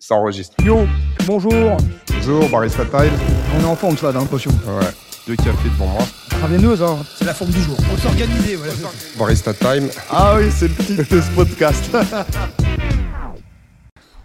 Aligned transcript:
Ça 0.00 0.14
enregistre. 0.14 0.54
Yo, 0.64 0.86
bonjour. 1.26 1.76
Bonjour, 2.14 2.48
Barista 2.50 2.84
Time. 2.84 3.10
On 3.56 3.60
est 3.60 3.64
en 3.64 3.74
forme, 3.74 3.96
ça, 3.96 4.12
dans 4.12 4.20
le 4.20 4.26
potion. 4.28 4.52
Ouais, 4.52 4.86
deux 5.26 5.34
cafés 5.34 5.68
devant 5.70 5.88
moi. 5.88 6.02
Travailleuse, 6.30 6.80
hein. 6.84 6.98
C'est 7.16 7.24
la 7.24 7.34
forme 7.34 7.50
du 7.50 7.60
jour. 7.60 7.76
On 7.92 7.96
s'organiser, 7.96 8.54
voilà. 8.54 8.74
Barista 9.18 9.52
Time. 9.52 9.88
Ah 10.08 10.36
oui, 10.36 10.52
c'est 10.52 10.68
le 10.68 10.74
titre 10.74 11.14
de 11.16 11.20
ce 11.20 11.30
podcast. 11.32 11.90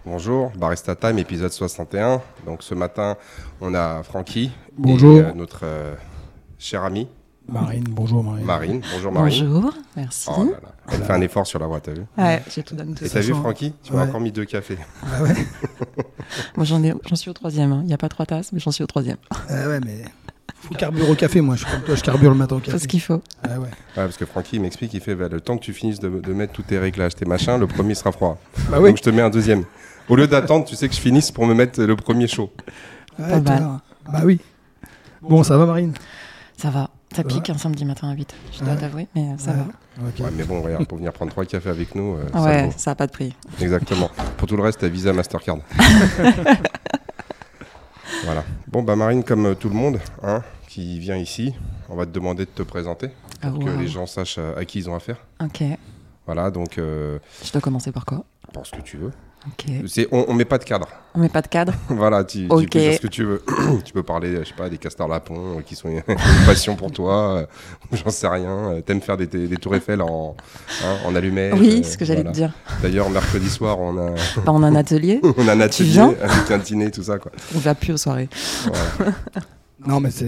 Bonjour, 0.06 0.52
Barista 0.56 0.94
Time, 0.94 1.18
épisode 1.18 1.50
61. 1.50 2.22
Donc 2.46 2.62
ce 2.62 2.74
matin, 2.74 3.16
on 3.60 3.74
a 3.74 4.04
Francky. 4.04 4.52
Bonjour. 4.78 5.16
Et, 5.16 5.22
euh, 5.22 5.32
notre 5.32 5.62
euh, 5.64 5.94
cher 6.56 6.84
ami, 6.84 7.08
Marine, 7.46 7.84
bonjour 7.90 8.24
Marine. 8.24 8.44
Marine. 8.44 8.80
Bonjour 8.94 9.12
Marine. 9.12 9.46
Bonjour, 9.46 9.74
merci. 9.96 10.28
Oh 10.34 10.44
là 10.44 10.50
là. 10.52 10.58
Elle 10.90 11.02
fait 11.04 11.12
un 11.12 11.20
effort 11.20 11.46
sur 11.46 11.58
la 11.58 11.66
voix, 11.66 11.78
t'as 11.80 11.92
vu 11.92 12.02
Ouais, 12.16 12.42
j'ai 12.50 12.62
tout 12.62 12.74
donné. 12.74 12.94
Et 13.02 13.08
t'as 13.08 13.20
vu 13.20 13.34
Francky 13.34 13.74
Tu 13.82 13.92
m'as 13.92 14.06
encore 14.06 14.20
mis 14.20 14.32
deux 14.32 14.44
cafés. 14.46 14.78
Ah 15.02 15.22
ouais, 15.22 15.34
Moi, 16.56 16.64
j'en 16.64 16.82
ai, 16.82 16.94
j'en 17.06 17.16
suis 17.16 17.30
au 17.30 17.34
troisième. 17.34 17.72
hein. 17.72 17.80
Il 17.82 17.86
n'y 17.86 17.92
a 17.94 17.98
pas 17.98 18.08
trois 18.08 18.24
tasses, 18.26 18.50
mais 18.52 18.60
j'en 18.60 18.70
suis 18.70 18.82
au 18.82 18.86
troisième. 18.86 19.18
ah 19.30 19.68
ouais, 19.68 19.80
mais 19.84 20.04
faut 20.62 20.74
carburer 20.74 21.10
au 21.10 21.14
café, 21.14 21.42
moi. 21.42 21.56
Je 21.56 21.64
suis 21.64 21.70
comme 21.70 21.82
toi, 21.82 21.94
je 21.94 22.02
carbure 22.02 22.30
le 22.30 22.36
matin 22.36 22.56
au 22.56 22.60
café. 22.60 22.78
ce 22.78 22.88
qu'il 22.88 23.02
faut. 23.02 23.20
Ah 23.42 23.48
ouais. 23.60 23.66
Ouais, 23.66 23.68
parce 23.94 24.16
que 24.16 24.24
Francky 24.24 24.56
il 24.56 24.62
m'explique, 24.62 24.94
il 24.94 25.00
fait 25.00 25.14
bah, 25.14 25.28
le 25.30 25.40
temps 25.42 25.58
que 25.58 25.64
tu 25.64 25.74
finisses 25.74 26.00
de, 26.00 26.08
de 26.08 26.32
mettre 26.32 26.54
tous 26.54 26.62
tes 26.62 26.78
réglages, 26.78 27.14
tes 27.14 27.26
machins, 27.26 27.58
le 27.60 27.66
premier 27.66 27.94
sera 27.94 28.10
froid. 28.12 28.38
Bah 28.70 28.78
oui. 28.80 28.88
Donc 28.88 28.96
je 28.96 29.02
te 29.02 29.10
mets 29.10 29.22
un 29.22 29.30
deuxième. 29.30 29.64
Au 30.08 30.16
lieu 30.16 30.26
d'attendre, 30.26 30.64
tu 30.64 30.76
sais 30.76 30.88
que 30.88 30.94
je 30.94 31.00
finisse 31.00 31.30
pour 31.30 31.46
me 31.46 31.52
mettre 31.54 31.82
le 31.82 31.94
premier 31.96 32.26
chaud. 32.26 32.50
Ouais, 33.18 33.28
Pas 33.28 33.40
mal. 33.40 33.58
toi. 33.58 33.80
Bah 34.10 34.20
oui. 34.24 34.40
Bon, 35.20 35.42
ça 35.42 35.58
va 35.58 35.66
Marine? 35.66 35.92
Ça 36.56 36.70
va. 36.70 36.88
Ça 37.14 37.22
pique 37.24 37.50
un 37.50 37.58
samedi 37.58 37.84
matin 37.84 38.10
à 38.10 38.14
8. 38.14 38.34
Je 38.52 38.60
dois 38.64 38.74
Ouais. 38.74 38.80
t'avouer, 38.80 39.08
mais 39.14 39.22
euh, 39.32 39.38
ça 39.38 39.52
Ouais. 39.52 39.56
va. 39.58 40.24
Ouais, 40.24 40.30
mais 40.36 40.44
bon, 40.44 40.60
regarde, 40.62 40.86
pour 40.86 40.98
venir 40.98 41.12
prendre 41.12 41.30
trois 41.30 41.44
cafés 41.44 41.68
avec 41.70 41.94
nous, 41.94 42.16
euh, 42.16 42.40
Ouais, 42.40 42.70
ça 42.76 42.90
n'a 42.90 42.94
pas 42.96 43.06
de 43.06 43.12
prix. 43.12 43.34
Exactement. 43.60 44.10
Pour 44.36 44.48
tout 44.48 44.56
le 44.56 44.62
reste, 44.62 44.80
t'as 44.80 44.88
Visa 44.88 45.12
Mastercard. 45.12 45.58
voilà. 48.24 48.44
Bon, 48.68 48.82
bah 48.82 48.96
Marine, 48.96 49.22
comme 49.24 49.46
euh, 49.46 49.54
tout 49.54 49.68
le 49.68 49.74
monde 49.74 50.00
hein, 50.22 50.42
qui 50.68 50.98
vient 50.98 51.16
ici, 51.16 51.54
on 51.88 51.96
va 51.96 52.06
te 52.06 52.10
demander 52.10 52.44
de 52.44 52.50
te 52.50 52.62
présenter 52.62 53.10
Ah, 53.42 53.50
pour 53.50 53.60
que 53.60 53.70
wow. 53.70 53.78
les 53.78 53.88
gens 53.88 54.06
sachent 54.06 54.38
à 54.38 54.64
qui 54.64 54.78
ils 54.78 54.90
ont 54.90 54.94
affaire. 54.94 55.18
Ok. 55.42 55.62
Voilà, 56.26 56.50
donc, 56.50 56.78
euh, 56.78 57.18
Je 57.44 57.52
dois 57.52 57.60
commencer 57.60 57.92
par 57.92 58.04
quoi? 58.04 58.24
pense 58.52 58.70
que 58.70 58.80
tu 58.80 58.96
veux. 58.96 59.10
On, 60.10 60.24
on 60.28 60.34
met 60.34 60.44
pas 60.46 60.58
de 60.58 60.64
cadre. 60.64 60.88
On 61.14 61.18
met 61.20 61.28
pas 61.28 61.42
de 61.42 61.48
cadre 61.48 61.74
voilà, 61.88 62.24
tu, 62.24 62.46
tu 62.48 62.52
Ok. 62.52 62.70
peux 62.70 62.78
dire 62.80 62.94
ce 62.94 63.00
que 63.00 63.06
tu 63.06 63.24
veux. 63.24 63.42
tu 63.84 63.92
peux 63.92 64.02
parler, 64.02 64.36
je 64.40 64.44
sais 64.48 64.54
pas, 64.54 64.68
des 64.68 64.78
castors 64.78 65.06
lapons 65.06 65.58
euh, 65.58 65.62
qui 65.62 65.76
sont 65.76 65.88
une 65.90 66.02
passion 66.46 66.76
pour 66.76 66.90
toi, 66.90 67.36
euh, 67.36 67.46
j'en 67.92 68.10
sais 68.10 68.26
rien. 68.26 68.70
euh, 68.72 68.80
T'aimes 68.80 69.00
faire 69.02 69.16
des, 69.16 69.26
des 69.26 69.56
tours 69.56 69.74
Eiffel 69.76 70.00
en, 70.02 70.34
hein, 70.82 70.96
en 71.06 71.14
allumette. 71.14 71.54
Oui, 71.58 71.82
euh, 71.84 71.86
ce 71.88 71.96
que 71.98 72.04
j'allais 72.04 72.22
voilà. 72.22 72.32
te 72.32 72.36
dire. 72.36 72.52
D'ailleurs, 72.82 73.10
mercredi 73.10 73.48
soir, 73.50 73.78
on 73.78 73.96
a, 73.98 74.10
Bah, 74.44 74.52
on 74.52 74.62
a 74.62 74.66
un 74.66 74.74
atelier. 74.74 75.20
on 75.36 75.46
a 75.46 75.52
un 75.52 75.60
atelier 75.60 75.90
viens 75.90 76.14
avec 76.22 76.50
un 76.50 76.58
dîner, 76.58 76.90
tout 76.90 77.02
ça, 77.02 77.18
quoi. 77.18 77.30
On 77.54 77.58
va 77.58 77.74
plus 77.74 77.92
aux 77.92 77.96
soirées. 77.98 78.28
Voilà. 78.96 79.12
Non, 79.86 80.00
mais 80.00 80.10
c'est. 80.10 80.26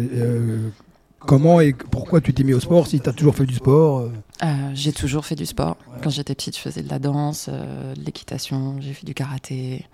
Comment 1.27 1.61
et 1.61 1.73
pourquoi 1.73 2.21
tu 2.21 2.33
t'es 2.33 2.45
mis 2.45 2.55
au 2.55 2.61
sport 2.61 2.87
si 2.87 3.01
t'as 3.01 3.13
toujours 3.13 3.35
fait 3.35 3.47
du 3.47 3.55
sport 3.55 4.01
euh, 4.01 4.13
Euh, 4.43 4.71
j'ai 4.75 4.93
toujours 4.93 5.25
fait 5.27 5.35
du 5.35 5.47
sport. 5.47 5.77
Quand 6.03 6.11
j'étais 6.11 6.35
petite, 6.35 6.57
je 6.57 6.61
faisais 6.61 6.83
de 6.83 6.89
la 6.91 6.99
danse, 6.99 7.49
euh, 7.51 7.95
de 7.95 8.01
l'équitation, 8.03 8.77
j'ai 8.81 8.93
fait 8.93 9.07
du 9.07 9.15
karaté. 9.15 9.87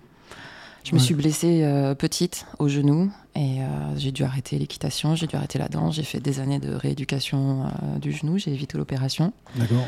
Je 0.83 0.93
me 0.93 0.99
suis 0.99 1.13
blessée 1.15 1.63
euh, 1.63 1.95
petite 1.95 2.45
au 2.59 2.67
genou 2.67 3.09
et 3.35 3.59
j'ai 3.95 4.11
dû 4.11 4.23
arrêter 4.23 4.59
l'équitation, 4.59 5.15
j'ai 5.15 5.27
dû 5.27 5.35
arrêter 5.37 5.57
la 5.57 5.69
danse. 5.69 5.95
J'ai 5.95 6.03
fait 6.03 6.19
des 6.19 6.39
années 6.39 6.59
de 6.59 6.73
rééducation 6.73 7.65
du 8.01 8.11
genou, 8.11 8.37
j'ai 8.37 8.51
évité 8.51 8.77
l'opération. 8.77 9.31
D'accord. 9.55 9.85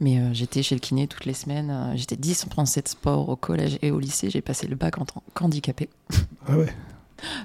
Mais 0.00 0.20
j'étais 0.34 0.62
chez 0.62 0.74
le 0.74 0.80
kiné 0.80 1.06
toutes 1.08 1.24
les 1.24 1.32
semaines. 1.34 1.92
j'étais 1.96 2.16
dispensée 2.16 2.82
de 2.82 2.88
sport 2.88 3.28
au 3.30 3.36
collège 3.36 3.78
et 3.82 3.90
au 3.90 3.98
lycée. 3.98 4.28
J'ai 4.30 4.42
passé 4.42 4.66
le 4.66 4.76
bac 4.76 4.98
en 4.98 5.06
tant 5.06 5.22
qu'handicapée, 5.34 5.88
Ah 6.46 6.58
ouais. 6.58 6.72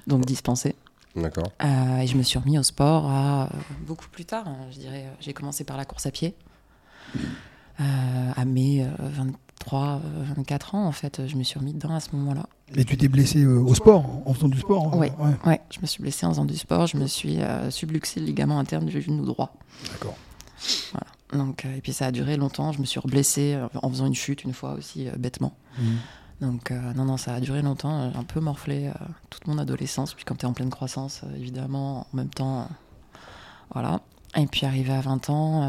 donc 0.08 0.26
dispensée. 0.26 0.76
D'accord. 1.22 1.52
Euh, 1.64 1.98
et 2.00 2.08
je 2.08 2.16
me 2.18 2.24
suis 2.24 2.40
remis 2.40 2.58
au 2.58 2.64
sport 2.64 3.06
à, 3.10 3.44
euh, 3.44 3.48
beaucoup 3.86 4.08
plus 4.10 4.26
tard. 4.26 4.48
hein, 4.48 4.58
je 4.72 4.80
dirais, 4.80 5.06
euh, 5.08 5.16
j'ai 5.20 5.34
commencé 5.34 5.64
par 5.64 5.78
la 5.78 5.86
course 5.86 6.06
à 6.06 6.12
pied. 6.12 6.36
Euh, 7.80 8.32
à 8.36 8.46
mes 8.46 8.84
euh, 8.84 8.88
23, 9.00 10.02
euh, 10.04 10.24
24 10.36 10.76
ans, 10.76 10.86
en 10.86 10.92
fait, 10.92 11.22
je 11.28 11.36
me 11.38 11.44
suis 11.44 11.58
remis 11.58 11.74
dedans 11.74 11.94
à 11.96 12.00
ce 12.02 12.16
moment-là. 12.16 12.46
Et 12.76 12.84
tu 12.84 12.98
t'es 12.98 13.08
blessé 13.08 13.42
euh, 13.44 13.60
au 13.60 13.74
sport, 13.74 14.06
en 14.26 14.34
faisant 14.34 14.50
du 14.50 14.60
sport 14.60 14.94
hein. 14.94 14.98
Ouais. 14.98 15.12
Ouais, 15.46 15.62
je 15.72 15.80
me 15.82 15.86
suis 15.88 16.02
blessée 16.04 16.26
en 16.26 16.30
faisant 16.32 16.46
du 16.46 16.58
sport. 16.58 16.88
Je 16.88 16.98
me 16.98 17.08
suis 17.08 17.40
euh, 17.42 17.72
subluxé 17.72 18.20
le 18.20 18.26
ligament 18.26 18.60
interne 18.60 18.86
du 18.86 19.02
genou 19.02 19.26
droit. 19.26 19.54
D'accord. 19.94 20.16
Donc, 21.32 21.64
euh, 21.66 21.76
et 21.78 21.82
puis 21.82 21.94
ça 21.94 22.08
a 22.08 22.12
duré 22.12 22.36
longtemps. 22.38 22.72
Je 22.74 22.80
me 22.82 22.86
suis 22.86 23.00
reblessée 23.00 23.54
euh, 23.54 23.68
en 23.82 23.90
faisant 23.90 24.08
une 24.08 24.16
chute 24.16 24.44
une 24.44 24.54
fois 24.54 24.74
aussi, 24.74 25.08
euh, 25.08 25.12
bêtement. 25.18 25.54
Mhm. 25.80 25.98
Donc, 26.42 26.72
euh, 26.72 26.94
non, 26.94 27.04
non, 27.06 27.18
ça 27.18 27.34
a 27.34 27.40
duré 27.42 27.62
longtemps. 27.62 28.02
euh, 28.02 28.10
J'ai 28.14 28.18
un 28.20 28.24
peu 28.24 28.40
morflé 28.40 28.88
euh, 28.88 28.94
toute 29.30 29.46
mon 29.48 29.58
adolescence. 29.58 30.14
Puis, 30.14 30.24
quand 30.24 30.36
tu 30.36 30.46
es 30.46 30.50
en 30.50 30.54
pleine 30.54 30.70
croissance, 30.70 31.22
euh, 31.26 31.36
évidemment, 31.36 32.08
en 32.14 32.18
même 32.18 32.30
temps, 32.30 32.70
voilà. 33.74 34.02
Et 34.38 34.46
puis, 34.48 34.66
arrivé 34.66 34.94
à 34.94 35.02
20 35.02 35.30
ans, 35.32 35.64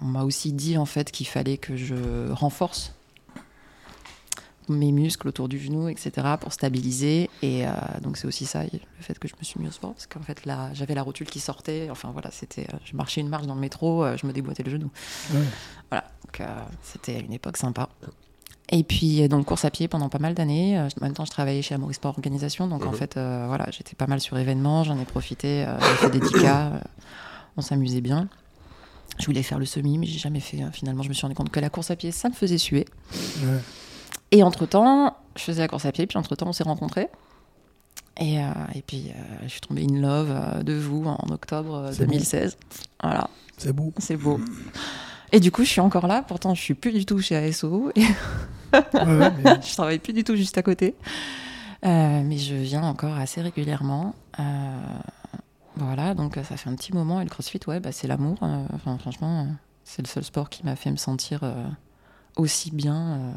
on 0.00 0.04
m'a 0.04 0.22
aussi 0.22 0.52
dit 0.52 0.78
en 0.78 0.86
fait 0.86 1.10
qu'il 1.10 1.26
fallait 1.26 1.58
que 1.58 1.76
je 1.76 2.30
renforce 2.30 2.92
mes 4.68 4.92
muscles 4.92 5.26
autour 5.28 5.48
du 5.48 5.58
genou, 5.58 5.88
etc., 5.88 6.10
pour 6.40 6.52
stabiliser. 6.52 7.28
Et 7.42 7.64
donc, 8.02 8.18
c'est 8.18 8.28
aussi 8.28 8.46
ça, 8.46 8.62
le 8.62 8.78
fait 9.00 9.18
que 9.18 9.26
je 9.26 9.34
me 9.36 9.42
suis 9.42 9.58
mis 9.60 9.66
au 9.66 9.72
sport. 9.72 9.94
Parce 9.94 10.06
qu'en 10.06 10.20
fait, 10.22 10.46
là, 10.46 10.70
j'avais 10.74 10.94
la 10.94 11.02
rotule 11.02 11.26
qui 11.26 11.40
sortait. 11.40 11.88
Enfin, 11.90 12.10
voilà, 12.12 12.30
c'était. 12.30 12.68
je 12.84 12.94
marchais 12.94 13.20
une 13.20 13.28
marche 13.28 13.46
dans 13.46 13.56
le 13.56 13.60
métro, 13.60 14.06
je 14.16 14.24
me 14.28 14.32
déboîtais 14.32 14.62
le 14.62 14.70
genou. 14.70 14.90
Ouais. 15.34 15.40
Voilà, 15.90 16.04
donc 16.24 16.48
c'était 16.82 17.18
une 17.18 17.32
époque 17.32 17.56
sympa. 17.56 17.88
Et 18.70 18.82
puis 18.82 19.22
euh, 19.22 19.28
donc 19.28 19.46
course 19.46 19.64
à 19.64 19.70
pied 19.70 19.86
pendant 19.86 20.08
pas 20.08 20.18
mal 20.18 20.34
d'années. 20.34 20.76
Euh, 20.78 20.88
en 21.00 21.04
même 21.04 21.14
temps, 21.14 21.24
je 21.24 21.30
travaillais 21.30 21.62
chez 21.62 21.74
Amaury 21.74 21.94
Sport 21.94 22.14
Organisation, 22.16 22.66
donc 22.66 22.84
en 22.84 22.90
Mhm. 22.90 22.96
fait, 22.96 23.16
euh, 23.16 23.44
voilà, 23.46 23.66
j'étais 23.70 23.94
pas 23.94 24.06
mal 24.08 24.20
sur 24.20 24.36
événements, 24.38 24.82
j'en 24.84 24.98
ai 24.98 25.04
profité, 25.04 25.64
euh, 25.64 25.78
j'ai 25.80 25.86
fait 25.96 26.10
des 26.10 26.20
10K, 26.20 26.44
euh, 26.74 26.78
on 27.56 27.60
s'amusait 27.62 28.00
bien. 28.00 28.28
Je 29.18 29.26
voulais 29.26 29.42
faire 29.44 29.58
le 29.60 29.64
semi, 29.66 29.98
mais 29.98 30.06
j'ai 30.06 30.18
jamais 30.18 30.40
fait. 30.40 30.62
euh, 30.62 30.70
finalement, 30.72 31.02
je 31.04 31.08
me 31.08 31.14
suis 31.14 31.22
rendu 31.22 31.34
compte 31.36 31.50
que 31.50 31.60
la 31.60 31.70
course 31.70 31.90
à 31.92 31.96
pied, 31.96 32.10
ça 32.10 32.28
me 32.28 32.34
faisait 32.34 32.58
suer. 32.58 32.84
Ouais. 33.44 33.60
Et 34.32 34.42
entre 34.42 34.66
temps, 34.66 35.16
je 35.36 35.42
faisais 35.42 35.62
la 35.62 35.68
course 35.68 35.86
à 35.86 35.92
pied, 35.92 36.06
puis 36.06 36.18
entre 36.18 36.34
temps, 36.34 36.48
on 36.48 36.52
s'est 36.52 36.64
rencontrés. 36.64 37.08
Et, 38.18 38.36
et 38.74 38.82
puis, 38.86 39.12
je 39.44 39.48
suis 39.48 39.60
tombée 39.60 39.86
in 39.88 40.00
love 40.00 40.64
de 40.64 40.72
vous 40.74 41.04
en 41.04 41.28
octobre 41.30 41.74
euh, 41.76 41.92
C'est 41.92 42.04
bon. 42.06 42.12
2016. 42.12 42.56
Voilà. 43.02 43.28
C'est 43.58 43.72
beau. 43.74 43.92
C'est 43.98 44.16
beau. 44.16 44.40
Et 45.32 45.38
du 45.40 45.50
coup, 45.52 45.64
je 45.64 45.68
suis 45.68 45.80
encore 45.80 46.06
là. 46.06 46.22
Pourtant, 46.26 46.54
je 46.54 46.60
suis 46.62 46.74
plus 46.74 46.92
du 46.92 47.04
tout 47.06 47.20
chez 47.20 47.36
ASO. 47.36 47.90
Et 47.94 48.02
Ouais, 48.72 48.82
ouais, 49.18 49.30
mais- 49.42 49.60
je 49.66 49.72
travaille 49.74 49.98
plus 49.98 50.12
du 50.12 50.24
tout 50.24 50.36
juste 50.36 50.56
à 50.58 50.62
côté. 50.62 50.94
Euh, 51.84 52.22
mais 52.24 52.38
je 52.38 52.54
viens 52.54 52.82
encore 52.82 53.14
assez 53.16 53.40
régulièrement. 53.40 54.14
Euh, 54.40 54.78
voilà, 55.76 56.14
donc 56.14 56.36
euh, 56.36 56.42
ça 56.42 56.56
fait 56.56 56.68
un 56.70 56.74
petit 56.74 56.92
moment. 56.94 57.20
Et 57.20 57.24
le 57.24 57.30
CrossFit, 57.30 57.60
ouais, 57.66 57.80
bah, 57.80 57.92
c'est 57.92 58.06
l'amour. 58.08 58.38
Enfin, 58.74 58.96
franchement, 58.98 59.46
c'est 59.84 60.02
le 60.02 60.08
seul 60.08 60.24
sport 60.24 60.48
qui 60.48 60.64
m'a 60.64 60.74
fait 60.76 60.90
me 60.90 60.96
sentir 60.96 61.40
aussi 62.36 62.70
bien 62.70 63.32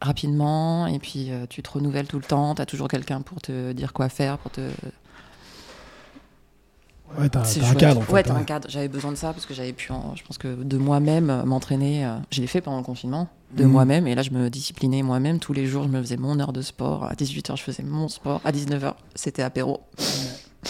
rapidement. 0.00 0.86
Et 0.86 0.98
puis, 0.98 1.30
tu 1.48 1.62
te 1.62 1.70
renouvelles 1.70 2.06
tout 2.06 2.18
le 2.18 2.24
temps. 2.24 2.54
Tu 2.54 2.62
as 2.62 2.66
toujours 2.66 2.88
quelqu'un 2.88 3.20
pour 3.22 3.40
te 3.40 3.72
dire 3.72 3.92
quoi 3.92 4.08
faire, 4.08 4.38
pour 4.38 4.50
te 4.50 4.60
ouais, 7.18 7.28
t'as 7.28 7.40
un 7.40 7.74
cadre. 7.74 8.00
En 8.00 8.02
fait, 8.02 8.12
ouais, 8.12 8.22
t'as 8.22 8.34
ouais. 8.34 8.40
un 8.40 8.44
cadre. 8.44 8.68
J'avais 8.70 8.88
besoin 8.88 9.10
de 9.12 9.16
ça 9.16 9.32
parce 9.32 9.46
que 9.46 9.54
j'avais 9.54 9.72
pu, 9.72 9.92
en- 9.92 10.14
je 10.16 10.22
pense 10.24 10.38
que 10.38 10.48
de 10.62 10.76
moi-même 10.78 11.30
euh, 11.30 11.44
m'entraîner. 11.44 12.04
euh, 12.04 12.16
je 12.30 12.40
l'ai 12.40 12.46
fait 12.46 12.60
pendant 12.60 12.78
le 12.78 12.84
confinement, 12.84 13.28
de 13.56 13.64
Mhm. 13.64 13.70
moi-même. 13.70 14.06
Et 14.06 14.14
là, 14.14 14.22
je 14.22 14.30
me 14.30 14.50
disciplinais 14.50 15.02
moi-même. 15.02 15.38
Tous 15.38 15.52
les 15.52 15.66
jours, 15.66 15.84
je 15.84 15.88
me 15.88 16.00
faisais 16.00 16.16
mon 16.16 16.38
heure 16.40 16.52
de 16.52 16.62
sport. 16.62 17.04
À 17.04 17.14
18h, 17.14 17.56
je 17.56 17.62
faisais 17.62 17.82
mon 17.82 18.08
sport. 18.08 18.40
À 18.44 18.52
19h, 18.52 18.94
c'était 19.14 19.42
apéro. 19.42 19.80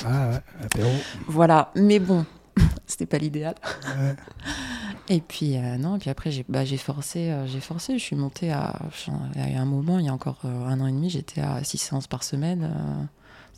Ah 0.06 0.28
ouais, 0.30 0.40
apéro. 0.64 0.90
Voilà. 1.26 1.70
Mais 1.74 1.98
bon, 1.98 2.24
c'était 2.86 3.06
pas 3.06 3.18
l'idéal. 3.18 3.54
Ouais. 3.98 4.14
Et 5.10 5.22
puis, 5.22 5.56
euh, 5.56 5.78
non, 5.78 5.96
et 5.96 5.98
puis 6.00 6.10
après, 6.10 6.30
j'ai 6.30 6.44
bah, 6.50 6.66
j'ai 6.66 6.76
forcé, 6.76 7.30
euh, 7.30 7.46
j'ai 7.46 7.60
forcé. 7.60 7.98
Je 7.98 8.04
suis 8.04 8.14
montée 8.14 8.52
à. 8.52 8.74
enfin, 8.86 9.12
Il 9.36 9.52
y 9.54 9.56
a 9.56 9.60
un 9.62 9.64
moment, 9.64 9.98
il 9.98 10.04
y 10.04 10.08
a 10.10 10.12
encore 10.12 10.36
euh, 10.44 10.66
un 10.66 10.78
an 10.80 10.86
et 10.86 10.92
demi, 10.92 11.08
j'étais 11.08 11.40
à 11.40 11.64
6 11.64 11.78
séances 11.78 12.06
par 12.06 12.22
semaine. 12.24 13.08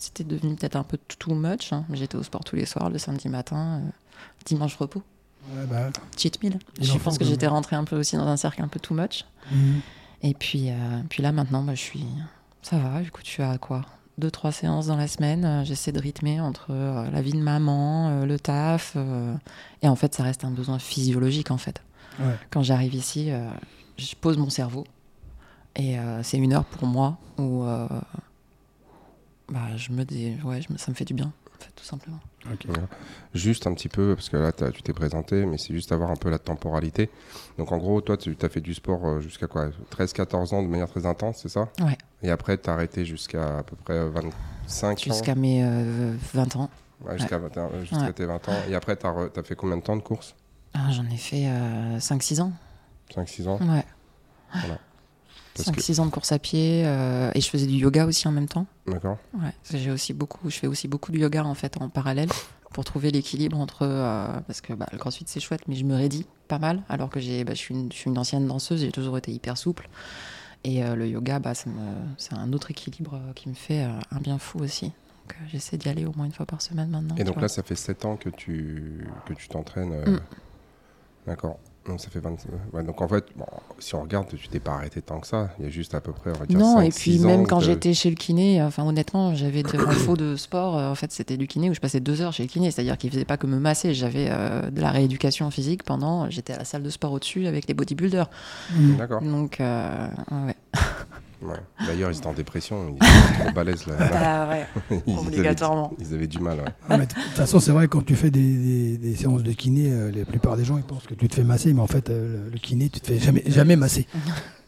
C'était 0.01 0.25
devenu 0.25 0.57
peut-être 0.57 0.77
un 0.77 0.83
peu 0.83 0.99
too 1.19 1.35
much. 1.35 1.73
hein. 1.73 1.85
J'étais 1.93 2.17
au 2.17 2.23
sport 2.23 2.43
tous 2.43 2.57
les 2.57 2.67
soirs, 2.67 2.91
le 2.91 2.99
samedi 2.99 3.29
matin, 3.29 3.81
euh, 3.85 3.89
dimanche 4.47 4.75
repos. 4.77 5.03
Ouais, 5.55 5.65
bah, 5.67 5.91
cheat 6.17 6.43
meal. 6.43 6.59
Je 6.81 6.99
pense 6.99 7.17
que 7.19 7.25
j'étais 7.25 7.47
rentrée 7.47 7.77
un 7.77 7.85
peu 7.85 7.97
aussi 7.99 8.17
dans 8.17 8.27
un 8.27 8.37
cercle 8.37 8.63
un 8.63 8.69
peu 8.69 8.81
too 8.81 8.95
much. 8.95 9.25
mhm. 9.53 9.81
Et 10.23 10.35
puis, 10.35 10.71
euh, 10.71 10.75
puis 11.09 11.23
là, 11.23 11.33
maintenant, 11.33 11.63
bah, 11.63 11.75
je 11.75 11.81
suis. 11.81 12.05
Ça 12.63 12.79
va, 12.79 13.01
écoute, 13.03 13.25
je 13.25 13.31
suis 13.31 13.43
à 13.43 13.57
quoi? 13.59 13.83
Deux, 14.19 14.31
trois 14.31 14.53
séances 14.53 14.87
dans 14.89 14.97
la 14.97 15.09
semaine. 15.09 15.45
euh, 15.45 15.65
J'essaie 15.65 15.93
de 15.93 16.01
rythmer 16.01 16.41
entre 16.41 16.73
la 16.75 17.23
vie 17.23 17.33
de 17.33 17.39
maman, 17.41 18.25
le 18.25 18.39
taf. 18.39 18.97
et 19.83 19.89
en 19.89 19.97
fait, 19.97 20.15
ça 20.15 20.23
reste 20.23 20.45
un 20.45 20.51
besoin 20.51 20.79
physiologique, 20.79 21.51
en 21.51 21.57
fait. 21.59 21.83
Ouais. 22.19 22.35
Quand 22.51 22.63
j'arrive 22.63 22.95
ici, 22.95 23.31
je 23.97 24.15
pose 24.21 24.37
mon 24.37 24.51
cerveau. 24.51 24.85
Et 25.77 25.99
euh, 25.99 26.23
c'est 26.23 26.37
une 26.37 26.53
heure 26.53 26.65
pour 26.65 26.87
moi 26.87 27.17
où 27.39 27.63
euh, 27.63 27.87
bah, 29.51 29.77
je 29.77 29.93
me 29.93 30.05
dis. 30.05 30.37
Ouais, 30.45 30.61
je 30.63 30.73
me- 30.73 30.79
ça 30.79 30.91
me 30.91 30.95
fait 30.97 31.05
du 31.05 31.15
bien, 31.15 31.27
en 31.27 31.63
fait, 31.65 31.71
tout 31.75 31.85
simplement. 31.85 32.19
Ok. 32.51 32.67
Voilà. 32.67 32.89
Juste 33.35 33.67
un 33.67 33.75
petit 33.75 33.89
peu, 33.89 34.15
parce 34.15 34.29
que 34.29 34.37
là, 34.37 34.53
tu 34.53 34.83
t'es 34.83 34.93
présenté, 34.93 35.45
mais 35.45 35.59
c'est 35.59 35.75
juste 35.75 35.93
avoir 35.93 36.11
un 36.11 36.17
peu 36.17 36.31
la 36.31 36.39
temporalité. 36.39 37.11
Donc, 37.59 37.73
en 37.73 37.79
gros, 37.79 38.01
toi, 38.01 38.17
tu 38.17 38.37
as 38.41 38.49
fait 38.49 38.61
du 38.61 38.75
sport 38.75 39.07
euh, 39.07 39.21
jusqu'à 39.21 39.47
quoi? 39.47 39.71
13-14 39.91 40.55
ans 40.55 40.63
de 40.63 40.69
manière 40.69 40.89
très 40.89 41.05
intense, 41.07 41.41
c'est 41.43 41.49
ça? 41.49 41.69
Ouais. 41.81 41.99
Et 42.23 42.31
après, 42.31 42.57
tu 42.59 42.71
as 42.71 42.73
arrêté 42.73 43.05
jusqu'à 43.05 43.59
à 43.59 43.63
peu 43.63 43.77
près 43.77 44.09
25 44.09 44.91
ans? 44.93 44.97
Jusqu'à 45.15 45.35
mes 45.35 45.63
euh, 45.65 46.15
20 46.35 46.57
ans. 46.57 46.71
Ouais, 47.05 47.19
Jusqu'à 47.19 47.39
21, 47.39 47.65
euh, 47.65 47.85
Ouais. 47.93 48.13
tes 48.13 48.27
20 48.27 48.49
ans. 48.49 48.57
Et 48.69 48.75
après, 48.75 48.97
tu 48.97 49.07
as, 49.07 49.43
fait 49.43 49.55
combien 49.55 49.77
de 49.77 49.83
temps 49.83 49.97
de 49.97 50.03
course? 50.03 50.35
Ah, 50.75 50.91
J'en 50.91 51.07
ai 51.07 51.17
fait 51.17 51.49
5-6 51.99 52.41
ans. 52.41 52.53
5-6 53.15 53.49
ans? 53.49 53.59
Ouais. 53.61 53.85
Voilà. 55.57 55.65
Parce 55.73 55.77
que- 55.77 55.81
5-6 55.83 56.01
ans 56.01 56.07
de 56.07 56.11
course 56.11 56.33
à 56.33 56.39
pied. 56.39 56.83
euh, 56.87 57.31
et 57.35 57.41
je 57.41 57.49
faisais 57.49 57.67
du 57.67 57.75
yoga 57.77 58.07
aussi 58.07 58.27
en 58.29 58.33
même 58.33 58.49
temps. 58.49 58.67
D'accord 58.87 59.19
Ouais. 59.35 59.53
J'ai 59.75 59.91
aussi 59.91 60.13
beaucoup, 60.15 60.49
je 60.51 60.57
fais 60.57 60.67
aussi 60.67 60.89
beaucoup 60.89 61.13
de 61.13 61.19
yoga 61.19 61.45
en 61.45 61.55
fait 61.55 61.77
en 61.81 61.89
parallèle 61.89 62.29
pour 62.73 62.85
trouver 62.85 63.11
l'équilibre 63.11 63.59
entre. 63.59 63.83
euh, 63.83 64.41
parce 64.47 64.61
que 64.61 64.73
bah, 64.73 64.87
le 64.93 64.99
crossfit 64.99 65.25
c'est 65.27 65.41
chouette, 65.41 65.63
mais 65.69 65.75
je 65.75 65.85
me 65.85 65.95
raidis 65.95 66.27
pas 66.49 66.59
mal. 66.59 66.83
Alors 66.89 67.11
que 67.11 67.21
j'ai, 67.21 67.45
bah, 67.45 67.55
je, 67.55 67.59
suis 67.59 67.75
une, 67.75 67.91
je 67.93 67.97
suis 67.97 68.11
une 68.11 68.19
ancienne 68.19 68.47
danseuse, 68.47 68.81
j'ai 68.81 68.93
toujours 68.93 69.19
été 69.19 69.33
hyper 69.33 69.57
souple. 69.59 69.89
Et 70.63 70.85
euh, 70.85 70.95
le 70.95 71.09
yoga, 71.09 71.39
bah, 71.39 71.53
c'est 71.55 72.35
un 72.35 72.53
autre 72.53 72.71
équilibre 72.71 73.19
qui 73.35 73.49
me 73.49 73.55
fait 73.55 73.83
un 73.83 74.19
bien 74.21 74.39
fou 74.39 74.59
aussi. 74.61 74.87
Donc 74.87 75.37
j'essaie 75.51 75.77
d'y 75.79 75.89
aller 75.89 76.05
au 76.05 76.13
moins 76.15 76.27
une 76.27 76.33
fois 76.33 76.45
par 76.47 76.61
semaine 76.61 76.91
maintenant. 76.91 77.15
Et 77.17 77.25
donc 77.25 77.41
là, 77.41 77.49
ça 77.49 77.63
fait 77.63 77.77
7 77.77 78.05
ans 78.05 78.17
que 78.17 78.29
tu 78.29 79.07
que 79.27 79.33
tu 79.33 79.49
t'entraînes. 79.49 79.93
euh, 79.93 80.11
Mm. 80.17 80.21
D'accord. 81.27 81.59
Donc 81.87 81.99
ça 81.99 82.09
fait 82.11 82.21
20... 82.21 82.37
ouais, 82.75 82.83
donc 82.85 83.01
en 83.01 83.09
fait, 83.09 83.25
bon, 83.37 83.47
si 83.79 83.95
on 83.95 84.03
regarde, 84.03 84.27
tu 84.29 84.49
t'es 84.49 84.61
pas 84.61 84.73
arrêté 84.73 85.01
tant 85.01 85.19
que 85.19 85.27
ça. 85.27 85.49
Il 85.59 85.65
y 85.65 85.69
a 85.69 85.71
juste 85.71 85.95
à 85.95 86.01
peu 86.03 86.13
près, 86.13 86.31
on 86.31 86.39
va 86.39 86.45
dire 86.47 86.59
Non, 86.59 86.75
5, 86.77 86.83
et 86.85 86.89
puis 86.91 87.13
6 87.19 87.25
même 87.25 87.47
quand 87.47 87.59
de- 87.59 87.65
j'étais 87.65 87.95
chez 87.95 88.11
le 88.11 88.17
kiné, 88.17 88.63
enfin 88.63 88.85
honnêtement, 88.85 89.35
j'avais 89.35 89.63
des 89.63 89.79
infos 89.79 90.15
de 90.17 90.37
sport. 90.37 90.77
euh, 90.77 90.91
En 90.91 90.95
fait, 90.95 91.11
c'était 91.11 91.39
du 91.39 91.47
kiné 91.47 91.71
où 91.71 91.75
je 91.75 91.81
passais 91.81 92.01
deux 92.01 92.21
heures 92.21 92.35
chez 92.35 92.43
le 92.43 92.49
kiné, 92.51 92.71
c'est-à-dire 92.71 92.99
qu'il 92.99 93.11
faisait 93.11 93.25
pas 93.25 93.39
que 93.39 93.47
me 93.47 93.59
masser. 93.59 93.95
J'avais 93.95 94.29
euh, 94.31 94.71
de 94.71 94.81
la 94.81 94.91
rééducation 94.91 95.51
physique 95.51 95.83
pendant. 95.83 96.29
J'étais 96.29 96.53
à 96.53 96.59
la 96.59 96.65
salle 96.65 96.83
de 96.83 96.91
sport 96.91 97.13
au-dessus 97.13 97.47
avec 97.47 97.67
les 97.67 97.73
bodybuilders. 97.75 98.29
D'accord. 98.99 99.23
Donc, 99.23 99.59
euh, 99.61 100.07
ouais. 100.33 100.57
Ouais. 101.43 101.57
D'ailleurs, 101.87 102.11
ils 102.11 102.19
étaient 102.19 102.27
en 102.27 102.33
dépression. 102.35 102.89
Ils 102.91 102.97
étaient 102.97 103.39
trop 103.45 103.53
balèzes 103.53 103.87
là. 103.87 103.95
Bah 103.99 104.49
ouais, 104.51 104.67
Ils 105.07 105.13
avaient- 105.15 105.27
obligatoirement. 105.29 105.93
Ils 105.99 106.15
avaient 106.15 106.27
du 106.27 106.39
mal. 106.39 106.59
ouais. 106.59 106.65
Ah, 106.89 106.99
De 106.99 107.05
toute 107.05 107.17
façon, 107.35 107.61
c'est 107.61 107.73
vrai, 107.73 107.89
quand 107.89 108.05
tu 108.05 108.15
fais 108.15 108.31
des, 108.31 108.41
des- 108.57 108.99
des 108.99 109.17
séances 109.17 109.43
de 109.43 109.53
kiné, 109.53 109.91
euh, 109.91 110.11
la 110.15 110.25
plupart 110.25 110.57
des 110.57 110.65
gens 110.65 110.77
ils 110.77 110.83
pensent 110.83 111.07
que 111.07 111.15
tu 111.15 111.29
te 111.29 111.35
fais 111.35 111.45
masser, 111.45 111.73
mais 111.73 111.81
en 111.81 111.87
fait, 111.87 112.11
euh, 112.11 112.45
le, 112.45 112.51
le 112.51 112.59
kiné, 112.59 112.89
tu 112.91 113.01
te 113.01 113.07
fais 113.07 113.19
jamais, 113.19 113.43
jamais 113.47 113.77
masser. 113.77 114.07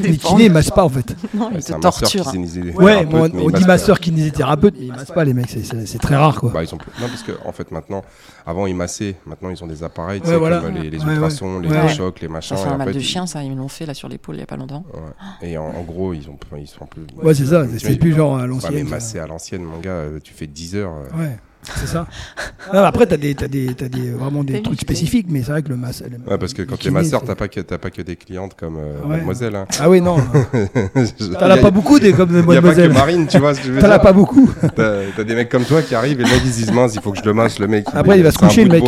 Les 0.00 0.16
kinés, 0.16 0.44
ils 0.46 0.52
massent 0.52 0.70
pas 0.70 0.84
en 0.84 0.88
fait. 0.88 1.14
Non, 1.34 1.46
Ouais, 1.48 1.52
ils 1.56 1.62
c'est 1.62 1.72
te 1.72 1.74
un 1.74 1.78
masseur 1.78 2.00
torturent. 2.00 2.30
kinésithérapeute, 2.32 2.82
Ouais, 2.82 3.06
mais 3.32 3.40
on 3.42 3.50
dit 3.50 3.64
masseur 3.64 4.00
kinésithérapeute, 4.00 4.74
mais 4.78 4.86
ils 4.86 4.92
massent 4.92 5.10
pas 5.12 5.24
les 5.24 5.34
mecs, 5.34 5.48
c'est- 5.50 5.64
c'est 5.64 5.86
c'est 5.86 5.98
très 5.98 6.16
rare 6.16 6.40
quoi. 6.40 6.50
Bah, 6.52 6.62
ils 6.64 6.74
ont 6.74 6.78
plus- 6.78 6.90
Non, 7.00 7.08
parce 7.08 7.22
qu'en 7.22 7.48
en 7.48 7.52
fait, 7.52 7.70
maintenant, 7.70 8.02
avant, 8.46 8.66
ils 8.66 8.74
massaient. 8.74 9.16
Maintenant, 9.26 9.50
ils 9.50 9.62
ont 9.62 9.66
des 9.66 9.82
appareils, 9.82 10.20
comme 10.20 10.74
les, 10.74 10.90
les 10.90 10.98
Ouais, 11.04 11.14
ultrasons, 11.14 11.60
les 11.60 11.68
Ouais. 11.68 11.88
chocs, 11.88 12.20
les 12.20 12.28
machins. 12.28 12.56
Et 12.56 12.60
un 12.60 12.72
en 12.74 12.78
mal 12.78 12.92
de 12.92 12.98
ils- 12.98 13.02
chien, 13.04 13.26
ça, 13.26 13.42
ils 13.42 13.50
me 13.50 13.56
l'ont 13.56 13.68
fait 13.68 13.86
là 13.86 13.94
sur 13.94 14.08
l'épaule 14.08 14.36
il 14.36 14.40
y 14.40 14.42
a 14.42 14.46
pas 14.46 14.56
longtemps. 14.56 14.84
ouais. 14.94 15.48
Et 15.50 15.58
en, 15.58 15.64
en 15.64 15.82
gros, 15.82 16.12
ils, 16.14 16.28
ont, 16.28 16.38
ils 16.58 16.66
sont 16.66 16.86
plus. 16.86 17.02
Ouais, 17.22 17.34
c'est 17.34 17.46
ça, 17.46 17.64
c'est 17.78 17.96
plus 17.98 18.14
genre 18.14 18.36
à 18.38 18.42
mais 18.42 18.48
l'ancienne. 18.48 18.84
ça. 18.88 18.94
masser 18.94 19.18
à 19.18 19.26
l'ancienne, 19.26 19.62
mon 19.62 19.78
gars, 19.78 19.90
euh, 19.90 20.18
tu 20.22 20.32
fais 20.32 20.46
10 20.46 20.74
heures. 20.76 20.92
euh, 21.14 21.18
Ouais, 21.20 21.36
c'est 21.62 21.86
ça. 21.86 22.06
Non, 22.74 22.82
après, 22.82 23.06
t'as 23.06 23.16
des, 23.16 23.32
t'as 23.36 23.46
des, 23.46 23.74
t'as 23.74 23.86
des, 23.88 24.10
vraiment 24.10 24.42
des 24.42 24.60
trucs 24.60 24.80
spécifiques, 24.80 25.26
mais 25.30 25.40
c'est 25.44 25.52
vrai 25.52 25.62
que 25.62 25.68
le 25.68 25.76
masse. 25.76 26.02
le- 26.02 26.28
Ouais, 26.28 26.36
parce 26.36 26.52
que 26.52 26.62
quand 26.62 26.76
t'es 26.76 26.90
masseur, 26.90 27.22
t'as 27.22 27.36
pas, 27.36 27.46
que- 27.46 27.60
t'as 27.60 27.78
pas 27.78 27.90
que 27.90 28.02
des 28.02 28.16
clientes 28.16 28.56
comme 28.58 28.76
euh, 28.76 29.00
Ouais. 29.02 29.08
mademoiselle. 29.18 29.54
Hein. 29.54 29.66
Ah 29.78 29.88
oui, 29.88 30.00
non. 30.00 30.16
T'en 31.38 31.46
as 31.50 31.56
pas 31.58 31.70
beaucoup 31.70 32.00
des 32.00 32.12
comme 32.12 32.30
Il 32.32 32.34
n'y 32.34 32.40
a 32.40 32.44
pas 32.44 32.50
que 32.50 32.54
mademoiselle. 32.66 32.92
Marine, 32.92 33.26
tu 33.28 33.38
vois 33.38 33.54
ce 33.54 33.60
que 33.60 33.66
je 33.68 33.72
veux 33.72 33.80
T'en 33.80 33.90
as 33.90 34.00
pas 34.00 34.12
beaucoup. 34.12 34.50
T'as 34.74 35.02
t'as 35.16 35.22
des 35.24 35.34
mecs 35.36 35.48
comme 35.48 35.64
toi 35.64 35.80
qui 35.82 35.94
arrivent 35.94 36.20
et 36.20 36.24
le 36.24 36.28
mec 36.30 36.40
ils 36.44 36.50
se 36.52 36.56
disent 36.58 36.72
mince, 36.72 36.94
il 36.96 37.00
faut 37.00 37.12
que 37.12 37.18
je 37.18 37.24
le 37.24 37.32
masse, 37.34 37.60
le 37.60 37.68
mec. 37.68 37.86
Après, 37.94 38.18
il 38.18 38.24
va 38.24 38.32
se 38.32 38.38
coucher, 38.38 38.64
le 38.64 38.70
mec. 38.70 38.84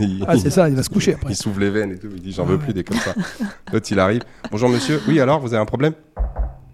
il, 0.00 0.24
ah, 0.26 0.34
c'est 0.38 0.50
ça, 0.50 0.68
il 0.70 0.74
va 0.76 0.82
se 0.82 0.88
coucher 0.90 1.12
après. 1.14 1.32
il 1.32 1.36
s'ouvre 1.36 1.60
les 1.60 1.68
veines 1.70 1.92
et 1.92 1.96
tout. 1.98 2.08
Il 2.16 2.22
dit 2.22 2.32
j'en 2.32 2.44
veux 2.46 2.56
plus 2.58 2.72
des 2.72 2.84
comme 2.84 2.98
ça. 2.98 3.12
L'autre 3.70 3.86
il 3.90 3.98
arrive. 3.98 4.22
Bonjour 4.50 4.70
monsieur. 4.70 5.00
Oui 5.08 5.20
alors, 5.20 5.40
vous 5.40 5.52
avez 5.52 5.62
un 5.62 5.66
problème? 5.66 5.92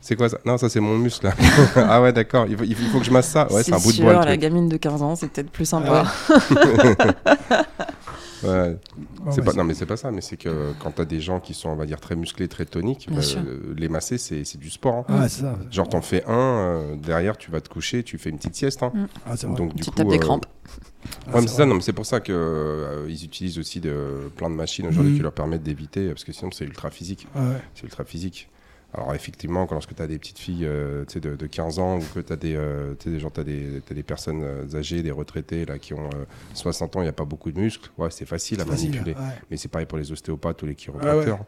C'est 0.01 0.15
quoi 0.17 0.29
ça? 0.29 0.39
Non, 0.45 0.57
ça 0.59 0.69
c'est 0.69 0.81
mon 0.81 0.97
muscle. 0.97 1.27
là. 1.27 1.35
ah 1.77 2.01
ouais, 2.01 2.13
d'accord. 2.13 2.47
Il 2.49 2.57
faut, 2.57 2.65
il 2.65 2.75
faut 2.77 2.99
que 3.01 3.05
je 3.05 3.11
masse 3.11 3.29
ça. 3.29 3.51
Ouais, 3.53 3.63
c'est 3.63 3.73
un 3.73 3.79
bout 3.79 3.89
de 3.91 3.97
sûr, 3.97 4.05
bois. 4.05 4.25
la 4.25 4.37
gamine 4.37 4.69
de 4.69 4.77
15 4.77 5.03
ans, 5.03 5.17
c'est 5.17 5.29
peut-être 5.29 5.51
plus 5.51 5.67
sympa. 5.67 6.05
Ouais. 8.45 8.77
Bon, 9.21 9.33
C'est 9.33 9.41
bah, 9.41 9.51
pas, 9.51 9.59
non, 9.59 9.65
mais 9.65 9.75
c'est 9.75 9.85
pas 9.85 9.97
ça, 9.97 10.13
mais 10.13 10.21
c'est 10.21 10.37
que 10.37 10.73
quand 10.79 10.93
t'as 10.93 11.05
des 11.05 11.21
gens 11.21 11.41
qui 11.41 11.55
sont, 11.55 11.71
on 11.71 11.75
va 11.75 11.87
dire, 11.87 11.99
très 12.01 12.15
musclés, 12.15 12.47
très 12.47 12.65
toniques, 12.67 13.09
bah, 13.11 13.19
euh, 13.37 13.75
les 13.77 13.89
masser, 13.89 14.17
c'est 14.17 14.57
du 14.59 14.71
sport. 14.71 14.95
hein. 14.95 15.05
Ah, 15.09 15.21
ouais, 15.23 15.29
c'est 15.29 15.41
ça. 15.41 15.59
Genre, 15.73 15.89
t'en 15.89 16.01
fais 16.03 16.23
un, 16.27 16.31
euh, 16.33 16.97
derrière, 16.97 17.37
tu 17.37 17.51
vas 17.51 17.61
te 17.61 17.69
coucher, 17.69 18.05
tu 18.05 18.17
fais 18.17 18.31
une 18.31 18.37
petite 18.37 18.55
sieste. 18.55 18.85
hein. 18.85 18.93
Ah, 19.27 19.37
c'est 19.37 19.49
vrai. 19.49 19.57
Donc, 19.57 19.75
du 19.75 19.83
Tu 19.83 19.91
coup, 19.91 19.97
tapes 19.97 20.07
des 20.09 20.21
crampes. 20.21 20.47
Ah, 21.27 21.35
Ouais, 21.35 21.41
c'est 21.43 21.49
ça, 21.49 21.67
non, 21.67 21.75
mais 21.75 21.81
c'est 21.81 21.93
pour 21.93 22.07
ça 22.07 22.21
que 22.21 22.33
euh, 22.33 23.07
ils 23.09 23.25
utilisent 23.25 23.59
aussi 23.59 23.81
de, 23.81 24.31
plein 24.37 24.51
de 24.51 24.55
machines 24.55 24.87
aujourd'hui 24.87 25.11
Mhm. 25.13 25.17
qui 25.17 25.23
leur 25.25 25.33
permettent 25.33 25.65
d'éviter, 25.65 26.07
parce 26.11 26.23
que 26.23 26.33
sinon 26.33 26.53
c'est 26.53 26.65
ultra 26.65 26.91
physique. 26.91 27.27
Ah, 27.35 27.41
ouais. 27.41 27.61
C'est 27.75 27.83
ultra 27.85 28.05
physique. 28.05 28.49
Alors 28.95 29.15
effectivement, 29.15 29.67
quand 29.67 29.75
lorsque 29.75 29.95
tu 29.95 30.01
as 30.03 30.07
des 30.07 30.19
petites 30.19 30.39
filles 30.39 30.65
euh, 30.65 31.05
tu 31.05 31.15
sais, 31.15 31.21
de, 31.21 31.37
de 31.37 31.47
15 31.47 31.79
ans 31.79 31.99
ou 31.99 32.03
que 32.15 32.21
tu 32.21 32.33
as 32.33 32.37
des, 32.37 32.55
euh, 32.57 32.95
tu 32.99 33.05
sais, 33.05 33.11
des 33.11 33.21
gens, 33.21 33.29
t'as 33.29 33.45
des, 33.45 33.83
t'as 33.87 33.95
des 33.95 34.03
personnes 34.03 34.43
euh, 34.43 34.65
âgées, 34.77 35.03
des 35.03 35.11
retraités 35.11 35.67
là 35.67 35.79
qui 35.79 35.93
ont 35.93 36.07
euh, 36.15 36.25
60 36.55 36.97
ans, 36.97 37.01
il 37.01 37.05
n'y 37.05 37.09
a 37.11 37.13
pas 37.13 37.27
beaucoup 37.27 37.53
de 37.53 37.61
muscles. 37.61 37.91
Ouais, 37.99 38.11
c'est 38.11 38.25
facile 38.25 38.61
à 38.63 38.65
facile, 38.65 38.91
manipuler. 38.93 39.15
ouais. 39.15 39.35
Mais 39.51 39.57
c'est 39.59 39.69
pareil 39.69 39.87
pour 39.87 39.99
les 39.99 40.11
ostéopathes 40.11 40.63
ou 40.63 40.67
les 40.67 40.73
Ah 40.73 40.75
chiropracteurs. 40.77 41.45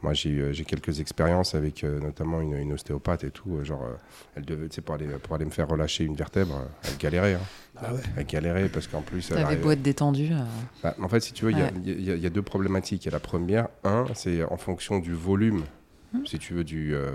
Moi, 0.00 0.14
j'ai 0.14 0.30
eu, 0.30 0.40
euh, 0.42 0.52
j'ai 0.52 0.64
quelques 0.64 1.00
expériences 1.00 1.54
avec 1.56 1.82
euh, 1.84 1.98
notamment 2.00 2.40
une, 2.40 2.54
une 2.54 2.72
ostéopathe 2.72 3.24
et 3.24 3.30
tout. 3.32 3.56
euh, 3.56 3.64
genre, 3.64 3.82
euh, 3.82 3.96
elle 4.36 4.44
devait, 4.46 4.68
tu 4.68 4.76
sais, 4.76 4.80
pour 4.80 4.94
aller, 4.94 5.08
pour 5.22 5.34
aller 5.34 5.44
me 5.44 5.50
faire 5.50 5.68
relâcher 5.68 6.04
une 6.04 6.14
vertèbre, 6.14 6.62
elle 6.88 6.96
galérait. 6.96 7.34
hein. 7.34 7.40
Ah 7.76 7.92
ouais. 7.92 8.00
Elle 8.16 8.26
galérait 8.26 8.68
parce 8.70 8.86
qu'en 8.86 9.02
plus, 9.02 9.30
elle 9.30 9.42
T'avais 9.42 9.56
beau 9.56 9.72
être 9.72 9.82
détendu. 9.82 10.30
euh, 10.32 10.42
bah, 10.82 10.94
en 11.02 11.08
fait, 11.08 11.20
si 11.20 11.32
tu 11.32 11.44
veux, 11.44 11.50
il 11.50 11.58
y 11.58 11.60
a- 11.60 11.64
Ouais. 11.66 11.72
il 11.84 12.00
y, 12.04 12.10
a- 12.12 12.14
il 12.14 12.22
y 12.22 12.26
a 12.26 12.30
deux 12.30 12.42
problématiques. 12.42 13.04
Il 13.04 13.08
y 13.08 13.10
a 13.10 13.12
la 13.12 13.20
première, 13.20 13.68
un, 13.84 14.04
c'est 14.14 14.42
en 14.44 14.56
fonction 14.56 15.00
du 15.00 15.12
volume. 15.12 15.64
Si 16.24 16.38
tu 16.38 16.54
veux, 16.54 16.64
du, 16.64 16.94
euh, 16.94 17.10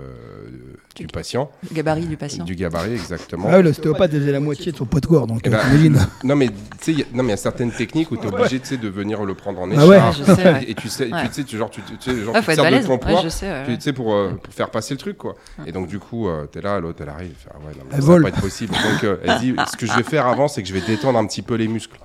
du 0.94 1.02
Du- 1.02 1.06
patient, 1.08 1.50
le 1.68 1.74
gabarit 1.74 2.06
du 2.06 2.16
patient. 2.16 2.44
du 2.44 2.54
gabarit, 2.54 2.92
exactement. 2.92 3.48
Ah 3.50 3.56
ouais, 3.56 3.62
l'ostéopathe, 3.62 4.12
faisait 4.12 4.30
la 4.32 4.40
moitié 4.40 4.70
de 4.72 4.76
son 4.76 4.84
poids 4.86 5.00
de 5.00 5.06
corps, 5.06 5.26
donc 5.26 5.42
t'imagines. 5.42 5.98
Non, 6.24 6.36
mais 6.36 6.46
tu 6.48 6.54
sais, 6.80 6.92
il 6.92 6.98
y 7.00 7.02
a- 7.02 7.06
non, 7.12 7.22
mais 7.22 7.28
il 7.28 7.30
y 7.30 7.32
a 7.32 7.36
certaines 7.36 7.72
techniques 7.72 8.10
où 8.12 8.16
tu 8.16 8.24
es 8.24 8.32
obligé 8.32 8.60
tu 8.60 8.78
de 8.78 8.88
venir 8.88 9.24
le 9.24 9.34
prendre 9.34 9.60
en 9.60 9.70
Ah 9.70 9.74
écharpe. 9.74 9.88
ouais. 9.88 9.96
Ouais, 9.98 10.12
je 10.16 10.24
sais, 10.24 10.44
ouais. 10.52 10.64
Et 10.68 10.74
tu 10.74 10.88
sais, 10.88 11.12
Ouais. 11.12 11.22
tu, 11.22 11.28
tu 11.28 11.34
sais, 11.34 11.44
tu, 11.44 11.56
genre, 11.58 11.70
tu, 11.70 11.80
tu, 11.82 11.96
tu 11.98 12.10
sais, 12.10 12.22
genre, 12.24 12.34
Ouais, 12.34 12.40
tu 12.40 12.46
faut 12.46 12.52
te 12.52 12.60
être 12.60 12.68
sers 12.70 12.80
de 12.82 12.86
ton 12.86 12.92
Ouais, 12.92 12.98
poids. 12.98 13.20
je 13.24 13.28
sais. 13.28 13.46
ouais. 13.50 13.64
tu 13.66 13.74
tu 13.76 13.80
sais, 13.82 13.92
pour, 13.92 14.14
euh, 14.14 14.30
pour 14.42 14.54
faire 14.54 14.70
passer 14.70 14.94
le 14.94 14.98
truc, 14.98 15.18
quoi. 15.18 15.34
Et 15.66 15.72
donc, 15.72 15.88
du 15.88 15.98
coup, 15.98 16.28
euh, 16.28 16.46
t'es 16.46 16.60
là, 16.60 16.78
l'autre, 16.80 17.00
elle 17.02 17.08
arrive, 17.08 17.32
elle 17.32 17.36
fait, 17.36 17.50
ah 17.52 17.58
ouais, 17.58 17.72
non, 17.76 17.84
mais 17.90 17.96
Elle 17.96 18.00
ça 18.00 18.06
vole. 18.06 18.22
va 18.22 18.30
pas 18.30 18.36
être 18.36 18.42
possible. 18.42 18.72
Donc, 18.74 19.04
euh, 19.04 19.16
elle 19.24 19.38
dit, 19.40 19.54
ce 19.70 19.76
que 19.76 19.86
je 19.86 19.92
vais 19.92 20.02
faire 20.04 20.26
avant, 20.26 20.46
c'est 20.48 20.62
que 20.62 20.68
je 20.68 20.74
vais 20.74 20.80
détendre 20.86 21.18
un 21.18 21.26
petit 21.26 21.42
peu 21.42 21.54
les 21.56 21.66
muscles. 21.68 21.98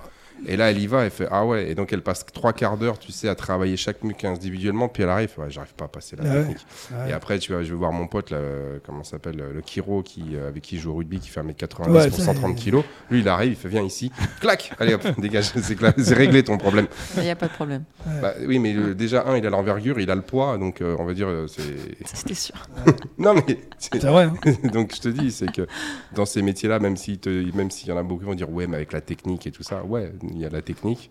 Et 0.46 0.56
là, 0.56 0.70
elle 0.70 0.78
y 0.78 0.86
va, 0.86 1.04
elle 1.04 1.10
fait, 1.10 1.28
ah 1.30 1.44
ouais. 1.46 1.70
Et 1.70 1.74
donc, 1.74 1.92
elle 1.92 2.02
passe 2.02 2.24
trois 2.26 2.52
quarts 2.52 2.76
d'heure, 2.76 2.98
tu 2.98 3.12
sais, 3.12 3.28
à 3.28 3.34
travailler 3.34 3.76
chaque 3.76 4.02
muscle 4.02 4.26
individuellement. 4.26 4.88
Puis 4.88 5.02
elle 5.02 5.08
arrive, 5.10 5.30
ouais, 5.38 5.50
j'arrive 5.50 5.74
pas 5.74 5.84
à 5.84 5.88
passer 5.88 6.16
la 6.16 6.24
Ah 6.24 6.28
ouais. 6.32 6.38
technique. 6.40 6.66
Ouais. 6.92 7.10
Et 7.10 7.12
après, 7.12 7.38
tu 7.38 7.52
vois, 7.52 7.62
je 7.62 7.70
vais 7.70 7.76
voir 7.78 7.92
mon 7.92 8.06
pote, 8.06 8.30
là, 8.30 8.38
euh, 8.38 8.78
comment 8.84 9.04
ça 9.04 9.12
s'appelle, 9.12 9.42
le 9.54 9.60
Kiro, 9.60 10.02
qui, 10.02 10.22
euh, 10.34 10.48
avec 10.48 10.62
qui 10.62 10.76
je 10.76 10.82
joue 10.82 10.92
au 10.92 10.94
rugby, 10.96 11.20
qui 11.20 11.28
fait 11.28 11.40
1m90 11.40 11.90
Ouais, 11.90 12.08
pour 12.08 12.18
ça, 12.18 12.24
130 12.26 12.50
euh, 12.52 12.54
kilos. 12.54 12.84
Lui, 13.10 13.20
il 13.20 13.28
arrive, 13.28 13.52
il 13.52 13.56
fait, 13.56 13.68
viens 13.68 13.82
ici, 13.82 14.10
clac, 14.40 14.72
allez 14.78 14.94
hop, 14.94 15.02
dégage, 15.18 15.52
c'est 15.54 16.14
réglé 16.14 16.42
ton 16.42 16.58
problème. 16.58 16.86
Il 17.16 17.22
n'y 17.22 17.30
a 17.30 17.36
pas 17.36 17.48
de 17.48 17.52
problème. 17.52 17.84
Bah, 18.22 18.34
oui, 18.46 18.58
mais 18.58 18.72
le- 18.72 18.94
déjà, 18.94 19.24
un, 19.26 19.36
il 19.36 19.46
a 19.46 19.50
l'envergure, 19.50 20.00
il 20.00 20.10
a 20.10 20.14
le 20.14 20.22
poids, 20.22 20.56
donc 20.58 20.80
euh, 20.80 20.96
on 20.98 21.04
va 21.04 21.14
dire, 21.14 21.28
euh, 21.28 21.46
c'est. 21.46 21.62
C'était 22.04 22.34
sûr. 22.34 22.54
Non, 23.18 23.34
mais. 23.34 23.58
c'est- 23.78 24.02
vrai. 24.04 24.24
hein. 24.24 24.34
donc 24.72 24.94
je 24.94 25.00
te 25.00 25.08
dis, 25.08 25.30
c'est 25.30 25.52
que 25.52 25.66
dans 26.14 26.24
ces 26.24 26.40
métiers-là, 26.42 26.78
même 26.78 26.96
s'il 26.96 27.18
te- 27.18 27.54
même 27.56 27.70
s'il 27.70 27.88
y 27.88 27.92
en 27.92 27.96
a 27.98 28.02
beaucoup 28.02 28.20
qui 28.20 28.26
vont 28.26 28.34
dire, 28.34 28.50
ouais, 28.50 28.66
mais 28.66 28.76
avec 28.76 28.92
la 28.92 29.00
technique 29.02 29.46
et 29.46 29.50
tout 29.50 29.62
ça, 29.62 29.82
ouais, 29.84 30.10
il 30.30 30.38
y 30.40 30.44
a 30.46 30.48
la 30.48 30.62
technique, 30.62 31.10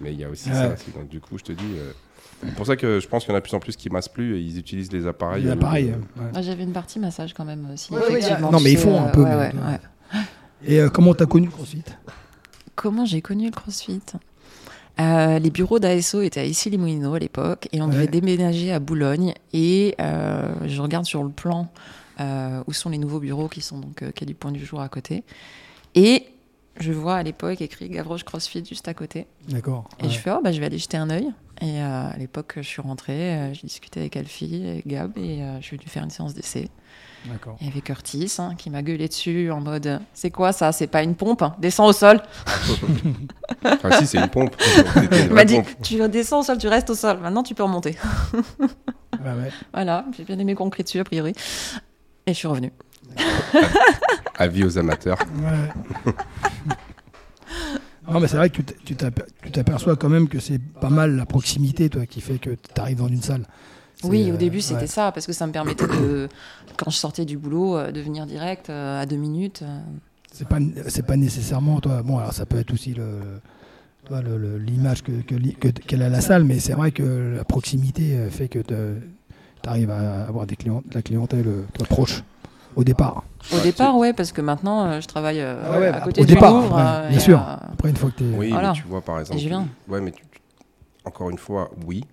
mais 0.00 0.12
il 0.12 0.18
y 0.20 0.24
a 0.24 0.28
aussi 0.28 0.48
Ouais. 0.48 0.54
ça. 0.54 0.72
aussi. 0.74 0.90
Donc 0.92 1.08
du 1.08 1.20
coup, 1.20 1.38
je 1.38 1.44
te 1.44 1.52
dis. 1.52 1.64
euh, 1.76 1.92
c'est 2.44 2.54
pour 2.54 2.66
ça 2.66 2.76
que 2.76 3.00
je 3.00 3.08
pense 3.08 3.24
qu'il 3.24 3.32
y 3.32 3.34
en 3.34 3.38
a 3.38 3.40
de 3.40 3.44
plus 3.46 3.54
en 3.56 3.60
plus 3.60 3.74
qui 3.76 3.90
massent 3.90 4.08
plus 4.08 4.36
et 4.36 4.40
ils 4.40 4.58
utilisent 4.58 4.92
les 4.92 5.06
appareils. 5.08 5.42
Il 5.42 5.48
y 5.48 5.50
a 5.50 5.54
euh, 5.54 5.56
euh, 5.60 6.32
ouais. 6.36 6.42
J'avais 6.42 6.62
une 6.62 6.72
partie 6.72 6.98
massage 7.00 7.34
quand 7.34 7.44
même 7.44 7.68
aussi. 7.72 7.92
Ouais, 7.92 8.00
effectivement, 8.08 8.52
non, 8.52 8.60
mais 8.60 8.72
ils 8.72 8.78
font 8.78 9.00
un 9.00 9.08
euh, 9.08 9.10
peu, 9.12 9.22
ouais, 9.24 9.52
mais- 9.52 9.60
ouais, 9.60 9.66
ouais. 10.14 10.20
Et 10.64 10.80
euh, 10.80 10.88
comment 10.88 11.14
t'as 11.14 11.26
connu 11.26 11.46
le 11.46 11.52
CrossFit? 11.52 11.82
Comment 12.76 13.04
j'ai 13.04 13.22
connu 13.22 13.46
le 13.46 13.50
CrossFit? 13.50 14.00
Euh, 15.00 15.38
Les 15.38 15.50
bureaux 15.50 15.78
d'ASO 15.78 16.22
étaient 16.22 16.40
à 16.40 16.44
Issy-les-Moulineaux 16.44 17.14
à 17.14 17.18
l'époque 17.18 17.68
et 17.72 17.80
on 17.80 17.86
Ouais. 17.86 17.92
devait 17.92 18.06
déménager 18.08 18.72
à 18.72 18.78
Boulogne. 18.80 19.34
Et 19.52 19.94
euh, 20.00 20.52
je 20.66 20.80
regarde 20.80 21.04
sur 21.06 21.22
le 21.24 21.30
plan 21.30 21.70
euh, 22.20 22.62
où 22.66 22.72
sont 22.72 22.90
les 22.90 22.98
nouveaux 22.98 23.20
bureaux 23.20 23.48
qui 23.48 23.60
sont 23.60 23.78
donc 23.78 24.02
euh, 24.02 24.10
quai 24.12 24.26
du 24.26 24.34
Point 24.34 24.50
du 24.52 24.64
Jour 24.64 24.80
à 24.80 24.88
côté. 24.88 25.22
Et 25.94 26.24
je 26.80 26.92
vois 26.92 27.16
à 27.16 27.22
l'époque 27.22 27.60
écrit 27.60 27.88
Gavroche 27.88 28.24
CrossFit 28.24 28.64
juste 28.64 28.88
à 28.88 28.94
côté. 28.94 29.26
D'accord. 29.48 29.88
Et 29.98 30.04
ouais. 30.04 30.10
je 30.10 30.18
fais, 30.18 30.30
oh, 30.30 30.40
bah, 30.42 30.52
je 30.52 30.60
vais 30.60 30.66
aller 30.66 30.78
jeter 30.78 30.96
un 30.96 31.10
œil. 31.10 31.32
Et 31.60 31.82
euh, 31.82 32.10
à 32.12 32.16
l'époque, 32.16 32.54
je 32.56 32.62
suis 32.62 32.80
rentrée, 32.80 33.34
euh, 33.34 33.54
j'ai 33.54 33.66
discuté 33.66 34.00
avec 34.00 34.16
Alfie 34.16 34.64
et 34.64 34.82
Gab 34.86 35.18
et 35.18 35.42
euh, 35.42 35.60
je 35.60 35.66
suis 35.66 35.76
venue 35.76 35.88
faire 35.88 36.04
une 36.04 36.10
séance 36.10 36.34
d'essai. 36.34 36.68
D'accord. 37.26 37.56
Il 37.60 37.66
y 37.66 37.70
avait 37.70 37.80
Curtis 37.80 38.36
hein, 38.38 38.54
qui 38.56 38.70
m'a 38.70 38.80
gueulé 38.82 39.08
dessus 39.08 39.50
en 39.50 39.60
mode 39.60 40.00
C'est 40.14 40.30
quoi 40.30 40.52
ça? 40.52 40.70
C'est 40.70 40.86
pas 40.86 41.02
une 41.02 41.16
pompe 41.16 41.42
hein? 41.42 41.56
Descends 41.58 41.86
au 41.86 41.92
sol. 41.92 42.22
Ah 43.64 43.90
si, 43.98 44.06
c'est 44.06 44.18
une 44.18 44.28
pompe. 44.28 44.54
Il 45.12 45.32
m'a 45.32 45.44
dit 45.44 45.56
pompe. 45.56 45.68
Tu 45.82 46.08
descends 46.08 46.40
au 46.40 46.42
sol, 46.42 46.58
tu 46.58 46.68
restes 46.68 46.90
au 46.90 46.94
sol. 46.94 47.18
Maintenant, 47.18 47.42
tu 47.42 47.54
peux 47.54 47.64
remonter. 47.64 47.96
Ouais, 48.32 49.32
ouais. 49.32 49.50
Voilà, 49.72 50.04
j'ai 50.16 50.22
bien 50.22 50.38
aimé 50.38 50.54
qu'on 50.54 50.70
crie 50.70 50.84
dessus 50.84 51.00
a 51.00 51.04
priori. 51.04 51.32
Et 52.26 52.34
je 52.34 52.38
suis 52.38 52.46
revenue. 52.46 52.72
Avis 54.38 54.64
aux 54.64 54.78
amateurs. 54.78 55.18
Ouais. 55.42 56.14
Non, 58.10 58.20
mais 58.20 58.28
c'est 58.28 58.36
vrai 58.36 58.48
que 58.48 58.62
tu 58.62 58.96
t'aperçois 58.96 59.96
quand 59.96 60.08
même 60.08 60.28
que 60.28 60.40
c'est 60.40 60.58
pas 60.58 60.88
mal 60.88 61.16
la 61.16 61.26
proximité, 61.26 61.90
toi, 61.90 62.06
qui 62.06 62.20
fait 62.20 62.38
que 62.38 62.50
tu 62.50 62.80
arrives 62.80 62.98
dans 62.98 63.08
une 63.08 63.22
salle. 63.22 63.44
Oui, 64.04 64.30
au 64.30 64.34
euh, 64.34 64.38
début 64.38 64.60
c'était 64.60 64.82
ouais. 64.82 64.86
ça, 64.86 65.12
parce 65.12 65.26
que 65.26 65.32
ça 65.32 65.46
me 65.46 65.52
permettait 65.52 65.86
de, 65.86 66.28
quand 66.76 66.90
je 66.90 66.96
sortais 66.96 67.24
du 67.24 67.36
boulot, 67.36 67.76
euh, 67.76 67.90
de 67.90 68.00
venir 68.00 68.26
direct 68.26 68.70
euh, 68.70 69.02
à 69.02 69.06
deux 69.06 69.16
minutes. 69.16 69.64
C'est 70.32 70.46
pas, 70.46 70.58
c'est 70.86 71.04
pas 71.04 71.16
nécessairement, 71.16 71.80
toi. 71.80 72.02
Bon, 72.02 72.18
alors 72.18 72.32
ça 72.32 72.46
peut 72.46 72.58
être 72.58 72.72
aussi 72.72 72.94
le, 72.94 74.58
l'image 74.58 75.02
que, 75.02 75.10
qu'elle 75.86 76.02
a 76.02 76.08
la 76.08 76.20
salle, 76.20 76.44
mais 76.44 76.60
c'est 76.60 76.74
vrai 76.74 76.92
que 76.92 77.34
la 77.36 77.44
proximité 77.44 78.16
fait 78.30 78.48
que 78.48 78.60
tu 78.60 78.74
arrives 79.66 79.90
à 79.90 80.24
avoir 80.26 80.46
des 80.46 80.56
clients, 80.56 80.82
de 80.88 80.94
la 80.94 81.02
clientèle 81.02 81.46
toi, 81.74 81.86
proche 81.86 82.22
au 82.78 82.84
départ. 82.84 83.24
Au 83.52 83.56
Ouais, 83.56 83.62
départ, 83.62 83.96
ouais, 83.96 84.12
parce 84.12 84.30
que 84.30 84.40
maintenant 84.40 84.84
euh, 84.86 85.00
je 85.00 85.08
travaille 85.08 85.40
euh, 85.40 85.60
Ah 85.66 85.78
ouais, 85.80 85.88
à 85.88 85.92
bah, 85.92 86.00
côté 86.00 86.22
au 86.22 86.24
du 86.24 86.34
départ, 86.34 86.52
Louvre. 86.54 86.78
après, 86.78 87.06
euh, 87.06 87.08
bien 87.08 87.18
et, 87.18 87.20
sûr. 87.20 87.38
euh, 87.40 87.54
Après, 87.72 87.88
une 87.90 87.96
fois 87.96 88.10
que 88.10 88.16
tu 88.18 88.24
es. 88.24 88.36
Oui, 88.36 88.50
Voilà. 88.50 88.68
mais 88.68 88.74
tu 88.74 88.84
vois, 88.86 89.00
par 89.00 89.18
exemple. 89.18 89.40
je 89.40 89.48
viens. 89.48 89.66
Ouais, 89.88 90.00
mais 90.00 90.12
tu- 90.12 90.22
tu- 90.30 90.40
encore 91.04 91.28
une 91.30 91.38
fois, 91.38 91.70
oui. 91.86 92.04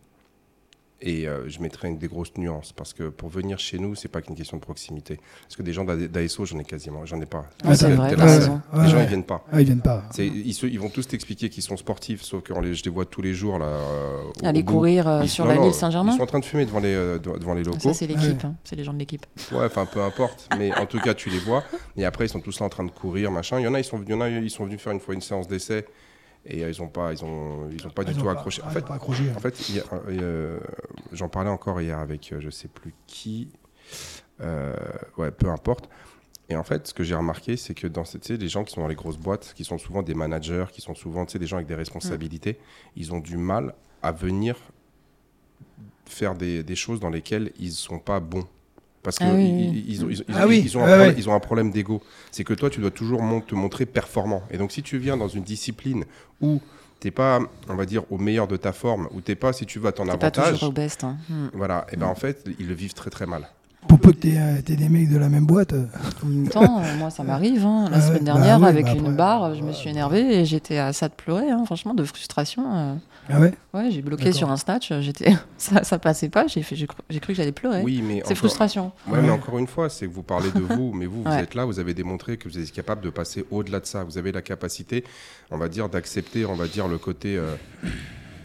Et 1.02 1.28
euh, 1.28 1.48
je 1.50 1.60
mettrai 1.60 1.90
une 1.90 1.98
des 1.98 2.08
grosses 2.08 2.32
nuances 2.38 2.72
parce 2.72 2.94
que 2.94 3.10
pour 3.10 3.28
venir 3.30 3.60
chez 3.60 3.78
nous, 3.80 3.96
c'est 3.96 4.08
pas 4.08 4.22
qu'une 4.22 4.34
question 4.36 4.56
de 4.58 4.62
proximité. 4.62 5.20
Parce 5.44 5.58
que 5.58 5.62
des 5.62 5.74
gens 5.74 5.84
d'A- 5.84 6.08
d'ASO, 6.08 6.46
j'en 6.46 6.58
ai 6.58 6.64
quasiment, 6.64 7.06
j'en 7.06 7.20
ai 7.20 7.26
pas. 7.26 7.46
Ouais, 7.66 7.76
c'est 7.76 7.92
vrai, 7.92 8.16
raison. 8.16 8.62
Les 8.74 8.88
gens 8.88 8.96
Ouais. 8.98 9.04
ils 9.04 9.08
viennent 9.10 9.24
pas. 9.26 9.46
Ah, 9.52 9.60
ils 9.60 9.66
viennent 9.66 9.82
pas. 9.82 10.04
C'est- 10.12 10.26
Ils, 10.26 10.54
se- 10.54 10.66
ils 10.66 10.80
vont 10.80 10.90
tous 10.90 11.06
t'expliquer 11.08 11.50
qu'ils 11.50 11.64
sont 11.64 11.76
sportifs, 11.76 12.22
sauf 12.22 12.44
que 12.44 12.54
les- 12.62 12.74
je 12.76 12.84
les 12.86 12.90
vois 12.92 13.06
tous 13.06 13.22
les 13.22 13.34
jours 13.34 13.60
là. 13.60 13.66
euh, 13.66 14.24
au- 14.42 14.46
Aller 14.46 14.62
au 14.62 14.64
courir 14.64 15.08
euh, 15.08 15.20
Ils- 15.24 15.30
sur 15.30 15.44
non, 15.44 15.50
la 15.52 15.56
non, 15.58 15.64
ville 15.64 15.72
Ils 15.72 15.76
Saint-Germain. 15.78 16.16
sont 16.16 16.24
en 16.24 16.28
train 16.28 16.40
de 16.40 16.46
fumer 16.46 16.66
devant 16.66 16.80
les, 16.80 16.94
euh, 16.94 17.20
devant 17.20 17.54
les 17.54 17.64
locaux. 17.64 17.80
Ça, 17.80 17.94
c'est 17.94 18.08
l'équipe, 18.08 18.44
hein, 18.46 18.56
c'est 18.64 18.78
les 18.78 18.86
gens 18.86 18.94
de 18.94 19.00
l'équipe. 19.00 19.26
Ouais, 19.52 19.66
enfin 19.66 19.86
peu 19.86 20.02
importe, 20.02 20.48
mais 20.58 20.74
en 20.76 20.86
tout 20.86 21.00
cas 21.02 21.14
tu 21.14 21.30
les 21.30 21.40
vois. 21.40 21.64
Et 21.98 22.06
après 22.06 22.26
ils 22.26 22.30
sont 22.30 22.40
tous 22.40 22.58
là 22.62 22.66
en 22.66 22.70
train 22.70 22.86
de 22.86 22.92
courir, 22.92 23.32
machin. 23.32 23.60
Il 23.60 23.64
y 23.64 23.68
en 23.68 23.74
a, 23.74 23.80
ils 23.80 23.84
sont, 23.84 24.02
il 24.02 24.10
y 24.10 24.14
en 24.14 24.22
a, 24.22 24.30
ils 24.30 24.50
sont 24.50 24.64
venus 24.66 24.80
faire 24.80 24.94
une 24.94 25.02
fois 25.02 25.14
une 25.14 25.22
séance 25.22 25.48
d'essai 25.50 25.86
et 26.46 26.64
euh, 26.64 26.70
ils 26.70 26.82
ont 26.82 26.88
pas, 26.88 27.12
ils 27.14 27.24
ont, 27.24 27.70
ils 27.72 27.86
ont 27.86 27.90
pas 27.90 28.04
du 28.04 28.12
ont 28.14 28.18
tout 28.18 28.26
pas- 28.26 28.32
accroché. 28.34 28.62
En 28.64 28.70
fait, 28.70 28.86
pas 28.86 28.96
accroché. 28.96 29.24
en 29.36 29.40
fait, 29.40 29.60
j'en 31.12 31.30
parlais 31.30 31.50
encore 31.50 31.82
hier 31.82 31.98
avec 32.00 32.32
euh, 32.32 32.40
je 32.40 32.50
sais 32.50 32.68
plus 32.68 32.94
qui. 33.08 33.50
Euh, 34.42 34.76
ouais, 35.18 35.32
peu 35.32 35.50
importe. 35.50 35.90
Et 36.50 36.56
en 36.56 36.64
fait, 36.64 36.88
ce 36.88 36.94
que 36.94 37.04
j'ai 37.04 37.16
remarqué, 37.16 37.58
c'est 37.58 37.74
que 37.74 37.88
dans 37.88 38.04
sais, 38.22 38.38
les 38.38 38.50
gens 38.50 38.64
qui 38.64 38.74
sont 38.74 38.82
dans 38.82 38.88
les 38.88 38.96
grosses 38.96 39.18
boîtes, 39.18 39.54
qui 39.56 39.64
sont 39.64 39.80
souvent 39.80 40.04
des 40.04 40.14
managers, 40.14 40.66
qui 40.72 40.82
sont 40.82 40.94
souvent 40.94 41.26
des 41.26 41.48
gens 41.48 41.56
avec 41.58 41.68
des 41.68 41.76
responsabilités, 41.76 42.60
ils 42.96 43.14
ont 43.14 43.20
du 43.20 43.38
mal 43.38 43.74
à 44.04 44.12
venir 44.12 44.56
faire 46.06 46.36
des, 46.36 46.62
des 46.64 46.76
choses 46.76 47.00
dans 47.00 47.10
lesquelles 47.10 47.52
ils 47.60 47.72
sont 47.72 47.98
pas 47.98 48.20
bons. 48.20 48.46
Parce 49.06 49.18
qu'ils 49.18 49.28
Ah 49.28 49.34
oui, 49.36 49.46
ils, 49.46 49.70
oui. 49.70 49.86
ils 49.88 50.04
ont, 50.04 50.10
ils, 50.10 50.26
Ah 50.36 50.48
oui, 50.48 50.62
ils 50.66 50.78
ont 50.78 50.82
un 50.84 50.88
problème, 50.88 51.08
ouais. 51.10 51.16
ils 51.18 51.30
ont 51.30 51.34
un 51.34 51.40
problème 51.40 51.72
d'ego. 51.72 52.02
C'est 52.32 52.44
que 52.44 52.54
toi, 52.54 52.70
tu 52.70 52.82
dois 52.82 52.92
toujours 52.92 53.22
mon- 53.22 53.40
te 53.40 53.56
montrer 53.56 53.86
performant. 53.86 54.44
Et 54.52 54.58
donc, 54.58 54.72
si 54.74 54.82
tu 54.84 54.98
viens 54.98 55.16
dans 55.16 55.28
une 55.30 55.44
discipline 55.44 56.04
où 56.42 56.60
t'es 57.00 57.12
pas, 57.12 57.40
on 57.70 57.76
va 57.76 57.86
dire, 57.86 58.04
au 58.12 58.18
meilleur 58.18 58.48
de 58.48 58.58
ta 58.58 58.74
forme, 58.74 59.08
où 59.14 59.22
t'es 59.22 59.36
pas, 59.36 59.54
si 59.54 59.66
tu 59.66 59.80
veux, 59.80 59.88
à 59.88 59.92
ton 59.94 60.04
C'est 60.06 60.18
pas 60.18 60.28
avantage, 60.28 60.54
toujours 60.54 60.70
au 60.70 60.72
best. 60.74 61.04
hein. 61.04 61.18
Hmm. 61.30 61.48
voilà, 61.54 61.86
et 61.92 61.96
ben 61.98 62.08
en 62.08 62.16
fait, 62.16 62.44
ils 62.60 62.68
le 62.68 62.74
vivent 62.74 62.94
très 62.94 63.10
très 63.12 63.26
mal. 63.28 63.48
Pour 63.98 64.12
peu 64.12 64.12
que 64.14 64.22
tu 64.22 64.30
aies 64.74 64.76
des 64.76 64.90
mecs 64.90 65.10
de 65.10 65.18
la 65.18 65.30
même 65.30 65.46
boîte. 65.46 65.74
euh, 65.74 65.86
En 66.24 66.26
même 66.28 66.48
temps, 66.50 66.82
euh, 66.82 66.98
moi, 66.98 67.10
ça 67.10 67.24
m'arrive. 67.24 67.66
hein. 67.66 67.88
La 67.92 68.02
semaine 68.02 68.20
bah 68.26 68.34
dernière, 68.34 68.60
oui, 68.60 68.66
avec 68.68 68.86
bah 68.86 68.92
une 68.94 69.00
après, 69.02 69.12
barre, 69.14 69.56
je 69.56 69.62
me 69.64 69.72
suis 69.72 69.90
énervée 69.90 70.40
et 70.40 70.46
j'étais 70.46 70.78
à 70.78 70.92
ça 70.94 71.08
de 71.10 71.14
pleurer, 71.14 71.50
hein, 71.50 71.64
franchement, 71.66 71.94
de 71.94 72.04
frustration. 72.04 72.64
euh. 72.74 72.96
Ah 73.30 73.40
ouais? 73.40 73.54
Ouais, 73.74 73.90
j'ai 73.90 74.02
bloqué 74.04 74.32
sur 74.32 74.52
un 74.52 74.58
snatch, 74.58 74.94
j'étais, 75.00 75.34
ça, 75.58 75.84
ça 75.84 75.98
passait 75.98 76.30
pas, 76.30 76.46
j'ai, 76.46 76.62
fait, 76.62 76.76
j'ai, 76.76 76.86
cru, 76.86 76.98
j'ai 77.10 77.20
cru 77.20 77.34
que 77.34 77.38
j'allais 77.38 77.52
pleurer. 77.52 77.82
Oui, 77.84 78.02
mais 78.04 78.18
C'est 78.20 78.26
encore- 78.26 78.38
frustration. 78.38 78.92
Ouais, 79.08 79.20
mais 79.22 79.32
encore 79.32 79.58
une 79.58 79.66
fois, 79.68 79.90
c'est 79.90 80.06
que 80.08 80.12
vous 80.14 80.22
parlez 80.24 80.52
de 80.52 80.60
vous, 80.76 80.94
mais 80.94 81.06
vous, 81.08 81.24
vous 81.24 81.30
Ouais. 81.32 81.42
êtes 81.42 81.56
là, 81.56 81.66
vous 81.66 81.80
avez 81.80 81.94
démontré 81.96 82.38
que 82.38 82.48
vous 82.48 82.60
êtes 82.60 82.72
capable 82.72 83.02
de 83.02 83.10
passer 83.10 83.46
au-delà 83.50 83.80
de 83.80 83.86
ça. 83.88 84.04
Vous 84.04 84.18
avez 84.20 84.32
la 84.32 84.44
capacité, 84.44 85.04
on 85.50 85.58
va 85.58 85.70
dire, 85.70 85.90
d'accepter, 85.90 86.46
on 86.46 86.54
va 86.56 86.68
dire, 86.68 86.88
le 86.88 87.00
côté, 87.00 87.36
euh, 87.36 87.56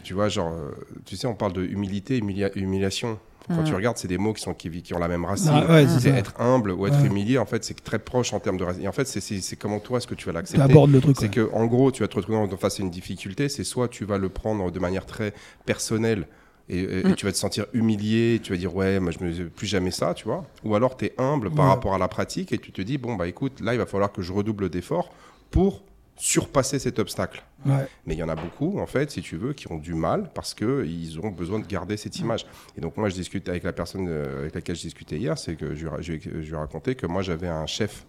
tu 0.03 0.15
vois, 0.15 0.29
genre, 0.29 0.51
euh, 0.51 0.71
tu 1.05 1.15
sais, 1.15 1.27
on 1.27 1.35
parle 1.35 1.53
de 1.53 1.63
humilité, 1.63 2.19
humilia- 2.19 2.51
humiliation. 2.55 3.19
Quand 3.47 3.63
tu 3.63 3.73
regardes, 3.73 3.97
c'est 3.97 4.07
des 4.07 4.17
mots 4.17 4.33
qui, 4.33 4.41
sont, 4.41 4.53
qui, 4.53 4.69
qui 4.81 4.93
ont 4.93 4.99
la 4.99 5.07
même 5.07 5.25
racine. 5.25 5.51
Ah 5.53 5.69
ouais, 5.73 5.85
c'est 5.99 6.09
être 6.09 6.33
humble 6.39 6.71
ou 6.71 6.87
être 6.87 6.99
Ouais. 7.01 7.07
humilié, 7.07 7.37
en 7.37 7.45
fait, 7.45 7.63
c'est 7.63 7.73
très 7.83 7.99
proche 7.99 8.31
en 8.33 8.39
termes 8.39 8.57
de 8.57 8.63
racine. 8.63 8.83
Et 8.83 8.87
en 8.87 8.91
fait, 8.93 9.05
c'est- 9.05 9.55
comment 9.57 9.79
toi, 9.79 9.97
est-ce 9.97 10.07
que 10.07 10.15
tu 10.15 10.25
vas 10.25 10.31
Tu 10.31 10.35
l'accepter? 10.37 10.61
Abordes 10.63 10.91
le 10.91 11.01
truc. 11.01 11.15
C'est 11.19 11.25
ouais. 11.25 11.29
que, 11.29 11.49
en 11.53 11.65
gros, 11.65 11.91
tu 11.91 12.01
vas 12.01 12.07
te 12.07 12.15
retrouver 12.15 12.37
face 12.59 12.79
à 12.79 12.83
une 12.83 12.89
difficulté. 12.91 13.49
C'est 13.49 13.63
soit 13.63 13.87
tu 13.87 14.05
vas 14.05 14.17
le 14.17 14.29
prendre 14.29 14.71
de 14.71 14.79
manière 14.79 15.05
très 15.05 15.33
personnelle 15.65 16.27
et, 16.69 16.77
et- 16.79 16.99
et 16.99 17.03
Mm. 17.09 17.15
tu 17.15 17.25
vas 17.25 17.31
te 17.31 17.37
sentir 17.37 17.65
humilié. 17.73 18.39
Tu 18.41 18.53
vas 18.53 18.57
dire, 18.57 18.73
ouais, 18.75 18.99
moi, 18.99 19.11
je 19.11 19.23
me 19.25 19.49
plus 19.49 19.67
jamais 19.67 19.91
ça, 19.91 20.13
tu 20.13 20.25
vois. 20.25 20.45
Ou 20.63 20.75
alors, 20.75 20.95
tu 20.95 21.05
es 21.05 21.13
humble 21.17 21.49
par 21.51 21.65
Ouais. 21.65 21.71
rapport 21.71 21.93
à 21.93 21.97
la 21.97 22.07
pratique 22.07 22.53
et 22.53 22.57
tu 22.57 22.71
te 22.71 22.81
dis, 22.81 22.97
bon, 22.97 23.15
bah 23.15 23.27
écoute, 23.27 23.59
là, 23.59 23.73
il 23.73 23.77
va 23.79 23.85
falloir 23.85 24.11
que 24.11 24.21
je 24.21 24.31
redouble 24.31 24.69
d'efforts 24.69 25.11
pour 25.49 25.83
surpasser 26.23 26.77
cet 26.77 26.99
obstacle. 26.99 27.43
Ouais. 27.65 27.87
Mais 28.05 28.13
il 28.13 28.19
y 28.19 28.23
en 28.23 28.29
a 28.29 28.35
beaucoup, 28.35 28.79
en 28.79 28.85
fait, 28.85 29.09
si 29.09 29.21
tu 29.23 29.37
veux, 29.37 29.53
qui 29.53 29.71
ont 29.71 29.77
du 29.79 29.95
mal 29.95 30.29
parce 30.35 30.53
qu'ils 30.53 31.19
ont 31.19 31.29
besoin 31.31 31.57
de 31.59 31.65
garder 31.65 31.97
cette 31.97 32.19
image. 32.19 32.45
Et 32.77 32.81
donc, 32.81 32.95
moi, 32.95 33.09
je 33.09 33.15
discute 33.15 33.49
avec 33.49 33.63
la 33.63 33.73
personne 33.73 34.05
euh, 34.07 34.41
avec 34.41 34.53
laquelle 34.53 34.75
je 34.75 34.81
discutais 34.83 35.17
hier, 35.17 35.35
c'est 35.39 35.55
que 35.55 35.73
je, 35.73 35.87
lui 35.87 35.95
ai- 35.97 36.19
je, 36.21 36.29
je 36.29 36.47
lui 36.47 36.53
ai 36.53 36.55
raconté 36.55 36.93
que 36.93 37.07
moi, 37.07 37.23
j'avais 37.23 37.47
un 37.47 37.65
chef, 37.65 38.05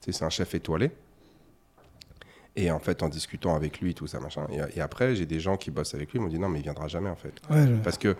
tu 0.00 0.12
sais, 0.12 0.18
c'est 0.18 0.24
un 0.24 0.30
chef 0.30 0.54
étoilé. 0.54 0.92
Et 2.54 2.70
en 2.70 2.78
fait, 2.78 3.02
en 3.02 3.08
discutant 3.08 3.54
avec 3.56 3.80
lui, 3.80 3.94
tout 3.94 4.06
ça, 4.06 4.18
machin. 4.20 4.46
Et, 4.52 4.78
et 4.78 4.80
après, 4.80 5.14
j'ai 5.16 5.26
des 5.26 5.40
gens 5.40 5.56
qui 5.56 5.70
bossent 5.72 5.94
avec 5.94 6.12
lui, 6.12 6.20
ils 6.20 6.22
m'ont 6.22 6.28
dit 6.28 6.38
non, 6.38 6.48
mais 6.48 6.60
il 6.60 6.62
viendra 6.62 6.86
jamais, 6.88 7.10
en 7.10 7.16
fait. 7.16 7.34
Ouais, 7.50 7.66
je- 7.66 7.74
Parce 7.82 7.98
que 7.98 8.16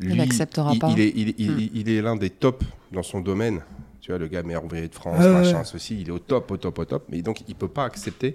lui, 0.00 0.12
Il 0.12 0.16
n'acceptera 0.18 0.72
il, 0.74 0.78
pas. 0.80 0.88
il 0.90 1.00
est, 1.00 1.12
il, 1.16 1.34
il- 1.38 1.50
Hmm. 1.50 1.70
il 1.74 1.88
est 1.88 2.02
l'un 2.02 2.16
des 2.16 2.30
tops 2.30 2.66
dans 2.92 3.02
son 3.04 3.20
domaine. 3.20 3.62
Tu 4.00 4.10
vois, 4.10 4.18
le 4.18 4.26
gars 4.28 4.42
meilleur 4.42 4.64
ouvrier 4.64 4.88
de 4.88 4.94
France, 4.94 5.18
Ouais, 5.22 5.30
machin, 5.32 5.58
ouais. 5.58 5.64
ceci, 5.64 6.00
il 6.00 6.08
est 6.08 6.12
au 6.12 6.18
top, 6.18 6.50
au 6.50 6.56
top, 6.56 6.78
au 6.78 6.84
top. 6.86 7.04
Mais 7.10 7.22
donc, 7.22 7.42
il 7.46 7.54
peut 7.54 7.68
pas 7.68 7.84
accepter 7.84 8.34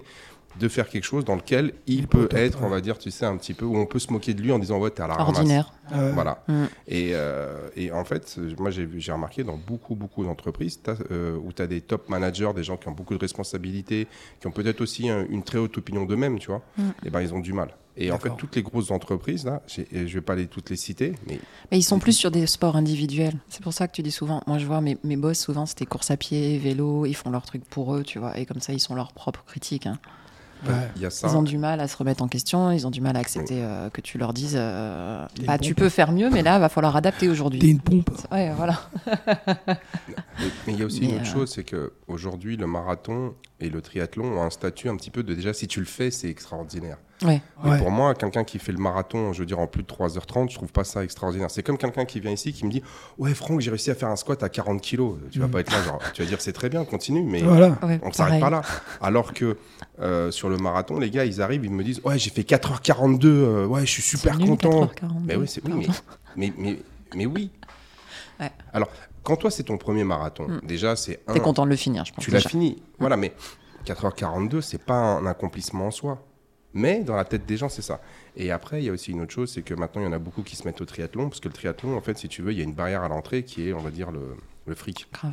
de 0.58 0.68
faire 0.68 0.88
quelque 0.88 1.04
chose 1.04 1.24
dans 1.24 1.34
lequel 1.36 1.74
il, 1.86 2.06
peut 2.08 2.28
être, 2.32 2.60
ouais. 2.60 2.66
on 2.66 2.70
va 2.70 2.80
dire, 2.80 2.98
tu 2.98 3.10
sais, 3.10 3.26
un 3.26 3.36
petit 3.36 3.54
peu, 3.54 3.64
où 3.64 3.76
on 3.76 3.86
peut 3.86 3.98
se 3.98 4.12
moquer 4.12 4.32
de 4.34 4.40
lui 4.42 4.52
en 4.52 4.58
disant, 4.58 4.78
ouais, 4.78 4.90
t'es 4.90 5.02
à 5.02 5.06
la. 5.06 5.20
Ordinaire. 5.20 5.72
ah 5.90 6.02
ouais. 6.04 6.12
Voilà. 6.12 6.42
Mm. 6.48 6.64
Et, 6.88 7.10
euh, 7.14 7.68
et 7.76 7.90
en 7.92 8.04
fait, 8.04 8.38
moi, 8.58 8.70
j'ai 8.70 9.12
remarqué 9.12 9.44
dans 9.44 9.56
beaucoup, 9.58 9.94
beaucoup 9.94 10.24
d'entreprises 10.24 10.80
euh, 11.10 11.36
où 11.36 11.52
tu 11.52 11.62
as 11.62 11.66
des 11.66 11.80
top 11.80 12.08
managers, 12.08 12.50
des 12.54 12.64
gens 12.64 12.76
qui 12.76 12.88
ont 12.88 12.92
beaucoup 12.92 13.14
de 13.14 13.20
responsabilités, 13.20 14.06
qui 14.40 14.46
ont 14.46 14.52
peut-être 14.52 14.80
aussi 14.80 15.08
un- 15.08 15.26
une 15.28 15.42
très 15.42 15.58
haute 15.58 15.76
opinion 15.78 16.04
d'eux-mêmes, 16.04 16.38
tu 16.38 16.48
vois, 16.48 16.62
Mm. 16.78 16.82
et 17.04 17.10
ben 17.10 17.20
ils 17.20 17.34
ont 17.34 17.40
du 17.40 17.52
mal. 17.52 17.68
Et 17.98 18.10
en 18.12 18.18
fait, 18.18 18.28
toutes 18.36 18.54
les 18.56 18.62
grosses 18.62 18.90
entreprises, 18.90 19.46
là, 19.46 19.62
je 19.68 20.02
vais 20.12 20.20
pas 20.20 20.34
les, 20.34 20.48
toutes 20.48 20.68
les 20.68 20.76
citer, 20.76 21.14
mais 21.26 21.40
Mais 21.72 21.78
ils 21.78 21.82
sont 21.82 21.98
plus 21.98 22.12
sur 22.12 22.30
des 22.30 22.46
sports 22.46 22.76
individuels. 22.76 23.38
C'est 23.48 23.62
pour 23.62 23.72
ça 23.72 23.88
que 23.88 23.92
tu 23.94 24.02
dis 24.02 24.10
souvent. 24.10 24.42
Moi, 24.46 24.58
je 24.58 24.66
vois 24.66 24.82
mes, 24.82 24.98
mes 25.02 25.16
boss, 25.16 25.38
souvent, 25.38 25.64
c'était 25.64 25.86
course 25.86 26.10
à 26.10 26.18
pied, 26.18 26.58
vélo, 26.58 27.06
ils 27.06 27.14
font 27.16 27.30
leur 27.30 27.46
truc 27.46 27.64
pour 27.64 27.94
eux, 27.94 28.02
tu 28.02 28.18
vois. 28.18 28.38
Et 28.38 28.44
comme 28.44 28.60
ça, 28.60 28.74
ils 28.74 28.80
sont 28.80 28.94
leurs 28.94 29.12
propres 29.14 29.44
critiques. 29.46 29.86
hein. 29.86 29.98
Ouais. 30.68 30.88
il 30.96 31.02
y 31.02 31.06
a 31.06 31.10
ça. 31.10 31.28
Ils 31.28 31.36
ont 31.36 31.42
du 31.42 31.58
mal 31.58 31.80
à 31.80 31.88
se 31.88 31.96
remettre 31.96 32.22
en 32.22 32.28
question, 32.28 32.70
ils 32.70 32.86
ont 32.86 32.90
du 32.90 33.00
mal 33.00 33.16
à 33.16 33.20
accepter 33.20 33.62
euh, 33.62 33.90
que 33.90 34.00
tu 34.00 34.18
leur 34.18 34.32
dises 34.32 34.54
euh, 34.56 35.26
T'es 35.34 35.44
bah, 35.44 35.58
tu 35.58 35.74
peux 35.74 35.88
faire 35.88 36.12
mieux, 36.12 36.30
mais 36.30 36.42
là, 36.42 36.58
va 36.58 36.68
falloir 36.68 36.96
adapter 36.96 37.26
T'es 37.26 37.28
aujourd'hui. 37.28 37.60
une 37.60 37.80
pompe. 37.80 38.10
Ouais, 38.30 38.52
voilà. 38.56 38.80
Mais 40.66 40.72
il 40.72 40.78
y 40.78 40.82
a 40.82 40.86
aussi 40.86 41.00
Mais, 41.00 41.06
une 41.06 41.14
autre 41.16 41.22
euh, 41.22 41.32
chose, 41.32 41.52
c'est 41.52 41.64
que 41.64 41.92
aujourd'hui, 42.08 42.56
le 42.56 42.66
marathon 42.66 43.34
et 43.60 43.70
le 43.70 43.80
triathlon 43.80 44.38
ont 44.38 44.42
un 44.42 44.50
statut 44.50 44.88
un 44.88 44.96
petit 44.96 45.10
peu 45.10 45.22
de 45.22 45.34
déjà, 45.34 45.52
si 45.52 45.66
tu 45.66 45.80
le 45.80 45.86
fais, 45.86 46.10
c'est 46.10 46.28
extraordinaire. 46.28 46.98
Ouais. 47.24 47.40
Mais 47.64 47.70
Ouais. 47.70 47.78
pour 47.78 47.90
moi, 47.90 48.14
quelqu'un 48.14 48.44
qui 48.44 48.58
fait 48.58 48.72
le 48.72 48.78
marathon, 48.78 49.32
je 49.32 49.38
veux 49.40 49.46
dire, 49.46 49.58
en 49.58 49.66
plus 49.66 49.82
de 49.82 49.86
3h30, 49.88 50.50
je 50.50 50.56
trouve 50.56 50.70
pas 50.70 50.84
ça 50.84 51.02
extraordinaire. 51.02 51.50
C'est 51.50 51.62
comme 51.62 51.78
quelqu'un 51.78 52.04
qui 52.04 52.20
vient 52.20 52.30
ici 52.30 52.52
qui 52.52 52.66
me 52.66 52.70
dit 52.70 52.82
Ouais, 53.16 53.32
Franck, 53.32 53.60
j'ai 53.60 53.70
réussi 53.70 53.90
à 53.90 53.94
faire 53.94 54.08
un 54.10 54.16
squat 54.16 54.42
à 54.42 54.48
40 54.50 54.82
kilos. 54.82 55.16
Tu 55.30 55.38
vas 55.38 55.46
Mm. 55.46 55.50
pas 55.50 55.60
être 55.60 55.72
là, 55.72 55.82
genre, 55.82 55.98
tu 56.12 56.22
vas 56.22 56.28
dire 56.28 56.40
C'est 56.42 56.52
très 56.52 56.68
bien, 56.68 56.84
continue, 56.84 57.22
mais 57.22 57.40
Voilà. 57.42 57.68
Ouais, 57.82 57.98
on 58.02 58.08
ne 58.08 58.12
s'arrête 58.12 58.40
pas 58.40 58.50
là. 58.50 58.60
Alors 59.00 59.32
que 59.32 59.56
euh, 60.00 60.30
sur 60.30 60.50
le 60.50 60.58
marathon, 60.58 60.98
les 60.98 61.10
gars, 61.10 61.24
ils 61.24 61.40
arrivent, 61.40 61.64
ils 61.64 61.70
me 61.72 61.82
disent 61.82 62.00
Ouais, 62.04 62.18
j'ai 62.18 62.28
fait 62.30 62.42
4h42, 62.42 63.24
euh, 63.26 63.66
ouais, 63.66 63.86
je 63.86 63.90
suis 63.92 64.02
super 64.02 64.36
nul, 64.36 64.48
content. 64.50 64.86
4h42. 64.86 65.08
Mais 65.24 65.36
oui, 65.36 65.48
c'est 65.48 65.64
oui, 65.64 65.72
mais, 65.74 65.86
Pardon. 65.86 66.00
mais, 66.36 66.52
mais, 66.58 66.78
mais 67.14 67.26
oui. 67.26 67.50
Ouais. 68.40 68.50
Alors, 68.74 68.90
quand 69.22 69.36
toi, 69.36 69.50
c'est 69.50 69.62
ton 69.62 69.78
premier 69.78 70.04
marathon, 70.04 70.46
Mm. 70.48 70.60
déjà, 70.66 70.94
c'est 70.96 71.20
un. 71.26 71.32
T'es 71.32 71.40
content 71.40 71.64
de 71.64 71.70
le 71.70 71.76
finir, 71.76 72.04
je 72.04 72.12
pense. 72.12 72.22
Tu 72.22 72.30
l'as 72.30 72.40
fini. 72.40 72.82
Voilà, 72.98 73.16
mais 73.16 73.32
4h42, 73.86 74.60
c'est 74.60 74.82
pas 74.82 74.94
un 74.98 75.24
accomplissement 75.24 75.86
en 75.86 75.90
soi. 75.90 76.22
Mais 76.76 77.02
dans 77.02 77.16
la 77.16 77.24
tête 77.24 77.46
des 77.46 77.56
gens, 77.56 77.68
c'est 77.68 77.82
ça. 77.82 78.00
Et 78.36 78.50
après, 78.50 78.82
il 78.82 78.84
y 78.86 78.88
a 78.88 78.92
aussi 78.92 79.10
une 79.12 79.20
autre 79.22 79.32
chose, 79.32 79.50
c'est 79.50 79.62
que 79.62 79.72
maintenant, 79.74 80.02
il 80.02 80.04
y 80.04 80.08
en 80.08 80.12
a 80.12 80.18
beaucoup 80.18 80.42
qui 80.42 80.56
se 80.56 80.64
mettent 80.64 80.80
au 80.80 80.84
triathlon, 80.84 81.28
parce 81.28 81.40
que 81.40 81.48
le 81.48 81.54
triathlon, 81.54 81.96
en 81.96 82.00
fait, 82.02 82.18
si 82.18 82.28
tu 82.28 82.42
veux, 82.42 82.52
il 82.52 82.58
y 82.58 82.60
a 82.60 82.64
une 82.64 82.74
barrière 82.74 83.02
à 83.02 83.08
l'entrée 83.08 83.42
qui 83.44 83.68
est, 83.68 83.72
on 83.72 83.80
va 83.80 83.90
dire, 83.90 84.10
le, 84.10 84.36
le 84.66 84.74
fric. 84.74 85.08
Grave. 85.12 85.32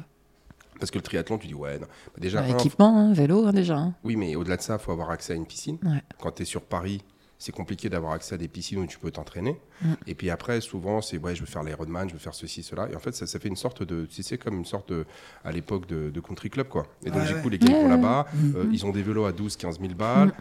Parce 0.79 0.89
que 0.89 0.97
le 0.97 1.03
triathlon, 1.03 1.37
tu 1.37 1.47
dis, 1.47 1.53
ouais, 1.53 1.79
non. 1.79 1.85
Bah, 1.87 2.19
déjà, 2.19 2.41
Bah, 2.41 2.47
un, 2.49 2.57
équipement, 2.57 2.97
hein, 2.97 3.13
vélo, 3.13 3.45
hein, 3.45 3.51
déjà. 3.53 3.77
hein. 3.77 3.93
oui, 4.03 4.15
mais 4.15 4.35
au-delà 4.35 4.57
de 4.57 4.61
ça, 4.61 4.77
il 4.79 4.83
faut 4.83 4.91
avoir 4.93 5.11
accès 5.11 5.33
à 5.33 5.35
une 5.35 5.45
piscine. 5.45 5.77
Ouais. 5.83 6.01
Quand 6.19 6.31
tu 6.31 6.43
es 6.43 6.45
sur 6.45 6.61
Paris, 6.61 7.03
c'est 7.37 7.51
compliqué 7.51 7.89
d'avoir 7.89 8.13
accès 8.13 8.35
à 8.35 8.37
des 8.37 8.47
piscines 8.47 8.79
où 8.79 8.87
tu 8.87 8.97
peux 8.97 9.11
t'entraîner. 9.11 9.59
Mm. 9.81 9.93
Et 10.07 10.15
puis 10.15 10.29
après, 10.29 10.61
souvent, 10.61 11.01
c'est 11.01 11.17
ouais, 11.17 11.35
je 11.35 11.41
veux 11.41 11.45
faire 11.45 11.61
l'Ironman, 11.63 12.07
je 12.07 12.13
veux 12.13 12.19
faire 12.19 12.33
ceci, 12.33 12.63
cela. 12.63 12.87
Et 12.89 12.95
en 12.95 12.99
fait, 12.99 13.13
ça, 13.13 13.27
ça 13.27 13.37
fait 13.37 13.49
une 13.49 13.57
sorte 13.57 13.83
de. 13.83 14.05
Tu 14.05 14.23
sais, 14.23 14.37
comme 14.37 14.57
une 14.57 14.63
sorte 14.65 14.89
de. 14.93 15.05
à 15.43 15.51
l'époque 15.51 15.85
de, 15.87 16.09
de 16.09 16.19
country 16.21 16.49
club, 16.49 16.69
quoi. 16.69 16.87
Et 17.05 17.09
donc, 17.09 17.19
Ouais, 17.19 17.27
du 17.27 17.33
ouais. 17.33 17.41
coup, 17.41 17.49
les 17.49 17.57
gars, 17.59 17.67
ils 17.67 17.73
Ouais, 17.73 17.79
vont 17.79 17.83
ouais. 17.89 17.89
là-bas, 17.89 18.27
Mm. 18.33 18.55
euh, 18.55 18.65
ils 18.71 18.85
ont 18.85 18.91
des 18.91 19.03
vélos 19.03 19.25
à 19.25 19.33
12, 19.33 19.57
15 19.57 19.79
000 19.79 19.93
balles. 19.93 20.31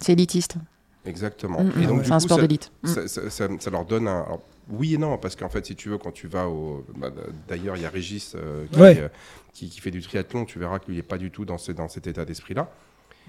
C'est 0.00 0.12
élitiste. 0.12 0.56
Exactement. 1.04 1.62
Mm, 1.62 1.72
Et 1.76 1.84
mm. 1.84 1.86
donc, 1.86 2.04
C'est 2.04 2.12
un 2.12 2.18
coup, 2.18 2.24
sport 2.24 2.36
ça- 2.38 2.42
d'élite. 2.42 2.72
Mm. 2.82 2.86
ça, 2.88 3.08
ça- 3.08 3.30
ça- 3.30 3.48
ça 3.58 3.70
leur 3.70 3.84
donne 3.84 4.06
un. 4.08 4.22
alors, 4.22 4.42
oui 4.68 4.94
et 4.94 4.98
non, 4.98 5.18
parce 5.18 5.34
qu'en 5.36 5.48
fait, 5.48 5.64
si 5.66 5.74
tu 5.74 5.88
veux, 5.88 5.98
quand 5.98 6.12
tu 6.12 6.28
vas 6.28 6.48
au. 6.48 6.84
bah, 6.96 7.10
D'ailleurs, 7.48 7.76
il 7.76 7.82
y 7.82 7.86
a 7.86 7.90
Régis 7.90 8.34
euh, 8.36 8.66
qui, 8.70 8.78
Ouais. 8.80 8.98
euh, 9.00 9.08
qui, 9.52 9.68
qui 9.68 9.80
fait 9.80 9.90
du 9.90 10.00
triathlon, 10.02 10.44
tu 10.44 10.58
verras 10.58 10.78
qu'il 10.78 10.94
n'est 10.94 11.02
pas 11.02 11.18
du 11.18 11.30
tout 11.30 11.44
dans, 11.44 11.58
ce- 11.58 11.72
dans 11.72 11.88
cet 11.88 12.06
état 12.06 12.24
d'esprit-là. 12.24 12.70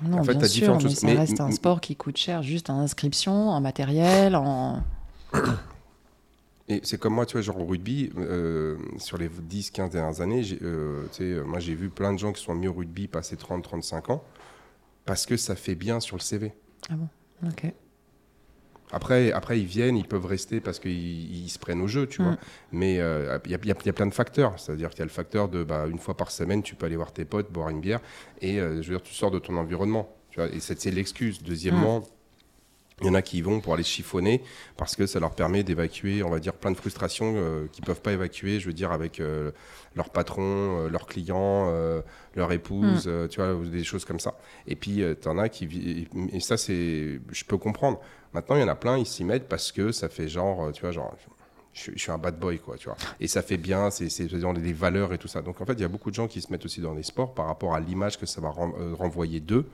Non, 0.03 0.17
En 0.19 0.23
fait, 0.23 0.33
bien 0.35 0.47
sûr, 0.47 0.49
différentes 0.61 0.83
mais 0.83 0.89
choses. 0.89 0.97
ça 0.99 1.07
Mais- 1.07 1.15
reste 1.17 1.39
un 1.39 1.51
sport 1.51 1.79
qui 1.81 1.95
coûte 1.95 2.17
cher, 2.17 2.41
juste 2.43 2.69
en 2.69 2.79
inscription, 2.79 3.49
en 3.49 3.61
matériel, 3.61 4.35
en... 4.35 4.81
Et 6.67 6.79
c'est 6.83 6.97
comme 6.99 7.13
moi, 7.13 7.25
tu 7.25 7.33
vois, 7.33 7.41
genre 7.41 7.59
au 7.59 7.65
rugby, 7.65 8.11
euh, 8.17 8.77
sur 8.97 9.17
les 9.17 9.27
10-15 9.29 9.89
dernières 9.89 10.21
années, 10.21 10.43
j'ai, 10.43 10.57
tu 10.57 10.65
sais, 11.11 11.41
moi 11.45 11.59
j'ai 11.59 11.75
vu 11.75 11.89
plein 11.89 12.13
de 12.13 12.19
gens 12.19 12.31
qui 12.31 12.41
sont 12.41 12.55
mis 12.55 12.67
au 12.67 12.73
rugby 12.73 13.07
passer 13.07 13.35
30-35 13.35 14.11
ans 14.11 14.23
parce 15.05 15.25
que 15.25 15.35
ça 15.37 15.55
fait 15.55 15.75
bien 15.75 15.99
sur 15.99 16.15
le 16.15 16.21
CV. 16.21 16.53
Ok. 17.47 17.73
Après, 18.93 19.31
après, 19.31 19.59
ils 19.59 19.65
viennent, 19.65 19.95
ils 19.95 20.07
peuvent 20.07 20.25
rester 20.25 20.59
parce 20.59 20.77
qu'ils 20.79 20.91
ils 21.45 21.49
se 21.49 21.57
prennent 21.57 21.81
au 21.81 21.87
jeu, 21.87 22.07
tu 22.07 22.21
Mm. 22.21 22.25
vois. 22.25 22.37
Mais 22.73 22.99
euh, 22.99 23.39
il 23.45 23.51
y, 23.51 23.55
a, 23.55 23.57
y 23.63 23.87
y 23.87 23.91
plein 23.93 24.05
de 24.07 24.13
facteurs. 24.13 24.59
C'est-à-dire 24.59 24.89
qu'il 24.89 24.99
y 24.99 25.01
a 25.03 25.05
le 25.05 25.11
facteur 25.11 25.47
de, 25.47 25.63
bah, 25.63 25.85
une 25.87 25.97
fois 25.97 26.15
par 26.17 26.29
semaine, 26.29 26.61
tu 26.61 26.75
peux 26.75 26.85
aller 26.87 26.97
voir 26.97 27.13
tes 27.13 27.23
potes, 27.23 27.49
boire 27.51 27.69
une 27.69 27.79
bière, 27.79 28.01
et 28.41 28.59
euh, 28.59 28.81
je 28.81 28.91
veux 28.91 28.97
dire, 28.97 29.01
tu 29.03 29.13
sors 29.13 29.31
de 29.31 29.39
ton 29.39 29.55
environnement. 29.55 30.13
Tu 30.29 30.39
vois, 30.41 30.49
et 30.49 30.59
c'est 30.59 30.79
c'est 30.79 30.91
l'excuse. 30.91 31.41
Deuxièmement, 31.41 32.03
il 33.01 33.07
y 33.07 33.09
en 33.09 33.13
a 33.13 33.21
qui 33.21 33.39
y 33.39 33.41
vont 33.41 33.59
pour 33.59 33.73
aller 33.73 33.83
chiffonner 33.83 34.41
parce 34.77 34.95
que 34.95 35.05
ça 35.07 35.19
leur 35.19 35.31
permet 35.31 35.63
d'évacuer, 35.63 36.23
on 36.23 36.29
va 36.29 36.39
dire, 36.39 36.53
plein 36.53 36.71
de 36.71 36.77
frustrations 36.77 37.33
euh, 37.35 37.67
qu'ils 37.71 37.83
peuvent 37.83 38.01
pas 38.01 38.13
évacuer, 38.13 38.59
je 38.59 38.67
veux 38.67 38.73
dire, 38.73 38.91
avec 38.91 39.19
euh, 39.19 39.51
leur 39.95 40.09
patron, 40.09 40.43
euh, 40.85 40.89
leurs 40.89 41.07
clients, 41.07 41.67
euh, 41.71 42.01
leur 42.35 42.51
épouse, 42.51 43.05
euh, 43.07 43.27
tu 43.27 43.41
vois, 43.41 43.53
des 43.65 43.83
choses 43.83 44.05
comme 44.05 44.19
ça. 44.19 44.35
Et 44.67 44.75
puis, 44.75 45.03
tu 45.21 45.27
en 45.27 45.37
as 45.37 45.49
qui... 45.49 45.65
vi- 45.67 46.07
Et 46.31 46.39
ça, 46.39 46.57
c'est... 46.57 47.19
Je 47.31 47.43
peux 47.45 47.57
comprendre. 47.57 47.99
Maintenant, 48.33 48.55
il 48.55 48.61
y 48.61 48.63
en 48.63 48.67
a 48.69 48.75
plein, 48.75 48.97
ils 48.97 49.05
s'y 49.05 49.23
mettent 49.23 49.47
parce 49.49 49.71
que 49.71 49.91
ça 49.91 50.07
fait 50.07 50.27
genre, 50.27 50.71
tu 50.71 50.81
vois, 50.81 50.91
genre... 50.91 51.13
Je, 51.73 51.79
suis- 51.81 51.93
je 51.95 51.99
suis 52.01 52.11
un 52.11 52.17
bad 52.17 52.37
boy, 52.37 52.59
quoi, 52.59 52.75
tu 52.77 52.85
vois. 52.89 52.97
Et 53.19 53.27
ça 53.27 53.41
fait 53.41 53.55
bien, 53.57 53.89
c'est 53.91 54.09
c'est 54.09 54.27
dans 54.27 54.51
les 54.51 54.73
valeurs 54.73 55.13
et 55.13 55.17
tout 55.17 55.29
ça. 55.29 55.41
Donc, 55.41 55.61
en 55.61 55.65
fait, 55.65 55.73
il 55.73 55.79
y 55.81 55.85
a 55.85 55.87
beaucoup 55.87 56.09
de 56.09 56.15
gens 56.15 56.27
qui 56.27 56.41
se 56.41 56.51
mettent 56.51 56.65
aussi 56.65 56.81
dans 56.81 56.93
les 56.93 57.03
sports 57.03 57.33
par 57.33 57.45
rapport 57.47 57.73
à 57.75 57.79
l'image 57.79 58.19
que 58.19 58.25
ça 58.25 58.41
va 58.41 58.49
ren- 58.49 58.73
renvoyer 58.93 59.39
d'eux 59.39 59.65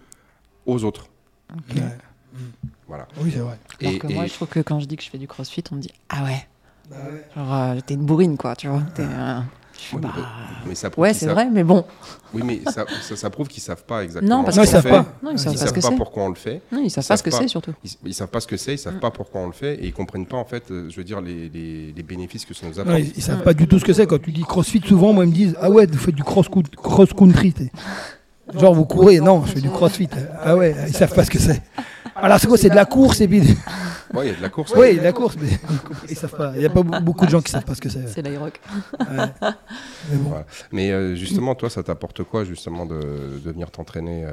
aux 0.68 0.84
autres. 0.84 1.08
Ouais. 1.76 1.82
Voilà. 2.88 3.08
Oui, 3.22 3.32
c'est 3.34 3.40
vrai. 3.40 3.58
Alors 3.82 3.94
Et- 3.94 4.00
que 4.00 4.08
moi, 4.08 4.26
et- 4.26 4.28
je 4.28 4.34
trouve 4.34 4.48
que 4.48 4.60
quand 4.60 4.80
je 4.80 4.86
dis 4.86 4.96
que 4.98 5.04
je 5.04 5.10
fais 5.10 5.18
du 5.18 5.28
crossfit, 5.28 5.64
on 5.72 5.76
me 5.76 5.82
dit 5.82 5.92
Ah 6.10 6.24
ouais, 6.24 6.48
genre 7.36 7.54
euh, 7.54 7.80
t'es 7.86 7.94
une 7.96 8.06
bourrine, 8.06 8.38
quoi, 8.38 8.56
tu 8.56 8.68
vois. 8.68 8.82
t'es, 8.96 9.04
euh, 9.04 9.40
je 9.74 9.80
fais, 9.84 9.96
Ouais, 9.98 10.02
bah, 10.02 10.10
mais- 10.16 10.70
mais 10.70 10.76
ça 10.76 10.90
prouve 10.90 11.04
Ouais, 11.04 11.10
qu'ils 11.10 11.20
c'est 11.20 11.26
savent- 11.26 11.36
vrai, 11.36 11.50
mais 11.52 11.64
bon. 11.64 11.86
Oui, 12.34 12.42
mais 12.46 12.62
ça, 12.66 12.86
ça, 13.02 13.16
ça 13.16 13.30
prouve 13.30 13.48
qu'ils 13.48 13.62
savent 13.62 13.84
pas 13.84 14.04
exactement. 14.04 14.38
Non, 14.40 14.44
parce 14.44 14.58
qu'ils 14.58 14.68
savent 14.68 14.82
fait. 14.84 14.90
pas. 14.90 15.06
Non, 15.22 15.32
ils 15.32 15.40
savent 15.40 15.54
Ils 15.54 15.60
pas 15.60 15.82
savent 15.82 15.96
pourquoi 15.96 16.24
on 16.24 16.30
le 16.30 16.36
fait. 16.36 16.62
Non, 16.72 16.82
ils 16.84 16.90
savent 16.90 17.04
Ils 17.04 17.08
pas 17.08 17.18
ce 17.18 17.24
que 17.24 17.30
pas. 17.30 17.38
c'est, 17.38 17.48
surtout. 17.48 17.74
Ils, 17.84 17.92
ils 18.06 18.14
savent 18.14 18.28
pas 18.30 18.40
ce 18.40 18.48
que 18.48 18.58
c'est, 18.58 18.74
ils 18.74 18.78
savent 18.80 18.96
Mm. 18.96 19.00
pas 19.02 19.12
pourquoi 19.12 19.42
on 19.42 19.48
le 19.48 19.54
fait, 19.54 19.76
et 19.76 19.86
ils 19.86 19.94
comprennent 19.94 20.26
pas 20.26 20.38
en 20.38 20.46
fait, 20.46 20.72
euh, 20.72 20.90
je 20.90 20.96
veux 20.96 21.04
dire, 21.04 21.22
les, 21.22 21.50
les, 21.50 21.92
les 21.92 22.04
bénéfices 22.04 22.46
que 22.46 22.54
ça 22.54 22.66
nous 22.68 22.80
apporte. 22.80 23.00
ils, 23.00 23.14
ils 23.18 23.22
savent 23.24 23.44
pas 23.44 23.54
du 23.54 23.68
tout 23.68 23.78
ce 23.80 23.86
que 23.86 23.94
c'est. 23.94 24.08
Quand 24.08 24.22
tu 24.22 24.32
dis 24.32 24.42
crossfit, 24.44 24.82
souvent, 24.86 25.14
moi, 25.14 25.26
ils 25.26 25.30
me 25.30 25.34
disent 25.36 25.56
Ah 25.62 25.70
ouais, 25.70 25.86
vous 25.86 25.98
faites 25.98 26.16
du 26.16 26.24
cross, 26.24 26.48
cross 26.76 27.14
country. 27.14 27.54
Genre, 28.54 28.74
vous 28.74 28.86
courez. 28.86 29.20
Non, 29.20 29.46
je 29.46 29.54
fais 29.54 29.62
du 29.62 29.70
crossfit. 29.70 30.10
Ah 30.42 30.56
ouais, 30.56 30.76
ils 30.88 30.94
savent 30.96 31.14
pas 31.14 31.24
ce 31.26 31.32
que 31.32 31.40
c'est. 31.40 31.62
Alors, 32.16 32.40
c'est 32.40 32.48
quoi 32.48 32.58
C'est 32.58 32.70
de 32.70 32.76
la 32.76 32.86
course 32.86 33.22
et 33.22 33.28
puis. 33.28 33.42
Ouais, 34.14 34.28
il 34.28 34.32
y 34.32 34.34
a 34.34 34.38
de 34.38 34.42
la 34.42 34.50
course. 34.50 34.74
Oui, 34.76 34.98
de 34.98 35.04
la 35.04 35.12
course, 35.12 35.36
mais 35.40 35.50
ils 36.10 36.16
savent 36.16 36.36
pas. 36.36 36.54
Il 36.56 36.60
n'y 36.60 36.66
a 36.66 36.70
pas 36.70 36.82
be- 36.82 37.04
beaucoup 37.04 37.26
de 37.26 37.30
gens 37.30 37.42
qui 37.42 37.52
savent 37.52 37.66
pas 37.66 37.76
ce 37.76 37.82
que 37.82 37.90
c'est. 37.90 38.08
C'est 38.08 38.22
l'Iroc. 38.22 38.60
Ouais. 39.02 39.06
Mais 39.40 40.18
bon. 40.18 40.30
Voilà. 40.30 40.46
Mais 40.72 40.92
euh, 40.92 41.16
justement, 41.16 41.54
toi, 41.56 41.70
ça 41.70 41.84
t'apporte 41.84 42.24
quoi, 42.24 42.44
justement, 42.46 42.86
de, 42.86 42.96
de 43.44 43.52
venir 43.52 43.70
t'entraîner 43.70 44.24
euh, 44.26 44.32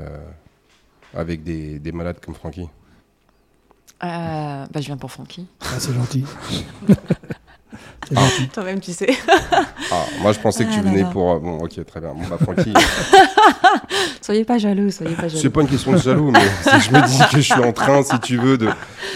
avec 1.14 1.42
des, 1.42 1.78
des 1.80 1.92
malades 1.92 2.20
comme 2.24 2.34
Francky 2.36 2.62
Euh, 2.62 2.66
bah, 4.02 4.66
je 4.80 4.86
viens 4.86 4.96
pour 4.96 5.10
Francky. 5.10 5.46
Ah, 5.60 5.66
c'est 5.78 5.92
gentil. 5.92 6.24
c'est 8.08 8.14
gentil. 8.18 8.48
Toi-même, 8.48 8.80
tu 8.80 8.92
sais. 8.92 9.08
Ah, 9.92 10.04
moi, 10.20 10.32
je 10.32 10.38
pensais 10.40 10.64
que 10.64 10.70
tu 10.72 10.78
Ah 10.80 10.82
venais 10.82 11.04
pour. 11.04 11.32
euh, 11.32 11.38
Bon, 11.38 11.58
ok, 11.58 11.84
très 11.86 12.00
bien. 12.00 12.10
Bon, 12.14 12.22
bah, 12.28 12.36
Francky, 12.42 12.72
soyez 14.20 14.44
pas 14.44 14.58
jaloux, 14.58 14.90
soyez 14.90 15.14
pas 15.14 15.28
c'est 15.28 15.36
jaloux. 15.38 15.50
pas 15.50 15.60
une 15.62 15.68
question 15.68 15.92
de 15.92 15.98
jaloux, 15.98 16.30
mais 16.30 16.40
c'est 16.62 16.80
je 16.80 16.90
me 16.92 17.00
dis 17.06 17.18
que 17.30 17.36
je 17.38 17.52
suis 17.52 17.62
en 17.62 17.72
train, 17.72 18.02
si 18.02 18.18
tu 18.20 18.36
veux, 18.36 18.56
de. 18.58 18.68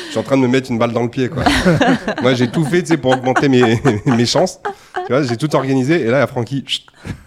Je 0.06 0.10
suis 0.10 0.18
en 0.18 0.22
train 0.22 0.36
de 0.36 0.42
me 0.42 0.48
mettre 0.48 0.70
une 0.70 0.78
balle 0.78 0.92
dans 0.92 1.02
le 1.02 1.10
pied, 1.10 1.28
quoi. 1.28 1.44
moi, 2.22 2.34
j'ai 2.34 2.50
tout 2.50 2.64
fait, 2.64 2.82
tu 2.82 2.88
sais, 2.88 2.96
pour 2.96 3.12
augmenter 3.12 3.48
mes, 3.48 3.80
mes 4.06 4.26
chances. 4.26 4.60
Tu 5.06 5.12
vois, 5.12 5.22
j'ai 5.22 5.36
tout 5.36 5.54
organisé, 5.54 6.00
et 6.02 6.04
là, 6.06 6.18
il 6.18 6.20
y 6.20 6.22
a 6.22 6.26
Francky. 6.26 6.64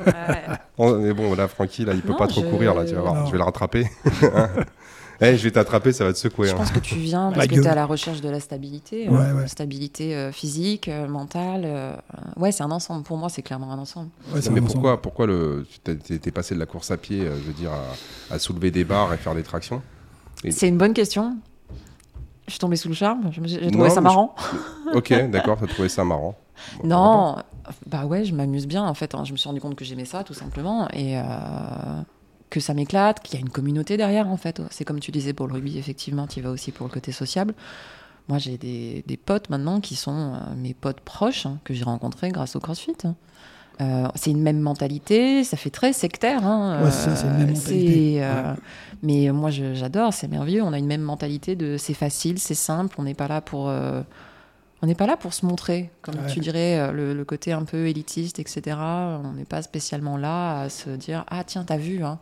Ouais. 0.06 0.94
Mais 1.00 1.14
bon, 1.14 1.36
là, 1.36 1.48
Francky, 1.48 1.86
là, 1.86 1.94
il 1.94 2.02
peut 2.02 2.12
Non, 2.12 2.18
pas 2.18 2.28
trop 2.28 2.42
je- 2.42 2.48
courir, 2.48 2.74
là, 2.74 2.86
tu 2.86 2.94
vas 2.96 3.02
voir. 3.02 3.16
Non. 3.16 3.26
Je 3.28 3.32
vais 3.32 3.38
le 3.38 3.44
rattraper. 3.44 3.86
Eh, 5.21 5.38
je 5.38 5.43
vais 5.43 5.51
t'attraper, 5.51 5.91
ça 5.93 6.03
va 6.03 6.13
te 6.13 6.17
secouer. 6.17 6.47
Je 6.47 6.53
hein. 6.53 6.57
pense 6.57 6.71
que 6.71 6.79
tu 6.79 6.95
viens 6.95 7.31
parce 7.31 7.45
que 7.47 7.53
tu 7.53 7.62
es 7.62 7.67
à 7.67 7.75
la 7.75 7.86
recherche 7.86 8.21
de 8.21 8.29
la 8.29 8.39
stabilité. 8.39 9.07
Ouais, 9.07 9.17
euh, 9.19 9.36
ouais. 9.36 9.47
Stabilité 9.47 10.15
euh, 10.15 10.31
physique, 10.31 10.88
euh, 10.88 11.07
mentale. 11.07 11.62
euh, 11.65 11.95
ouais, 12.38 12.51
c'est 12.51 12.63
un 12.63 12.71
ensemble. 12.71 13.03
Pour 13.03 13.17
moi, 13.17 13.29
c'est 13.29 13.43
clairement 13.43 13.71
un 13.71 13.77
ensemble. 13.77 14.10
Ouais, 14.34 14.39
mais 14.51 14.60
un 14.60 14.63
pourquoi, 14.63 15.01
pourquoi 15.01 15.27
le, 15.27 15.65
tu 15.84 15.97
t'es 16.19 16.31
passé 16.31 16.55
de 16.55 16.60
la 16.60 16.65
course 16.65 16.89
à 16.89 16.97
pied, 16.97 17.21
euh, 17.21 17.36
je 17.38 17.43
veux 17.47 17.53
dire, 17.53 17.71
à, 17.71 18.34
à 18.34 18.39
soulever 18.39 18.71
des 18.71 18.84
barres 18.84 19.13
et 19.13 19.17
faire 19.17 19.36
des 19.36 19.43
tractions? 19.43 19.81
Et- 20.43 20.51
C'est 20.51 20.67
une 20.67 20.77
bonne 20.77 20.93
question. 20.93 21.38
Je 22.47 22.53
suis 22.53 22.60
tombée 22.60 22.75
sous 22.75 22.89
le 22.89 22.95
charme. 22.95 23.29
J'ai 23.45 23.62
Non, 23.65 23.71
trouvé 23.71 23.89
ça 23.89 23.95
je- 23.97 23.99
marrant. 24.01 24.36
Ok, 24.93 25.13
d'accord, 25.29 25.57
t'as 25.60 25.67
trouvé 25.67 25.88
ça 25.88 26.03
marrant. 26.03 26.36
Bon, 26.84 26.88
Non, 26.89 27.36
bah 27.86 28.05
ouais, 28.05 28.25
je 28.25 28.34
m'amuse 28.34 28.67
bien 28.67 28.84
en 28.84 28.93
fait. 28.93 29.15
hein. 29.15 29.23
Je 29.23 29.31
me 29.31 29.38
suis 29.38 29.47
rendu 29.47 29.62
compte 29.62 29.75
que 29.75 29.86
j'aimais 29.86 30.03
ça 30.05 30.23
tout 30.23 30.34
simplement 30.34 30.89
et 30.91 31.17
euh, 31.17 31.21
que 32.52 32.60
ça 32.60 32.76
m'éclate, 32.76 33.22
qu'il 33.22 33.34
y 33.34 33.38
a 33.38 33.40
une 33.42 33.50
communauté 33.50 33.98
derrière 33.98 34.28
en 34.28 34.38
fait. 34.38 34.62
C'est 34.70 34.86
comme 34.86 35.00
tu 35.00 35.10
disais 35.12 35.34
pour 35.34 35.48
le 35.48 35.54
rugby, 35.54 35.80
effectivement, 35.80 36.28
tu 36.28 36.38
y 36.40 36.42
vas 36.44 36.52
aussi 36.52 36.72
pour 36.72 36.86
le 36.86 36.92
côté 36.94 37.12
sociable. 37.12 37.56
Moi, 38.30 38.38
j'ai 38.38 38.58
des, 38.60 39.04
des 39.08 39.18
potes 39.18 39.50
maintenant 39.50 39.80
qui 39.82 39.96
sont 39.96 40.36
euh, 40.36 40.38
mes 40.56 40.76
potes 40.76 41.00
proches 41.02 41.48
hein, 41.48 41.58
que 41.64 41.74
j'ai 41.74 41.84
rencontrés 41.84 42.30
grâce 42.30 42.56
au 42.56 42.60
CrossFit. 42.60 42.94
hein. 43.06 43.16
Euh, 43.80 44.08
c'est 44.14 44.30
une 44.30 44.42
même 44.44 44.60
mentalité, 44.60 45.44
ça 45.44 45.58
fait 45.58 45.72
très 45.72 45.92
sectaire. 45.92 46.46
hein, 46.46 46.84
Ouais, 46.84 46.92
c'est 46.92 47.10
ça, 47.10 47.16
c'est 47.16 47.26
une 47.28 47.38
même 47.38 47.50
euh, 47.50 47.54
mentalité. 47.54 48.22
Mais 49.02 49.32
moi, 49.32 49.50
j'adore, 49.50 50.14
c'est 50.14 50.28
merveilleux. 50.28 50.62
On 50.62 50.72
a 50.72 50.78
une 50.78 50.86
même 50.86 51.02
mentalité 51.02 51.56
de 51.56 51.78
c'est 51.78 51.96
facile, 51.96 52.38
c'est 52.38 52.54
simple, 52.54 52.96
on 53.00 53.04
n'est 53.04 53.16
pas 53.16 53.28
là 53.28 53.42
pour. 53.42 53.66
on 54.84 54.86
n'est 54.88 54.94
pas 54.96 55.08
là 55.08 55.18
pour 55.18 55.34
se 55.34 55.46
montrer, 55.46 55.90
comme 56.04 56.16
Ouais. 56.16 56.28
tu 56.32 56.40
dirais, 56.42 56.92
le, 56.92 57.14
le 57.16 57.26
côté 57.26 57.54
un 57.54 57.64
peu 57.64 57.88
élitiste, 57.88 58.38
etc. 58.40 58.78
On 59.24 59.34
n'est 59.34 59.46
pas 59.46 59.62
spécialement 59.64 60.18
là 60.18 60.62
à 60.62 60.70
se 60.70 60.92
dire 60.92 61.24
Ah, 61.28 61.44
tiens, 61.44 61.64
t'as 61.64 61.78
vu, 61.78 62.04
hein. 62.04 62.20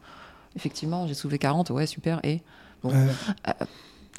Effectivement, 0.59 1.07
j'ai 1.07 1.13
soulevé 1.13 1.39
40, 1.39 1.69
ouais, 1.71 1.87
super, 1.87 2.19
et 2.23 2.41
Ouais. 2.83 2.93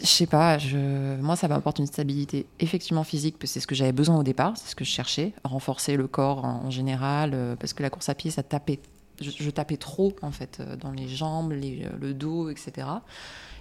je 0.02 0.06
sais 0.06 0.26
pas, 0.26 0.58
je... 0.58 1.16
moi 1.20 1.36
ça 1.36 1.46
m'apporte 1.48 1.78
une 1.78 1.86
stabilité 1.86 2.46
effectivement 2.58 3.04
physique, 3.04 3.36
parce 3.38 3.50
que 3.50 3.54
c'est 3.54 3.60
ce 3.60 3.66
que 3.66 3.74
j'avais 3.74 3.92
besoin 3.92 4.18
au 4.18 4.22
départ, 4.22 4.56
c'est 4.56 4.68
ce 4.70 4.74
que 4.76 4.84
je 4.84 4.90
cherchais, 4.90 5.32
renforcer 5.44 5.96
le 5.96 6.06
corps 6.08 6.44
en, 6.44 6.64
en 6.66 6.70
général, 6.70 7.30
euh, 7.34 7.56
parce 7.56 7.72
que 7.74 7.82
la 7.82 7.90
course 7.90 8.08
à 8.08 8.14
pied, 8.14 8.30
ça 8.30 8.42
tapait, 8.42 8.80
je, 9.20 9.30
je 9.38 9.50
tapais 9.50 9.76
trop 9.76 10.14
en 10.22 10.30
fait, 10.30 10.58
euh, 10.60 10.76
dans 10.76 10.90
les 10.90 11.08
jambes, 11.08 11.52
les- 11.52 11.84
euh, 11.84 11.90
le 12.00 12.14
dos, 12.14 12.48
etc. 12.50 12.86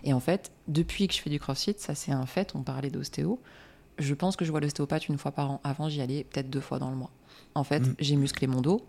Et 0.06 0.13
en 0.13 0.20
fait, 0.22 0.52
depuis 0.68 1.08
que 1.08 1.13
je 1.13 1.20
fais 1.22 1.30
du 1.30 1.39
crossfit, 1.39 1.76
ça 1.78 1.94
c'est 1.96 2.12
un 2.13 2.26
fait, 2.26 2.54
on 2.56 2.62
parlait 2.63 2.89
d'ostéo, 2.89 3.39
je 3.98 4.13
pense 4.13 4.36
que 4.38 4.46
je 4.46 4.52
vois 4.52 4.62
l'ostéopathe 4.62 5.10
une 5.10 5.18
fois 5.18 5.32
par 5.32 5.52
an. 5.52 5.62
Avant, 5.65 5.89
j'y 5.89 6.02
allais 6.02 6.24
peut-être 6.24 6.50
deux 6.50 6.62
fois 6.62 6.80
dans 6.80 6.89
le 6.89 6.96
mois. 6.96 7.12
En 7.56 7.65
fait, 7.65 7.82
Mm. 7.86 7.96
j'ai 8.00 8.15
musclé 8.15 8.48
mon 8.48 8.62
dos, 8.62 8.82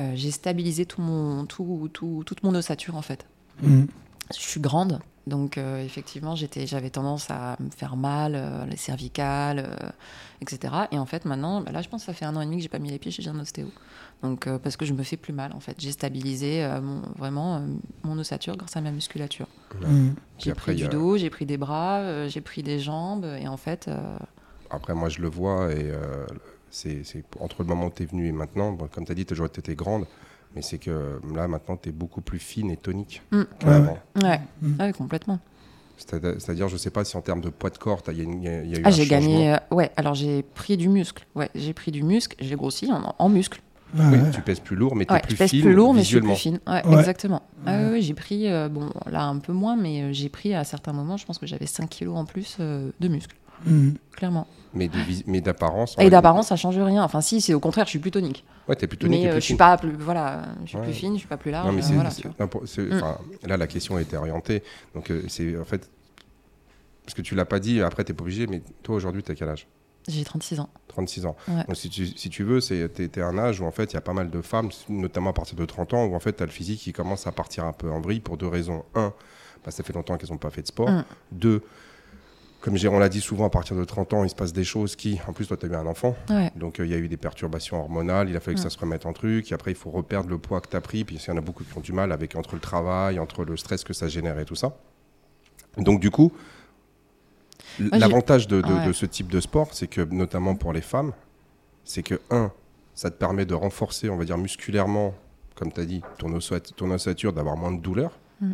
euh, 0.00 0.12
j'ai 0.14 0.30
stabilisé 0.30 0.86
tout 0.86 1.00
mon, 1.00 1.44
tout, 1.46 1.88
tout- 1.92 2.22
toute 2.26 2.42
mon 2.42 2.54
ossature 2.54 2.96
en 2.96 3.02
fait 3.02 3.26
Mhm. 3.62 3.86
je 4.32 4.38
suis 4.38 4.60
grande, 4.60 5.00
donc 5.26 5.58
euh, 5.58 5.82
effectivement, 5.84 6.36
j'étais, 6.36 6.66
j'avais 6.66 6.90
tendance 6.90 7.28
à 7.30 7.56
me 7.60 7.70
faire 7.70 7.96
mal, 7.96 8.34
euh, 8.36 8.64
les 8.66 8.76
cervicales, 8.76 9.58
euh, 9.58 9.88
etc. 10.40 10.72
Et 10.92 10.98
en 10.98 11.06
fait, 11.06 11.24
maintenant, 11.24 11.60
bah 11.60 11.72
là, 11.72 11.82
je 11.82 11.88
pense 11.88 12.02
que 12.02 12.06
ça 12.06 12.12
fait 12.12 12.24
un 12.24 12.36
an 12.36 12.40
et 12.40 12.44
demi 12.44 12.58
que 12.58 12.62
j'ai 12.62 12.68
pas 12.68 12.78
mis 12.78 12.90
les 12.90 12.98
pieds 12.98 13.10
chez 13.10 13.26
un 13.26 13.38
ostéo. 13.40 13.66
Donc, 14.22 14.46
euh, 14.46 14.58
parce 14.58 14.76
que 14.76 14.84
je 14.86 14.92
me 14.92 15.02
fais 15.02 15.16
plus 15.16 15.32
mal, 15.32 15.52
en 15.54 15.60
fait. 15.60 15.74
J'ai 15.80 15.90
stabilisé 15.92 16.62
euh, 16.62 16.80
mon- 16.80 17.00
vraiment 17.18 17.56
euh, 17.56 17.60
mon 18.04 18.16
ossature 18.18 18.56
grâce 18.56 18.76
à 18.76 18.80
ma 18.80 18.90
musculature. 18.92 19.46
Mhm. 19.82 20.14
J'ai 20.38 20.54
pris 20.54 20.74
du 20.76 20.84
a- 20.84 20.88
dos, 20.88 21.16
j'ai 21.16 21.30
pris 21.30 21.46
des 21.46 21.56
bras, 21.56 21.98
euh, 21.98 22.28
j'ai 22.28 22.40
pris 22.40 22.62
des 22.62 22.78
jambes, 22.78 23.24
et 23.40 23.48
en 23.48 23.56
fait, 23.56 23.88
euh, 23.88 24.18
Après, 24.70 24.94
moi, 24.94 25.08
je 25.08 25.20
le 25.20 25.28
vois, 25.28 25.72
et 25.72 25.90
euh, 25.90 26.26
c'est 26.70 27.04
c'est 27.04 27.24
entre 27.40 27.62
le 27.62 27.68
moment 27.68 27.86
où 27.86 27.90
tu 27.94 28.02
es 28.02 28.06
venu 28.06 28.26
et 28.28 28.32
maintenant, 28.32 28.72
bon, 28.72 28.88
comme 28.92 29.04
tu 29.04 29.12
as 29.12 29.14
dit, 29.14 29.24
tu 29.24 29.34
étais 29.34 29.74
grande, 29.74 30.06
mais 30.54 30.62
c'est 30.62 30.78
que 30.78 31.20
là, 31.34 31.48
maintenant, 31.48 31.76
tu 31.76 31.88
es 31.88 31.92
beaucoup 31.92 32.20
plus 32.20 32.38
fine 32.38 32.70
et 32.70 32.76
tonique 32.76 33.22
Mm. 33.32 33.42
qu'avant. 33.58 33.98
ouais, 34.22 34.40
Mhm. 34.62 34.76
ouais, 34.80 34.92
complètement. 34.92 35.38
C'est-à- 35.96 36.38
C'est-à-dire, 36.38 36.68
je 36.68 36.76
sais 36.76 36.90
pas 36.90 37.04
si 37.04 37.16
en 37.16 37.22
termes 37.22 37.40
de 37.40 37.48
poids 37.50 37.70
de 37.70 37.78
corps, 37.78 38.02
t'as- 38.02 38.12
il 38.12 38.18
y, 38.42 38.48
a 38.48 38.62
y 38.62 38.68
y 38.68 38.78
eu 38.78 38.82
Ah, 38.84 38.90
j'ai 38.90 39.06
gagné, 39.06 39.52
euh, 39.52 39.56
ouais, 39.72 39.90
alors 39.96 40.14
j'ai 40.14 40.42
pris 40.42 40.76
du 40.76 40.88
muscle, 40.88 41.26
ouais, 41.34 41.50
j'ai 41.56 41.72
pris 41.72 41.90
du 41.90 42.02
muscle, 42.04 42.36
j'ai 42.38 42.54
grossi 42.54 42.90
en, 42.92 43.14
en 43.18 43.28
muscle. 43.28 43.60
Ouais, 43.96 44.04
Oui, 44.12 44.18
ouais. 44.18 44.30
tu 44.30 44.42
pèses 44.42 44.60
plus 44.60 44.76
lourd, 44.76 44.94
mais 44.94 45.06
tu 45.06 45.12
es 45.12 45.14
Ouais, 45.16 45.22
plus 45.22 45.32
je 45.32 45.38
pèse 45.38 45.50
fine 45.50 45.62
plus 45.62 45.72
lourd, 45.74 45.94
mais 45.94 46.02
je 46.02 46.06
suis 46.08 46.20
plus 46.20 46.34
fine. 46.36 46.60
Ouais, 46.66 46.86
Ouais. 46.86 46.98
exactement. 46.98 47.42
Ah 47.66 47.98
j'ai 47.98 48.12
pris, 48.14 48.46
euh, 48.46 48.68
bon, 48.68 48.90
là 49.10 49.24
un 49.24 49.38
peu 49.38 49.52
moins, 49.54 49.76
mais 49.76 50.02
euh, 50.02 50.12
j'ai 50.12 50.28
pris 50.28 50.54
à 50.54 50.62
certains 50.62 50.92
moments, 50.92 51.16
je 51.16 51.24
pense 51.26 51.38
que 51.38 51.46
j'avais 51.46 51.64
5 51.66 51.88
kilos 51.88 52.14
en 52.16 52.26
plus 52.26 52.58
euh, 52.60 52.90
de 53.00 53.08
muscles, 53.08 53.34
Mhm. 53.66 53.94
clairement. 54.12 54.46
Mais 54.74 54.88
de 54.88 54.98
vis- 54.98 55.24
mais 55.26 55.40
d'apparence. 55.40 55.96
Et 55.98 56.10
d'apparence, 56.10 56.48
ça 56.48 56.56
change 56.56 56.78
rien. 56.78 57.02
Enfin, 57.02 57.20
si, 57.22 57.40
c'est 57.40 57.54
au 57.54 57.60
contraire, 57.60 57.86
je 57.86 57.90
suis 57.90 57.98
plus 57.98 58.10
tonique. 58.10 58.44
Ouais, 58.68 58.76
t'es 58.76 58.86
plus 58.86 58.98
tonique 58.98 59.22
mais 59.22 59.28
euh, 59.28 59.32
plus 59.32 59.40
je 59.40 59.44
suis 59.46 59.54
pas 59.56 59.78
plus, 59.78 59.92
voilà, 59.98 60.42
je 60.64 60.68
suis 60.68 60.76
Ouais. 60.76 60.84
plus 60.84 60.92
fine, 60.92 61.14
je 61.14 61.20
suis 61.20 61.28
pas 61.28 61.38
plus 61.38 61.50
large. 61.50 61.66
Non, 61.66 61.72
mais 61.72 61.82
euh, 61.82 61.94
voilà, 61.94 62.10
tu 62.10 62.28
Mm. 62.28 63.48
là, 63.48 63.56
la 63.56 63.66
question 63.66 63.96
a 63.96 64.02
été 64.02 64.16
orientée. 64.16 64.62
Donc, 64.94 65.10
euh, 65.10 65.22
c'est 65.28 65.56
en 65.58 65.64
fait. 65.64 65.88
Parce 67.04 67.14
que 67.14 67.22
tu 67.22 67.34
l'as 67.34 67.46
pas 67.46 67.58
dit, 67.60 67.80
après, 67.80 68.04
tu 68.04 68.12
pas 68.12 68.22
obligé, 68.22 68.46
mais 68.46 68.60
toi, 68.82 68.94
aujourd'hui, 68.96 69.22
tu 69.22 69.32
as 69.32 69.34
quel 69.34 69.48
âge? 69.48 69.66
J'ai 70.06 70.24
36 70.24 70.60
ans. 70.60 70.68
36 70.88 71.24
ans. 71.26 71.36
Ouais. 71.48 71.64
Donc, 71.66 71.76
si 71.76 71.88
tu, 71.88 72.06
si 72.06 72.28
tu 72.28 72.42
veux, 72.44 72.60
c'est 72.60 72.88
t'es, 72.90 73.22
un 73.22 73.38
âge 73.38 73.60
où, 73.60 73.64
en 73.66 73.70
fait, 73.70 73.92
il 73.92 73.94
y 73.94 73.96
a 73.96 74.02
pas 74.02 74.12
mal 74.12 74.28
de 74.30 74.42
femmes, 74.42 74.68
notamment 74.90 75.30
à 75.30 75.32
partir 75.32 75.56
de 75.56 75.64
30 75.64 75.94
ans, 75.94 76.04
où, 76.04 76.14
en 76.14 76.20
fait, 76.20 76.34
tu 76.36 76.42
as 76.42 76.46
le 76.46 76.52
physique 76.52 76.80
qui 76.80 76.92
commence 76.92 77.26
à 77.26 77.32
partir 77.32 77.64
un 77.64 77.72
peu 77.72 77.90
en 77.90 78.00
vrille 78.00 78.20
pour 78.20 78.36
deux 78.36 78.46
raisons. 78.46 78.84
Un, 78.94 79.12
bah, 79.64 79.70
ça 79.70 79.82
fait 79.82 79.92
longtemps 79.94 80.16
qu'elles 80.18 80.30
n'ont 80.30 80.36
pas 80.36 80.50
fait 80.50 80.62
de 80.62 80.66
sport. 80.66 80.90
Mm. 80.90 81.04
Deux, 81.32 81.62
comme 82.60 82.76
on 82.90 82.98
l'a 82.98 83.08
dit 83.08 83.20
souvent, 83.20 83.46
à 83.46 83.50
partir 83.50 83.76
de 83.76 83.84
30 83.84 84.12
ans, 84.14 84.24
il 84.24 84.30
se 84.30 84.34
passe 84.34 84.52
des 84.52 84.64
choses 84.64 84.96
qui, 84.96 85.20
en 85.28 85.32
plus, 85.32 85.46
toi, 85.46 85.56
tu 85.56 85.66
as 85.66 85.68
eu 85.68 85.74
un 85.74 85.86
enfant, 85.86 86.16
Ouais. 86.28 86.50
donc 86.56 86.80
euh, 86.80 86.86
il 86.86 86.90
y 86.90 86.94
a 86.94 86.98
eu 86.98 87.08
des 87.08 87.16
perturbations 87.16 87.78
hormonales, 87.80 88.28
il 88.28 88.36
a 88.36 88.40
fallu 88.40 88.56
que 88.56 88.60
Mm. 88.60 88.64
ça 88.64 88.70
se 88.70 88.78
remette 88.78 89.06
en 89.06 89.12
truc, 89.12 89.50
et 89.50 89.54
après 89.54 89.70
il 89.70 89.76
faut 89.76 89.90
reperdre 89.90 90.28
le 90.28 90.38
poids 90.38 90.60
que 90.60 90.68
tu 90.68 90.76
as 90.76 90.80
pris, 90.80 91.04
puis 91.04 91.16
il 91.16 91.28
y 91.28 91.30
en 91.30 91.36
a 91.36 91.40
beaucoup 91.40 91.62
qui 91.64 91.76
ont 91.78 91.80
du 91.80 91.92
mal 91.92 92.10
avec 92.12 92.34
entre 92.36 92.54
le 92.56 92.60
travail, 92.60 93.18
entre 93.20 93.44
le 93.44 93.56
stress 93.56 93.84
que 93.84 93.92
ça 93.92 94.08
génère 94.08 94.38
et 94.38 94.44
tout 94.44 94.56
ça. 94.56 94.76
Donc 95.76 96.00
du 96.00 96.10
coup, 96.10 96.32
l'avantage 97.78 98.48
de, 98.48 98.60
de- 98.60 98.72
Ouais. 98.72 98.86
de 98.86 98.92
ce 98.92 99.06
type 99.06 99.28
de 99.28 99.40
sport, 99.40 99.68
c'est 99.72 99.86
que 99.86 100.00
notamment 100.00 100.54
pour 100.56 100.72
les 100.72 100.80
femmes, 100.80 101.12
c'est 101.84 102.02
que, 102.02 102.20
un, 102.30 102.50
ça 102.94 103.10
te 103.10 103.16
permet 103.16 103.46
de 103.46 103.54
renforcer, 103.54 104.08
on 104.10 104.16
va 104.16 104.24
dire 104.24 104.36
musculairement, 104.38 105.14
comme 105.54 105.72
tu 105.72 105.80
as 105.80 105.84
dit, 105.84 106.02
ton 106.18 106.34
ossature, 106.90 107.32
d'avoir 107.32 107.56
moins 107.56 107.72
de 107.72 107.80
douleur, 107.80 108.10
Mm. 108.40 108.52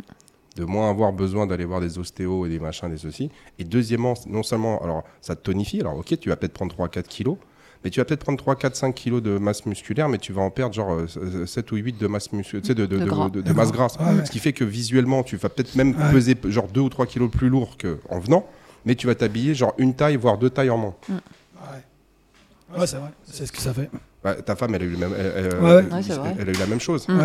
De 0.55 0.63
moins 0.65 0.89
avoir 0.89 1.11
besoin 1.11 1.45
d'aller 1.47 1.65
voir 1.65 1.81
des 1.81 1.97
ostéos 1.97 2.45
et 2.45 2.49
des 2.49 2.59
machins, 2.59 2.89
des 2.89 2.97
ceci. 2.97 3.29
Et 3.59 3.63
deuxièmement, 3.63 4.13
non 4.27 4.43
seulement, 4.43 4.81
alors 4.83 5.03
ça 5.21 5.35
te 5.35 5.41
tonifie, 5.41 5.81
alors 5.81 5.97
ok, 5.97 6.17
tu 6.19 6.29
vas 6.29 6.35
peut-être 6.37 6.53
prendre 6.53 6.73
3-4 6.75 7.03
kilos, 7.03 7.37
mais 7.83 7.89
tu 7.89 7.99
vas 7.99 8.05
peut-être 8.05 8.21
prendre 8.23 8.37
3, 8.37 8.55
4, 8.55 8.75
5 8.75 8.95
kilos 8.95 9.21
de 9.21 9.37
masse 9.37 9.65
musculaire, 9.65 10.07
mais 10.09 10.17
tu 10.17 10.31
vas 10.33 10.41
en 10.41 10.49
perdre 10.49 10.73
genre 10.73 10.91
euh, 10.93 11.45
7 11.45 11.71
ou 11.71 11.75
8 11.75 11.99
de 11.99 12.07
masse, 12.07 12.31
muscu- 12.31 12.61
tu 12.61 12.67
sais, 12.67 12.73
de, 12.75 12.85
de, 12.85 12.97
De 12.97 13.03
de- 13.03 13.09
gras. 13.09 13.29
de- 13.29 13.41
de 13.41 13.41
De 13.41 13.53
masse 13.53 13.71
gras. 13.71 13.87
grasse. 13.87 13.97
Ouais, 13.99 14.19
ouais. 14.19 14.25
Ce 14.25 14.31
qui 14.31 14.39
fait 14.39 14.53
que 14.53 14.63
visuellement, 14.63 15.23
tu 15.23 15.35
vas 15.37 15.49
peut-être 15.49 15.75
même 15.75 15.89
Ouais. 15.95 16.11
peser 16.11 16.35
genre 16.45 16.67
2 16.67 16.81
ou 16.81 16.89
3 16.89 17.05
kilos 17.05 17.29
plus 17.29 17.49
lourd 17.49 17.77
qu'en 17.77 18.19
venant, 18.19 18.47
mais 18.85 18.95
tu 18.95 19.07
vas 19.07 19.15
t'habiller 19.15 19.53
genre 19.55 19.73
une 19.77 19.93
taille, 19.93 20.15
voire 20.15 20.37
deux 20.37 20.49
tailles 20.49 20.69
en 20.69 20.77
moins. 20.77 20.95
Ouais, 21.09 22.79
ouais 22.79 22.87
c'est 22.87 22.97
vrai. 22.97 23.09
C'est 23.25 23.45
ce 23.45 23.51
que 23.51 23.59
ça 23.61 23.73
fait. 23.73 23.89
Ouais, 24.23 24.41
ta 24.41 24.55
femme, 24.55 24.73
elle 24.73 24.81
a 24.81 24.85
eu, 24.85 24.89
le 24.89 24.97
même, 24.97 25.13
elle, 25.17 25.33
elle- 25.35 25.55
Ouais, 25.59 25.59
ouais. 25.75 25.83
elle- 25.87 25.93
Ouais, 25.93 26.01
c'est 26.01 26.13
vrai. 26.15 26.35
elle 26.39 26.49
a 26.49 26.51
eu 26.51 26.55
la 26.55 26.65
même 26.67 26.79
chose. 26.79 27.07
Mm. 27.07 27.19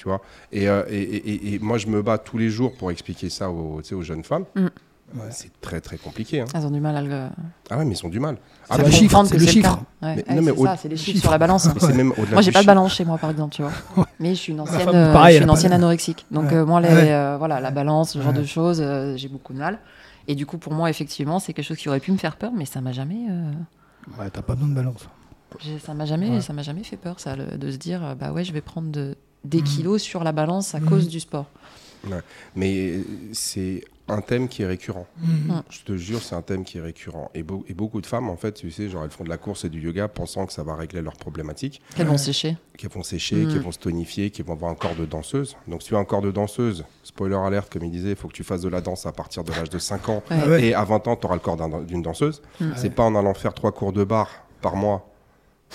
Ouais. 0.00 0.02
Tu 0.02 0.08
vois 0.08 0.20
et, 0.52 0.68
euh, 0.68 0.82
et, 0.88 1.00
et- 1.00 1.34
et- 1.34 1.54
et 1.54 1.58
moi, 1.58 1.76
je 1.78 1.86
me 1.88 2.00
bats 2.02 2.18
tous 2.18 2.38
les 2.38 2.48
jours 2.50 2.72
pour 2.76 2.90
expliquer 2.90 3.28
ça 3.30 3.50
aux, 3.50 3.80
tu 3.82 3.88
sais, 3.90 3.94
aux 3.94 4.02
jeunes 4.02 4.24
femmes. 4.24 4.44
Ouais. 4.56 4.70
C'est 5.30 5.50
très, 5.60 5.80
très 5.80 5.98
compliqué. 5.98 6.40
hein. 6.40 6.44
Elles 6.54 6.64
ont 6.64 6.70
du 6.70 6.78
mal 6.80 6.96
à 6.96 7.02
le. 7.02 7.28
Ah 7.68 7.76
ouais, 7.78 7.84
mais 7.84 7.94
ils 7.96 8.06
ont 8.06 8.08
du 8.08 8.20
mal. 8.20 8.36
Ah 8.68 8.76
C'est 8.76 8.82
bah, 8.82 8.84
le 8.88 8.90
chiffre, 8.92 9.02
comprendre 9.02 9.28
c'est 9.28 9.36
que 9.38 9.40
le 9.40 9.46
chiffre. 9.48 9.68
cas. 9.68 10.06
Ouais, 10.06 10.14
Mais- 10.16 10.28
ouais, 10.28 10.34
non, 10.36 10.42
mais 10.42 10.52
c'est 10.52 10.58
au- 10.58 10.64
ça, 10.66 10.76
c'est 10.76 10.88
les 10.88 10.96
chiffres 10.96 11.10
chiffre. 11.12 11.22
sur 11.22 11.30
la 11.32 11.38
balance. 11.38 11.66
mais 11.74 11.80
c'est 11.80 11.92
même 11.94 12.12
Moi, 12.30 12.40
j'ai 12.42 12.52
pas 12.52 12.60
de 12.62 12.66
balance 12.66 12.94
chez 12.94 13.04
moi, 13.04 13.18
par 13.18 13.30
exemple, 13.30 13.52
tu 13.54 13.62
vois. 13.62 13.72
Mais 14.20 14.30
je 14.36 14.40
suis 14.40 14.52
une 14.52 14.60
ancienne, 14.60 14.88
euh, 14.88 15.12
pareil, 15.12 15.32
je 15.34 15.38
suis 15.38 15.44
une 15.44 15.50
ancienne 15.50 15.72
anorexique. 15.72 16.26
Donc, 16.30 16.44
Ouais. 16.50 16.54
euh, 16.58 16.64
moi, 16.64 16.80
les, 16.80 16.88
Ouais. 16.88 17.12
euh, 17.12 17.36
voilà, 17.38 17.58
la 17.60 17.72
balance, 17.72 18.12
ce 18.12 18.18
genre 18.22 18.32
Ouais. 18.32 18.38
de 18.38 18.44
choses, 18.44 18.80
euh, 18.80 19.16
j'ai 19.16 19.28
beaucoup 19.28 19.52
de 19.52 19.58
mal. 19.58 19.80
Et 20.28 20.36
du 20.36 20.46
coup, 20.46 20.58
pour 20.58 20.72
moi, 20.74 20.88
effectivement, 20.90 21.40
c'est 21.40 21.52
quelque 21.54 21.64
chose 21.66 21.78
qui 21.78 21.88
aurait 21.88 21.98
pu 22.00 22.12
me 22.12 22.16
faire 22.18 22.36
peur, 22.36 22.52
mais 22.54 22.64
ça 22.64 22.80
m'a 22.80 22.92
jamais, 22.92 23.26
euh, 23.30 23.50
Ouais, 24.18 24.30
t'as 24.30 24.42
pas 24.42 24.54
besoin 24.54 24.68
de 24.68 24.74
balance. 24.74 25.08
ça 25.84 25.92
m'a 25.94 26.04
jamais, 26.04 26.30
Ouais. 26.30 26.40
ça 26.40 26.52
m'a 26.52 26.62
jamais 26.62 26.84
fait 26.84 26.96
peur, 26.96 27.18
ça, 27.18 27.34
le- 27.34 27.58
de 27.58 27.70
se 27.72 27.78
dire, 27.78 28.14
bah 28.18 28.30
ouais, 28.30 28.44
je 28.44 28.52
vais 28.52 28.60
prendre 28.60 28.90
de- 28.92 29.16
des 29.44 29.58
Mhm. 29.58 29.64
kilos 29.64 30.02
sur 30.02 30.24
la 30.24 30.32
balance 30.32 30.74
à 30.74 30.80
Mhm. 30.80 30.88
cause 30.88 31.08
du 31.08 31.20
sport. 31.20 31.46
Mais 32.56 33.00
c'est 33.32 33.82
un 34.08 34.20
thème 34.22 34.48
qui 34.48 34.62
est 34.62 34.66
récurrent. 34.66 35.06
Mm. 35.18 35.60
Je 35.68 35.80
te 35.82 35.96
jure, 35.96 36.20
c'est 36.22 36.34
un 36.34 36.42
thème 36.42 36.64
qui 36.64 36.78
est 36.78 36.80
récurrent. 36.80 37.30
Et, 37.34 37.42
beau- 37.44 37.64
et 37.68 37.74
beaucoup 37.74 38.00
de 38.00 38.06
femmes, 38.06 38.28
en 38.28 38.36
fait, 38.36 38.52
tu 38.52 38.70
sais, 38.72 38.88
genre, 38.88 39.04
elles 39.04 39.10
font 39.10 39.22
de 39.22 39.28
la 39.28 39.36
course 39.36 39.64
et 39.64 39.68
du 39.68 39.80
yoga 39.80 40.08
pensant 40.08 40.46
que 40.46 40.52
ça 40.52 40.62
va 40.64 40.74
régler 40.74 41.00
leurs 41.02 41.16
problématiques, 41.16 41.80
Qu'elles 41.94 42.06
vont 42.08 42.18
sécher. 42.18 42.56
qu'elles 42.76 42.90
vont 42.90 43.02
sécher, 43.04 43.44
qu'elles 43.46 43.60
vont 43.60 43.70
se 43.70 43.78
tonifier, 43.78 44.30
qu'elles 44.30 44.46
vont 44.46 44.54
avoir 44.54 44.72
un 44.72 44.74
corps 44.74 44.96
de 44.96 45.04
danseuse. 45.04 45.56
Donc, 45.68 45.82
si 45.82 45.88
tu 45.88 45.94
as 45.96 45.98
un 45.98 46.04
corps 46.04 46.22
de 46.22 46.32
danseuse, 46.32 46.84
spoiler 47.04 47.36
alerte, 47.36 47.70
comme 47.72 47.84
il 47.84 47.90
disait, 47.92 48.10
il 48.10 48.16
faut 48.16 48.26
que 48.28 48.32
tu 48.32 48.42
fasses 48.44 48.62
de 48.62 48.68
la 48.68 48.80
danse 48.80 49.06
à 49.06 49.12
partir 49.12 49.44
de 49.44 49.52
l'âge 49.52 49.70
de 49.70 49.78
5 49.78 50.08
ans. 50.08 50.22
Ouais. 50.30 50.38
Ah 50.42 50.48
ouais. 50.48 50.64
Et 50.64 50.74
à 50.74 50.82
20 50.84 51.06
ans, 51.06 51.14
tu 51.16 51.26
auras 51.26 51.34
le 51.36 51.40
corps 51.40 51.56
d'un- 51.56 51.82
d'une 51.82 52.02
danseuse. 52.02 52.42
Mm. 52.60 52.70
C'est 52.76 52.90
pas 52.90 53.04
en 53.04 53.14
allant 53.14 53.34
faire 53.34 53.54
trois 53.54 53.70
cours 53.72 53.92
de 53.92 54.02
bar 54.04 54.28
par 54.60 54.74
mois 54.74 55.06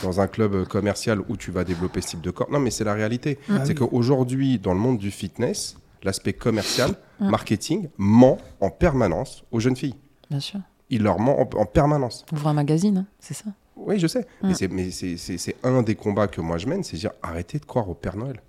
dans 0.04 0.20
un 0.22 0.28
club 0.28 0.68
commercial 0.68 1.20
où 1.30 1.38
tu 1.38 1.52
vas 1.52 1.64
développer 1.64 2.02
ce 2.02 2.10
type 2.10 2.22
de 2.22 2.32
corps. 2.32 2.50
Non, 2.52 2.60
mais 2.60 2.72
c'est 2.72 2.84
la 2.84 2.94
réalité. 2.94 3.40
Ah 3.50 3.60
c'est 3.66 3.70
oui. 3.80 3.88
qu'aujourd'hui, 3.88 4.60
dans 4.60 4.74
le 4.74 4.80
monde 4.80 4.98
du 4.98 5.12
fitness, 5.12 5.78
l'aspect 6.04 6.34
commercial, 6.34 6.92
Mm. 7.20 7.30
marketing, 7.30 7.88
ment 7.98 8.38
en 8.60 8.70
permanence 8.70 9.46
aux 9.52 9.60
jeunes 9.62 9.78
filles. 9.78 9.96
Bien 10.30 10.42
sûr. 10.42 10.60
Il 10.90 11.02
leur 11.04 11.18
ment 11.20 11.40
en, 11.40 11.50
en 11.62 11.66
permanence. 11.66 12.26
Ouvre 12.34 12.50
un 12.50 12.54
magazine, 12.54 12.98
hein, 12.98 13.06
c'est 13.20 13.34
ça? 13.34 13.46
Oui, 13.78 14.00
je 14.00 14.08
sais. 14.08 14.26
Mais 14.44 14.54
c'est- 14.54 14.68
Mais 14.68 14.90
c'est 14.92 15.56
un 15.64 15.82
des 15.82 15.96
combats 15.96 16.28
que 16.28 16.42
moi 16.42 16.58
je 16.58 16.68
mène, 16.68 16.84
c'est 16.84 16.98
dire 16.98 17.12
arrêtez 17.24 17.60
de 17.60 17.66
croire 17.66 17.90
au 17.90 17.94
Père 17.94 18.18
Noël. 18.18 18.42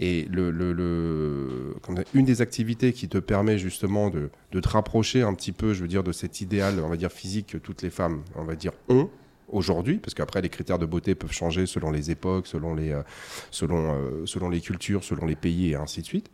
Et 0.00 0.24
le, 0.28 0.50
le- 0.50 0.72
le- 0.72 1.76
comment 1.82 1.98
dire, 1.98 2.04
une 2.14 2.24
des 2.24 2.40
activités 2.40 2.92
qui 2.92 3.08
te 3.08 3.18
permet 3.18 3.58
justement 3.58 4.10
de, 4.10 4.30
de 4.50 4.60
te 4.60 4.68
rapprocher 4.68 5.22
un 5.22 5.34
petit 5.34 5.52
peu, 5.52 5.72
je 5.72 5.82
veux 5.82 5.88
dire, 5.88 6.02
de 6.02 6.10
cet 6.12 6.40
idéal, 6.40 6.80
on 6.84 6.88
va 6.88 6.96
dire, 6.96 7.12
physique 7.12 7.46
que 7.52 7.58
toutes 7.58 7.82
les 7.82 7.90
femmes, 7.90 8.22
on 8.34 8.42
va 8.44 8.56
dire, 8.56 8.72
ont 8.88 9.08
aujourd'hui, 9.54 9.98
parce 9.98 10.14
qu'après 10.14 10.42
les 10.42 10.48
critères 10.48 10.78
de 10.78 10.86
beauté 10.86 11.14
peuvent 11.14 11.32
changer 11.32 11.66
selon 11.66 11.90
les 11.90 12.10
époques, 12.10 12.46
selon 12.46 12.74
les, 12.74 12.90
euh, 12.90 13.02
selon, 13.50 13.94
euh, 13.94 14.26
selon 14.26 14.48
les 14.48 14.60
cultures, 14.60 15.04
selon 15.04 15.24
les 15.26 15.36
pays 15.36 15.70
et 15.70 15.74
ainsi 15.76 16.00
de 16.02 16.06
suite, 16.06 16.30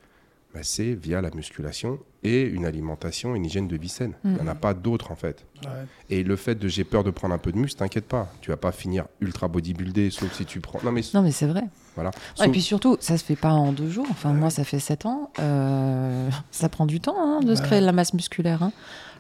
bah, 0.52 0.60
c'est 0.62 0.94
via 0.94 1.20
la 1.20 1.30
musculation 1.30 2.00
et 2.24 2.42
une 2.42 2.64
alimentation, 2.64 3.36
une 3.36 3.44
hygiène 3.46 3.68
de 3.68 3.76
vie 3.76 3.88
saine. 3.88 4.14
Il 4.24 4.32
n'y 4.32 4.40
en 4.40 4.48
a 4.48 4.56
pas 4.56 4.74
d'autre 4.74 5.12
en 5.12 5.14
fait. 5.14 5.46
Ouais. 5.64 5.70
Et 6.08 6.24
le 6.24 6.34
fait 6.34 6.56
de 6.56 6.66
j'ai 6.66 6.82
peur 6.82 7.04
de 7.04 7.10
prendre 7.10 7.34
un 7.34 7.38
peu 7.38 7.52
de 7.52 7.58
muscle, 7.58 7.78
t'inquiète 7.78 8.06
pas, 8.06 8.32
tu 8.40 8.50
vas 8.50 8.56
pas 8.56 8.72
finir 8.72 9.06
ultra 9.20 9.46
bodybuildé, 9.46 10.10
sauf 10.10 10.32
si 10.32 10.44
tu 10.44 10.58
prends. 10.60 10.80
Non 10.82 10.90
mais 10.90 11.02
Non, 11.14 11.22
mais 11.22 11.30
c'est 11.30 11.46
vrai. 11.46 11.62
Voilà. 11.94 12.10
Ouais, 12.38 12.46
et 12.46 12.50
puis 12.50 12.62
surtout, 12.62 12.96
ça 13.00 13.18
se 13.18 13.24
fait 13.24 13.36
pas 13.36 13.52
en 13.52 13.72
deux 13.72 13.88
jours. 13.90 14.06
Enfin, 14.10 14.32
moi, 14.32 14.50
ça 14.50 14.64
fait 14.64 14.78
7 14.78 15.06
ans. 15.06 15.30
Euh, 15.38 16.28
ça 16.50 16.68
prend 16.68 16.86
du 16.86 17.00
temps 17.00 17.16
hein, 17.18 17.40
de 17.40 17.54
se 17.54 17.62
créer 17.62 17.80
de 17.80 17.86
la 17.86 17.92
masse 17.92 18.14
musculaire. 18.14 18.62
hein. 18.62 18.72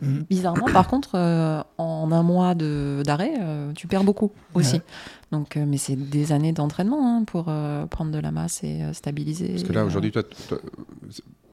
Mhm. 0.02 0.24
Bizarrement, 0.30 0.66
par 0.72 0.88
contre, 0.88 1.10
euh, 1.14 1.62
en 1.76 2.10
un 2.10 2.22
mois 2.22 2.54
de- 2.54 3.02
d'arrêt, 3.04 3.34
euh, 3.38 3.72
tu 3.74 3.86
perds 3.86 4.04
beaucoup 4.04 4.30
aussi. 4.54 4.76
Ouais. 4.76 4.82
Donc, 5.30 5.56
euh, 5.56 5.64
mais 5.66 5.76
c'est 5.76 5.94
des 5.96 6.32
années 6.32 6.52
d'entraînement 6.52 7.18
hein, 7.18 7.24
pour 7.24 7.46
euh, 7.48 7.84
prendre 7.86 8.10
de 8.10 8.18
la 8.18 8.30
masse 8.30 8.64
et 8.64 8.82
euh, 8.82 8.92
stabiliser. 8.94 9.48
Parce 9.48 9.62
que 9.64 9.72
là 9.74 9.84
aujourd'hui, 9.84 10.10
toi, 10.10 10.22
toi, 10.48 10.58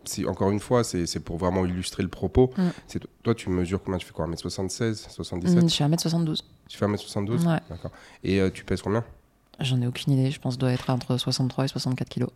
si, 0.06 0.26
encore 0.26 0.52
une 0.52 0.62
fois, 0.62 0.86
c'est 0.86 1.20
pour 1.20 1.38
vraiment 1.38 1.66
illustrer 1.66 2.04
le 2.04 2.10
propos. 2.10 2.52
Mm. 2.58 2.62
C'est 2.88 3.02
toi, 3.24 3.36
tu 3.36 3.50
mesures 3.50 3.84
combien? 3.84 3.98
Tu 3.98 4.06
fais 4.06 4.14
quoi? 4.14 4.26
1m76, 4.28 5.10
77 5.10 5.58
mm, 5.64 5.68
je 5.68 5.74
suis 5.74 5.84
à 5.84 5.90
1m72. 5.90 6.40
Tu 6.70 6.78
fais 6.78 6.86
1m72 6.86 7.46
Ouais. 7.46 7.60
D'accord. 7.70 7.92
Et 8.24 8.40
euh, 8.40 8.50
tu 8.50 8.64
pèses 8.64 8.82
combien? 8.82 9.04
J'en 9.60 9.82
ai 9.82 9.88
aucune 9.88 10.14
idée. 10.14 10.32
Je 10.32 10.40
pense 10.40 10.58
dois 10.58 10.72
être 10.72 10.90
entre 10.90 11.18
63 11.18 11.66
et 11.66 11.68
64 11.68 12.10
kilos. 12.10 12.30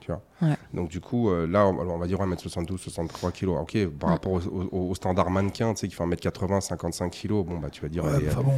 tu 0.00 0.10
vois 0.10 0.20
Ouais. 0.42 0.56
Donc 0.74 0.88
du 0.90 1.00
coup, 1.00 1.30
euh, 1.30 1.46
là, 1.46 1.66
on, 1.66 1.78
on 1.78 1.98
va 1.98 2.06
dire 2.06 2.18
1m72, 2.20 2.76
63 2.78 3.32
kg. 3.32 3.48
Ok, 3.50 3.86
par 3.98 4.10
Mm. 4.10 4.12
rapport 4.12 4.32
au, 4.32 4.40
au- 4.40 4.90
au 4.90 4.94
standard 4.94 5.30
mannequin, 5.30 5.72
tu 5.74 5.80
sais, 5.80 5.88
qui 5.88 5.94
fait 5.94 6.02
1m80, 6.04 6.60
55 6.60 7.10
kg, 7.10 7.28
bon, 7.44 7.58
bah, 7.58 7.70
tu 7.70 7.80
vas 7.82 7.88
dire... 7.88 8.04
Ouais, 8.04 8.18
bon, 8.42 8.52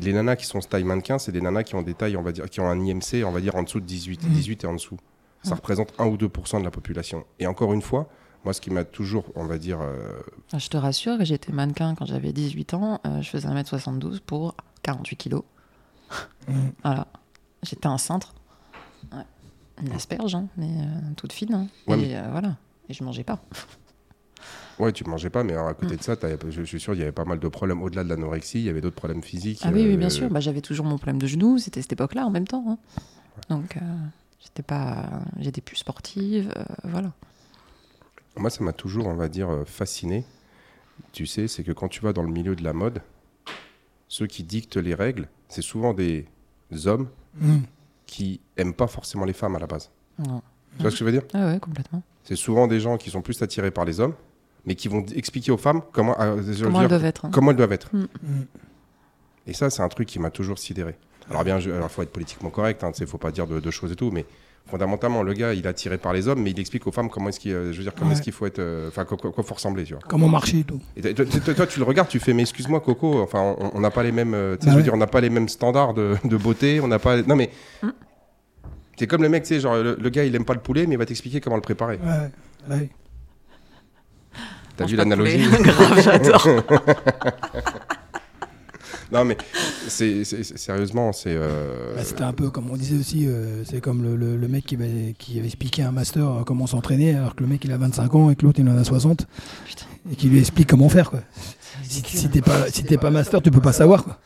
Les 0.00 0.12
nanas 0.12 0.36
qui 0.36 0.46
sont 0.46 0.60
taille 0.60 0.84
mannequin, 0.84 1.18
c'est 1.18 1.32
des 1.32 1.40
nanas 1.40 1.64
qui 1.64 1.74
ont 1.74 1.82
des 1.82 1.94
tailles, 1.94 2.16
on 2.16 2.22
va 2.22 2.32
dire, 2.32 2.48
qui 2.48 2.60
ont 2.60 2.68
un 2.68 2.78
IMC, 2.80 3.24
on 3.24 3.30
va 3.32 3.40
dire 3.40 3.56
en 3.56 3.62
dessous 3.64 3.80
de 3.80 3.84
18, 3.86 4.22
Mhm. 4.24 4.30
18 4.32 4.64
et 4.64 4.66
en 4.66 4.74
dessous. 4.74 4.96
Ça 5.42 5.54
représente 5.54 5.92
1 5.98 6.06
ou 6.06 6.16
2% 6.16 6.58
de 6.60 6.64
la 6.64 6.70
population. 6.70 7.24
Et 7.38 7.46
encore 7.46 7.72
une 7.72 7.82
fois, 7.82 8.08
moi, 8.44 8.52
ce 8.52 8.60
qui 8.60 8.70
m'a 8.70 8.84
toujours, 8.84 9.24
on 9.36 9.44
va 9.44 9.58
dire, 9.58 9.80
euh, 9.80 10.20
Ah, 10.52 10.58
Je 10.58 10.68
te 10.68 10.76
rassure, 10.76 11.24
j'étais 11.24 11.52
mannequin 11.52 11.94
quand 11.94 12.06
j'avais 12.06 12.32
18 12.32 12.74
ans. 12.74 13.00
euh, 13.06 13.22
je 13.22 13.28
faisais 13.30 13.48
1m72 13.48 14.20
pour 14.20 14.54
48 14.82 15.16
kilos. 15.16 15.42
Mm. 16.48 16.52
Voilà. 16.82 17.06
J'étais 17.62 17.86
un 17.86 17.98
cintre. 17.98 18.34
Ouais. 19.12 19.22
Une 19.82 19.92
asperge, 19.92 20.34
hein, 20.34 20.48
mais 20.56 20.66
euh, 20.80 20.84
toute 21.16 21.32
fine. 21.32 21.54
hein. 21.54 21.68
Ouais, 21.86 21.98
et 21.98 22.08
mais- 22.08 22.16
euh, 22.16 22.28
voilà. 22.30 22.56
Et 22.88 22.94
je 22.94 23.04
mangeais 23.04 23.24
pas. 23.24 23.40
ouais, 24.78 24.92
tu 24.92 25.04
mangeais 25.04 25.30
pas, 25.30 25.44
mais 25.44 25.52
alors, 25.52 25.68
à 25.68 25.74
côté 25.74 25.92
Mhm. 25.92 25.98
de 25.98 26.02
ça, 26.02 26.16
je, 26.22 26.50
je 26.50 26.62
suis 26.64 26.80
sûr, 26.80 26.94
il 26.94 27.00
y 27.00 27.02
avait 27.02 27.12
pas 27.12 27.24
mal 27.24 27.38
de 27.38 27.48
problèmes 27.48 27.82
au-delà 27.82 28.04
de 28.04 28.08
l'anorexie. 28.08 28.58
Il 28.60 28.64
y 28.64 28.68
avait 28.70 28.80
d'autres 28.80 28.96
problèmes 28.96 29.22
physiques. 29.22 29.60
Ah 29.64 29.70
oui, 29.72 29.84
oui, 29.86 29.94
euh, 29.94 29.96
bien 29.96 30.10
sûr. 30.10 30.28
Bah, 30.30 30.40
j'avais 30.40 30.60
toujours 30.60 30.86
mon 30.86 30.96
problème 30.96 31.18
de 31.18 31.26
genou. 31.26 31.58
C'était 31.58 31.82
cette 31.82 31.92
époque-là 31.92 32.26
en 32.26 32.30
même 32.30 32.46
temps. 32.46 32.64
hein. 32.68 32.78
Donc, 33.48 33.76
euh, 33.76 33.80
j'étais 34.40 34.62
pas. 34.62 35.20
J'étais 35.38 35.60
plus 35.60 35.76
sportive. 35.76 36.52
euh, 36.56 36.64
voilà. 36.84 37.12
Moi, 38.36 38.50
ça 38.50 38.62
m'a 38.62 38.72
toujours, 38.72 39.06
on 39.06 39.14
va 39.14 39.28
dire, 39.28 39.50
euh, 39.50 39.64
fasciné. 39.64 40.24
Tu 41.12 41.26
sais, 41.26 41.46
c'est 41.48 41.62
que 41.64 41.72
quand 41.72 41.88
tu 41.88 42.00
vas 42.00 42.12
dans 42.12 42.22
le 42.22 42.30
milieu 42.30 42.54
de 42.56 42.62
la 42.64 42.72
mode, 42.72 43.00
ceux 44.08 44.26
qui 44.26 44.42
dictent 44.44 44.76
les 44.76 44.94
règles, 44.94 45.28
c'est 45.48 45.62
souvent 45.62 45.92
des 45.94 46.26
hommes 46.86 47.08
Mm. 47.40 47.58
qui 48.06 48.40
aiment 48.56 48.74
pas 48.74 48.86
forcément 48.88 49.24
les 49.24 49.32
femmes 49.32 49.54
à 49.54 49.58
la 49.60 49.66
base. 49.66 49.90
Non. 50.18 50.42
Tu 50.76 50.82
vois 50.82 50.90
ce 50.90 50.96
que 50.96 50.98
je 51.00 51.04
veux 51.04 51.12
dire? 51.12 51.22
Ah 51.34 51.46
ouais, 51.46 51.60
complètement. 51.60 52.02
C'est 52.24 52.36
souvent 52.36 52.66
des 52.66 52.80
gens 52.80 52.96
qui 52.96 53.10
sont 53.10 53.22
plus 53.22 53.40
attirés 53.42 53.70
par 53.70 53.84
les 53.84 54.00
hommes, 54.00 54.14
mais 54.64 54.74
qui 54.74 54.88
vont 54.88 55.04
expliquer 55.14 55.52
aux 55.52 55.56
femmes 55.56 55.82
comment, 55.92 56.18
euh, 56.20 56.34
veux 56.36 56.64
Comment 56.64 56.72
dire, 56.78 56.82
elles 56.82 56.88
doivent 56.88 57.04
être. 57.04 57.24
hein. 57.26 57.30
comment 57.32 57.50
elles 57.52 57.56
doivent 57.56 57.72
être. 57.72 57.90
Et 59.46 59.52
ça, 59.54 59.70
c'est 59.70 59.82
un 59.82 59.88
truc 59.88 60.08
qui 60.08 60.18
m'a 60.18 60.30
toujours 60.30 60.58
sidéré. 60.58 60.96
Alors 61.30 61.44
bien, 61.44 61.58
il 61.58 61.70
faut 61.88 62.02
être 62.02 62.12
politiquement 62.12 62.50
correct, 62.50 62.82
il 62.98 63.02
ne 63.02 63.06
faut 63.06 63.18
pas 63.18 63.30
dire 63.30 63.46
de, 63.46 63.60
de 63.60 63.70
choses 63.70 63.92
et 63.92 63.96
tout, 63.96 64.10
mais 64.10 64.24
fondamentalement, 64.68 65.22
le 65.22 65.32
gars, 65.32 65.54
il 65.54 65.64
est 65.64 65.68
attiré 65.68 65.98
par 65.98 66.12
les 66.12 66.28
hommes, 66.28 66.42
mais 66.42 66.50
il 66.50 66.60
explique 66.60 66.86
aux 66.86 66.92
femmes 66.92 67.08
comment 67.10 67.28
est-ce 67.30 67.40
qu'il, 67.40 67.52
euh, 67.52 67.72
je 67.72 67.78
veux 67.78 67.82
dire, 67.84 67.94
comment 67.94 68.10
Ouais. 68.10 68.14
est-ce 68.14 68.22
qu'il 68.22 68.32
faut 68.32 68.46
être, 68.46 68.58
euh, 68.58 68.88
enfin, 68.88 69.04
quoi, 69.04 69.16
quoi- 69.16 69.32
quoi 69.32 69.42
faut 69.44 69.54
ressembler, 69.54 69.84
tu 69.84 69.94
vois. 69.94 70.02
Comment 70.08 70.28
marcher 70.28 70.58
et 70.60 70.64
tout. 70.64 70.80
Et 70.96 71.00
toi, 71.14 71.24
toi- 71.24 71.40
toi- 71.40 71.54
toi, 71.54 71.66
tu 71.66 71.78
le 71.78 71.84
regardes, 71.84 72.08
tu 72.08 72.20
fais, 72.20 72.32
mais 72.34 72.42
excuse-moi, 72.42 72.80
Coco, 72.80 73.20
enfin, 73.22 73.56
on- 73.74 73.80
n'a 73.80 73.90
pas 73.90 74.02
les 74.02 74.12
mêmes, 74.12 74.34
euh, 74.34 74.54
Bah 74.56 74.60
je 74.66 74.70
veux 74.70 74.76
ouais. 74.76 74.82
dire, 74.82 74.94
on 74.94 74.98
n'a 74.98 75.06
pas 75.06 75.20
les 75.20 75.30
mêmes 75.30 75.48
standards 75.48 75.94
de, 75.94 76.16
de 76.24 76.36
beauté, 76.36 76.80
on 76.80 76.88
n'a 76.88 76.98
pas, 76.98 77.20
non 77.22 77.36
mais. 77.36 77.50
Mm. 77.82 77.88
C'est 78.98 79.06
comme 79.06 79.22
le 79.22 79.28
mec, 79.28 79.44
tu 79.44 79.48
sais, 79.54 79.60
genre, 79.60 79.76
le, 79.76 79.96
le 80.00 80.10
gars, 80.10 80.24
il 80.24 80.34
aime 80.34 80.44
pas 80.44 80.54
le 80.54 80.60
poulet, 80.60 80.84
mais 80.86 80.94
il 80.94 80.98
va 80.98 81.06
t'expliquer 81.06 81.40
comment 81.40 81.56
le 81.56 81.62
préparer. 81.62 81.98
Ouais, 82.68 82.74
ouais. 82.76 82.90
T'as 84.76 84.84
vu 84.86 84.96
l'analogie. 84.96 85.44
Grave, 85.60 86.00
j'adore. 86.02 86.46
non, 89.12 89.24
mais 89.24 89.36
c'est, 89.88 90.24
c'est- 90.24 90.42
c'est- 90.44 90.58
sérieusement, 90.58 91.12
c'est. 91.12 91.30
euh, 91.32 91.94
Bah, 91.96 92.02
C'était 92.04 92.22
un 92.24 92.32
peu 92.32 92.50
comme 92.50 92.70
on 92.70 92.76
disait 92.76 92.96
aussi, 92.98 93.26
euh, 93.26 93.64
c'est 93.64 93.80
comme 93.80 94.02
le, 94.02 94.16
le- 94.16 94.36
le 94.36 94.48
mec 94.48 94.66
qui 94.66 94.74
avait, 94.74 95.14
qui 95.18 95.38
avait 95.38 95.46
expliqué 95.46 95.82
à 95.82 95.88
un 95.88 95.92
master 95.92 96.26
euh, 96.28 96.42
comment 96.44 96.66
s'entraîner, 96.66 97.14
alors 97.14 97.34
que 97.34 97.42
le 97.42 97.48
mec 97.48 97.64
il 97.64 97.72
a 97.72 97.76
25 97.78 98.14
ans 98.14 98.30
et 98.30 98.36
que 98.36 98.44
l'autre 98.44 98.60
il 98.60 98.68
en 98.68 98.76
a 98.76 98.84
60, 98.84 99.26
Putain. 99.66 99.84
et 100.12 100.16
qui 100.16 100.28
lui 100.28 100.38
explique 100.38 100.68
comment 100.68 100.88
faire. 100.88 101.10
Quoi. 101.10 101.20
Si, 101.82 102.02
si 102.06 102.28
t'es 102.28 102.42
pas, 102.42 102.70
si 102.70 102.84
t'es 102.84 102.98
pas 102.98 103.10
master, 103.10 103.40
tu 103.40 103.50
peux 103.50 103.60
pas 103.60 103.72
savoir. 103.72 104.04
Quoi. 104.04 104.18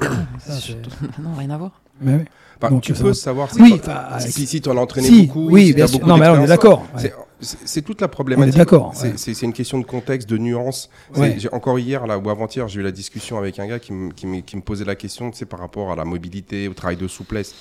Ça, 0.46 0.52
non, 1.22 1.34
rien 1.36 1.50
à 1.50 1.58
voir. 1.58 1.80
Mais 2.00 2.14
oui. 2.14 2.24
bah, 2.60 2.68
donc, 2.70 2.82
tu 2.82 2.92
peux 2.92 3.12
savoir. 3.14 3.48
c'est 3.52 3.60
Oui, 3.60 3.78
pas- 3.84 4.20
si, 4.20 4.46
si 4.46 4.60
tu 4.60 4.68
en 4.68 4.76
as 4.76 4.80
entraîné 4.80 5.08
si, 5.08 5.26
beaucoup, 5.26 5.48
oui, 5.50 5.66
si 5.68 5.74
bien 5.74 5.86
sûr. 5.86 6.06
Non, 6.06 6.16
mais 6.16 6.26
là, 6.26 6.34
on 6.34 6.44
est 6.44 6.46
d'accord. 6.46 6.86
ouais. 6.96 7.12
C'est- 7.40 7.82
toute 7.82 8.00
la 8.00 8.08
problématique. 8.08 8.56
d'accord, 8.56 8.92
C'est- 8.94 9.08
ouais. 9.10 9.14
C'est 9.16 9.34
c'est 9.34 9.46
une 9.46 9.52
question 9.52 9.78
de 9.78 9.84
contexte, 9.84 10.28
de 10.28 10.38
nuance. 10.38 10.90
Ouais. 11.16 11.36
j'ai- 11.38 11.52
Encore 11.52 11.78
hier, 11.78 12.06
là, 12.06 12.18
ou 12.18 12.28
avant-hier, 12.30 12.66
j'ai 12.68 12.80
eu 12.80 12.82
la 12.82 12.90
discussion 12.92 13.38
avec 13.38 13.58
un 13.58 13.66
gars 13.66 13.78
qui, 13.78 13.92
me- 13.92 14.12
qui 14.12 14.26
me- 14.26 14.40
qui 14.40 14.56
me 14.56 14.62
posait 14.62 14.84
la 14.84 14.96
question, 14.96 15.30
tu 15.30 15.38
sais, 15.38 15.46
par 15.46 15.60
rapport 15.60 15.92
à 15.92 15.96
la 15.96 16.04
mobilité, 16.04 16.66
au 16.68 16.74
travail 16.74 16.96
de 16.96 17.06
souplesse. 17.08 17.54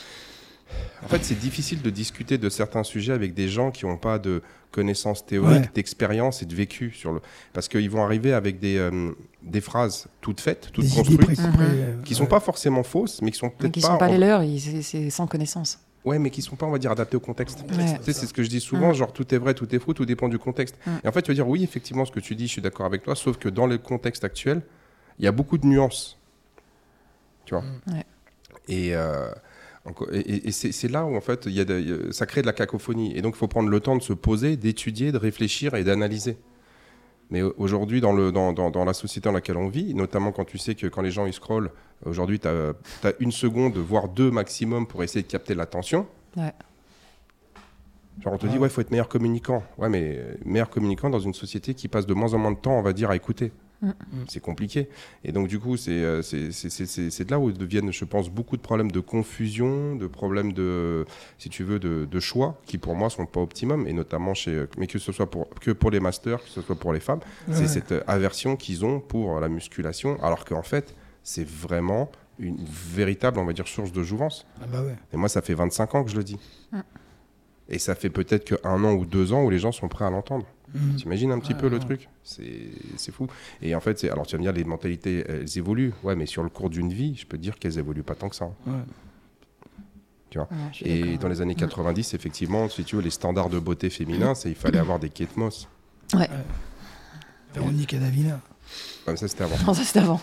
En 1.04 1.08
fait, 1.08 1.24
c'est 1.24 1.40
difficile 1.40 1.82
de 1.82 1.90
discuter 1.90 2.38
de 2.38 2.50
certains 2.50 2.84
sujets 2.84 3.13
avec 3.13 3.34
des 3.34 3.48
gens 3.48 3.72
qui 3.72 3.86
n'ont 3.86 3.96
pas 3.98 4.20
de 4.20 4.42
connaissances 4.72 5.26
théoriques, 5.26 5.62
Ouais. 5.62 5.70
d'expérience 5.74 6.42
et 6.42 6.46
de 6.46 6.54
vécu 6.54 6.92
sur 6.92 7.13
le. 7.13 7.22
Parce 7.54 7.70
qu'ils 7.70 7.90
vont 7.90 8.04
arriver 8.04 8.34
avec 8.34 8.60
des, 8.60 8.78
euh, 8.78 9.12
des 9.42 9.62
phrases 9.62 10.08
toutes 10.20 10.42
faites, 10.42 10.70
toutes 10.74 10.84
Des 10.86 10.92
construites, 10.92 11.40
Mhm. 11.40 11.54
euh, 11.62 11.96
qui 12.04 12.16
sont 12.16 12.24
ouais. 12.24 12.30
pas 12.30 12.42
forcément 12.42 12.84
fausses, 12.84 13.22
mais 13.22 13.32
qui 13.32 13.38
sont 13.40 13.46
Mais 13.46 13.54
peut-être 13.58 13.72
qui 13.72 13.80
pas. 13.82 13.88
sont 13.88 13.98
pas 13.98 14.08
en- 14.10 14.12
les 14.12 14.18
leurs, 14.18 14.42
c'est 14.82 15.10
sans 15.10 15.26
connaissance. 15.26 15.80
Ouais, 16.08 16.20
mais 16.20 16.30
qui 16.30 16.41
sont 16.41 16.56
pas, 16.56 16.65
on 16.65 16.72
va 16.72 16.78
dire, 16.80 16.91
adaptés 16.91 17.17
au 17.17 17.20
contexte. 17.20 17.60
Ouais. 17.70 17.98
Tu 18.00 18.04
sais, 18.06 18.13
c'est 18.13 18.26
ce 18.28 18.34
que 18.34 18.43
je 18.43 18.50
dis 18.50 18.62
souvent, 18.62 18.91
Mm. 18.91 18.96
genre 18.96 19.13
tout 19.13 19.34
est 19.36 19.38
vrai, 19.38 19.54
tout 19.54 19.74
est 19.76 19.80
faux, 19.80 19.93
tout 19.93 20.06
dépend 20.06 20.30
du 20.30 20.39
contexte. 20.39 20.76
Mm. 20.86 20.91
Et 21.04 21.08
en 21.08 21.12
fait, 21.12 21.22
tu 21.22 21.32
vas 21.32 21.36
dire, 21.36 21.48
oui, 21.48 21.63
effectivement, 21.63 22.06
ce 22.06 22.12
que 22.12 22.20
tu 22.20 22.34
dis, 22.36 22.48
je 22.48 22.52
suis 22.54 22.62
d'accord 22.62 22.86
avec 22.86 23.04
toi, 23.04 23.15
sauf 23.15 23.38
que 23.38 23.50
dans 23.50 23.67
le 23.67 23.78
contexte 23.78 24.24
actuel, 24.24 24.62
il 25.20 25.26
y 25.26 25.28
a 25.28 25.32
beaucoup 25.32 25.58
de 25.58 25.65
nuances. 25.65 26.17
Tu 27.46 27.54
vois 27.54 27.63
Ouais. 27.91 28.06
Et, 28.67 28.96
euh, 28.96 29.30
et, 30.12 30.48
et- 30.50 30.52
c'est 30.52 30.88
là 30.89 31.06
où, 31.06 31.15
en 31.15 31.22
fait, 31.22 31.46
il 31.46 31.54
y 31.54 31.60
a 31.62 31.65
de- 31.65 31.80
il 31.80 31.89
y 31.89 31.93
a- 31.93 32.12
ça 32.13 32.26
crée 32.26 32.41
de 32.41 32.48
la 32.48 32.54
cacophonie. 32.54 33.15
Et 33.17 33.22
donc, 33.22 33.36
il 33.36 33.38
faut 33.38 33.48
prendre 33.48 33.70
le 33.70 33.80
temps 33.80 33.96
de 33.96 34.02
se 34.04 34.13
poser, 34.13 34.58
d'étudier, 34.58 35.12
de 35.12 35.17
réfléchir 35.17 35.76
et 35.76 35.84
d'analyser. 35.84 36.38
Mais 37.30 37.42
au- 37.42 37.54
aujourd'hui, 37.58 38.00
dans, 38.02 38.13
le, 38.13 38.32
dans, 38.32 38.54
dans, 38.54 38.70
dans 38.72 38.86
la 38.86 38.94
société 38.94 39.28
dans 39.28 39.34
laquelle 39.34 39.58
on 39.58 39.68
vit, 39.68 39.94
notamment 39.94 40.32
quand 40.32 40.46
tu 40.46 40.58
sais 40.58 40.76
que 40.76 40.88
quand 40.88 41.02
les 41.02 41.12
gens 41.12 41.26
ils 41.26 41.34
scrollent, 41.34 41.72
aujourd'hui, 42.06 42.40
tu 42.40 42.48
as, 42.48 42.74
une 43.20 43.32
seconde, 43.32 43.78
voire 43.78 44.08
deux 44.10 44.32
maximum 44.32 44.88
pour 44.88 45.04
essayer 45.04 45.24
de 45.24 45.28
capter 45.28 45.54
l'attention. 45.56 46.08
Ouais. 46.38 46.54
Genre, 48.24 48.34
on 48.34 48.38
te 48.38 48.46
Ouais. 48.46 48.52
dit, 48.54 48.58
ouais, 48.58 48.68
il 48.68 48.72
faut 48.72 48.82
être 48.82 48.92
meilleur 48.92 49.10
communicant. 49.10 49.62
Ouais, 49.78 49.90
mais 49.90 50.20
meilleur 50.46 50.70
communicant 50.70 51.10
dans 51.10 51.20
une 51.20 51.34
société 51.34 51.74
qui 51.74 51.88
passe 51.88 52.06
de 52.06 52.13
moins 52.13 52.34
en 52.34 52.38
moins 52.40 52.52
de 52.52 52.58
temps, 52.58 52.78
on 52.80 52.82
va 52.82 52.94
dire, 52.94 53.10
à 53.12 53.16
écouter. 53.16 53.52
Mm. 53.82 53.92
C'est 54.28 54.40
compliqué. 54.40 54.90
Et 55.24 55.32
donc, 55.32 55.48
du 55.48 55.60
coup, 55.60 55.78
c'est 55.78 55.92
euh, 55.92 56.22
c'est- 56.22 57.24
de 57.24 57.32
là 57.32 57.40
où 57.40 57.52
deviennent, 57.52 57.92
je 57.92 58.06
pense, 58.06 58.30
beaucoup 58.30 58.58
de 58.58 58.62
problèmes 58.62 58.92
de 58.92 59.00
confusion, 59.00 59.96
de 59.96 60.08
problèmes 60.08 60.54
de, 60.54 61.06
si 61.38 61.50
tu 61.50 61.63
veux, 61.63 61.80
de, 61.80 62.06
de 62.10 62.20
choix, 62.20 62.60
qui 62.66 62.78
pour 62.78 62.96
moi 62.96 63.10
sont 63.10 63.26
pas 63.26 63.42
optimum, 63.42 63.88
et 63.88 63.94
notamment 63.94 64.34
chez, 64.34 64.66
mais 64.78 64.88
que 64.88 64.98
ce 65.00 65.12
soit 65.12 65.30
pour, 65.30 65.48
que 65.62 65.72
pour 65.72 65.92
les 65.92 66.00
masters, 66.00 66.42
que 66.44 66.50
ce 66.50 66.62
soit 66.62 66.76
pour 66.76 66.94
les 66.94 67.00
femmes, 67.00 67.20
c'est 67.52 67.68
cette 67.68 67.94
aversion 68.08 68.56
qu'ils 68.56 68.84
ont 68.86 69.00
pour 69.00 69.40
la 69.40 69.50
musculation, 69.50 70.22
alors 70.24 70.46
qu'en 70.46 70.63
fait, 70.63 70.96
c'est 71.24 71.48
vraiment 71.48 72.10
une 72.40 72.58
véritable, 72.66 73.40
on 73.40 73.46
va 73.46 73.54
dire, 73.54 73.68
source 73.68 73.92
de 73.92 74.04
jouvence. 74.04 74.46
Ah 74.62 74.66
bah 74.72 74.82
ouais. 74.84 74.96
Et 75.13 75.18
moi, 75.18 75.28
ça 75.28 75.42
fait 75.42 75.56
25 75.56 75.96
ans 75.96 76.04
que 76.04 76.12
je 76.12 76.16
le 76.18 76.24
dis. 76.24 76.38
Mm. 76.72 76.80
Et 77.70 77.80
ça 77.80 77.96
fait 77.96 78.10
peut-être 78.10 78.46
qu'un 78.46 78.84
an 78.84 78.94
ou 78.94 79.06
deux 79.06 79.34
ans 79.34 79.44
où 79.44 79.50
les 79.50 79.60
gens 79.60 79.72
sont 79.72 79.88
prêts 79.88 80.06
à 80.06 80.10
l'entendre. 80.10 80.46
Mhm. 80.73 80.95
T'imagines 80.97 81.32
un 81.32 81.39
petit 81.39 81.53
Ouais, 81.53 81.60
peu 81.60 81.69
le 81.69 81.77
ouais. 81.77 81.86
truc 81.86 82.10
C'est 82.23 82.43
c'est 82.97 83.12
fou. 83.13 83.27
Et 83.62 83.73
en 83.75 83.80
fait, 83.80 84.03
alors 84.06 84.27
tu 84.27 84.36
vas 84.36 84.39
me 84.39 84.43
dire, 84.43 84.51
les 84.53 84.63
mentalités, 84.65 85.23
elles 85.27 85.58
évoluent. 85.58 85.93
Ouais, 86.03 86.15
mais 86.15 86.25
sur 86.25 86.43
le 86.43 86.49
cours 86.49 86.69
d'une 86.69 86.91
vie, 86.91 87.15
je 87.15 87.25
peux 87.25 87.38
te 87.38 87.41
dire 87.41 87.58
qu'elles 87.58 87.80
évoluent 87.80 88.03
pas 88.03 88.15
tant 88.15 88.27
que 88.30 88.36
ça. 88.36 88.45
Ouais. 88.65 88.73
Ouais, 90.36 90.43
je 90.71 90.75
suis 90.77 90.86
Et 90.88 91.17
dans 91.17 91.30
les 91.30 91.41
années 91.41 91.56
90, 91.56 92.13
effectivement, 92.13 92.69
si 92.69 92.84
tu 92.84 92.95
veux, 92.97 93.01
les 93.01 93.10
standards 93.10 93.49
de 93.49 93.58
beauté 93.58 93.89
féminin, 93.89 94.36
c'est 94.36 94.49
il 94.49 94.56
fallait 94.56 94.77
avoir 94.77 94.99
des 94.99 95.10
Kate 95.10 95.36
Moss. 95.36 95.67
Véronique 97.56 97.93
et 97.93 97.97
Davina. 97.99 98.39
Comme 99.06 99.17
ça, 99.17 99.27
c'était 99.27 99.45
avant. 99.45 99.56
Non, 99.65 99.73
ça 99.73 99.84
c'était 99.84 99.99
avant. 99.99 100.21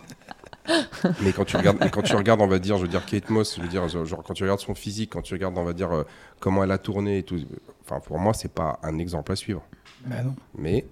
Mais 1.23 1.33
quand 1.33 1.45
tu 1.45 1.57
regardes, 1.57 1.79
mais 1.81 1.91
quand 1.91 2.03
tu 2.03 2.17
regardes, 2.17 2.41
on 2.41 2.47
va 2.47 2.59
dire, 2.59 2.77
je 2.77 2.83
veux 2.83 2.89
dire 2.89 3.05
Kate 3.05 3.29
Moss, 3.31 3.57
je 3.57 3.63
veux 3.63 3.69
dire, 3.69 3.87
genre 3.89 4.23
quand 4.23 4.35
tu 4.35 4.43
regardes 4.43 4.61
son 4.61 4.75
physique, 4.75 5.11
quand 5.13 5.23
tu 5.23 5.35
regardes, 5.35 5.57
on 5.59 5.65
va 5.65 5.73
dire 5.73 5.93
euh, 5.93 6.05
comment 6.41 6.65
elle 6.65 6.71
a 6.71 6.79
tourné 6.79 7.19
et 7.19 7.23
tout. 7.23 7.39
Enfin, 7.85 8.01
pour 8.01 8.19
moi, 8.19 8.33
c'est 8.33 8.53
pas 8.53 8.79
un 8.83 8.99
exemple 8.99 9.33
à 9.33 9.37
suivre. 9.37 9.63
Bah 10.07 10.23
non. 10.23 10.35
mais 10.57 10.85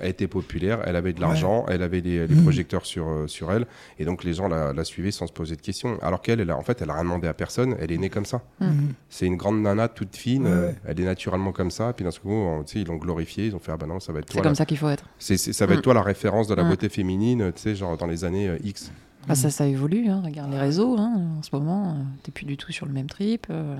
elle 0.00 0.10
était 0.10 0.26
populaire, 0.28 0.80
elle 0.84 0.96
avait 0.96 1.12
de 1.12 1.20
Ouais. 1.20 1.26
l'argent, 1.26 1.64
elle 1.68 1.82
avait 1.82 2.00
les, 2.00 2.26
les 2.26 2.34
Mhm. 2.34 2.42
projecteurs 2.42 2.84
sur, 2.86 3.08
euh, 3.08 3.26
sur 3.26 3.52
elle, 3.52 3.66
et 3.98 4.04
donc 4.04 4.24
les 4.24 4.32
gens 4.34 4.48
la, 4.48 4.72
la 4.72 4.84
suivaient 4.84 5.10
sans 5.10 5.26
se 5.26 5.32
poser 5.32 5.56
de 5.56 5.60
questions. 5.62 5.98
Alors 6.02 6.20
qu'elle, 6.22 6.40
elle 6.40 6.50
a, 6.50 6.56
en 6.56 6.62
fait, 6.62 6.80
elle 6.82 6.90
a 6.90 6.94
rien 6.94 7.04
demandé 7.04 7.28
à 7.28 7.34
personne, 7.34 7.76
elle 7.80 7.92
est 7.92 7.98
née 7.98 8.10
comme 8.10 8.24
ça. 8.26 8.42
Mhm. 8.60 8.92
C'est 9.08 9.26
une 9.26 9.36
grande 9.36 9.60
nana 9.62 9.88
toute 9.88 10.16
fine, 10.16 10.44
Ouais, 10.44 10.50
euh, 10.50 10.66
ouais. 10.68 10.74
elle 10.86 11.00
est 11.00 11.04
naturellement 11.04 11.52
comme 11.52 11.70
ça, 11.70 11.90
et 11.90 11.92
puis 11.92 12.04
d'un 12.04 12.10
seul 12.10 12.22
coup, 12.22 12.30
on- 12.32 12.62
ils 12.64 12.86
l'ont 12.86 12.96
glorifiée, 12.96 13.46
ils 13.46 13.54
ont 13.56 13.58
fait 13.58 13.72
ah 13.72 13.76
bah 13.76 13.86
non, 13.86 14.00
ça 14.00 14.12
va 14.12 14.18
être 14.20 14.26
C'est 14.28 14.32
toi, 14.34 14.42
comme 14.42 14.52
la, 14.52 14.56
ça 14.56 14.66
qu'il 14.66 14.78
faut 14.78 14.88
être. 14.90 15.04
c'est- 15.18 15.36
c'est- 15.36 15.52
ça 15.52 15.66
va 15.66 15.72
être 15.74 15.80
Mm. 15.80 15.82
toi 15.82 15.94
la 15.94 16.02
référence 16.02 16.46
de 16.48 16.54
la 16.54 16.64
Mm. 16.64 16.68
beauté 16.68 16.88
féminine, 16.88 17.52
tu 17.54 17.62
sais, 17.62 17.74
genre 17.74 17.96
dans 17.96 18.06
les 18.06 18.24
années 18.24 18.48
euh, 18.48 18.58
X. 18.64 18.90
Bah, 19.26 19.34
ça, 19.34 19.50
ça 19.50 19.66
évolue. 19.66 20.08
Hein. 20.08 20.22
Regarde 20.24 20.50
les 20.52 20.58
réseaux. 20.58 20.96
hein. 20.98 21.20
En 21.38 21.42
ce 21.42 21.50
moment, 21.52 21.88
euh, 21.90 22.02
t'es 22.22 22.30
plus 22.32 22.46
du 22.46 22.56
tout 22.56 22.70
sur 22.72 22.86
le 22.86 22.92
même 22.92 23.08
trip. 23.08 23.46
euh, 23.50 23.76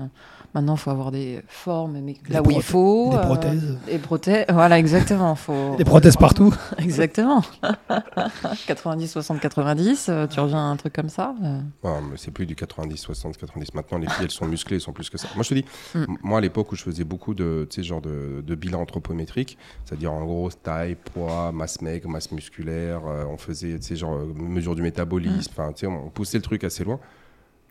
maintenant, 0.53 0.75
il 0.75 0.79
faut 0.79 0.91
avoir 0.91 1.11
des 1.11 1.41
formes, 1.47 1.99
mais 2.01 2.15
Des 2.27 2.33
là 2.33 2.41
où 2.41 2.51
il 2.51 2.61
faut. 2.61 3.09
Des 3.11 3.17
euh, 3.17 3.21
prothèses. 3.21 3.77
Des 3.85 3.97
prothèses. 3.97 4.45
Voilà, 4.51 4.77
exactement. 4.79 5.35
Faut... 5.35 5.75
Des 5.77 5.85
prothèses 5.85 6.17
partout. 6.17 6.53
Exactement. 6.77 7.43
90, 8.67 9.07
60, 9.11 9.39
90. 9.39 10.07
euh, 10.09 10.27
tu 10.27 10.39
reviens 10.39 10.57
à 10.57 10.61
un 10.61 10.75
truc 10.75 10.93
comme 10.93 11.09
ça. 11.09 11.35
euh, 11.43 11.59
mais 11.83 12.17
c'est 12.17 12.31
plus 12.31 12.45
du 12.45 12.55
90, 12.55 12.97
60, 12.97 13.37
90. 13.37 13.73
Maintenant, 13.73 13.97
les 13.97 14.07
filles, 14.07 14.25
elles 14.25 14.31
sont 14.31 14.45
musclées, 14.47 14.75
elles 14.77 14.81
sont 14.81 14.91
plus 14.93 15.09
que 15.09 15.17
ça. 15.17 15.27
Moi, 15.35 15.43
je 15.43 15.49
te 15.49 15.53
dis, 15.53 15.65
Mm. 15.95 16.05
moi, 16.23 16.37
à 16.39 16.41
l'époque 16.41 16.71
où 16.71 16.75
je 16.75 16.83
faisais 16.83 17.03
beaucoup 17.03 17.33
de, 17.33 17.67
genre 17.77 18.01
de, 18.01 18.43
de 18.45 18.55
bilan 18.55 18.81
anthropométrique, 18.81 19.57
c'est-à-dire 19.85 20.11
en 20.11 20.23
gros 20.25 20.49
taille, 20.51 20.95
poids, 20.95 21.51
masse 21.51 21.81
maigre, 21.81 22.09
masse 22.09 22.31
musculaire, 22.31 23.01
euh, 23.07 23.25
on 23.29 23.37
faisait, 23.37 23.79
genre 23.95 24.15
euh, 24.15 24.25
mesure 24.35 24.75
du 24.75 24.81
métabolisme, 24.81 25.36
enfin, 25.49 25.71
tu 25.73 25.81
sais, 25.81 25.87
on 25.87 26.09
poussait 26.09 26.37
le 26.37 26.43
truc 26.43 26.63
assez 26.63 26.83
loin. 26.83 26.99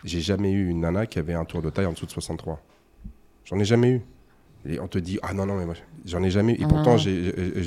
J'ai 0.05 0.21
jamais 0.21 0.53
eu 0.53 0.69
une 0.69 0.81
nana 0.81 1.07
qui 1.07 1.19
avait 1.19 1.35
un 1.35 1.45
tour 1.45 1.63
de 1.63 1.71
taille 1.71 1.87
en 1.87 1.93
dessous 1.93 2.07
de 2.07 2.11
63. 2.11 2.61
J'en 3.45 3.59
ai 3.59 3.65
jamais 3.65 3.91
eu. 3.93 4.03
Et 4.69 4.81
on 4.81 4.89
te 4.89 4.99
dit, 4.99 5.19
ah 5.23 5.33
non, 5.33 5.47
non, 5.47 5.57
mais 5.57 5.65
moi, 5.65 5.75
j'en 6.05 6.23
ai 6.23 6.31
jamais 6.31 6.55
eu. 6.55 6.61
Et 6.61 6.65
Ah. 6.65 6.69
pourtant, 6.69 6.97
j'ai 6.97 7.13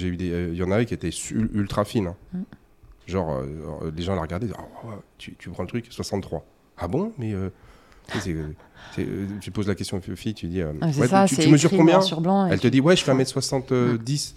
eu 0.07 0.17
des. 0.17 0.31
euh, 0.31 0.49
Il 0.51 0.57
y 0.57 0.63
en 0.63 0.71
avait 0.71 0.85
qui 0.85 0.93
étaient 0.93 1.11
ultra 1.31 1.85
fines. 1.85 2.07
hein. 2.07 2.15
Mm. 2.33 2.41
Genre, 3.07 3.31
euh, 3.31 3.45
euh, 3.83 3.91
les 3.95 4.03
gens 4.03 4.15
la 4.15 4.21
regardaient, 4.21 4.47
Ah, 4.57 4.61
tu, 5.17 5.35
tu 5.39 5.49
prends 5.49 5.63
le 5.63 5.69
truc, 5.69 5.87
63. 5.89 6.45
Ah 6.77 6.87
bon 6.87 7.11
Mais 7.17 7.33
euh, 7.33 7.49
tu, 8.11 8.19
sais, 8.19 8.33
c'est- 8.33 8.35
c'est, 8.95 9.05
euh, 9.07 9.25
tu 9.41 9.49
poses 9.51 9.67
la 9.67 9.75
question 9.75 9.97
aux 9.97 10.15
filles, 10.15 10.33
tu 10.35 10.47
dis, 10.47 10.61
euh, 10.61 10.73
ah, 10.81 10.91
c'est 10.93 10.99
ouais, 11.01 11.07
ça, 11.07 11.25
tu, 11.25 11.49
mesures 11.49 11.71
combien 11.71 12.01
sur 12.01 12.21
blanc. 12.21 12.45
Elle 12.47 12.59
te 12.59 12.67
dit, 12.67 12.79
ouais, 12.81 12.95
je 12.95 13.03
fais 13.03 13.11
1m70. 13.13 14.35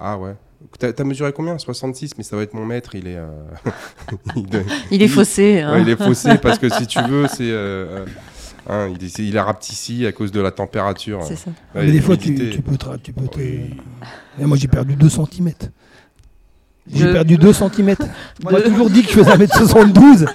Ah 0.00 0.18
ouais. 0.18 0.34
T'as 0.78 1.04
mesuré 1.04 1.32
combien? 1.32 1.56
66, 1.58 2.12
mais 2.18 2.24
ça 2.24 2.36
va 2.36 2.42
être 2.42 2.54
mon 2.54 2.66
maître, 2.66 2.94
il 2.94 3.06
est. 3.06 3.16
euh, 3.16 3.28
il, 4.36 4.46
Il 4.90 5.02
est 5.02 5.08
faussé. 5.16 5.60
hein. 5.60 5.74
Ouais, 5.74 5.82
il 5.82 5.88
est 5.88 5.96
faussé 5.96 6.36
parce 6.38 6.58
que 6.58 6.68
si 6.68 6.86
tu 6.86 7.00
veux, 7.02 7.26
c'est. 7.32 7.50
euh, 7.50 8.04
euh, 8.04 8.06
hein, 8.68 8.92
il, 8.94 9.04
est, 9.04 9.18
il 9.20 9.36
est 9.36 9.40
rapetissé 9.40 10.06
à 10.06 10.12
cause 10.12 10.32
de 10.32 10.40
la 10.40 10.50
température. 10.50 11.22
C'est 11.22 11.36
ça. 11.36 11.50
Ouais, 11.74 11.86
mais 11.86 11.92
des 11.92 12.00
fois, 12.00 12.16
tu, 12.16 12.34
tu 12.50 12.60
peux 12.62 12.76
te. 12.76 12.96
Tu 12.98 13.12
peux 13.12 13.26
te... 13.26 13.38
Oui. 13.38 13.70
Et 14.40 14.44
moi, 14.44 14.56
j'ai 14.56 14.68
perdu 14.68 14.96
2 14.96 15.08
cm. 15.08 15.50
J'ai 16.92 17.06
Je- 17.06 17.12
perdu 17.12 17.36
2 17.36 17.52
cm. 17.52 17.94
On 18.44 18.50
m'a 18.50 18.60
toujours 18.62 18.90
dit 18.90 19.02
que 19.02 19.08
je 19.12 19.14
faisais 19.22 19.30
1m72. 19.30 20.26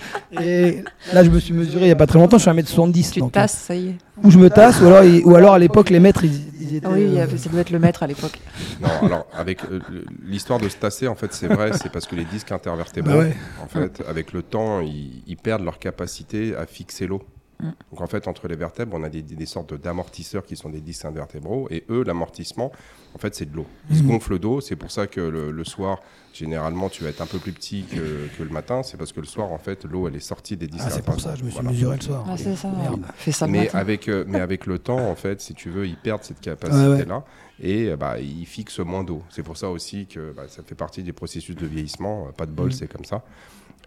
Et 0.41 0.83
là, 1.13 1.23
je 1.23 1.29
me 1.29 1.39
suis 1.39 1.53
mesuré 1.53 1.81
il 1.83 1.87
n'y 1.87 1.91
a 1.91 1.95
pas 1.95 2.07
très 2.07 2.19
longtemps, 2.19 2.37
je 2.37 2.43
suis 2.43 2.51
1m70. 2.51 3.03
Tu 3.07 3.13
te 3.15 3.19
donc, 3.19 3.31
tasses, 3.33 3.53
ça 3.67 3.75
y 3.75 3.89
est. 3.89 3.95
Ou 4.23 4.31
je 4.31 4.37
me 4.37 4.49
tasse, 4.49 4.79
ou 4.81 4.85
alors, 4.87 5.03
ou 5.25 5.35
alors 5.35 5.53
à 5.55 5.59
l'époque, 5.59 5.89
les 5.89 5.99
maîtres, 5.99 6.23
ils, 6.23 6.41
ils 6.61 6.75
étaient. 6.77 6.87
Ah 6.87 6.91
oui, 6.93 7.03
il 7.07 7.13
y 7.13 7.19
euh, 7.19 7.23
avait- 7.23 7.37
ça 7.37 7.49
doit 7.49 7.61
être 7.61 7.71
le 7.71 7.79
maître 7.79 8.03
à 8.03 8.07
l'époque. 8.07 8.39
Non, 8.81 8.87
alors, 9.07 9.27
avec 9.33 9.63
euh, 9.65 9.79
l'histoire 10.25 10.59
de 10.59 10.69
se 10.69 10.77
tasser, 10.77 11.07
en 11.07 11.15
fait, 11.15 11.33
c'est 11.33 11.47
vrai, 11.47 11.71
c'est 11.73 11.91
parce 11.91 12.05
que 12.05 12.15
les 12.15 12.25
disques 12.25 12.51
intervertébraux, 12.51 13.11
Bah 13.11 13.19
ouais. 13.19 13.35
en 13.63 13.67
fait, 13.67 14.03
avec 14.07 14.31
le 14.31 14.41
temps, 14.41 14.79
ils, 14.81 15.23
ils 15.27 15.37
perdent 15.37 15.63
leur 15.63 15.79
capacité 15.79 16.55
à 16.55 16.65
fixer 16.65 17.07
l'eau. 17.07 17.21
Mm. 17.61 17.69
Donc, 17.91 18.01
en 18.01 18.07
fait, 18.07 18.27
entre 18.27 18.47
les 18.47 18.55
vertèbres, 18.55 18.97
on 18.97 19.03
a 19.03 19.09
des, 19.09 19.21
des- 19.21 19.35
des 19.35 19.45
sortes 19.45 19.73
d'amortisseurs 19.73 20.45
qui 20.45 20.55
sont 20.57 20.69
des 20.69 20.81
disques 20.81 21.05
invertébraux, 21.05 21.67
et 21.71 21.85
eux, 21.89 22.03
l'amortissement, 22.03 22.71
en 23.13 23.17
fait, 23.17 23.33
c'est 23.33 23.49
de 23.49 23.55
l'eau. 23.55 23.65
Ils 23.89 23.97
se 23.97 24.03
Mhm. 24.03 24.09
gonflent 24.09 24.39
d'eau, 24.39 24.59
c'est 24.61 24.75
pour 24.75 24.91
ça 24.91 25.07
que 25.07 25.21
le, 25.21 25.51
le 25.51 25.63
soir, 25.63 25.99
généralement, 26.33 26.89
tu 26.89 27.03
vas 27.03 27.09
être 27.09 27.21
un 27.21 27.25
peu 27.25 27.37
plus 27.39 27.53
petit 27.53 27.83
que, 27.83 28.27
que 28.37 28.43
le 28.43 28.49
matin, 28.49 28.83
c'est 28.83 28.97
parce 28.97 29.13
que 29.13 29.21
le 29.21 29.25
soir, 29.25 29.53
en 29.53 29.57
fait, 29.57 29.85
l'eau, 29.85 30.07
elle 30.09 30.15
est 30.17 30.19
sortie 30.19 30.57
des 30.57 30.67
disques 30.67 30.83
Ah, 30.87 30.89
c'est 30.89 31.05
pour 31.05 31.19
ça, 31.21 31.33
je 31.35 31.43
me 31.45 31.49
suis 31.49 31.55
Voilà. 31.61 31.69
mesuré 31.71 31.95
le 31.95 32.01
soir. 32.01 32.25
Ah, 32.27 32.35
c'est 32.37 32.55
ça. 32.57 32.67
Merde. 32.69 33.05
Fais 33.15 33.31
ça 33.31 33.47
Mais 33.47 33.59
matin. 33.65 33.77
avec, 33.79 34.09
euh, 34.09 34.25
mais 34.27 34.41
avec 34.41 34.65
le 34.65 34.77
temps, 34.79 35.09
en 35.09 35.15
fait, 35.15 35.39
si 35.39 35.53
tu 35.53 35.69
veux, 35.69 35.87
ils 35.87 35.95
perdent 35.97 36.23
cette 36.23 36.41
capacité-là 36.41 37.23
et 37.61 37.87
euh, 37.89 37.95
bah, 37.95 38.19
ils 38.19 38.45
fixent 38.45 38.79
moins 38.79 39.05
d'eau. 39.05 39.23
C'est 39.29 39.43
pour 39.43 39.55
ça 39.55 39.69
aussi 39.69 40.07
que 40.07 40.33
bah, 40.33 40.43
ça 40.49 40.61
fait 40.61 40.75
partie 40.75 41.03
des 41.03 41.13
processus 41.13 41.55
de 41.55 41.65
vieillissement. 41.65 42.27
Pas 42.35 42.45
de 42.45 42.51
bol, 42.51 42.65
Mhm. 42.67 42.71
c'est 42.73 42.87
comme 42.91 43.05
ça. 43.05 43.23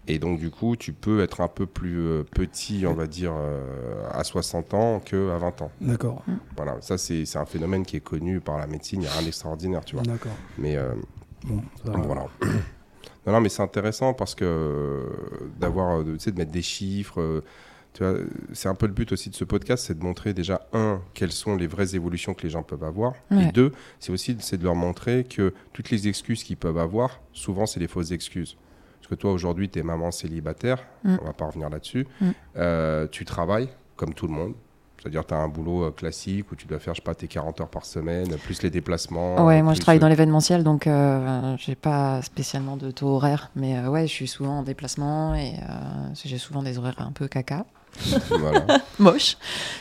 Et 0.09 0.17
donc, 0.19 0.39
du 0.39 0.49
coup, 0.49 0.75
tu 0.75 0.91
peux 0.91 1.21
être 1.21 1.39
un 1.41 1.47
peu 1.47 1.65
plus 1.65 1.99
euh, 1.99 2.23
petit, 2.23 2.85
on 2.87 2.93
va 2.93 3.05
dire, 3.07 3.31
euh, 3.35 4.03
à 4.11 4.23
60 4.23 4.73
ans 4.73 4.99
qu'à 4.99 5.37
20 5.37 5.61
ans. 5.61 5.71
D'accord. 5.81 6.23
Voilà, 6.55 6.77
ça, 6.81 6.97
c'est 6.97 7.23
un 7.37 7.45
phénomène 7.45 7.85
qui 7.85 7.95
est 7.97 8.01
connu 8.01 8.39
par 8.41 8.57
la 8.57 8.65
médecine. 8.67 9.01
Il 9.01 9.03
n'y 9.03 9.07
a 9.07 9.11
rien 9.11 9.21
d'extraordinaire, 9.23 9.85
tu 9.85 9.95
vois. 9.95 10.03
D'accord. 10.03 10.31
Mais 10.57 10.75
euh, 10.77 10.93
Bon, 11.45 11.61
ça 11.85 11.91
va. 11.91 11.99
voilà. 11.99 12.25
Non, 13.27 13.33
non, 13.33 13.41
mais 13.41 13.49
c'est 13.49 13.61
intéressant 13.61 14.13
parce 14.13 14.33
que 14.33 15.05
d'avoir, 15.59 16.03
tu 16.03 16.17
sais, 16.19 16.31
de 16.31 16.37
mettre 16.37 16.51
des 16.51 16.61
chiffres. 16.63 17.43
tu 17.93 18.03
vois, 18.03 18.15
c'est 18.53 18.69
un 18.69 18.73
peu 18.75 18.87
le 18.87 18.93
but 18.93 19.11
aussi 19.11 19.29
de 19.29 19.35
ce 19.35 19.43
podcast, 19.43 19.85
c'est 19.85 19.99
de 19.99 20.03
montrer 20.03 20.33
déjà 20.33 20.67
un 20.73 21.01
quelles 21.13 21.33
sont 21.33 21.55
les 21.55 21.67
vraies 21.67 21.95
évolutions 21.95 22.33
que 22.33 22.41
les 22.43 22.49
gens 22.49 22.63
peuvent 22.63 22.83
avoir, 22.83 23.13
Ouais. 23.29 23.49
et 23.49 23.51
deux, 23.51 23.71
c'est 23.99 24.11
aussi 24.11 24.33
de 24.33 24.63
leur 24.63 24.73
montrer 24.73 25.25
que 25.25 25.53
toutes 25.73 25.91
les 25.91 26.07
excuses 26.07 26.43
qu'ils 26.43 26.57
peuvent 26.57 26.77
avoir, 26.79 27.19
souvent 27.33 27.65
c'est 27.67 27.79
des 27.79 27.89
fausses 27.89 28.11
excuses. 28.11 28.57
Que 29.09 29.15
toi 29.15 29.31
aujourd'hui, 29.31 29.69
tu 29.69 29.79
es 29.79 29.83
maman 29.83 30.11
célibataire, 30.11 30.85
Mm. 31.03 31.17
on 31.21 31.25
va 31.25 31.33
pas 31.33 31.45
revenir 31.47 31.69
là-dessus. 31.69 32.05
Mm. 32.21 32.29
Euh, 32.57 33.07
tu 33.09 33.25
travailles 33.25 33.69
comme 33.95 34.13
tout 34.13 34.27
le 34.27 34.33
monde. 34.33 34.53
C'est-à-dire, 35.01 35.25
tu 35.25 35.33
as 35.33 35.37
un 35.37 35.47
boulot 35.47 35.85
euh, 35.85 35.91
classique 35.91 36.51
où 36.51 36.55
tu 36.55 36.67
dois 36.67 36.77
faire, 36.79 36.93
je 36.93 36.99
sais 36.99 37.05
pas, 37.05 37.15
tes 37.15 37.27
40 37.29 37.61
heures 37.61 37.69
par 37.69 37.85
semaine, 37.85 38.27
plus 38.37 38.61
les 38.63 38.69
déplacements. 38.69 39.45
Ouais, 39.45 39.61
moi 39.61 39.73
je 39.73 39.79
travaille 39.79 39.97
euh, 39.97 40.01
dans 40.01 40.09
l'événementiel, 40.09 40.63
donc 40.63 40.87
euh, 40.87 41.55
j'ai 41.57 41.75
pas 41.75 42.21
spécialement 42.21 42.75
de 42.75 42.91
taux 42.91 43.07
horaire, 43.07 43.49
mais 43.55 43.77
euh, 43.77 43.87
ouais, 43.87 44.07
je 44.07 44.11
suis 44.11 44.27
souvent 44.27 44.59
en 44.59 44.63
déplacement 44.63 45.33
et 45.35 45.53
j'ai 46.25 46.37
souvent 46.37 46.61
des 46.63 46.77
horaires 46.77 46.95
un 46.99 47.13
peu 47.13 47.29
caca, 47.29 47.65
voilà. 48.29 48.65
moche, 48.99 49.37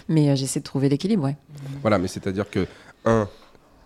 mais 0.08 0.36
j'essaie 0.36 0.60
de 0.60 0.64
trouver 0.64 0.88
l'équilibre, 0.88 1.24
ouais. 1.24 1.36
Voilà, 1.82 1.98
mais 1.98 2.06
c'est-à-dire 2.08 2.48
que, 2.48 2.66
un, 3.04 3.28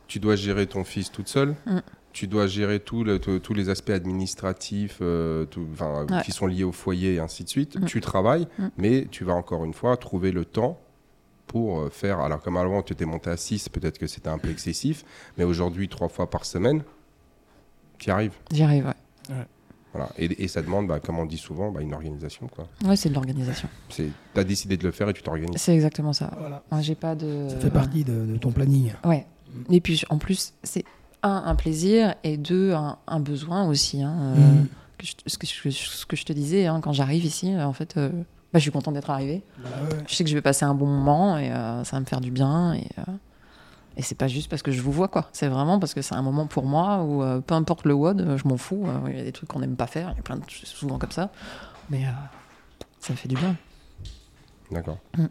tu 0.07 0.21
dois 0.21 0.37
gérer 0.37 0.67
ton 0.67 0.85
fils 0.85 1.11
toute 1.11 1.29
seule. 1.29 1.55
Mm. 1.67 1.79
Tu 2.13 2.27
dois 2.27 2.47
gérer 2.47 2.79
tout 2.81 3.05
le- 3.05 3.19
tout- 3.19 3.39
tous 3.39 3.55
les 3.55 3.69
aspects 3.71 3.91
administratifs 3.91 4.99
euh, 5.01 5.45
tout- 5.47 5.67
Ouais. 5.81 6.23
qui 6.25 6.33
sont 6.33 6.47
liés 6.47 6.65
au 6.65 6.73
foyer 6.73 7.15
et 7.15 7.19
ainsi 7.21 7.43
de 7.45 7.49
suite. 7.49 7.77
Mm. 7.81 7.85
Tu 7.87 8.01
travailles, 8.01 8.47
Mm. 8.59 8.67
mais 8.77 9.07
tu 9.11 9.25
vas 9.25 9.35
encore 9.35 9.65
une 9.65 9.73
fois 9.75 9.97
trouver 9.97 10.31
le 10.33 10.45
temps 10.45 10.79
pour 11.47 11.81
euh, 11.81 11.89
faire. 11.91 12.21
Alors, 12.21 12.41
comme 12.41 12.57
avant, 12.57 12.83
tu 12.83 12.93
étais 12.93 13.05
monté 13.07 13.31
à 13.31 13.37
6, 13.37 13.69
peut-être 13.69 13.99
que 13.99 14.07
c'était 14.07 14.29
un 14.29 14.39
peu 14.39 14.51
excessif, 14.51 15.05
mais 15.39 15.45
aujourd'hui, 15.45 15.89
trois 15.89 16.09
fois 16.09 16.29
par 16.29 16.45
semaine, 16.45 16.83
tu 17.99 18.09
y 18.09 18.13
arrives. 18.13 18.35
J'y 18.53 18.63
arrive, 18.63 18.87
ouais. 18.87 19.35
Voilà. 19.95 20.09
Et, 20.17 20.45
et 20.45 20.49
ça 20.49 20.63
demande, 20.63 20.87
bah, 20.89 21.01
comme 21.01 21.19
on 21.19 21.27
dit 21.27 21.37
souvent, 21.37 21.71
bah, 21.71 21.83
une 21.83 21.93
organisation. 21.93 22.49
Ouais, 22.85 22.97
c'est 22.97 23.11
de 23.11 23.15
l'organisation. 23.15 23.69
Tu 23.91 24.11
as 24.35 24.45
décidé 24.45 24.79
de 24.79 24.85
le 24.85 24.91
faire 24.91 25.09
et 25.11 25.13
tu 25.13 25.23
t'organises. 25.23 25.61
C'est 25.61 25.75
exactement 25.75 26.15
ça. 26.15 26.31
Voilà. 26.39 26.63
J'ai 26.83 26.95
pas 26.95 27.15
de. 27.15 27.49
Ça 27.51 27.59
fait 27.59 27.71
partie 27.71 28.03
de, 28.03 28.25
de 28.25 28.37
ton 28.39 28.53
planning. 28.53 28.93
Ouais. 29.05 29.27
Et 29.71 29.83
puis 29.83 30.03
en 30.09 30.17
plus, 30.17 30.55
c'est 30.63 30.85
un, 31.23 31.43
un 31.47 31.55
plaisir 31.55 32.15
et 32.25 32.37
deux, 32.37 32.73
un, 32.73 32.99
un 33.07 33.21
besoin 33.21 33.67
aussi. 33.69 34.03
hein, 34.03 34.17
euh, 34.21 34.63
que 34.99 35.07
je- 35.07 35.13
ce, 35.27 35.39
que 35.39 35.47
je, 35.47 35.71
ce 35.71 36.07
que 36.07 36.17
je 36.17 36.25
te 36.25 36.33
disais, 36.33 36.67
hein, 36.67 36.81
quand 36.81 36.93
j'arrive 36.93 37.25
ici, 37.25 37.53
euh, 37.55 37.65
en 37.67 37.73
fait, 37.73 37.97
euh, 37.97 38.09
bah, 38.53 38.59
je 38.59 38.61
suis 38.61 38.71
contente 38.71 38.95
d'être 38.95 39.11
arrivée. 39.11 39.43
Bah 39.59 39.71
ouais. 39.91 39.99
Je 40.09 40.15
sais 40.15 40.25
que 40.25 40.31
je 40.31 40.35
vais 40.35 40.43
passer 40.43 40.65
un 40.65 40.75
bon 40.75 40.87
moment 40.87 41.39
et 41.39 41.51
euh, 41.53 41.85
ça 41.85 41.97
va 41.97 42.01
me 42.01 42.05
faire 42.07 42.21
du 42.21 42.31
bien. 42.31 42.75
Et, 42.75 42.87
euh, 42.99 43.03
et 43.97 44.03
c'est 44.03 44.15
pas 44.15 44.29
juste 44.29 44.49
parce 44.51 44.63
que 44.63 44.73
je 44.73 44.81
vous 44.81 44.93
vois, 44.93 45.09
quoi. 45.09 45.29
C'est 45.33 45.49
vraiment 45.49 45.79
parce 45.79 45.95
que 45.95 46.03
c'est 46.03 46.15
un 46.15 46.23
moment 46.23 46.47
pour 46.47 46.65
moi 46.65 47.03
où 47.03 47.23
euh, 47.23 47.41
peu 47.41 47.55
importe 47.55 47.85
le 47.87 47.95
WOD, 47.95 48.37
je 48.37 48.49
m'en 48.49 48.57
fous. 48.57 48.85
euh, 48.87 49.11
Il 49.11 49.17
y 49.17 49.21
a 49.21 49.25
des 49.25 49.33
trucs 49.33 49.49
qu'on 49.49 49.59
n'aime 49.61 49.77
pas 49.77 49.87
faire, 49.87 50.11
il 50.13 50.17
y 50.17 50.21
a 50.21 50.23
plein 50.23 50.37
de 50.37 50.43
c'est 50.49 50.67
souvent 50.67 50.99
comme 50.99 51.11
ça. 51.13 51.31
Mais 51.91 52.05
euh, 52.07 52.11
ça 53.01 53.13
me 53.13 53.19
fait 53.19 53.29
du 53.29 53.37
bien. 53.37 53.55
D'accord. 54.71 54.99
Mm. 55.19 55.25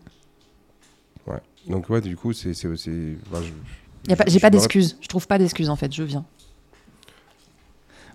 Ouais. 1.27 1.41
Donc, 1.67 1.89
ouais, 1.89 2.01
du 2.01 2.15
coup, 2.15 2.33
c'est. 2.33 2.53
je- 2.53 3.13
Pas- 4.07 4.23
J'ai 4.27 4.39
pas 4.39 4.47
me 4.47 4.51
d'excuses. 4.51 4.97
Je 5.01 5.07
trouve 5.07 5.27
pas 5.27 5.37
d'excuses, 5.37 5.69
en 5.69 5.75
fait. 5.75 5.93
Je 5.93 6.03
viens. 6.03 6.25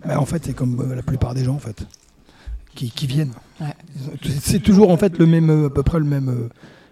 Bah, 0.07 0.21
en 0.21 0.27
fait, 0.27 0.45
c'est 0.45 0.53
comme 0.55 0.81
euh, 0.81 0.95
la 0.95 1.03
plupart 1.03 1.35
des 1.35 1.45
gens, 1.45 1.55
en 1.55 1.59
fait, 1.61 1.87
qui, 2.75 2.91
qui 2.91 3.07
viennent. 3.07 3.33
Ouais. 3.61 3.75
C'est 4.41 4.61
toujours, 4.61 4.91
en 4.91 4.97
fait, 4.97 5.19
le 5.19 5.27
même, 5.27 5.51
euh, 5.51 5.67
à 5.67 5.71
peu 5.71 5.83
près 5.83 5.99
le 5.99 6.05
même, 6.05 6.29
euh, 6.29 6.49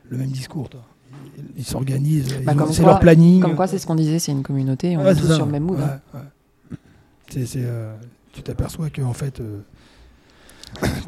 le 0.09 0.17
même 0.19 0.31
discours. 0.31 0.69
toi. 0.69 0.81
Ils- 1.57 1.65
s'organisent, 1.65 2.33
Bah, 2.45 2.53
c'est 2.71 2.83
leur 2.83 3.01
planning. 3.01 3.41
Comme 3.41 3.57
quoi, 3.57 3.67
c'est 3.67 3.79
ce 3.79 3.87
qu'on 3.87 3.95
disait, 3.97 4.19
c'est 4.21 4.33
une 4.33 4.43
communauté, 4.43 4.97
on 4.97 5.05
Ouais, 5.05 5.13
est 5.13 5.17
tous 5.17 5.27
ça. 5.27 5.35
sur 5.37 5.47
le 5.47 5.53
même 5.53 5.65
mood. 5.65 5.79
hein. 5.81 6.01
Euh, 7.57 7.95
tu 8.33 8.43
t'aperçois 8.43 8.91
que 8.91 9.03
en 9.03 9.13
fait, 9.13 9.41
euh, 9.41 9.61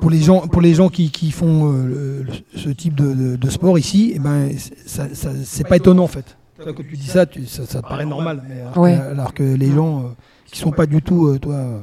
pour 0.01 0.11
les 0.11 0.20
gens, 0.20 0.46
pour 0.49 0.61
les 0.61 0.75
gens 0.75 0.88
qui, 0.88 1.11
qui 1.11 1.31
font 1.31 1.72
euh, 1.72 2.25
le- 2.25 2.27
ce 2.59 2.68
type 2.70 2.94
de, 2.94 3.12
de- 3.14 3.37
de 3.37 3.51
sport 3.51 3.79
ici, 3.79 4.12
eh 4.14 4.18
ben, 4.18 4.51
c'est- 4.59 4.77
ça, 4.88 5.14
ça- 5.14 5.31
c'est 5.44 5.66
pas 5.66 5.77
étonnant 5.77 6.05
en 6.05 6.09
fait. 6.09 6.37
Toi, 6.62 6.73
Quand 6.73 6.83
tu 6.83 6.97
dis 6.97 7.07
ça, 7.07 7.27
tu- 7.27 7.47
ça, 7.47 7.66
ça 7.66 7.83
te 7.83 7.87
paraît 7.88 8.07
normal, 8.07 8.42
mais 8.49 8.61
alors, 8.61 8.79
Ouais. 8.79 8.97
que, 8.97 9.03
alors 9.03 9.35
que 9.35 9.42
les 9.42 9.71
gens 9.73 10.01
euh, 10.01 10.09
qui 10.47 10.59
sont 10.59 10.71
pas 10.73 10.87
du 10.87 11.03
tout, 11.03 11.27
euh, 11.27 11.38
toi, 11.38 11.55
euh, 11.55 11.81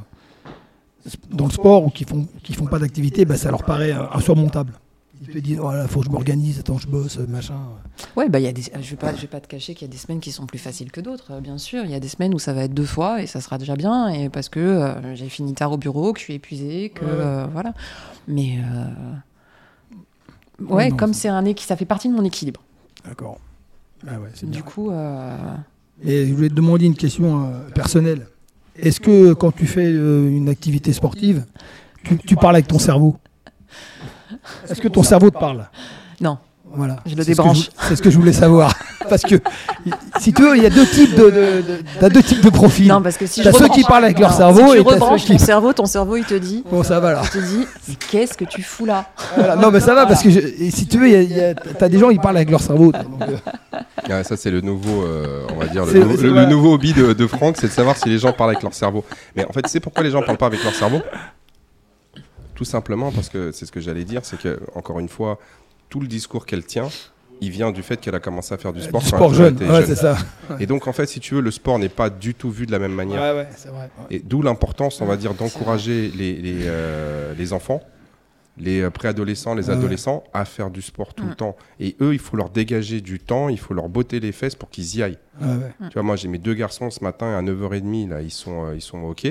dans 1.30 1.44
le 1.46 1.52
sport 1.52 1.84
ou 1.84 1.90
qui 1.90 2.04
font 2.04 2.26
qui 2.42 2.54
font 2.54 2.66
pas 2.66 2.78
d'activité, 2.78 3.24
ben, 3.24 3.36
ça 3.36 3.50
leur 3.50 3.62
paraît 3.62 3.92
euh, 3.92 4.04
insurmontable. 4.12 4.72
Ils 5.22 5.28
te 5.32 5.38
disent, 5.38 5.58
voilà, 5.58 5.86
faut 5.86 6.00
que 6.00 6.06
je 6.06 6.10
m'organise, 6.10 6.58
attends, 6.58 6.76
je 6.76 6.88
bosse, 6.88 7.18
machin. 7.18 7.54
Ouais, 8.16 8.28
bah, 8.28 8.40
il 8.40 8.42
y 8.44 8.48
a 8.48 8.52
des... 8.52 8.62
je 8.62 8.90
vais 8.90 8.96
pas, 8.96 9.14
je 9.14 9.20
vais 9.22 9.26
pas 9.28 9.40
te 9.40 9.46
cacher 9.46 9.74
qu'il 9.74 9.86
y 9.86 9.90
a 9.90 9.92
des 9.92 9.96
semaines 9.98 10.20
qui 10.20 10.32
sont 10.32 10.44
plus 10.44 10.58
faciles 10.58 10.90
que 10.90 11.00
d'autres, 11.00 11.34
euh, 11.34 11.40
bien 11.40 11.56
sûr. 11.56 11.84
Il 11.84 11.90
y 11.90 11.94
a 11.94 12.00
des 12.00 12.08
semaines 12.08 12.34
où 12.34 12.38
ça 12.38 12.52
va 12.52 12.64
être 12.64 12.74
deux 12.74 12.84
fois 12.84 13.22
et 13.22 13.26
ça 13.26 13.40
sera 13.40 13.56
déjà 13.56 13.76
bien, 13.76 14.08
et 14.08 14.28
parce 14.28 14.48
que 14.48 14.58
euh, 14.60 15.14
j'ai 15.14 15.28
fini 15.28 15.54
tard 15.54 15.70
au 15.72 15.78
bureau, 15.78 16.12
que 16.12 16.18
je 16.18 16.24
suis 16.24 16.34
épuisée, 16.34 16.90
que 16.90 17.04
Ouais. 17.04 17.10
euh, 17.12 17.46
voilà. 17.52 17.72
Mais 18.28 18.58
euh, 18.58 18.86
Ouais, 20.68 20.90
non, 20.90 20.96
comme 20.96 21.14
c'est- 21.14 21.22
c'est 21.22 21.28
un 21.28 21.44
ça 21.58 21.76
fait 21.76 21.84
partie 21.84 22.08
de 22.08 22.14
mon 22.14 22.24
équilibre. 22.24 22.60
D'accord. 23.06 23.38
Ah 24.06 24.20
ouais, 24.20 24.28
c'est 24.34 24.46
bien. 24.48 24.58
Du 24.60 24.62
coup, 24.62 24.90
euh, 24.90 25.36
Et 26.02 26.26
je 26.26 26.34
voulais 26.34 26.48
te 26.48 26.54
demander 26.54 26.86
une 26.86 26.94
question 26.96 27.44
euh, 27.46 27.70
personnelle. 27.70 28.26
Est-ce 28.76 29.00
que 29.00 29.32
quand 29.34 29.52
tu 29.52 29.66
fais 29.66 29.86
euh, 29.86 30.28
une 30.28 30.48
activité 30.48 30.92
sportive, 30.92 31.44
tu, 32.02 32.18
tu 32.18 32.36
parles 32.36 32.56
avec 32.56 32.68
ton 32.68 32.78
cerveau? 32.78 33.16
Est-ce 34.68 34.80
que 34.80 34.88
ton 34.88 35.02
cerveau 35.02 35.30
te 35.30 35.38
parle? 35.38 35.68
Non. 36.20 36.38
Voilà. 36.76 36.96
Je 37.06 37.14
le 37.14 37.22
C'est 37.22 37.32
ce 37.34 37.36
que 37.36 37.42
débranche. 37.42 37.58
je- 37.58 37.86
C'est 37.88 37.96
ce 37.96 38.02
que 38.02 38.10
je 38.10 38.16
voulais 38.18 38.32
savoir. 38.32 38.72
Parce 39.08 39.22
que, 39.22 39.34
si 40.18 40.32
tu 40.32 40.42
veux, 40.42 40.56
il 40.56 40.62
y 40.62 40.66
a 40.66 40.70
deux 40.70 40.86
types 40.86 41.14
de, 41.14 41.24
de- 41.24 41.30
de- 41.30 41.78
t'as 42.00 42.08
deux 42.08 42.22
types 42.22 42.40
de 42.42 42.48
profils. 42.48 42.88
Non, 42.88 43.02
parce 43.02 43.18
que 43.18 43.26
si 43.26 43.42
T'as 43.42 43.52
je 43.52 43.58
ceux 43.58 43.68
qui 43.68 43.82
parlent 43.84 44.04
avec 44.04 44.18
leur 44.18 44.32
cerveau 44.32 44.60
si 44.72 44.78
et 44.78 44.82
tu 44.82 44.88
ceux 44.88 44.94
rebranches 44.94 45.24
qui- 45.26 45.32
ton 45.32 45.38
cerveau, 45.38 45.72
ton 45.74 45.84
cerveau 45.84 46.16
il 46.16 46.24
te 46.24 46.32
dit, 46.32 46.64
Bon, 46.70 46.82
ça 46.82 47.00
va 47.00 47.12
là. 47.12 47.20
il 47.22 47.28
te 47.30 47.38
dit, 47.38 47.66
mais 47.86 47.94
qu'est-ce 48.10 48.32
que 48.32 48.46
tu 48.46 48.62
fous 48.62 48.86
là 48.86 49.04
Voilà. 49.36 49.56
Non, 49.56 49.70
mais 49.70 49.80
ça 49.80 49.94
va 49.94 50.06
parce 50.06 50.22
que 50.22 50.30
je- 50.30 50.38
et 50.38 50.70
si 50.70 50.86
tu 50.86 50.98
veux, 50.98 51.08
il 51.08 51.12
y 51.12 51.16
a- 51.16 51.22
il 51.22 51.36
y 51.36 51.40
a- 51.40 51.54
t'as 51.54 51.90
des 51.90 51.98
gens 51.98 52.08
qui 52.08 52.18
parlent 52.18 52.36
avec 52.38 52.50
leur 52.50 52.62
cerveau. 52.62 52.92
donc, 52.92 53.04
euh, 53.28 53.36
Ah, 54.08 54.24
ça, 54.24 54.38
c'est 54.38 54.50
le 54.50 54.62
nouveau, 54.62 55.02
euh, 55.02 55.46
on 55.54 55.58
va 55.58 55.66
dire, 55.66 55.84
le, 55.84 55.92
C'est- 55.92 55.98
nou- 55.98 56.16
c'est 56.16 56.22
le- 56.22 56.30
vrai. 56.30 56.44
le 56.44 56.46
nouveau 56.50 56.72
hobby 56.72 56.94
de, 56.94 57.12
de 57.12 57.26
Franck, 57.26 57.56
c'est 57.60 57.66
de 57.68 57.72
savoir 57.72 57.98
si 57.98 58.08
les 58.08 58.18
gens 58.18 58.32
parlent 58.32 58.50
avec 58.50 58.62
leur 58.62 58.72
cerveau. 58.72 59.04
Mais 59.36 59.44
en 59.46 59.52
fait, 59.52 59.62
tu 59.62 59.68
sais 59.70 59.80
pourquoi 59.80 60.02
les 60.02 60.10
gens 60.12 60.22
parlent 60.22 60.38
pas 60.38 60.46
avec 60.46 60.64
leur 60.64 60.74
cerveau? 60.74 61.02
Tout 62.54 62.64
simplement 62.64 63.10
parce 63.10 63.28
que 63.28 63.50
c'est 63.52 63.66
ce 63.66 63.72
que 63.72 63.80
j'allais 63.80 64.04
dire, 64.04 64.20
c'est 64.24 64.38
que, 64.38 64.60
encore 64.74 64.98
une 65.00 65.08
fois, 65.08 65.38
tout 65.94 66.00
le 66.00 66.08
discours 66.08 66.44
qu'elle 66.44 66.64
tient, 66.64 66.88
il 67.40 67.50
vient 67.52 67.70
du 67.70 67.84
fait 67.84 67.98
qu'elle 68.00 68.16
a 68.16 68.18
commencé 68.18 68.52
à 68.52 68.58
faire 68.58 68.72
du 68.72 68.80
sport 68.82 69.00
du 69.00 69.06
sport 69.06 69.32
jeune. 69.32 69.54
était 69.54 69.64
Ouais, 69.68 69.76
jeune. 69.76 69.86
c'est 69.86 69.94
ça. 69.94 70.16
Et 70.58 70.66
donc, 70.66 70.88
en 70.88 70.92
fait, 70.92 71.06
si 71.06 71.20
tu 71.20 71.36
veux, 71.36 71.40
le 71.40 71.52
sport 71.52 71.78
n'est 71.78 71.88
pas 71.88 72.10
du 72.10 72.34
tout 72.34 72.50
vu 72.50 72.66
de 72.66 72.72
la 72.72 72.80
même 72.80 72.92
manière. 72.94 73.22
Ouais, 73.22 73.42
ouais, 73.42 73.48
c'est 73.56 73.68
vrai. 73.68 73.88
Et 74.10 74.18
d'où 74.18 74.42
l'importance, 74.42 75.00
on 75.00 75.06
va 75.06 75.16
dire, 75.16 75.34
d'encourager 75.34 76.10
les, 76.16 76.34
les, 76.34 76.62
euh, 76.64 77.32
les 77.38 77.52
enfants, 77.52 77.80
les 78.58 78.80
euh, 78.80 78.90
préadolescents, 78.90 79.54
les 79.54 79.68
Ouais. 79.68 79.76
adolescents 79.76 80.24
à 80.32 80.44
faire 80.44 80.68
du 80.72 80.82
sport 80.82 81.14
tout 81.14 81.26
le 81.26 81.30
Mm. 81.30 81.36
temps. 81.36 81.56
Et 81.78 81.94
eux, 82.00 82.12
il 82.12 82.18
faut 82.18 82.36
leur 82.36 82.50
dégager 82.50 83.00
du 83.00 83.20
temps, 83.20 83.48
il 83.48 83.58
faut 83.60 83.72
leur 83.74 83.88
botter 83.88 84.18
les 84.18 84.32
fesses 84.32 84.56
pour 84.56 84.68
qu'ils 84.70 84.96
y 84.96 85.02
aillent. 85.04 85.18
Ouais, 85.40 85.46
ouais. 85.46 85.72
Tu 85.90 85.94
vois, 85.94 86.02
moi, 86.02 86.16
j'ai 86.16 86.26
mes 86.26 86.38
deux 86.38 86.54
garçons 86.54 86.90
ce 86.90 87.04
matin 87.04 87.38
à 87.38 87.40
9h30, 87.40 88.08
là, 88.08 88.20
ils 88.20 88.32
sont, 88.32 88.66
euh, 88.66 88.74
ils 88.74 88.82
sont 88.82 88.98
OK. 89.04 89.22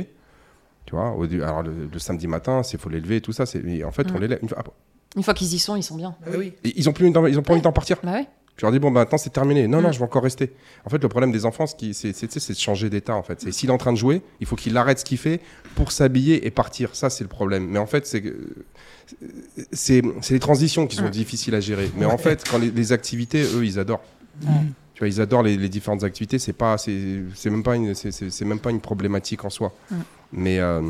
Tu 0.86 0.96
vois, 0.96 1.12
au 1.12 1.26
alors 1.26 1.62
le, 1.64 1.90
le 1.92 2.00
samedi 2.00 2.28
matin, 2.28 2.62
il 2.72 2.80
faut 2.80 2.90
les 2.90 3.02
lever 3.02 3.18
et 3.18 3.22
tout 3.22 3.34
ça. 3.34 3.46
c'est- 3.46 3.62
mais 3.64 3.84
En 3.84 3.92
fait, 3.92 4.08
on 4.14 4.18
Mm. 4.18 4.22
les 4.22 4.28
lève. 4.30 4.40
Une 4.42 4.48
fois- 4.50 4.60
après- 4.60 4.74
Une 5.16 5.24
fois 5.24 5.34
qu'ils 5.34 5.54
y 5.54 5.60
sont, 5.60 5.76
ils 5.76 5.84
sont 5.84 5.96
bien. 5.96 6.16
oui. 6.38 6.54
et 6.64 6.74
ils 6.76 6.90
ont 6.90 6.94
plus, 6.94 7.08
ils 7.08 7.38
ont 7.40 7.44
pas 7.44 7.54
envie 7.54 7.62
d'en 7.62 7.72
partir. 7.72 7.98
Bah 8.04 8.14
ouais. 8.14 8.28
Je 8.58 8.62
leur 8.66 8.72
dis, 8.72 8.78
bon, 8.78 8.92
bah, 8.92 9.00
maintenant, 9.02 9.18
c'est 9.18 9.32
terminé. 9.32 9.68
Non, 9.68 9.82
non, 9.82 9.92
je 9.92 9.98
vais 9.98 10.06
encore 10.06 10.22
rester. 10.22 10.54
En 10.86 10.90
fait, 10.92 11.00
le 11.02 11.10
problème 11.10 11.32
des 11.32 11.44
enfants, 11.46 11.66
c'est 11.66 11.92
c'est- 11.94 12.14
c'est- 12.14 12.40
c'est 12.40 12.54
de 12.54 12.58
changer 12.60 12.88
d'état, 12.90 13.16
en 13.16 13.24
fait. 13.24 13.42
C'est 13.42 13.52
s'il 13.52 13.70
est 13.70 13.74
en 13.74 13.80
train 13.80 13.92
de 13.94 13.98
jouer, 13.98 14.22
il 14.42 14.46
faut 14.46 14.56
qu'il 14.56 14.78
arrête 14.78 15.00
ce 15.00 15.06
qu'il 15.06 15.18
fait 15.18 15.40
pour 15.76 15.92
s'habiller 15.92 16.46
et 16.46 16.52
partir. 16.52 16.96
Ça, 16.96 17.10
c'est 17.10 17.24
le 17.24 17.30
problème. 17.30 17.66
Mais 17.68 17.80
en 17.80 17.88
fait, 17.88 18.06
c'est 18.06 18.22
que- 18.22 18.54
c'est 19.72 20.02
c'est 20.22 20.34
les 20.36 20.40
transitions 20.40 20.88
qui 20.88 20.96
sont 20.96 21.10
difficiles 21.10 21.56
à 21.56 21.60
gérer. 21.60 21.92
Mais 21.98 22.06
en 22.06 22.18
fait, 22.18 22.44
quand 22.50 22.58
les, 22.60 22.70
les 22.72 22.92
activités, 22.92 23.42
eux, 23.44 23.66
ils 23.66 23.80
adorent. 23.80 24.04
Tu 24.94 25.00
vois, 25.00 25.08
ils 25.08 25.20
adorent 25.22 25.42
les, 25.44 25.58
les 25.58 25.70
différentes 25.70 26.04
activités. 26.04 26.38
C'est 26.38 26.54
pas, 26.54 26.78
c'est 26.78 27.24
c'est 27.34 27.50
même 27.50 27.64
pas 27.64 27.76
une, 27.76 27.96
c'est- 27.96 28.42
même 28.46 28.60
pas 28.60 28.70
une 28.70 28.82
problématique 28.82 29.44
en 29.46 29.50
soi. 29.50 29.74
Mais 30.32 30.60
euh, 30.60 30.82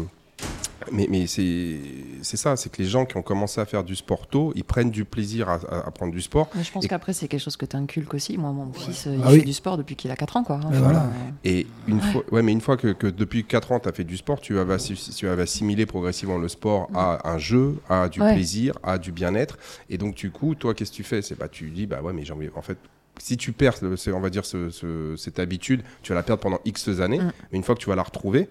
mais, 0.91 1.07
mais 1.09 1.27
c'est 1.27 1.77
c'est 2.21 2.37
ça, 2.37 2.55
c'est 2.55 2.71
que 2.71 2.81
les 2.81 2.87
gens 2.87 3.05
qui 3.05 3.17
ont 3.17 3.21
commencé 3.21 3.59
à 3.61 3.65
faire 3.65 3.83
du 3.83 3.95
sport 3.95 4.27
tôt, 4.27 4.51
ils 4.55 4.63
prennent 4.63 4.91
du 4.91 5.05
plaisir 5.05 5.49
à, 5.49 5.55
à- 5.69 5.87
à 5.87 5.91
prendre 5.91 6.11
du 6.13 6.21
sport. 6.21 6.49
Mais 6.55 6.63
je 6.63 6.71
pense 6.71 6.85
Et- 6.85 6.87
qu'après, 6.87 7.13
c'est 7.13 7.27
quelque 7.27 7.41
chose 7.41 7.57
que 7.57 7.65
tu 7.65 7.75
inculques 7.75 8.13
aussi. 8.13 8.37
Moi, 8.37 8.51
mon 8.51 8.71
fils, 8.73 9.05
il 9.05 9.19
Ah 9.23 9.29
fait 9.29 9.35
oui. 9.39 9.43
du 9.43 9.53
sport 9.53 9.77
depuis 9.77 9.95
qu'il 9.95 10.09
a 10.11 10.15
4 10.15 10.37
ans. 10.37 10.43
Quoi. 10.43 10.59
Mais 10.71 10.77
voilà. 10.79 11.03
euh, 11.03 11.09
Et 11.43 11.67
une 11.87 11.95
Ouais. 11.95 12.01
fois, 12.11 12.23
ouais, 12.31 12.41
mais 12.41 12.51
une 12.51 12.61
fois 12.61 12.77
que, 12.77 12.93
que 12.93 13.07
depuis 13.07 13.43
4 13.43 13.71
ans, 13.71 13.79
tu 13.79 13.89
as 13.89 13.93
fait 13.93 14.03
du 14.03 14.17
sport, 14.17 14.39
tu 14.41 14.57
avais, 14.59 14.75
assi- 14.75 15.15
tu 15.15 15.27
avais 15.27 15.43
assimilé 15.43 15.85
progressivement 15.85 16.37
le 16.37 16.47
sport 16.47 16.89
à 16.93 17.29
un 17.29 17.37
jeu, 17.37 17.75
à 17.89 18.09
du 18.09 18.21
Ouais. 18.21 18.33
plaisir, 18.33 18.77
à 18.83 18.97
du 18.97 19.11
bien-être. 19.11 19.57
Et 19.89 19.97
donc, 19.97 20.15
du 20.15 20.31
coup, 20.31 20.55
toi, 20.55 20.73
qu'est-ce 20.73 20.91
que 20.91 20.95
tu 20.97 21.03
fais? 21.03 21.21
C'est 21.21 21.37
bah, 21.37 21.47
tu 21.49 21.69
dis, 21.69 21.85
bah 21.87 22.01
ouais, 22.01 22.13
mais 22.13 22.23
j'ai 22.25 22.33
envie. 22.33 22.49
En 22.55 22.61
fait, 22.61 22.77
si 23.19 23.37
tu 23.37 23.51
perds, 23.51 23.75
on 23.83 24.19
va 24.19 24.29
dire, 24.29 24.45
ce- 24.45 24.69
ce- 24.69 25.15
cette 25.17 25.37
habitude, 25.39 25.83
tu 26.01 26.09
vas 26.11 26.15
la 26.15 26.23
perdre 26.23 26.41
pendant 26.41 26.59
X 26.65 26.87
années. 26.99 27.19
Mm. 27.19 27.31
Mais 27.51 27.57
une 27.57 27.63
fois 27.63 27.75
que 27.75 27.79
tu 27.81 27.89
vas 27.89 27.95
la 27.95 28.03
retrouver, 28.03 28.49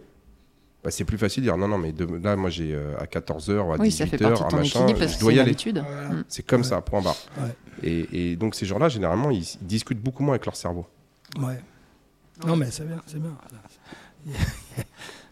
bah, 0.85 0.91
c'est 0.91 1.05
plus 1.05 1.19
facile 1.19 1.43
de 1.45 1.49
dire 1.49 1.57
non, 1.57 1.69
non, 1.69 1.79
mais 1.79 1.93
de- 1.93 2.05
là, 2.23 2.35
moi, 2.37 2.51
j'ai 2.51 2.75
euh, 2.75 2.97
à 2.99 3.05
14h 3.07 3.61
ou 3.61 3.73
à 3.73 3.77
Oui, 3.79 3.91
ça 3.93 4.07
fait 4.07 4.17
18h, 4.17 4.29
partie 4.29 4.43
de 4.43 4.47
un 4.47 4.49
ton 4.49 4.57
machin, 4.57 4.87
je 5.07 5.19
dois 5.21 5.33
y 5.33 5.39
aller. 5.41 5.55
Voilà. 5.65 6.09
Mm. 6.11 6.25
C'est 6.29 6.45
comme 6.47 6.63
Ouais. 6.63 6.67
ça, 6.67 6.81
point 6.81 7.01
barre. 7.01 7.17
Ouais. 7.41 7.55
Et, 7.83 8.33
et 8.33 8.37
donc, 8.37 8.55
ces 8.55 8.67
gens-là, 8.67 8.89
généralement, 8.89 9.31
ils, 9.31 9.43
ils 9.43 9.67
discutent 9.67 10.01
beaucoup 10.03 10.23
moins 10.23 10.35
avec 10.35 10.45
leur 10.47 10.57
cerveau. 10.57 10.87
Ouais. 11.41 11.61
Non, 12.47 12.57
mais 12.57 12.71
c'est 12.71 12.85
bien, 12.87 13.01
c'est 13.07 13.21
bien. 13.21 13.37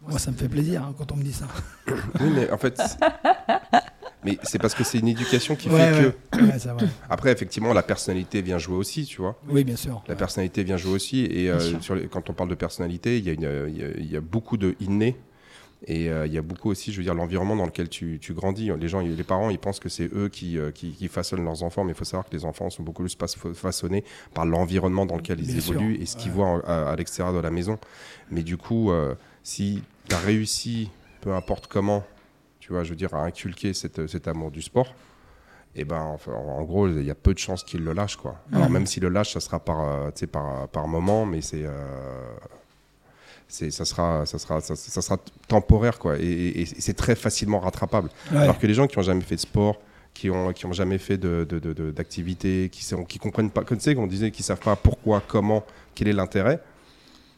Moi, 0.09 0.19
ça 0.19 0.31
me 0.31 0.37
fait 0.37 0.49
plaisir 0.49 0.83
hein, 0.83 0.95
quand 0.97 1.13
on 1.13 1.17
me 1.17 1.23
dit 1.23 1.33
ça. 1.33 1.47
Oui, 1.89 2.31
mais 2.35 2.51
en 2.51 2.57
fait, 2.59 2.77
c'est- 2.79 2.99
mais 4.25 4.39
c'est 4.43 4.59
parce 4.59 4.75
que 4.75 4.83
c'est 4.83 4.99
une 4.99 5.09
éducation 5.09 5.57
qui 5.57 5.69
Ouais, 5.69 5.93
fait 5.93 6.07
ouais. 6.07 6.17
que. 6.31 6.39
Ouais. 6.41 6.89
Après, 7.09 7.31
effectivement, 7.33 7.73
la 7.75 7.83
personnalité 7.83 8.41
vient 8.43 8.59
jouer 8.59 8.77
aussi, 8.77 9.05
tu 9.05 9.21
vois. 9.21 9.39
Oui, 9.49 9.63
bien 9.63 9.77
sûr. 9.77 10.03
La 10.09 10.17
personnalité 10.17 10.65
vient 10.65 10.77
jouer 10.79 10.93
aussi. 10.95 11.25
Et 11.27 11.51
euh, 11.51 11.81
sur 11.81 11.95
les- 11.95 12.09
quand 12.09 12.31
on 12.31 12.33
parle 12.33 12.49
de 12.49 12.55
personnalité, 12.55 13.19
il 13.19 13.25
y, 13.29 13.45
euh, 13.45 13.69
il 13.69 13.77
y 13.79 13.85
a- 13.85 13.91
il 13.99 14.11
y 14.11 14.17
a 14.17 14.21
beaucoup 14.21 14.57
de 14.57 14.75
innés. 14.81 15.17
Et 15.87 16.11
euh, 16.11 16.27
il 16.27 16.33
y 16.33 16.37
a 16.39 16.43
beaucoup 16.43 16.69
aussi, 16.71 16.93
je 16.93 16.99
veux 16.99 17.03
dire, 17.05 17.15
l'environnement 17.15 17.57
dans 17.57 17.65
lequel 17.65 17.89
tu, 17.89 18.19
tu 18.21 18.35
grandis. 18.35 18.71
Les 18.79 18.89
gens, 18.89 19.01
les 19.01 19.25
parents, 19.25 19.49
ils 19.49 19.59
pensent 19.59 19.81
que 19.81 19.89
c'est 19.89 20.13
eux 20.15 20.29
qui, 20.29 20.59
euh, 20.59 20.71
qui, 20.73 20.93
qui 20.93 21.09
façonnent 21.09 21.43
leurs 21.45 21.63
enfants, 21.63 21.85
mais 21.85 21.93
il 21.93 21.95
faut 21.97 22.05
savoir 22.05 22.29
que 22.29 22.37
les 22.37 22.45
enfants 22.45 22.69
sont 22.69 22.83
beaucoup 22.83 23.03
plus 23.03 23.17
façonnés 23.55 24.05
par 24.35 24.45
l'environnement 24.45 25.07
dans 25.07 25.17
lequel 25.17 25.41
ils 25.41 25.47
Bien 25.47 25.61
sûr, 25.61 25.73
évoluent 25.77 25.97
et 26.01 26.05
ce 26.07 26.17
qu'ils 26.17 26.31
ouais. 26.33 26.37
voient 26.37 26.47
en- 26.49 26.61
à, 26.61 26.91
à 26.91 26.97
l'extérieur 26.97 27.35
de 27.35 27.41
la 27.41 27.51
maison. 27.51 27.79
Mais 28.31 28.43
du 28.43 28.59
coup, 28.59 28.91
euh, 28.91 29.15
si 29.43 29.83
tu 30.09 30.15
as 30.15 30.19
réussi, 30.19 30.91
peu 31.23 31.33
importe 31.35 31.67
comment, 31.67 32.05
tu 32.59 32.73
vois, 32.75 32.85
je 32.85 32.91
veux 32.91 32.97
dire, 32.97 33.15
à 33.15 33.25
inculquer 33.25 33.73
cette, 33.73 34.07
cet 34.07 34.29
amour 34.29 34.51
du 34.51 34.61
sport, 34.61 34.95
et 35.77 35.85
ben, 35.85 36.03
enfin, 36.03 36.33
en 36.33 36.63
gros, 36.65 36.89
il 36.89 37.05
y 37.05 37.11
a 37.11 37.15
peu 37.15 37.33
de 37.33 37.39
chances 37.39 37.65
qu'il 37.65 37.85
le 37.85 37.93
lâche, 37.95 38.17
quoi. 38.17 38.37
Alors 38.53 38.69
même 38.69 38.87
si 38.87 39.01
le 39.01 39.09
lâche, 39.09 39.33
ça 39.33 39.41
sera 39.41 39.61
par, 39.61 39.81
euh, 39.81 40.11
par, 40.31 40.69
par 40.69 40.89
moment, 40.89 41.25
mais 41.25 41.41
c'est, 41.41 41.65
euh, 41.65 41.71
c'est, 43.51 43.71
ça 43.71 43.85
sera, 43.85 44.25
ça 44.27 44.39
sera, 44.39 44.61
ça, 44.61 44.75
ça 44.77 45.03
sera 45.03 45.19
temporaire, 45.49 45.99
quoi. 45.99 46.19
Et, 46.19 46.23
et- 46.23 46.61
et 46.63 46.67
c'est 46.67 46.95
très 46.95 47.15
facilement 47.15 47.61
rattrapable. 47.61 48.09
Ouais. 48.33 48.39
Alors 48.39 48.59
que 48.59 48.67
les 48.67 48.75
gens 48.75 48.87
qui 48.87 48.99
ont 48.99 49.03
jamais 49.03 49.21
fait 49.23 49.37
de 49.37 49.41
sport, 49.41 49.79
qui 50.15 50.29
ont, 50.31 50.53
qui 50.53 50.67
ont 50.67 50.73
jamais 50.73 50.99
fait 50.99 51.19
de, 51.19 51.45
d'activité, 51.95 52.69
qui, 52.71 52.85
sont, 52.85 53.05
qui 53.05 53.19
comprennent 53.19 53.51
pas, 53.51 53.63
comme 53.65 53.79
tu 53.79 53.85
sais, 53.85 53.95
qu'on 53.95 54.07
disait, 54.07 54.31
qui 54.31 54.43
savent 54.43 54.61
pas 54.61 54.77
pourquoi, 54.77 55.23
comment, 55.27 55.65
quel 55.95 56.09
est 56.09 56.13
l'intérêt, 56.13 56.61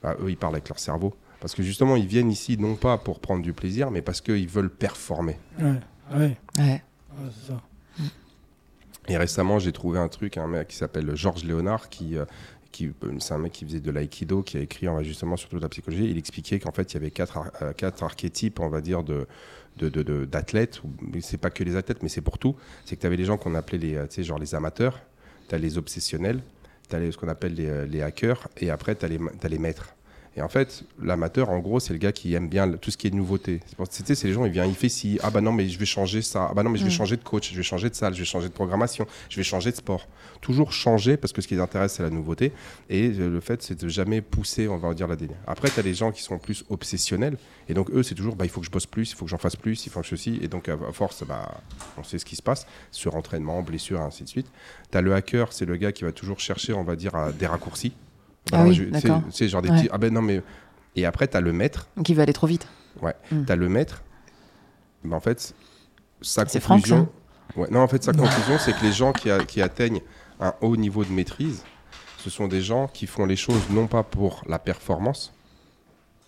bah, 0.02 0.16
eux, 0.20 0.30
ils 0.30 0.36
parlent 0.36 0.54
avec 0.54 0.68
leur 0.68 0.78
cerveau. 0.78 1.14
Parce 1.40 1.54
que 1.54 1.62
justement, 1.62 1.96
ils 1.96 2.06
viennent 2.06 2.30
ici 2.30 2.56
non 2.56 2.76
pas 2.76 2.98
pour 2.98 3.18
prendre 3.20 3.42
du 3.42 3.52
plaisir, 3.52 3.90
mais 3.90 4.00
parce 4.00 4.20
qu'ils 4.20 4.48
veulent 4.48 4.70
performer. 4.70 5.38
Ouais, 5.60 5.74
ouais. 6.16 6.36
Ouais. 6.58 6.82
Ça. 7.46 7.60
Et 9.08 9.16
récemment, 9.16 9.58
j'ai 9.58 9.72
trouvé 9.72 9.98
un 9.98 10.08
truc, 10.08 10.36
un 10.36 10.46
mec 10.46 10.68
qui 10.68 10.76
s'appelle 10.76 11.14
Georges 11.16 11.44
Léonard, 11.44 11.88
qui, 11.88 12.16
euh, 12.16 12.24
qui, 12.72 12.86
euh, 12.86 13.12
c'est 13.18 13.34
un 13.34 13.38
mec 13.38 13.52
qui 13.52 13.64
faisait 13.64 13.80
de 13.80 13.90
l'aïkido, 13.90 14.42
qui 14.42 14.56
a 14.56 14.60
écrit 14.60 14.86
justement 15.02 15.36
sur 15.36 15.48
toute 15.48 15.62
la 15.62 15.68
psychologie. 15.68 16.08
Il 16.10 16.18
expliquait 16.18 16.58
qu'en 16.58 16.72
fait, 16.72 16.92
il 16.92 16.94
y 16.94 16.96
avait 16.96 17.10
quatre, 17.10 17.38
euh, 17.62 17.90
archétypes, 18.00 18.58
on 18.60 18.68
va 18.68 18.80
dire, 18.80 19.04
d'athlètes. 19.76 20.82
c'est 21.20 21.38
pas 21.38 21.50
que 21.50 21.62
les 21.62 21.76
athlètes, 21.76 22.02
mais 22.02 22.08
c'est 22.08 22.20
pour 22.22 22.38
tout. 22.38 22.56
C'est 22.84 22.96
que 22.96 23.02
tu 23.02 23.06
avais 23.06 23.16
les 23.16 23.24
gens 23.24 23.36
qu'on 23.36 23.54
appelait 23.54 23.78
les, 23.78 23.94
euh, 23.96 24.22
genre 24.22 24.38
les 24.38 24.54
amateurs, 24.54 25.00
tu 25.48 25.54
as 25.54 25.58
les 25.58 25.78
obsessionnels, 25.78 26.42
tu 26.88 26.96
as 26.96 27.12
ce 27.12 27.16
qu'on 27.16 27.28
appelle 27.28 27.54
les, 27.54 27.86
les 27.86 28.02
hackers, 28.02 28.48
et 28.56 28.70
après, 28.70 28.96
tu 28.96 29.04
as 29.04 29.08
les, 29.08 29.18
les 29.48 29.58
maîtres. 29.58 29.94
Et 30.36 30.40
en 30.40 30.48
fait, 30.48 30.84
l'amateur, 31.02 31.50
en 31.50 31.58
gros, 31.58 31.78
c'est 31.78 31.92
le 31.92 31.98
gars 31.98 32.12
qui 32.12 32.32
aime 32.32 32.48
bien 32.48 32.70
tout 32.72 32.90
ce 32.90 32.96
qui 32.96 33.06
est 33.06 33.10
nouveauté. 33.10 33.60
C'est 33.90 34.24
les 34.24 34.32
gens, 34.32 34.46
il 34.46 34.52
vient, 34.52 34.64
il 34.64 34.74
fait 34.74 34.88
si, 34.88 35.18
ah 35.22 35.30
bah 35.30 35.42
non, 35.42 35.52
mais 35.52 35.68
je 35.68 35.78
vais 35.78 35.84
changer 35.84 36.22
ça, 36.22 36.48
ah 36.50 36.54
bah 36.54 36.62
non, 36.62 36.70
mais 36.70 36.78
je 36.78 36.84
vais 36.84 36.88
Mm. 36.90 36.92
changer 36.94 37.16
de 37.18 37.22
coach, 37.22 37.50
je 37.52 37.56
vais 37.56 37.62
changer 37.62 37.90
de 37.90 37.94
salle, 37.94 38.14
je 38.14 38.20
vais 38.20 38.24
changer 38.24 38.48
de 38.48 38.52
programmation, 38.54 39.06
je 39.28 39.36
vais 39.36 39.42
changer 39.42 39.70
de 39.72 39.76
sport. 39.76 40.08
Toujours 40.40 40.72
changer 40.72 41.18
parce 41.18 41.32
que 41.34 41.42
ce 41.42 41.48
qui 41.48 41.54
les 41.54 41.60
intéresse, 41.60 41.92
c'est 41.94 42.02
la 42.02 42.08
nouveauté. 42.10 42.52
Et 42.88 43.08
euh, 43.10 43.28
le 43.28 43.40
fait, 43.40 43.62
c'est 43.62 43.78
de 43.78 43.88
jamais 43.88 44.22
pousser, 44.22 44.68
on 44.68 44.78
va 44.78 44.94
dire, 44.94 45.06
la 45.06 45.16
délire. 45.16 45.36
Après, 45.46 45.68
tu 45.68 45.78
as 45.78 45.82
les 45.82 45.92
gens 45.94 46.12
qui 46.12 46.22
sont 46.22 46.38
plus 46.38 46.64
obsessionnels. 46.70 47.36
Et 47.68 47.74
donc, 47.74 47.90
eux, 47.90 48.02
c'est 48.02 48.14
toujours, 48.14 48.34
bah, 48.34 48.46
il 48.46 48.50
faut 48.50 48.60
que 48.60 48.66
je 48.66 48.70
bosse 48.70 48.86
plus, 48.86 49.10
il 49.12 49.14
faut 49.14 49.26
que 49.26 49.30
j'en 49.30 49.38
fasse 49.38 49.56
plus, 49.56 49.84
il 49.86 49.90
faut 49.90 50.00
que 50.00 50.06
ceci. 50.06 50.38
Et 50.40 50.48
donc, 50.48 50.68
à 50.68 50.76
force, 50.92 51.24
bah, 51.26 51.60
on 51.98 52.04
sait 52.04 52.18
ce 52.18 52.24
qui 52.24 52.36
se 52.36 52.42
passe, 52.42 52.66
sur 52.90 53.16
entraînement, 53.16 53.62
blessure, 53.62 53.98
et 54.00 54.02
ainsi 54.02 54.24
de 54.24 54.28
suite. 54.28 54.46
Tu 54.90 54.96
as 54.96 55.02
le 55.02 55.14
hacker, 55.14 55.52
c'est 55.52 55.66
le 55.66 55.76
gars 55.76 55.92
qui 55.92 56.04
va 56.04 56.12
toujours 56.12 56.40
chercher, 56.40 56.72
on 56.72 56.84
va 56.84 56.96
dire, 56.96 57.14
à 57.14 57.32
des 57.32 57.46
raccourcis. 57.46 57.92
Bah, 58.50 58.58
Ah 58.60 58.64
oui, 58.64 58.76
c'est- 58.76 58.86
d'accord. 59.02 59.22
C'est 59.30 59.48
genre 59.48 59.62
des 59.62 59.70
Ouais. 59.70 59.76
petits, 59.78 59.88
ah 59.92 59.98
ben 59.98 60.12
non, 60.12 60.22
mais. 60.22 60.42
Et 60.96 61.06
après, 61.06 61.28
tu 61.28 61.36
as 61.36 61.40
le 61.40 61.52
maître. 61.52 61.88
Donc 61.96 62.08
il 62.08 62.14
veut 62.16 62.22
aller 62.22 62.32
trop 62.32 62.46
vite. 62.46 62.66
Mm. 63.30 63.44
Tu 63.46 63.52
as 63.52 63.56
le 63.56 63.68
maître. 63.68 64.02
Mais 65.04 65.14
en 65.14 65.20
fait, 65.20 65.54
sa 66.20 66.46
C'est 66.46 66.60
Franck, 66.60 66.78
conclusion. 66.80 67.08
Ouais, 67.56 67.68
non, 67.70 67.80
en 67.80 67.88
fait, 67.88 68.02
sa 68.04 68.12
conclusion, 68.12 68.58
c'est 68.58 68.72
que 68.76 68.82
les 68.84 68.92
gens 68.92 69.12
qui, 69.12 69.30
a- 69.30 69.44
qui 69.44 69.62
atteignent 69.62 70.00
un 70.40 70.54
haut 70.60 70.76
niveau 70.76 71.04
de 71.04 71.10
maîtrise, 71.10 71.64
ce 72.18 72.30
sont 72.30 72.46
des 72.48 72.60
gens 72.62 72.88
qui 72.88 73.06
font 73.06 73.24
les 73.26 73.36
choses 73.36 73.70
non 73.70 73.86
pas 73.86 74.02
pour 74.02 74.42
la 74.48 74.58
performance, 74.58 75.32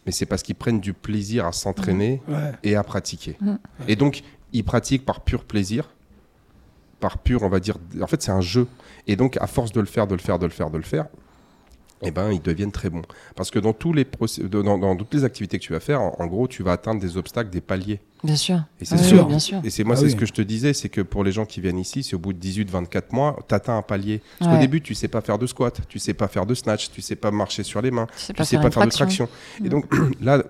mais 0.06 0.12
c'est 0.12 0.26
parce 0.26 0.42
qu'ils 0.42 0.54
prennent 0.54 0.80
du 0.80 0.92
plaisir 0.92 1.46
à 1.46 1.52
s'entraîner 1.52 2.22
Ouais. 2.28 2.52
et 2.62 2.74
à 2.76 2.82
pratiquer. 2.82 3.36
Mhm. 3.40 3.58
Et 3.88 3.96
donc, 3.96 4.22
ils 4.52 4.64
pratiquent 4.64 5.04
par 5.04 5.20
pur 5.20 5.44
plaisir, 5.44 5.90
par 7.00 7.18
pur, 7.18 7.42
on 7.42 7.48
va 7.48 7.60
dire. 7.60 7.76
En 8.00 8.06
fait, 8.06 8.22
c'est 8.22 8.32
un 8.32 8.40
jeu. 8.40 8.66
Et 9.06 9.16
donc, 9.16 9.36
à 9.40 9.46
force 9.46 9.72
de 9.72 9.80
le 9.80 9.86
faire, 9.86 10.06
de 10.06 10.14
le 10.14 10.20
faire, 10.20 10.38
de 10.38 10.46
le 10.46 10.52
faire, 10.52 10.70
de 10.70 10.76
le 10.78 10.82
faire, 10.84 11.06
eh 12.04 12.10
ben, 12.10 12.30
ils 12.32 12.40
deviennent 12.42 12.72
très 12.72 12.90
bons. 12.90 13.02
Parce 13.36 13.50
que 13.50 13.58
dans, 13.58 13.72
tous 13.72 13.92
les 13.92 14.06
dans, 14.50 14.78
dans 14.78 14.96
toutes 14.96 15.14
les 15.14 15.24
activités 15.24 15.58
que 15.58 15.64
tu 15.64 15.72
vas 15.72 15.80
faire, 15.80 16.00
en, 16.00 16.14
en 16.18 16.26
gros, 16.26 16.46
tu 16.48 16.62
vas 16.62 16.72
atteindre 16.72 17.00
des 17.00 17.16
obstacles, 17.16 17.50
des 17.50 17.60
paliers. 17.60 18.00
Bien 18.22 18.36
sûr. 18.36 18.62
Et 18.80 18.84
c'est 18.84 18.94
Ah 18.94 18.98
oui, 19.28 19.40
sûr. 19.40 19.60
Et 19.64 19.70
c'est 19.70 19.84
moi, 19.84 19.94
Ah 19.96 19.98
c'est 20.00 20.06
oui. 20.06 20.10
ce 20.12 20.16
que 20.16 20.26
je 20.26 20.32
te 20.32 20.42
disais, 20.42 20.72
c'est 20.72 20.88
que 20.88 21.00
pour 21.00 21.24
les 21.24 21.32
gens 21.32 21.44
qui 21.44 21.60
viennent 21.60 21.78
ici, 21.78 22.02
c'est 22.02 22.14
au 22.16 22.18
bout 22.18 22.32
de 22.32 22.38
18-24 22.38 23.02
mois, 23.12 23.36
tu 23.48 23.54
atteins 23.54 23.76
un 23.76 23.82
palier. 23.82 24.22
Parce 24.38 24.50
qu'au 24.52 24.58
début, 24.60 24.80
tu 24.80 24.94
sais 24.94 25.08
pas 25.08 25.20
faire 25.20 25.38
de 25.38 25.46
squat, 25.46 25.80
tu 25.88 25.98
sais 25.98 26.14
pas 26.14 26.28
faire 26.28 26.46
de 26.46 26.54
snatch, 26.54 26.90
tu 26.90 27.02
sais 27.02 27.16
pas 27.16 27.30
marcher 27.30 27.62
sur 27.62 27.82
les 27.82 27.90
mains, 27.90 28.06
Tu 28.14 28.18
sais 28.18 28.32
tu 28.32 28.36
pas 28.38 28.44
sais 28.44 28.56
faire 28.56 28.62
pas 28.62 28.70
faire 28.70 28.86
de 28.86 28.90
traction. 28.92 29.28
Et 29.64 29.68
donc 29.68 29.86
là, 30.22 30.42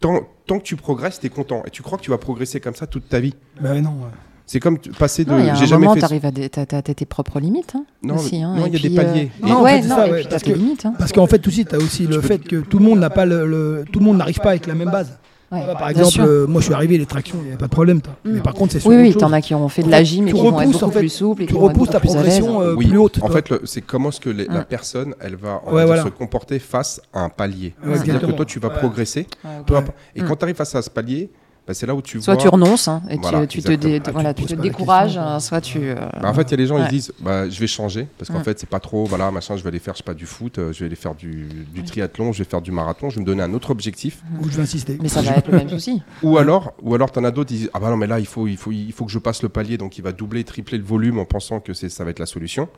tant, 0.00 0.20
tant 0.46 0.58
que 0.58 0.64
tu 0.64 0.76
progresses, 0.76 1.20
tu 1.20 1.26
es 1.26 1.30
content. 1.30 1.62
Et 1.66 1.70
tu 1.70 1.82
crois 1.82 1.98
que 1.98 2.02
tu 2.04 2.10
vas 2.10 2.18
progresser 2.18 2.60
comme 2.60 2.74
ça 2.74 2.86
toute 2.86 3.08
ta 3.08 3.20
vie? 3.20 3.34
Bah 3.60 3.72
ouais, 3.72 3.80
non. 3.80 3.90
ouais. 3.90 4.10
C'est 4.50 4.60
comme 4.60 4.78
passer 4.78 5.24
de. 5.26 5.30
Non, 5.30 5.38
il 5.40 5.44
y 5.44 5.50
a 5.50 5.54
J'ai 5.54 5.64
un 5.64 5.66
jamais 5.66 5.82
moment, 5.86 5.92
fait. 5.94 6.00
tu 6.00 6.04
arrives 6.06 6.24
à 6.24 6.30
des, 6.30 6.48
t'as, 6.48 6.64
t'as- 6.64 6.80
t'as 6.80 6.94
tes 6.94 7.04
propres 7.04 7.38
limites. 7.38 7.74
hein, 7.76 7.84
Non, 8.02 8.14
aussi, 8.16 8.42
hein, 8.42 8.54
il 8.56 8.62
y 8.62 8.64
a 8.64 8.68
des 8.70 8.78
puis, 8.78 8.98
euh, 8.98 9.02
paliers. 9.02 9.30
Non, 9.42 9.62
ouais, 9.62 9.82
non, 9.82 9.88
ça, 9.94 10.10
ouais, 10.10 10.22
t'as 10.22 10.30
parce 10.30 10.42
tes 10.42 10.52
que- 10.52 10.58
limites. 10.58 10.86
hein. 10.86 10.94
Parce 10.98 11.12
qu'en 11.12 11.26
fait 11.26 11.46
aussi, 11.46 11.66
tu 11.66 11.74
as 11.74 11.78
aussi 11.78 12.06
le 12.06 12.20
fait 12.22 12.38
que 12.38 12.56
tout 12.56 12.78
le 12.78 12.84
monde 12.86 12.98
n'a 12.98 13.10
pas 13.10 13.26
le, 13.26 13.46
le- 13.46 13.84
tout 13.92 13.98
le 13.98 14.06
monde 14.06 14.16
n'arrive 14.16 14.40
pas 14.40 14.50
avec 14.50 14.66
la 14.66 14.74
même 14.74 14.90
base. 14.90 15.18
Ouais, 15.52 15.60
par 15.78 15.88
exemple, 15.90 16.08
sûr. 16.10 16.24
euh, 16.24 16.46
moi 16.46 16.60
je 16.60 16.66
suis 16.66 16.74
arrivé 16.74 16.98
les 16.98 17.06
tractions, 17.06 17.36
il 17.40 17.44
n'y 17.44 17.48
avait 17.48 17.56
pas 17.58 17.66
de 17.66 17.70
problème. 17.70 18.00
toi. 18.02 18.14
Mm. 18.24 18.30
Mais 18.32 18.40
par 18.40 18.52
contre, 18.54 18.72
c'est 18.72 18.80
sur 18.80 18.90
Oui, 18.90 18.96
oui, 18.96 19.14
t'en 19.14 19.32
as 19.32 19.40
qui 19.42 19.54
ont 19.54 19.68
fait 19.70 19.82
de 19.82 19.90
la 19.90 20.02
gym 20.04 20.28
et 20.28 20.30
tu 20.30 20.36
qui 20.36 20.42
vont 20.42 20.48
être 20.48 20.56
repousses, 20.58 20.72
beaucoup 20.72 20.84
en 20.84 20.90
fait, 20.90 20.98
plus 20.98 21.08
souples 21.08 21.42
et 21.42 21.46
tu 21.46 21.54
repousses 21.56 21.88
ta 21.90 22.00
progression 22.00 22.60
euh, 22.62 22.74
Oui, 22.74 22.86
plus 22.86 22.98
haute. 22.98 23.18
en 23.22 23.28
toi. 23.28 23.36
fait, 23.42 23.54
c'est 23.64 23.80
comment 23.82 24.10
est-ce 24.10 24.20
que 24.20 24.28
les- 24.30 24.44
la 24.46 24.64
personne, 24.64 25.14
elle 25.20 25.36
va 25.36 25.60
on 25.66 25.68
Ouais, 25.70 25.74
va 25.74 25.78
dire, 25.80 25.86
voilà. 25.86 26.02
se 26.04 26.08
comporter 26.08 26.58
face 26.58 27.00
à 27.14 27.20
un 27.20 27.28
palier. 27.30 27.74
Ouais, 27.84 27.94
C'est-à-dire 27.96 28.20
que 28.20 28.32
toi, 28.32 28.44
tu 28.46 28.58
vas 28.60 28.70
progresser. 28.70 29.26
Peu. 29.66 29.74
Et 30.16 30.22
Mm. 30.22 30.26
quand 30.28 30.36
tu 30.36 30.44
arrives 30.44 30.56
face 30.56 30.74
à 30.74 30.82
ce 30.82 30.90
palier, 30.90 31.30
bah, 31.68 31.74
c'est 31.74 31.84
là 31.86 31.94
où 31.94 32.00
tu 32.00 32.20
Soit 32.22 32.34
vois. 32.34 32.42
tu 32.42 32.48
renonces 32.48 32.88
hein, 32.88 33.02
et 33.10 33.16
tu- 33.16 33.20
Voilà, 33.20 33.46
tu, 33.46 33.62
te, 33.62 33.70
dé-. 33.72 34.00
Ah, 34.06 34.10
voilà, 34.10 34.32
tu 34.32 34.46
te 34.46 34.54
décourages, 34.54 35.12
question, 35.14 35.22
hein, 35.22 35.38
soit 35.38 35.60
tu. 35.60 35.78
euh, 35.82 35.94
Bah, 36.20 36.30
en 36.30 36.32
fait, 36.34 36.42
il 36.44 36.50
y 36.52 36.54
a 36.54 36.56
des 36.56 36.66
gens, 36.66 36.76
Ouais. 36.76 36.84
ils 36.86 36.90
disent 36.90 37.12
bah, 37.20 37.48
je 37.48 37.60
vais 37.60 37.66
changer 37.66 38.08
parce 38.18 38.30
qu'en 38.30 38.38
Mm. 38.40 38.44
fait, 38.44 38.58
c'est 38.58 38.68
pas 38.68 38.80
trop, 38.80 39.04
voilà, 39.04 39.30
machin, 39.30 39.56
je 39.56 39.62
vais 39.62 39.68
aller 39.68 39.78
faire, 39.78 39.92
je 39.92 39.98
sais 39.98 40.02
pas, 40.04 40.14
du 40.14 40.24
foot, 40.24 40.58
euh, 40.58 40.72
je 40.72 40.80
vais 40.80 40.86
aller 40.86 40.96
faire 40.96 41.14
du, 41.14 41.46
du 41.74 41.82
triathlon, 41.84 42.32
je 42.32 42.38
vais 42.42 42.48
faire 42.48 42.62
du 42.62 42.72
marathon, 42.72 43.10
je 43.10 43.16
vais 43.16 43.20
me 43.20 43.26
donner 43.26 43.42
un 43.42 43.52
autre 43.52 43.70
objectif. 43.70 44.22
Où 44.40 44.48
je 44.48 44.56
vais 44.56 44.62
insister. 44.62 44.96
Mais 45.02 45.08
ça 45.10 45.20
va 45.20 45.32
être 45.36 45.48
le 45.50 45.58
même 45.58 45.68
souci. 45.68 46.02
Ou 46.22 46.38
alors, 46.38 46.72
ou 46.82 46.94
alors 46.94 47.12
t'en 47.12 47.22
as 47.24 47.30
d'autres, 47.30 47.52
ils 47.52 47.58
disent 47.58 47.70
ah 47.74 47.80
bah 47.80 47.90
non, 47.90 47.98
mais 47.98 48.06
là, 48.06 48.18
il 48.18 48.26
faut, 48.26 48.46
il, 48.46 48.56
faut, 48.56 48.72
il 48.72 48.92
faut 48.92 49.04
que 49.04 49.12
je 49.12 49.18
passe 49.18 49.42
le 49.42 49.50
palier, 49.50 49.76
donc 49.76 49.98
il 49.98 50.02
va 50.02 50.12
doubler, 50.12 50.44
tripler 50.44 50.78
le 50.78 50.84
volume 50.84 51.18
en 51.18 51.26
pensant 51.26 51.60
que 51.60 51.74
c'est, 51.74 51.90
ça 51.90 52.02
va 52.04 52.10
être 52.10 52.18
la 52.18 52.24
solution. 52.26 52.68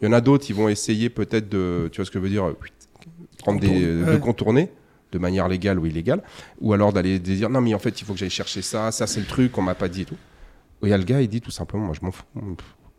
Il 0.00 0.06
y 0.06 0.08
en 0.08 0.12
a 0.14 0.22
d'autres, 0.22 0.46
ils 0.48 0.54
vont 0.56 0.70
essayer 0.70 1.10
peut-être 1.10 1.50
de, 1.50 1.90
tu 1.92 1.96
vois 2.00 2.06
ce 2.06 2.10
que 2.10 2.18
je 2.18 2.22
veux 2.24 2.30
dire, 2.30 2.44
prendre 3.38 3.60
des, 3.60 3.84
de 3.84 4.16
contourner 4.16 4.70
de 5.12 5.18
manière 5.18 5.48
légale 5.48 5.78
ou 5.78 5.86
illégale, 5.86 6.22
ou 6.60 6.72
alors 6.72 6.92
d'aller 6.92 7.18
dire 7.18 7.48
non 7.50 7.60
mais 7.60 7.74
en 7.74 7.78
fait 7.78 8.00
il 8.00 8.04
faut 8.04 8.12
que 8.12 8.18
j'aille 8.18 8.30
chercher 8.30 8.62
ça, 8.62 8.90
ça 8.92 9.06
c'est 9.06 9.20
le 9.20 9.26
truc 9.26 9.52
qu'on 9.52 9.62
m'a 9.62 9.74
pas 9.74 9.88
dit 9.88 10.02
et 10.02 10.04
tout. 10.04 10.16
Et 10.82 10.86
il 10.86 10.88
y 10.90 10.92
a 10.92 10.98
le 10.98 11.04
gars 11.04 11.20
il 11.20 11.28
dit 11.28 11.40
tout 11.40 11.50
simplement 11.50 11.86
moi 11.86 11.94
je 11.98 12.04
m'en 12.04 12.12
fous, 12.12 12.24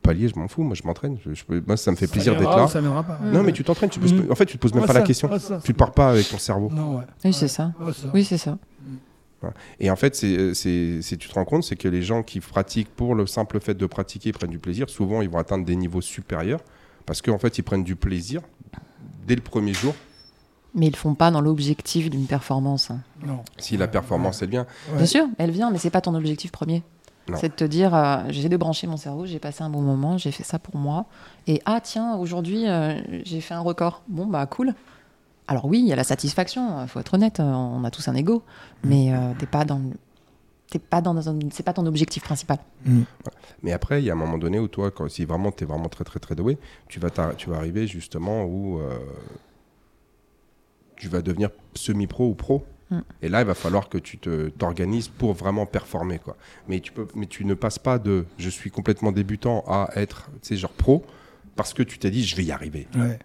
palier 0.02 0.28
je 0.28 0.38
m'en 0.40 0.48
fous, 0.48 0.64
moi 0.64 0.76
je 0.76 0.84
m'entraîne, 0.84 1.18
Je- 1.26 1.60
moi 1.68 1.78
ça 1.78 1.92
me 1.92 1.96
fait 1.96 2.08
plaisir 2.08 2.36
d'être 2.38 2.56
là. 2.58 2.68
Ça 2.68 2.82
pas. 2.82 3.20
Non 3.32 3.44
mais 3.44 3.52
tu 3.52 3.64
t'entraînes, 3.64 3.90
tu 3.90 4.00
peux, 4.00 4.08
Mhm. 4.08 4.32
en 4.32 4.36
fait 4.36 4.46
tu 4.46 4.58
te 4.58 4.62
poses 4.62 4.74
même 4.74 4.82
Ouais, 4.82 4.88
pas 4.88 4.94
la 4.94 5.02
question, 5.02 5.32
ouais, 5.32 5.40
ça, 5.40 5.60
tu 5.64 5.74
pars 5.74 5.92
pas 5.92 6.10
avec 6.10 6.28
ton 6.30 6.38
cerveau. 6.40 6.70
Non, 6.72 6.98
ouais. 6.98 7.04
Oui, 7.26 7.34
c'est 7.34 7.48
ça. 7.48 7.74
Ouais, 7.80 7.94
ça. 7.94 8.08
Oui, 8.14 8.24
c'est 8.24 8.38
ça. 8.38 8.58
Et 9.80 9.90
en 9.90 9.96
fait, 9.96 10.16
c'est, 10.18 10.54
c'est, 10.54 11.02
c'est- 11.02 11.16
tu 11.16 11.30
te 11.30 11.34
rends 11.34 11.46
compte, 11.46 11.64
c'est 11.64 11.78
que 11.78 11.88
les 11.88 12.02
gens 12.02 12.24
qui 12.24 12.42
pratiquent 12.42 12.90
pour 12.94 13.16
le 13.16 13.26
simple 13.26 13.62
fait 13.62 13.74
de 13.74 13.86
pratiquer, 13.86 14.34
prennent 14.34 14.50
du 14.50 14.60
plaisir, 14.60 14.90
souvent 14.90 15.22
ils 15.22 15.30
vont 15.30 15.38
atteindre 15.38 15.64
des 15.64 15.78
niveaux 15.78 16.02
supérieurs 16.02 16.60
parce 17.06 17.22
qu'en 17.22 17.38
fait 17.38 17.58
ils 17.58 17.64
prennent 17.64 17.86
du 17.86 17.96
plaisir 17.96 18.42
dès 19.26 19.36
le 19.36 19.42
premier 19.42 19.74
jour. 19.74 19.96
Mais 20.76 20.88
ils 20.88 20.92
le 20.92 20.98
font 20.98 21.16
pas 21.16 21.32
dans 21.32 21.42
l'objectif 21.42 22.10
d'une 22.10 22.26
performance. 22.26 22.92
Non. 23.26 23.40
Si 23.58 23.76
la 23.78 23.88
performance 23.88 24.42
est 24.44 24.48
bien, 24.48 24.66
Ouais. 24.92 24.98
Bien 24.98 25.06
sûr, 25.06 25.26
elle 25.38 25.52
vient, 25.52 25.72
mais 25.72 25.78
c'est 25.80 25.90
pas 25.90 26.02
ton 26.02 26.14
objectif 26.16 26.52
premier. 26.52 26.84
Non. 27.28 27.38
C'est 27.40 27.50
de 27.50 27.54
te 27.54 27.64
dire, 27.64 27.94
euh, 27.96 28.18
j'ai 28.30 28.50
de 28.50 28.58
brancher 28.58 28.88
mon 28.88 28.98
cerveau, 28.98 29.26
j'ai 29.26 29.40
passé 29.40 29.64
un 29.64 29.70
bon 29.70 29.82
moment, 29.82 30.18
j'ai 30.18 30.32
fait 30.32 30.44
ça 30.44 30.58
pour 30.60 30.78
moi. 30.78 31.06
Et 31.48 31.62
ah 31.66 31.80
tiens, 31.82 32.16
aujourd'hui, 32.18 32.68
euh, 32.68 33.00
j'ai 33.24 33.42
fait 33.42 33.54
un 33.54 33.60
record. 33.62 34.02
Bon, 34.08 34.26
bah 34.26 34.46
cool. 34.48 34.74
Alors 35.48 35.66
oui, 35.66 35.80
il 35.80 35.88
y 35.88 35.94
a 35.94 35.96
la 35.96 36.04
satisfaction, 36.04 36.82
il 36.84 36.88
faut 36.88 37.00
être 37.00 37.14
honnête, 37.16 37.40
euh, 37.40 37.44
on 37.52 37.84
a 37.84 37.90
tous 37.92 38.08
un 38.08 38.16
ego. 38.16 38.44
Mais 38.84 39.12
euh, 39.14 39.34
t'es 39.38 39.46
pas 39.48 39.66
dans... 39.66 39.82
T'es 40.72 40.78
pas 40.78 41.02
dans 41.02 41.28
un- 41.28 41.40
c'est 41.52 41.64
pas 41.64 41.74
ton 41.74 41.88
objectif 41.88 42.24
principal. 42.24 42.60
Mm. 42.86 43.02
Mais 43.64 43.72
après, 43.72 44.04
il 44.04 44.06
y 44.06 44.12
a 44.12 44.14
un 44.14 44.16
moment 44.16 44.38
donné 44.38 44.60
où 44.60 44.68
toi, 44.68 44.92
quand, 44.92 45.10
si 45.10 45.26
vraiment 45.26 45.52
tu 45.52 45.64
es 45.64 45.68
vraiment 45.68 45.90
très 45.90 46.04
très 46.04 46.20
très 46.20 46.36
doué, 46.36 46.60
tu 46.88 47.00
vas, 47.00 47.10
tu 47.38 47.50
vas 47.50 47.58
arriver 47.58 47.88
justement 47.88 48.44
où 48.44 48.80
euh, 48.80 49.00
tu 51.00 51.08
vas 51.08 51.24
devenir 51.24 51.50
semi-pro 51.74 52.30
ou 52.30 52.36
pro. 52.36 52.64
Mm. 52.92 53.00
Et 53.24 53.30
là, 53.30 53.42
il 53.42 53.48
va 53.48 53.56
falloir 53.56 53.90
que 53.90 53.98
tu 53.98 54.20
t'organises 54.20 55.08
pour 55.08 55.34
vraiment 55.34 55.66
performer. 55.66 56.20
Quoi. 56.20 56.38
Mais, 56.68 56.80
tu 56.80 56.92
peux, 56.92 57.08
mais 57.16 57.26
tu 57.26 57.46
ne 57.46 57.56
passes 57.56 57.80
pas 57.80 57.98
de 57.98 58.26
je 58.38 58.50
suis 58.50 58.70
complètement 58.70 59.12
débutant 59.12 59.64
à 59.68 59.90
être 59.96 60.30
genre 60.52 60.72
pro 60.72 61.04
parce 61.56 61.74
que 61.74 61.82
tu 61.82 61.98
t'es 61.98 62.12
dit 62.12 62.24
je 62.24 62.36
vais 62.36 62.44
y 62.44 62.52
arriver. 62.52 62.88
Ouais. 62.96 63.18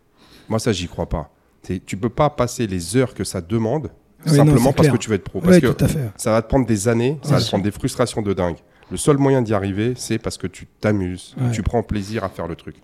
Moi, 0.49 0.59
ça, 0.59 0.73
j'y 0.73 0.89
crois 0.89 1.09
pas. 1.09 1.31
Tu 1.87 1.97
peux 1.97 2.11
pas 2.11 2.31
passer 2.31 2.67
les 2.67 2.97
heures 2.97 3.15
que 3.15 3.25
ça 3.25 3.41
demande 3.41 3.91
Oui, 4.27 4.37
simplement 4.37 4.73
parce 4.73 4.89
que 4.89 4.97
tu 4.97 5.09
veux 5.09 5.17
être 5.17 5.25
pro. 5.25 5.41
Parce 5.41 5.57
Oui, 5.57 5.61
que 5.63 5.85
ça 6.17 6.31
va 6.31 6.43
te 6.43 6.49
prendre 6.49 6.67
des 6.67 6.89
années, 6.89 7.19
ça 7.23 7.37
va 7.37 7.41
te 7.41 7.47
prendre 7.49 7.65
des 7.65 7.71
frustrations 7.71 8.23
de 8.23 8.33
dingue. 8.33 8.59
Le 8.91 8.99
seul 8.99 9.17
moyen 9.17 9.41
d'y 9.41 9.55
arriver, 9.55 9.95
c'est 9.97 10.19
parce 10.19 10.37
que 10.37 10.47
tu 10.47 10.67
t'amuses, 10.67 11.35
Ouais. 11.41 11.51
tu 11.53 11.63
prends 11.63 11.83
plaisir 11.83 12.23
à 12.23 12.29
faire 12.29 12.47
le 12.47 12.55
truc. 12.55 12.77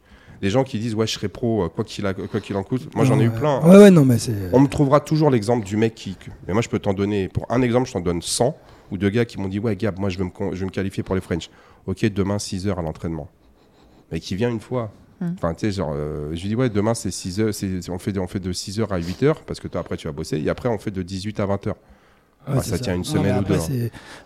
Les 0.43 0.49
gens 0.51 0.65
qui 0.65 0.79
disent 0.79 0.95
ouais 0.95 1.07
je 1.07 1.13
serai 1.13 1.29
pro 1.29 1.65
euh, 1.65 1.69
quoi 1.69 1.85
qu'il 1.85 2.07
a- 2.07 2.15
quoi 2.15 2.41
qu'il 2.41 2.57
en 2.57 2.63
coûte, 2.63 2.89
moi 2.95 3.05
j'en 3.05 3.21
ai 3.21 3.25
eu 3.25 3.31
plein. 3.31 3.61
Ouais, 3.61 3.77
ouais, 3.77 3.91
non, 3.91 4.05
mais. 4.05 4.17
On 4.53 4.61
me 4.61 4.69
trouvera 4.69 5.01
toujours 5.01 5.29
l'exemple 5.31 5.67
du 5.67 5.77
mec 5.77 5.95
qui. 5.95 6.17
Mais 6.47 6.53
moi, 6.55 6.63
je 6.63 6.69
peux 6.69 6.79
t'en 6.79 6.95
donner. 6.95 7.29
Pour 7.29 7.47
un 7.51 7.61
exemple, 7.63 7.89
je 7.89 7.93
t'en 7.93 8.01
donne 8.01 8.23
100 8.23 8.57
ou 8.91 8.97
deux 8.99 9.11
gars 9.11 9.25
qui 9.27 9.39
m'ont 9.39 9.49
dit 9.49 9.59
Ouais, 9.59 9.77
Gab, 9.77 9.99
moi, 9.99 10.09
je 10.09 10.19
veux 10.19 10.25
me, 10.25 10.31
je 10.55 10.61
veux 10.61 10.67
me 10.67 10.71
qualifier 10.71 11.03
pour 11.03 11.15
les 11.15 11.21
French. 11.21 11.51
Ok, 11.87 12.05
demain, 12.07 12.39
6 12.39 12.67
heures 12.69 12.79
à 12.79 12.83
l'entraînement. 12.83 13.29
Mais 14.11 14.19
qui 14.21 14.35
vient 14.35 14.51
une 14.51 14.61
fois. 14.61 14.91
Hmm. 15.21 15.33
Enfin, 15.37 15.53
tu 15.53 15.67
sais, 15.67 15.73
genre, 15.73 15.93
euh, 15.95 16.31
je 16.35 16.41
lui 16.41 16.49
dis 16.49 16.55
Ouais, 16.55 16.71
demain, 16.71 16.95
c'est 16.95 17.11
6 17.11 17.39
heures. 17.41 17.53
on, 17.91 17.99
fait, 17.99 18.13
de- 18.13 18.21
on 18.21 18.27
fait 18.27 18.41
de 18.41 18.53
6 18.53 18.81
heures 18.81 18.93
à 18.93 18.99
8 18.99 19.23
heures 19.23 19.43
parce 19.43 19.61
que 19.61 19.69
toi, 19.69 19.83
après, 19.83 19.99
tu 19.99 20.07
vas 20.07 20.13
bosser. 20.15 20.39
Et 20.41 20.49
après, 20.49 20.69
on 20.71 20.79
fait 20.79 20.91
de 20.91 21.03
18 21.03 21.39
à 21.41 21.47
20 21.47 21.67
heures. 21.67 21.77
Ouais, 22.49 22.63
ça 22.63 22.79
tient 22.79 22.95
une 22.95 23.01
Non, 23.01 23.05
semaine 23.05 23.39
ou 23.41 23.45
deux, 23.45 23.59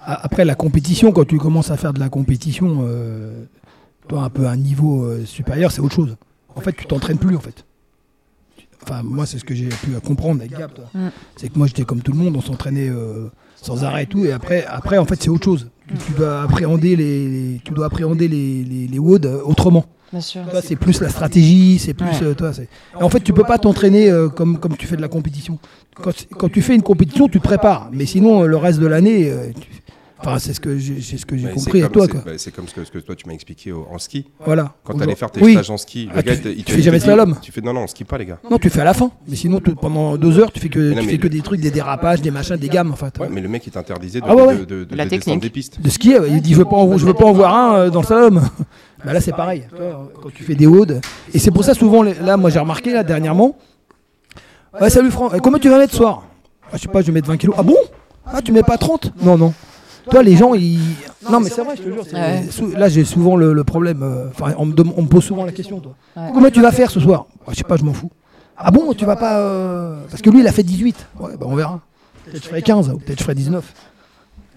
a- 0.00 0.24
Après, 0.24 0.44
la 0.44 0.54
compétition, 0.54 1.10
quand 1.10 1.24
tu 1.26 1.36
commences 1.38 1.72
à 1.72 1.76
faire 1.76 1.92
de 1.92 1.98
la 1.98 2.08
compétition, 2.08 2.78
euh, 2.86 3.44
un 4.12 4.30
peu 4.30 4.46
à 4.46 4.50
un 4.50 4.56
niveau 4.56 5.04
euh, 5.04 5.24
supérieur, 5.24 5.70
c'est 5.72 5.80
autre 5.80 5.94
chose. 5.94 6.16
En 6.54 6.60
fait, 6.60 6.72
tu 6.72 6.86
t'entraînes 6.86 7.18
plus, 7.18 7.36
en 7.36 7.40
fait. 7.40 7.64
Enfin, 8.82 9.02
moi, 9.02 9.24
c'est 9.26 9.38
ce 9.38 9.44
que 9.44 9.54
j'ai 9.54 9.68
pu 9.68 9.92
comprendre 10.04 10.40
avec 10.42 10.56
Gap. 10.56 10.74
toi. 10.74 10.84
Mm. 10.94 11.08
C'est 11.36 11.48
que 11.48 11.58
moi, 11.58 11.66
j'étais 11.66 11.84
comme 11.84 12.02
tout 12.02 12.12
le 12.12 12.18
monde, 12.18 12.36
on 12.36 12.42
s'entraînait 12.42 12.88
euh, 12.90 13.28
sans 13.56 13.82
arrêt 13.82 14.02
et 14.02 14.06
tout. 14.06 14.24
Et 14.26 14.32
après, 14.32 14.64
après 14.66 14.98
en 14.98 15.06
fait, 15.06 15.22
c'est 15.22 15.30
autre 15.30 15.44
chose. 15.44 15.70
Tu, 15.88 15.94
tu 15.94 16.12
dois 16.12 16.42
appréhender 16.42 16.94
les, 16.96 17.28
les- 17.28 17.60
tu 17.64 17.72
dois 17.72 17.86
appréhender 17.86 18.28
les, 18.28 18.62
les, 18.62 18.86
les 18.86 18.98
WOD 18.98 19.24
euh, 19.26 19.40
autrement. 19.44 19.86
Bien 20.12 20.20
sûr. 20.20 20.42
Toi, 20.50 20.60
c'est 20.62 20.76
plus 20.76 21.00
la 21.00 21.08
stratégie, 21.08 21.78
c'est 21.78 21.94
plus. 21.94 22.06
Ouais. 22.06 22.22
euh, 22.22 22.34
toi, 22.34 22.52
en 23.00 23.08
fait, 23.08 23.20
tu 23.20 23.32
peux 23.32 23.42
pas 23.42 23.58
t'entraîner 23.58 24.10
euh, 24.10 24.28
comme, 24.28 24.58
comme 24.58 24.76
tu 24.76 24.86
fais 24.86 24.96
de 24.96 25.02
la 25.02 25.08
compétition. 25.08 25.58
Quand, 25.96 26.12
quand 26.36 26.48
tu 26.50 26.60
fais 26.60 26.74
une 26.74 26.82
compétition, 26.82 27.26
tu 27.26 27.38
te 27.40 27.44
prépares. 27.44 27.88
Mais 27.90 28.04
sinon, 28.04 28.42
le 28.42 28.56
reste 28.56 28.80
de 28.80 28.86
l'année, 28.86 29.32
tu- 29.58 29.68
enfin, 30.24 30.38
c'est 30.38 30.54
ce 30.54 30.60
que 30.60 30.76
j'ai 30.78 31.00
c'est 31.00 31.16
ce 31.18 31.26
que 31.26 31.36
j'ai 31.36 31.46
Mais 31.46 31.52
compris 31.52 31.82
à 31.82 31.88
toi. 31.88 32.06
c'est- 32.06 32.50
bah, 32.50 32.56
comme 32.56 32.68
ce 32.68 32.74
que, 32.74 32.84
ce 32.84 32.90
que 32.90 32.98
toi, 32.98 33.14
tu 33.14 33.26
m'as 33.26 33.34
expliqué 33.34 33.72
au- 33.72 33.86
en 33.90 33.98
ski. 33.98 34.26
Voilà. 34.44 34.74
Quand 34.84 34.94
tu 34.94 35.02
allais 35.02 35.14
faire 35.14 35.30
tes 35.30 35.40
Oui. 35.42 35.52
stages 35.52 35.70
en 35.70 35.76
ski, 35.76 36.06
le 36.06 36.12
Ah, 36.16 36.22
gars, 36.22 36.36
tu- 36.36 36.52
il 36.56 36.64
tu 36.64 36.72
fais 36.72 36.82
jamais 36.82 36.98
dit- 36.98 37.04
slalom 37.04 37.36
Tu 37.42 37.52
fais 37.52 37.60
non, 37.60 37.72
non, 37.72 37.82
on 37.82 37.86
skie 37.86 38.04
pas, 38.04 38.18
les 38.18 38.26
gars. 38.26 38.38
Non, 38.50 38.58
tu 38.58 38.70
fais 38.70 38.80
à 38.80 38.84
la 38.84 38.94
fin. 38.94 39.10
Mais 39.28 39.36
sinon, 39.36 39.60
tu- 39.60 39.74
pendant 39.74 40.16
deux 40.16 40.38
heures, 40.38 40.50
tu 40.52 40.60
fais 40.60 40.68
que, 40.68 40.78
Mais 40.78 40.94
non, 40.94 41.00
tu 41.00 41.06
mais 41.06 41.12
fais 41.12 41.18
que 41.18 41.22
le- 41.24 41.28
des 41.30 41.40
trucs, 41.42 41.60
des 41.60 41.70
dérapages, 41.70 42.20
des 42.22 42.30
machins, 42.30 42.56
des 42.56 42.68
gammes, 42.68 42.92
en 42.92 42.96
fait. 42.96 43.18
Ouais, 43.18 43.28
mais 43.30 43.40
le 43.40 43.48
mec, 43.48 43.66
il 43.66 43.70
t'interdisait 43.72 44.20
de, 44.20 44.26
Ah 44.28 44.34
ouais, 44.34 44.42
ouais. 44.46 44.56
de, 44.58 44.64
de- 44.64 44.84
de- 44.84 44.96
La 44.96 45.04
de 45.04 45.10
technique. 45.10 45.40
des 45.40 45.50
pistes. 45.50 45.80
De 45.80 45.88
skier, 45.90 46.18
il 46.28 46.40
dit 46.40 46.52
je 46.52 46.58
veux 46.58 46.64
pas 46.64 46.76
en, 46.76 46.96
je 46.96 47.04
veux 47.06 47.14
pas 47.14 47.24
en 47.26 47.32
voir 47.32 47.54
un 47.54 47.74
euh, 47.76 47.90
dans 47.90 48.00
le 48.00 48.06
slalom. 48.06 48.40
Bah 49.04 49.12
là 49.12 49.20
c'est 49.20 49.32
pareil. 49.32 49.64
Quand 50.22 50.30
tu 50.34 50.42
fais 50.44 50.54
des 50.54 50.66
hauts 50.66 50.86
et 51.34 51.38
c'est 51.38 51.50
pour 51.50 51.62
ça 51.62 51.74
souvent 51.74 52.02
là 52.02 52.38
moi 52.38 52.48
j'ai 52.48 52.58
remarqué 52.58 52.90
là 52.90 53.04
dernièrement. 53.04 53.54
Ouais, 54.80 54.88
salut 54.88 55.10
Franck, 55.10 55.34
Euh, 55.34 55.38
combien 55.42 55.58
tu 55.58 55.68
vas 55.68 55.76
mettre 55.78 55.92
ce 55.92 55.98
soir? 55.98 56.22
Ah, 56.72 56.76
Je 56.76 56.82
sais 56.82 56.88
pas, 56.88 57.02
je 57.02 57.06
vais 57.08 57.12
mettre 57.12 57.28
20 57.28 57.36
kilos. 57.36 57.54
Ah 57.58 57.62
bon? 57.62 57.76
Ah 58.26 58.40
tu 58.42 58.50
mets 58.50 58.62
pas 58.62 58.78
30 58.78 59.12
Non 59.22 59.36
non. 59.36 59.52
Toi 60.10 60.22
les 60.22 60.36
gens 60.36 60.54
ils 60.54 60.78
non 61.30 61.40
mais 61.40 61.48
c'est 61.50 61.62
vrai 61.62 61.76
je 61.76 61.82
te 61.82 61.88
jure. 61.92 62.04
c'est- 62.04 62.14
Ouais. 62.14 62.46
sou- 62.50 62.70
Là 62.76 62.88
j'ai 62.88 63.04
souvent 63.04 63.36
le, 63.36 63.52
le 63.52 63.64
problème. 63.64 64.02
euh, 64.02 64.28
Enfin 64.28 64.54
on, 64.58 64.66
me 64.66 64.74
dem- 64.74 64.92
on 64.96 65.02
me 65.02 65.08
pose 65.08 65.24
souvent 65.24 65.44
la 65.44 65.52
question 65.52 65.80
toi. 65.80 65.94
Ouais. 66.16 66.30
Combien 66.32 66.50
tu 66.50 66.60
vas 66.60 66.72
faire 66.72 66.90
ce 66.90 67.00
soir? 67.00 67.26
Je 67.48 67.54
sais 67.54 67.64
pas, 67.64 67.76
je 67.76 67.84
m'en 67.84 67.92
fous. 67.94 68.10
Ah 68.56 68.70
bon 68.70 68.92
tu 68.92 69.04
vas 69.04 69.16
pas 69.16 69.40
euh, 69.40 70.02
parce 70.10 70.22
que 70.22 70.30
lui 70.30 70.40
il 70.40 70.46
a 70.46 70.52
fait 70.52 70.62
18. 70.62 71.06
Ouais 71.18 71.36
bah 71.36 71.46
on 71.48 71.54
verra. 71.56 71.80
Peut-être 72.26 72.42
je 72.44 72.48
ferai 72.48 72.62
15 72.62 72.90
ou 72.90 72.98
peut-être 72.98 73.18
je 73.18 73.24
ferai 73.24 73.34
19. 73.34 73.64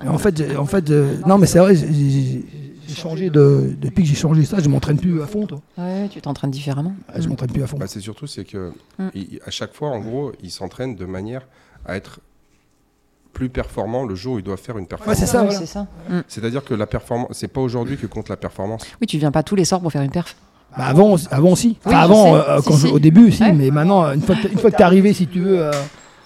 Et 0.03 0.07
en 0.07 0.17
fait, 0.19 0.55
en 0.57 0.65
fait 0.65 0.89
euh, 0.91 1.15
non, 1.25 1.37
mais 1.39 1.47
c'est 1.47 1.57
vrai, 1.59 1.75
j'ai- 1.75 1.87
j'ai 1.91 2.45
j'ai 2.87 2.95
changé 2.95 3.29
de. 3.29 3.75
Depuis 3.81 4.03
que 4.03 4.09
j'ai 4.09 4.15
changé 4.15 4.45
ça, 4.45 4.57
je 4.61 4.69
m'entraîne 4.69 4.97
plus 4.97 5.21
à 5.21 5.25
fond, 5.27 5.45
toi. 5.45 5.59
Ouais, 5.77 6.07
tu 6.09 6.21
t'entraînes 6.21 6.51
différemment. 6.51 6.93
Ouais, 7.13 7.21
Je 7.21 7.27
m'entraîne 7.27 7.51
plus 7.51 7.61
à 7.63 7.67
fond. 7.67 7.77
Bah, 7.77 7.87
c'est 7.87 7.99
surtout 7.99 8.27
c'est 8.27 8.45
que 8.45 8.71
Mm. 8.99 9.07
il- 9.15 9.39
à 9.45 9.51
chaque 9.51 9.73
fois, 9.73 9.89
en 9.89 9.99
gros, 9.99 10.31
il 10.41 10.51
s'entraîne 10.51 10.95
de 10.95 11.03
manière 11.05 11.47
à 11.85 11.97
être 11.97 12.19
plus 13.37 13.49
performant 13.49 14.03
le 14.03 14.15
jour 14.15 14.33
où 14.33 14.39
il 14.39 14.43
doit 14.43 14.57
faire 14.57 14.79
une 14.79 14.87
performance. 14.87 15.15
Ouais, 15.19 15.25
c'est 15.25 15.31
ça, 15.31 15.41
Oui, 15.41 15.45
voilà. 15.45 15.59
c'est 15.59 15.67
ça. 15.67 15.85
Mm. 16.09 16.21
C'est-à-dire 16.27 16.63
que 16.65 16.73
la 16.73 16.87
performance, 16.87 17.27
c'est 17.33 17.47
pas 17.47 17.61
aujourd'hui 17.61 17.95
que 17.95 18.07
compte 18.07 18.29
la 18.29 18.35
performance. 18.35 18.81
Oui, 18.99 19.05
tu 19.05 19.19
viens 19.19 19.29
pas 19.31 19.43
tous 19.43 19.53
les 19.55 19.63
soirs 19.63 19.79
pour 19.79 19.91
faire 19.91 20.01
une 20.01 20.09
perf. 20.09 20.35
Bah, 20.75 20.85
avant, 20.85 21.15
avant 21.29 21.51
aussi. 21.51 21.77
Enfin, 21.85 21.89
Oui, 21.97 22.03
avant, 22.03 22.35
euh, 22.35 22.57
Si, 22.61 22.67
quand 22.67 22.77
je- 22.77 22.87
si. 22.87 22.93
au 22.93 22.97
début, 22.97 23.31
si, 23.31 23.43
Ouais. 23.43 23.53
mais 23.53 23.69
maintenant, 23.69 24.11
une 24.11 24.21
fois 24.23 24.35
que 24.35 24.47
une 24.47 24.57
fois 24.57 24.71
que 24.71 24.75
tu 24.75 24.81
es 24.81 24.85
arrivé, 24.85 25.13
si 25.13 25.27
tu 25.27 25.39
veux, 25.41 25.59
euh, 25.61 25.71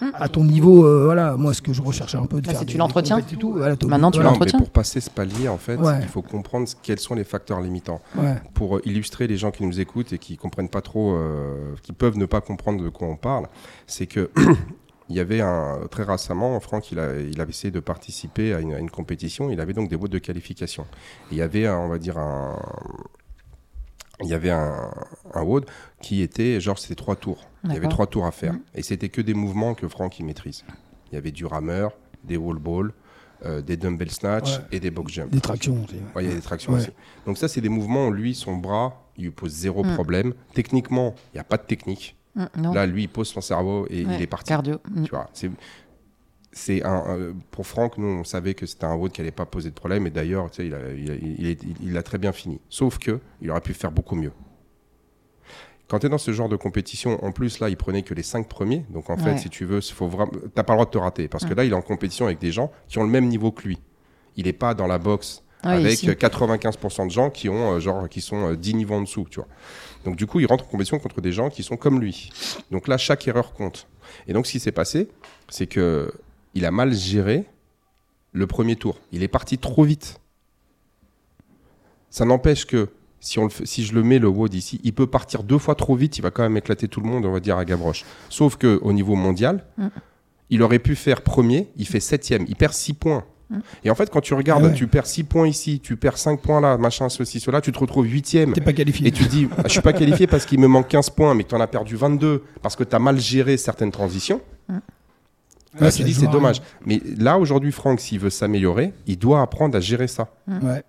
Mm. 0.01 0.05
à 0.15 0.29
ton 0.29 0.43
niveau, 0.45 0.85
euh, 0.85 1.03
voilà, 1.03 1.35
moi, 1.37 1.53
ce 1.53 1.61
que 1.61 1.73
je 1.73 1.81
recherchais 1.81 2.17
un 2.17 2.25
peu 2.27 2.37
de 2.41 2.45
Bah, 2.47 2.51
faire. 2.53 2.59
c'est 2.61 2.65
tu 2.65 2.77
l'entretiens. 2.77 3.19
voilà, 3.43 3.75
Maintenant, 3.87 4.09
tu 4.09 4.21
l'entretiens. 4.23 4.57
pour 4.57 4.69
passer 4.69 4.99
ce 5.01 5.09
palier, 5.09 5.47
en 5.49 5.57
fait, 5.57 5.75
Ouais. 5.75 5.99
il 6.01 6.07
faut 6.07 6.21
comprendre 6.23 6.67
quels 6.81 6.97
sont 6.99 7.13
les 7.13 7.23
facteurs 7.25 7.59
limitants. 7.59 7.99
Ouais. 8.17 8.35
Pour 8.53 8.79
illustrer 8.85 9.27
les 9.27 9.35
gens 9.37 9.51
qui 9.51 9.65
nous 9.65 9.79
écoutent 9.81 10.11
et 10.13 10.17
qui 10.17 10.37
comprennent 10.37 10.69
pas 10.69 10.81
trop, 10.81 11.11
euh, 11.11 11.75
qui 11.83 11.91
peuvent 11.91 12.17
ne 12.17 12.25
pas 12.25 12.39
comprendre 12.41 12.81
de 12.81 12.87
quoi 12.89 13.07
on 13.09 13.15
parle, 13.17 13.45
c'est 13.85 14.05
que 14.07 14.31
il 15.11 15.17
y 15.17 15.19
avait 15.19 15.41
un 15.41 15.87
très 15.91 16.03
récemment, 16.03 16.59
Franck, 16.59 16.91
il, 16.91 16.99
a, 16.99 17.19
il 17.19 17.39
avait 17.41 17.49
essayé 17.51 17.69
de 17.71 17.79
participer 17.79 18.53
à 18.53 18.59
une, 18.59 18.73
à 18.73 18.79
une 18.79 18.89
compétition. 18.89 19.49
Il 19.51 19.59
avait 19.59 19.73
donc 19.73 19.89
des 19.89 19.95
votes 19.97 20.11
de 20.11 20.19
qualification. 20.19 20.83
Et 21.31 21.35
il 21.35 21.37
y 21.37 21.41
avait, 21.41 21.67
un- 21.67 21.77
on 21.77 21.89
va 21.89 21.97
dire 21.99 22.17
un, 22.17 22.57
il 24.21 24.27
y 24.29 24.33
avait 24.33 24.51
un, 24.51 24.91
un 25.33 25.41
WOD 25.43 25.65
qui 26.01 26.21
était 26.21 26.59
genre 26.61 26.77
c'était 26.79 26.95
trois 26.95 27.15
tours. 27.15 27.47
Il 27.63 27.73
y 27.73 27.77
avait 27.77 27.87
trois 27.87 28.07
tours 28.07 28.25
à 28.25 28.31
faire 28.31 28.53
Mhm. 28.53 28.61
et 28.75 28.83
c'était 28.83 29.09
que 29.09 29.21
des 29.21 29.33
mouvements 29.33 29.73
que 29.73 29.87
Franck 29.87 30.19
il 30.19 30.25
maîtrise. 30.25 30.63
Il 31.11 31.15
y 31.15 31.17
avait 31.17 31.31
du 31.31 31.45
rameur, 31.45 31.91
des 32.23 32.37
wall 32.37 32.57
ball, 32.59 32.93
euh, 33.45 33.61
des 33.61 33.75
dumbbell 33.77 34.11
snatch 34.11 34.57
Ouais. 34.57 34.63
et 34.73 34.79
des 34.79 34.91
box 34.91 35.11
jump. 35.13 35.31
Des 35.31 35.41
tractions 35.41 35.83
aussi. 35.83 35.95
Ouais, 36.15 36.23
il 36.23 36.29
y 36.29 36.31
a 36.31 36.35
des 36.35 36.41
tractions 36.41 36.73
Ouais. 36.73 36.79
aussi. 36.79 36.91
Donc 37.25 37.37
ça, 37.37 37.47
c'est 37.47 37.61
des 37.61 37.69
mouvements 37.69 38.07
où 38.07 38.11
lui, 38.11 38.35
son 38.35 38.55
bras, 38.57 39.03
il 39.17 39.23
lui 39.25 39.31
pose 39.31 39.51
zéro 39.51 39.83
Mm. 39.83 39.93
problème. 39.95 40.33
Techniquement, 40.53 41.15
il 41.33 41.37
n'y 41.37 41.41
a 41.41 41.43
pas 41.43 41.57
de 41.57 41.63
technique. 41.63 42.15
Mm, 42.35 42.45
non. 42.57 42.73
Là, 42.73 42.85
lui, 42.85 43.03
il 43.03 43.09
pose 43.09 43.27
son 43.27 43.41
cerveau 43.41 43.85
et 43.89 44.05
Ouais, 44.05 44.15
il 44.15 44.21
est 44.21 44.27
parti. 44.27 44.47
Cardio. 44.49 44.79
Mm. 44.89 45.03
Tu 45.03 45.09
vois, 45.11 45.29
c'est 45.33 45.51
c'est 46.53 46.83
un, 46.83 47.03
euh, 47.07 47.33
pour 47.51 47.65
Franck, 47.65 47.97
nous, 47.97 48.07
on 48.07 48.23
savait 48.25 48.53
que 48.55 48.65
c'était 48.65 48.83
un 48.83 48.93
road 48.93 49.11
qui 49.13 49.21
n'allait 49.21 49.31
pas 49.31 49.45
poser 49.45 49.69
de 49.69 49.73
problème. 49.75 50.05
Et 50.07 50.09
d'ailleurs, 50.09 50.49
tu 50.51 50.57
sais, 50.57 50.67
il 50.67 50.73
a, 50.73 50.79
il, 50.93 51.09
a, 51.11 51.15
il 51.15 51.45
est- 51.47 51.63
il- 51.63 51.75
il 51.81 51.97
a 51.97 52.03
très 52.03 52.17
bien 52.17 52.33
fini. 52.33 52.59
Sauf 52.69 52.97
que 52.97 53.19
il 53.41 53.49
aurait 53.49 53.61
pu 53.61 53.73
faire 53.73 53.91
beaucoup 53.91 54.15
mieux. 54.15 54.33
Quand 55.87 55.99
tu 55.99 56.05
es 56.05 56.09
dans 56.09 56.17
ce 56.17 56.31
genre 56.31 56.47
de 56.49 56.55
compétition, 56.55 57.23
en 57.23 57.31
plus, 57.31 57.59
là, 57.59 57.67
il 57.69 57.75
prenait 57.77 58.01
que 58.01 58.13
les 58.13 58.23
cinq 58.23 58.47
premiers. 58.47 58.85
Donc, 58.89 59.09
en 59.09 59.17
fait, 59.17 59.37
si 59.37 59.49
tu 59.49 59.65
veux, 59.65 59.81
faut 59.81 60.07
vraiment, 60.07 60.31
t'as 60.55 60.63
pas 60.63 60.73
le 60.73 60.77
droit 60.77 60.85
de 60.85 60.91
te 60.91 60.97
rater. 60.97 61.27
Parce 61.27 61.45
que 61.45 61.53
Mm. 61.53 61.57
là, 61.57 61.63
il 61.65 61.71
est 61.71 61.75
en 61.75 61.81
compétition 61.81 62.25
avec 62.25 62.39
des 62.39 62.51
gens 62.51 62.71
qui 62.87 62.97
ont 62.99 63.03
le 63.03 63.09
même 63.09 63.27
niveau 63.27 63.51
que 63.51 63.63
lui. 63.67 63.79
Il 64.37 64.45
n'est 64.45 64.53
pas 64.53 64.73
dans 64.73 64.87
la 64.87 64.97
boxe 64.99 65.43
Ouais, 65.65 65.71
avec 65.71 65.93
ici. 65.93 66.09
euh, 66.09 66.13
95% 66.15 67.05
de 67.05 67.11
gens 67.11 67.29
qui 67.29 67.49
ont 67.49 67.73
euh, 67.73 67.79
genre 67.79 68.07
qui 68.09 68.19
sont 68.21 68.51
euh, 68.51 68.55
10 68.55 68.73
niveaux 68.73 68.95
en 68.95 69.01
dessous, 69.01 69.27
tu 69.29 69.39
vois. 69.41 69.47
Donc 70.05 70.15
du 70.15 70.25
coup, 70.25 70.39
il 70.39 70.45
rentre 70.47 70.63
en 70.65 70.67
compétition 70.67 70.97
contre 70.99 71.21
des 71.21 71.31
gens 71.31 71.49
qui 71.49 71.63
sont 71.63 71.77
comme 71.77 71.99
lui. 71.99 72.29
Donc 72.71 72.87
là, 72.87 72.97
chaque 72.97 73.27
erreur 73.27 73.53
compte. 73.53 73.87
Et 74.27 74.33
donc 74.33 74.47
ce 74.47 74.51
qui 74.53 74.59
s'est 74.59 74.71
passé, 74.71 75.09
c'est 75.49 75.67
que 75.67 76.11
il 76.53 76.65
a 76.65 76.71
mal 76.71 76.93
géré 76.93 77.45
le 78.33 78.47
premier 78.47 78.75
tour. 78.75 78.97
Il 79.11 79.23
est 79.23 79.27
parti 79.27 79.57
trop 79.57 79.83
vite. 79.83 80.19
Ça 82.09 82.25
n'empêche 82.25 82.65
que 82.65 82.89
si, 83.19 83.39
on 83.39 83.43
le 83.43 83.49
fait- 83.49 83.65
si 83.65 83.83
je 83.85 83.93
le 83.93 84.03
mets 84.03 84.19
le 84.19 84.27
WOD 84.27 84.53
ici, 84.53 84.81
il 84.83 84.93
peut 84.93 85.07
partir 85.07 85.43
deux 85.43 85.57
fois 85.59 85.75
trop 85.75 85.95
vite, 85.95 86.17
il 86.17 86.21
va 86.21 86.31
quand 86.31 86.43
même 86.43 86.57
éclater 86.57 86.87
tout 86.87 86.99
le 87.01 87.07
monde, 87.07 87.25
on 87.25 87.31
va 87.31 87.39
dire 87.39 87.57
à 87.57 87.65
Gavroche. 87.65 88.03
Sauf 88.29 88.57
que 88.57 88.79
au 88.81 88.91
niveau 88.93 89.15
mondial, 89.15 89.65
Mm. 89.77 89.87
il 90.49 90.61
aurait 90.63 90.79
pu 90.79 90.95
faire 90.95 91.21
premier, 91.21 91.69
il 91.77 91.87
fait 91.87 91.99
septième, 91.99 92.45
il 92.47 92.55
perd 92.55 92.73
6 92.73 92.93
points. 92.93 93.23
Mm. 93.51 93.59
Et 93.83 93.91
en 93.91 93.95
fait, 93.95 94.09
quand 94.09 94.21
tu 94.21 94.33
regardes, 94.33 94.63
Ah 94.63 94.67
ouais. 94.69 94.73
tu 94.73 94.87
perds 94.87 95.05
6 95.07 95.23
points 95.25 95.47
ici, 95.47 95.79
tu 95.79 95.95
perds 95.97 96.17
5 96.17 96.39
points 96.41 96.61
là, 96.61 96.77
machin, 96.77 97.09
ceci, 97.09 97.39
cela, 97.39 97.61
tu 97.61 97.71
te 97.71 97.79
retrouves 97.79 98.05
huitième. 98.05 98.53
T'es 98.53 98.61
pas 98.61 98.73
qualifié. 98.73 99.07
Et 99.07 99.11
tu 99.11 99.25
te 99.25 99.29
dis, 99.29 99.47
ah, 99.57 99.63
je 99.65 99.69
suis 99.71 99.81
pas 99.81 99.93
qualifié 99.93 100.25
parce 100.27 100.45
qu'il 100.45 100.59
me 100.59 100.67
manque 100.67 100.87
15 100.87 101.09
points, 101.11 101.35
mais 101.35 101.43
que 101.43 101.49
tu 101.49 101.55
en 101.55 101.59
as 101.61 101.67
perdu 101.67 101.95
22 101.95 102.43
parce 102.61 102.75
que 102.75 102.83
tu 102.83 102.95
as 102.95 102.99
mal 102.99 103.19
géré 103.19 103.57
certaines 103.57 103.91
transitions. 103.91 104.41
Là, 104.69 104.79
Ouais, 105.87 105.91
tu 105.91 106.03
dis, 106.03 106.13
c'est 106.13 106.27
à 106.27 106.29
dommage. 106.31 106.61
Mais 106.85 107.01
là, 107.17 107.37
aujourd'hui, 107.39 107.71
Franck, 107.71 108.01
s'il 108.01 108.19
veut 108.19 108.29
s'améliorer, 108.29 108.91
il 109.07 109.17
doit 109.17 109.41
apprendre 109.41 109.77
à 109.77 109.79
gérer 109.79 110.07
ça. 110.07 110.27
Ouais. 110.47 110.83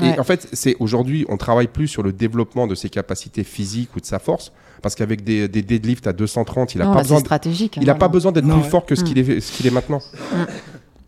Et 0.00 0.02
Ouais. 0.02 0.18
en 0.18 0.24
fait, 0.24 0.48
c'est 0.52 0.76
aujourd'hui, 0.78 1.26
on 1.28 1.36
travaille 1.36 1.66
plus 1.66 1.88
sur 1.88 2.02
le 2.02 2.12
développement 2.12 2.66
de 2.68 2.74
ses 2.76 2.88
capacités 2.88 3.42
physiques 3.44 3.94
ou 3.96 4.00
de 4.00 4.06
sa 4.06 4.18
force, 4.20 4.52
parce 4.82 4.94
qu'avec 4.94 5.24
des, 5.24 5.48
des 5.48 5.62
deadlifts 5.62 6.06
à 6.06 6.12
230, 6.12 6.74
il 6.74 6.78
n'a 6.78 6.84
pas 6.86 6.94
là, 6.94 7.00
besoin, 7.02 7.18
de- 7.18 7.24
stratégique. 7.24 7.76
hein, 7.76 7.80
il 7.82 7.90
a 7.90 7.94
pas 7.94 7.98
vraiment. 8.06 8.12
besoin 8.12 8.32
d'être 8.32 8.44
Non, 8.46 8.54
plus 8.54 8.62
ouais. 8.64 8.70
fort 8.70 8.86
que 8.86 8.94
ce 8.94 9.02
Mm. 9.02 9.04
qu'il 9.04 9.18
est, 9.18 9.40
ce 9.40 9.52
qu'il 9.52 9.66
est 9.66 9.70
maintenant. 9.70 10.00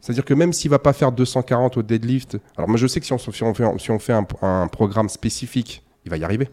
C'est-à-dire 0.06 0.24
que 0.24 0.34
même 0.34 0.52
s'il 0.52 0.70
va 0.70 0.78
pas 0.78 0.92
faire 0.92 1.10
240 1.10 1.78
au 1.78 1.82
deadlift, 1.82 2.38
alors 2.56 2.68
moi 2.68 2.76
je 2.78 2.86
sais 2.86 3.00
que 3.00 3.06
si 3.06 3.12
on, 3.12 3.18
si 3.18 3.42
on 3.42 3.52
fait, 3.54 3.64
si 3.78 3.90
on 3.90 3.98
fait 3.98 4.12
un, 4.12 4.24
un 4.40 4.68
programme 4.68 5.08
spécifique, 5.08 5.82
il 6.04 6.10
va 6.12 6.16
y 6.16 6.22
arriver. 6.22 6.48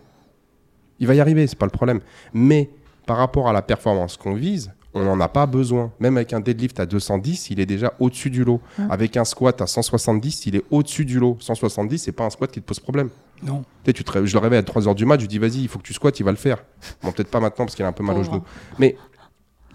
Il 0.97 1.05
va 1.05 1.13
y 1.13 1.19
arriver, 1.19 1.45
c'est 1.45 1.59
pas 1.59 1.67
le 1.67 1.71
problème. 1.71 1.99
Mais 2.33 2.71
par 3.05 3.17
rapport 3.17 3.47
à 3.47 3.53
la 3.53 3.61
performance 3.61 4.17
qu'on 4.17 4.33
vise, 4.33 4.71
on 4.95 5.03
n'en 5.03 5.19
a 5.19 5.27
pas 5.27 5.45
besoin. 5.45 5.91
Même 5.99 6.17
avec 6.17 6.33
un 6.33 6.39
deadlift 6.39 6.79
à 6.79 6.87
210, 6.87 7.51
il 7.51 7.59
est 7.59 7.67
déjà 7.67 7.93
au-dessus 7.99 8.31
du 8.31 8.43
lot. 8.43 8.59
Mm. 8.79 8.89
Avec 8.89 9.17
un 9.17 9.23
squat 9.25 9.61
à 9.61 9.67
170, 9.67 10.47
il 10.47 10.55
est 10.55 10.63
au-dessus 10.71 11.05
du 11.05 11.19
lot. 11.19 11.37
170, 11.39 11.99
c'est 11.99 12.11
pas 12.11 12.25
un 12.25 12.31
squat 12.31 12.51
qui 12.51 12.59
te 12.59 12.65
pose 12.65 12.79
problème. 12.79 13.09
Non. 13.43 13.63
Tu 13.85 13.93
te 13.93 14.11
ré- 14.11 14.25
je 14.25 14.33
le 14.33 14.39
réveille 14.39 14.59
à 14.59 14.63
3h 14.63 14.95
du 14.95 15.05
mat, 15.05 15.17
je 15.17 15.21
lui 15.21 15.27
dis 15.27 15.37
vas-y, 15.37 15.61
il 15.61 15.67
faut 15.67 15.77
que 15.77 15.83
tu 15.83 15.93
squattes, 15.93 16.19
il 16.19 16.23
va 16.23 16.31
le 16.31 16.37
faire. 16.37 16.63
Bon, 17.03 17.11
peut-être 17.11 17.29
pas 17.29 17.39
maintenant 17.39 17.65
parce 17.65 17.75
qu'il 17.75 17.85
a 17.85 17.87
un 17.87 17.91
peu 17.91 18.03
mal 18.03 18.17
au 18.17 18.23
genou. 18.23 18.41
Mais 18.79 18.95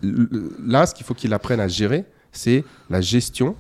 là, 0.03 0.85
ce 0.87 0.95
qu'il 0.95 1.07
faut 1.07 1.15
qu'il 1.15 1.33
apprenne 1.33 1.61
à 1.61 1.69
gérer, 1.69 2.05
c'est 2.33 2.65
la 2.91 3.01
gestion. 3.01 3.57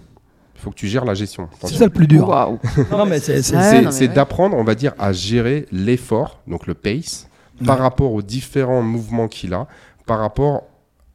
Il 0.59 0.63
faut 0.63 0.71
que 0.71 0.75
tu 0.77 0.89
gères 0.89 1.05
la 1.05 1.15
gestion. 1.15 1.49
C'est 1.63 1.75
ça 1.75 1.85
le 1.85 1.91
plus 1.91 2.09
dur. 2.09 2.29
Waouh. 2.29 2.59
Non, 2.91 3.07
mais 3.07 3.21
c'est. 3.21 3.43
c'est- 3.43 3.55
Ouais, 3.57 3.63
C'est 3.63 3.77
non, 3.79 3.83
mais 3.87 3.93
c'est 3.93 4.09
ouais. 4.09 4.15
d'apprendre, 4.15 4.57
on 4.57 4.65
va 4.65 4.75
dire, 4.75 4.93
à 4.99 5.13
gérer 5.13 5.67
l'effort, 5.71 6.41
donc 6.49 6.67
le 6.67 6.75
pace, 6.75 7.29
par 7.65 7.79
rapport 7.79 8.13
aux 8.13 8.23
différents 8.23 8.83
mouvements 8.83 9.29
qu'il 9.29 9.55
a, 9.55 9.67
par 10.07 10.19
rapport 10.19 10.65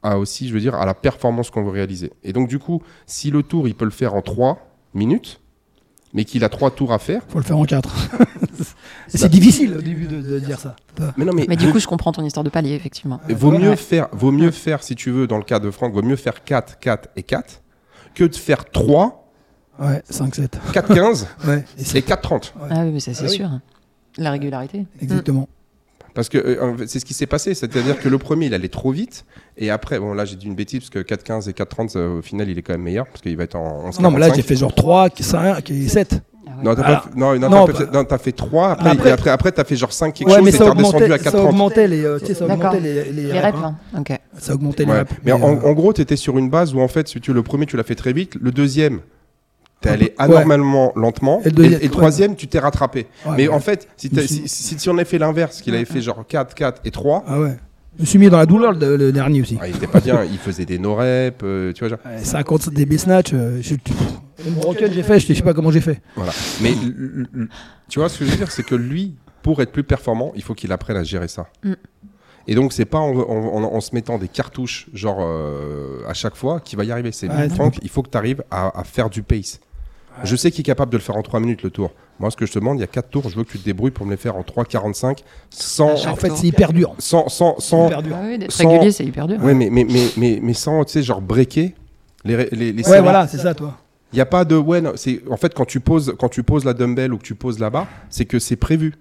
à 0.02 0.18
aussi, 0.18 0.48
je 0.48 0.54
veux 0.54 0.60
dire, 0.60 0.76
à 0.76 0.86
la 0.86 0.94
performance 0.94 1.50
qu'on 1.50 1.64
veut 1.64 1.72
réaliser. 1.72 2.12
Et 2.24 2.32
donc, 2.34 2.48
du 2.50 2.58
coup, 2.60 2.82
si 3.06 3.32
le 3.32 3.44
tour, 3.44 3.68
il 3.68 3.76
peut 3.76 3.86
le 3.86 3.92
faire 3.92 4.14
en 4.16 4.22
3 4.22 4.58
minutes, 4.94 5.40
mais 6.14 6.26
qu'il 6.26 6.44
a 6.44 6.50
3 6.50 6.72
tours 6.72 6.92
à 6.94 7.00
faire. 7.00 7.22
faut 7.30 7.40
le 7.40 7.44
faire 7.46 7.58
en 7.58 7.66
4. 7.66 7.90
c'est 9.08 9.30
difficile 9.30 9.76
au 9.78 9.82
début 9.82 10.06
de, 10.08 10.22
de 10.22 10.40
dire 10.40 10.60
ça. 10.60 10.76
Mais, 11.18 11.26
non, 11.26 11.34
mais, 11.34 11.46
Mais 11.50 11.56
du 11.56 11.70
coup, 11.72 11.80
je 11.80 11.88
comprends 11.88 12.12
ton 12.12 12.24
histoire 12.24 12.44
de 12.44 12.50
palier, 12.50 12.74
effectivement. 12.76 13.20
vaut 13.30 13.52
Ouais. 13.52 13.60
mieux 13.60 13.76
faire, 13.76 14.08
vaut 14.12 14.32
mieux 14.32 14.52
faire, 14.52 14.84
si 14.84 14.96
tu 14.96 15.12
veux, 15.12 15.28
dans 15.28 15.38
le 15.38 15.44
cas 15.44 15.60
de 15.60 15.70
Franck, 15.72 15.94
vaut 15.94 16.02
mieux 16.02 16.16
faire 16.18 16.44
4, 16.44 16.80
4 16.80 17.10
et 17.16 17.24
4 17.24 17.62
que 18.14 18.24
de 18.26 18.36
faire 18.36 18.66
3, 18.70 19.23
Ouais, 19.80 20.02
5-7. 20.10 20.48
4, 20.72 20.94
15 20.94 21.28
Ouais, 21.48 21.64
et 21.78 21.84
c'est- 21.84 21.98
et 21.98 22.02
4, 22.02 22.22
30. 22.22 22.54
Ah 22.70 22.82
oui, 22.86 22.92
mais 22.94 23.00
ça, 23.00 23.14
c'est 23.14 23.24
Ah 23.26 23.30
oui. 23.30 23.36
sûr. 23.36 23.50
La 24.18 24.32
régularité. 24.32 24.86
exactement. 25.02 25.48
Parce 26.14 26.30
que 26.30 26.38
euh, 26.38 26.64
en 26.64 26.76
c'est 26.86 27.00
ce 27.00 27.06
qui 27.06 27.16
s'est 27.16 27.26
passé, 27.26 27.56
c'est-à-dire 27.56 27.98
que 28.00 28.08
le 28.08 28.20
premier 28.20 28.46
il 28.46 28.54
allait 28.54 28.68
trop 28.68 28.92
vite 28.92 29.26
et 29.58 29.72
après 29.72 29.98
bon 29.98 30.14
là 30.14 30.26
j'ai 30.26 30.36
dit 30.36 30.46
une 30.46 30.54
bêtise 30.54 30.82
parce 30.82 30.92
que 30.92 31.00
4-15 31.00 31.50
et 31.50 31.54
4-30 31.54 31.96
euh, 31.96 32.20
au 32.20 32.22
final 32.22 32.48
il 32.50 32.58
est 32.60 32.62
quand 32.62 32.74
même 32.74 32.84
meilleur 32.84 33.08
parce 33.08 33.22
qu'il 33.22 33.36
va 33.36 33.46
être 33.46 33.56
en 33.56 33.86
11 33.88 34.00
Non, 34.00 34.12
mais 34.12 34.20
là, 34.20 34.32
j'ai 34.32 34.44
fait 34.44 34.56
genre 34.56 34.76
3, 34.76 35.10
5 35.20 35.72
et 35.72 35.88
7. 35.88 36.22
Ah 36.46 36.52
ouais. 36.60 36.64
Non, 36.64 36.76
t'as 36.76 36.82
Alors, 36.84 37.02
pas, 37.06 37.10
non, 37.16 37.40
non, 37.40 37.50
non, 37.50 37.66
t'as 37.66 37.72
bah- 37.74 37.80
fait, 37.80 37.92
non, 37.92 38.06
t'as 38.06 38.18
fait 38.20 38.32
3 38.32 38.70
après, 38.74 38.90
Après- 38.92 39.10
et 39.10 39.12
après, 39.12 39.30
après 39.32 39.52
t'as 39.52 39.64
fait 39.64 39.76
genre 39.76 39.92
5 39.92 40.14
quelque 40.14 40.28
Ouais, 40.30 40.36
chose 40.36 40.44
mais 40.44 40.50
et 40.52 40.54
t'es 40.54 40.64
redescendu 40.64 40.84
à 40.84 41.06
augmentait, 41.06 41.24
ça 41.24 41.32
4-30. 41.32 41.50
augmentait 41.50 41.88
les, 41.88 42.04
euh, 42.06 42.20
ça 42.20 42.26
D'accord. 42.46 42.52
augmentait 42.58 42.80
les, 42.80 43.04
les, 43.12 43.24
Les 43.34 43.40
reps, 43.40 43.58
hein. 43.58 43.76
hein. 43.96 44.00
ok. 44.02 44.20
Ça 44.38 44.54
augmentait 44.54 44.86
les 44.86 44.92
Ouais. 44.92 45.00
reps. 45.00 45.12
Mais 45.26 45.32
en, 45.32 45.42
euh, 45.42 45.62
en 45.68 45.74
gros, 45.74 45.94
t'étais 45.94 46.16
sur 46.16 46.38
une 46.38 46.52
base 46.52 46.76
où 46.76 46.80
en 46.80 46.88
fait, 46.88 47.08
si 47.08 47.20
tu, 47.22 47.34
le 47.34 47.42
premier 47.42 47.66
tu 47.66 47.76
l'as 47.76 47.84
fait 47.84 47.96
très 47.96 48.14
vite, 48.14 48.36
le 48.40 48.52
deuxième 48.52 49.00
t'es 49.84 49.90
allé 49.90 50.14
anormalement 50.18 50.92
lentement 50.96 51.42
Et 51.46 51.50
le 51.50 51.84
et 51.84 51.90
troisième 51.90 52.36
tu 52.36 52.48
t'es 52.48 52.60
rattrapé. 52.60 53.08
ouais, 53.26 53.34
mais 53.38 53.48
en 53.48 53.60
fait, 53.60 53.88
si, 53.98 54.90
on 54.90 54.96
avait 54.96 55.06
fait 55.06 55.18
l'inverse, 55.20 55.62
qu'il 55.62 55.76
avait 55.76 55.86
fait 55.86 56.02
genre 56.02 56.26
4, 56.28 56.56
4 56.56 56.82
et 56.86 56.92
3, 56.92 57.24
Ah 57.28 57.40
ouais. 57.40 57.58
Je 57.98 58.02
me 58.02 58.06
suis 58.08 58.18
mis 58.18 58.28
dans 58.28 58.38
la 58.38 58.48
douleur 58.48 58.72
le, 58.74 58.98
le 58.98 59.12
dernier 59.12 59.42
aussi. 59.42 59.56
ah, 59.62 59.68
il 59.68 59.76
était 59.76 59.86
pas 59.86 60.00
bien, 60.00 60.24
il 60.24 60.40
faisait 60.40 60.66
des 60.66 60.80
no-reps, 60.80 61.38
euh, 61.44 61.72
tu 61.74 61.82
vois, 61.82 61.90
genre. 61.90 62.00
Ouais, 62.04 62.24
50 62.24 62.70
DB 62.70 62.98
snatch, 62.98 63.34
euh, 63.34 63.60
je, 63.62 63.76
j'ai 64.92 65.04
fait, 65.04 65.20
je 65.20 65.34
sais 65.34 65.42
pas 65.44 65.54
comment 65.54 65.70
j'ai 65.72 65.82
fait. 65.82 66.02
Voilà. 66.16 66.32
Mais 66.62 66.72
l- 66.72 66.78
l- 66.84 67.28
l- 67.36 67.48
tu 67.90 68.00
vois 68.00 68.10
ce 68.10 68.18
que 68.18 68.26
je 68.26 68.32
veux 68.32 68.38
dire, 68.38 68.52
c'est 68.52 68.64
que 68.64 68.74
lui, 68.76 69.16
pour 69.44 69.62
être 69.62 69.72
plus 69.72 69.84
performant, 69.84 70.32
il 70.36 70.42
faut 70.42 70.56
qu'il 70.56 70.72
apprenne 70.72 70.98
à 70.98 71.04
gérer 71.04 71.28
ça. 71.28 71.46
Mm. 71.64 71.74
Et 72.48 72.56
donc 72.56 72.74
c'est 72.74 72.86
pas 72.86 72.98
en, 73.00 73.16
en- 73.16 73.54
en- 73.56 73.64
en 73.76 73.80
se 73.80 73.94
mettant 73.96 74.18
des 74.18 74.28
cartouches 74.28 74.88
genre 74.94 75.20
euh, 75.22 76.02
à 76.08 76.14
chaque 76.14 76.36
fois 76.36 76.60
qu'il 76.60 76.78
va 76.78 76.84
y 76.84 76.92
arriver. 76.92 77.12
C'est 77.12 77.30
Ouais, 77.30 77.48
Franck, 77.50 77.76
il 77.84 77.90
faut 77.90 78.02
que 78.02 78.10
tu 78.10 78.18
arrives 78.18 78.44
à, 78.52 78.78
à 78.80 78.84
faire 78.84 79.10
du 79.10 79.22
pace. 79.24 79.60
Je 80.24 80.36
sais 80.36 80.52
qu'il 80.52 80.62
est 80.62 80.64
capable 80.64 80.92
de 80.92 80.98
le 80.98 81.04
faire 81.04 81.18
en 81.18 81.22
3 81.22 81.40
minutes 81.40 81.64
le 81.64 81.70
tour. 81.70 81.92
Moi, 82.20 82.30
ce 82.32 82.38
que 82.38 82.46
je 82.46 82.52
te 82.54 82.60
demande, 82.60 82.78
il 82.78 82.82
y 82.82 82.84
a 82.84 82.88
4 82.88 83.10
tours, 83.10 83.30
je 83.30 83.36
veux 83.36 83.44
que 83.44 83.52
tu 83.52 83.60
te 83.60 83.66
débrouilles 83.66 83.92
pour 83.92 84.06
me 84.06 84.12
les 84.12 84.18
faire 84.18 84.36
en 84.38 84.42
3,45 84.42 85.20
sans, 85.50 86.06
En 86.08 86.16
fait, 86.16 86.32
c'est 86.36 86.48
hyper 86.48 86.72
dur. 86.72 86.94
sans, 87.00 87.28
sans, 87.30 87.60
sans, 87.60 87.88
Hyper 87.88 88.04
dur. 88.04 88.16
Ah 88.18 88.24
oui, 88.28 88.38
d'être 88.38 88.52
Sans- 88.52 88.70
régulier, 88.70 88.92
c'est 88.92 89.06
hyper 89.06 89.28
dur. 89.28 89.42
ouais, 89.44 89.54
mais, 89.54 89.70
mais, 89.70 89.86
mais, 89.90 90.08
mais, 90.18 90.40
mais 90.42 90.54
sans, 90.54 90.84
tu 90.86 90.94
sais, 90.94 91.04
genre 91.04 91.22
breaker 91.22 91.74
les, 92.26 92.50
les, 92.52 92.72
les 92.72 92.88
Ouais, 92.90 93.02
voilà, 93.02 93.28
c'est 93.28 93.40
ça, 93.40 93.54
toi. 93.54 93.78
Il 94.14 94.18
n'y 94.18 94.22
a 94.22 94.26
pas 94.28 94.46
de 94.46 94.56
ouais, 94.56 94.80
non, 94.80 94.94
c'est 94.96 95.22
en 95.30 95.38
fait 95.38 95.54
quand 95.56 95.66
tu 95.66 95.80
poses 95.80 96.14
quand 96.20 96.30
tu 96.30 96.44
poses 96.44 96.64
la 96.66 96.74
dumbbell 96.76 97.14
ou 97.14 97.18
que 97.18 97.24
tu 97.24 97.34
poses 97.34 97.58
là-bas, 97.60 97.88
c'est 98.12 98.26
que 98.26 98.38
c'est 98.38 98.56
prévu. 98.56 98.94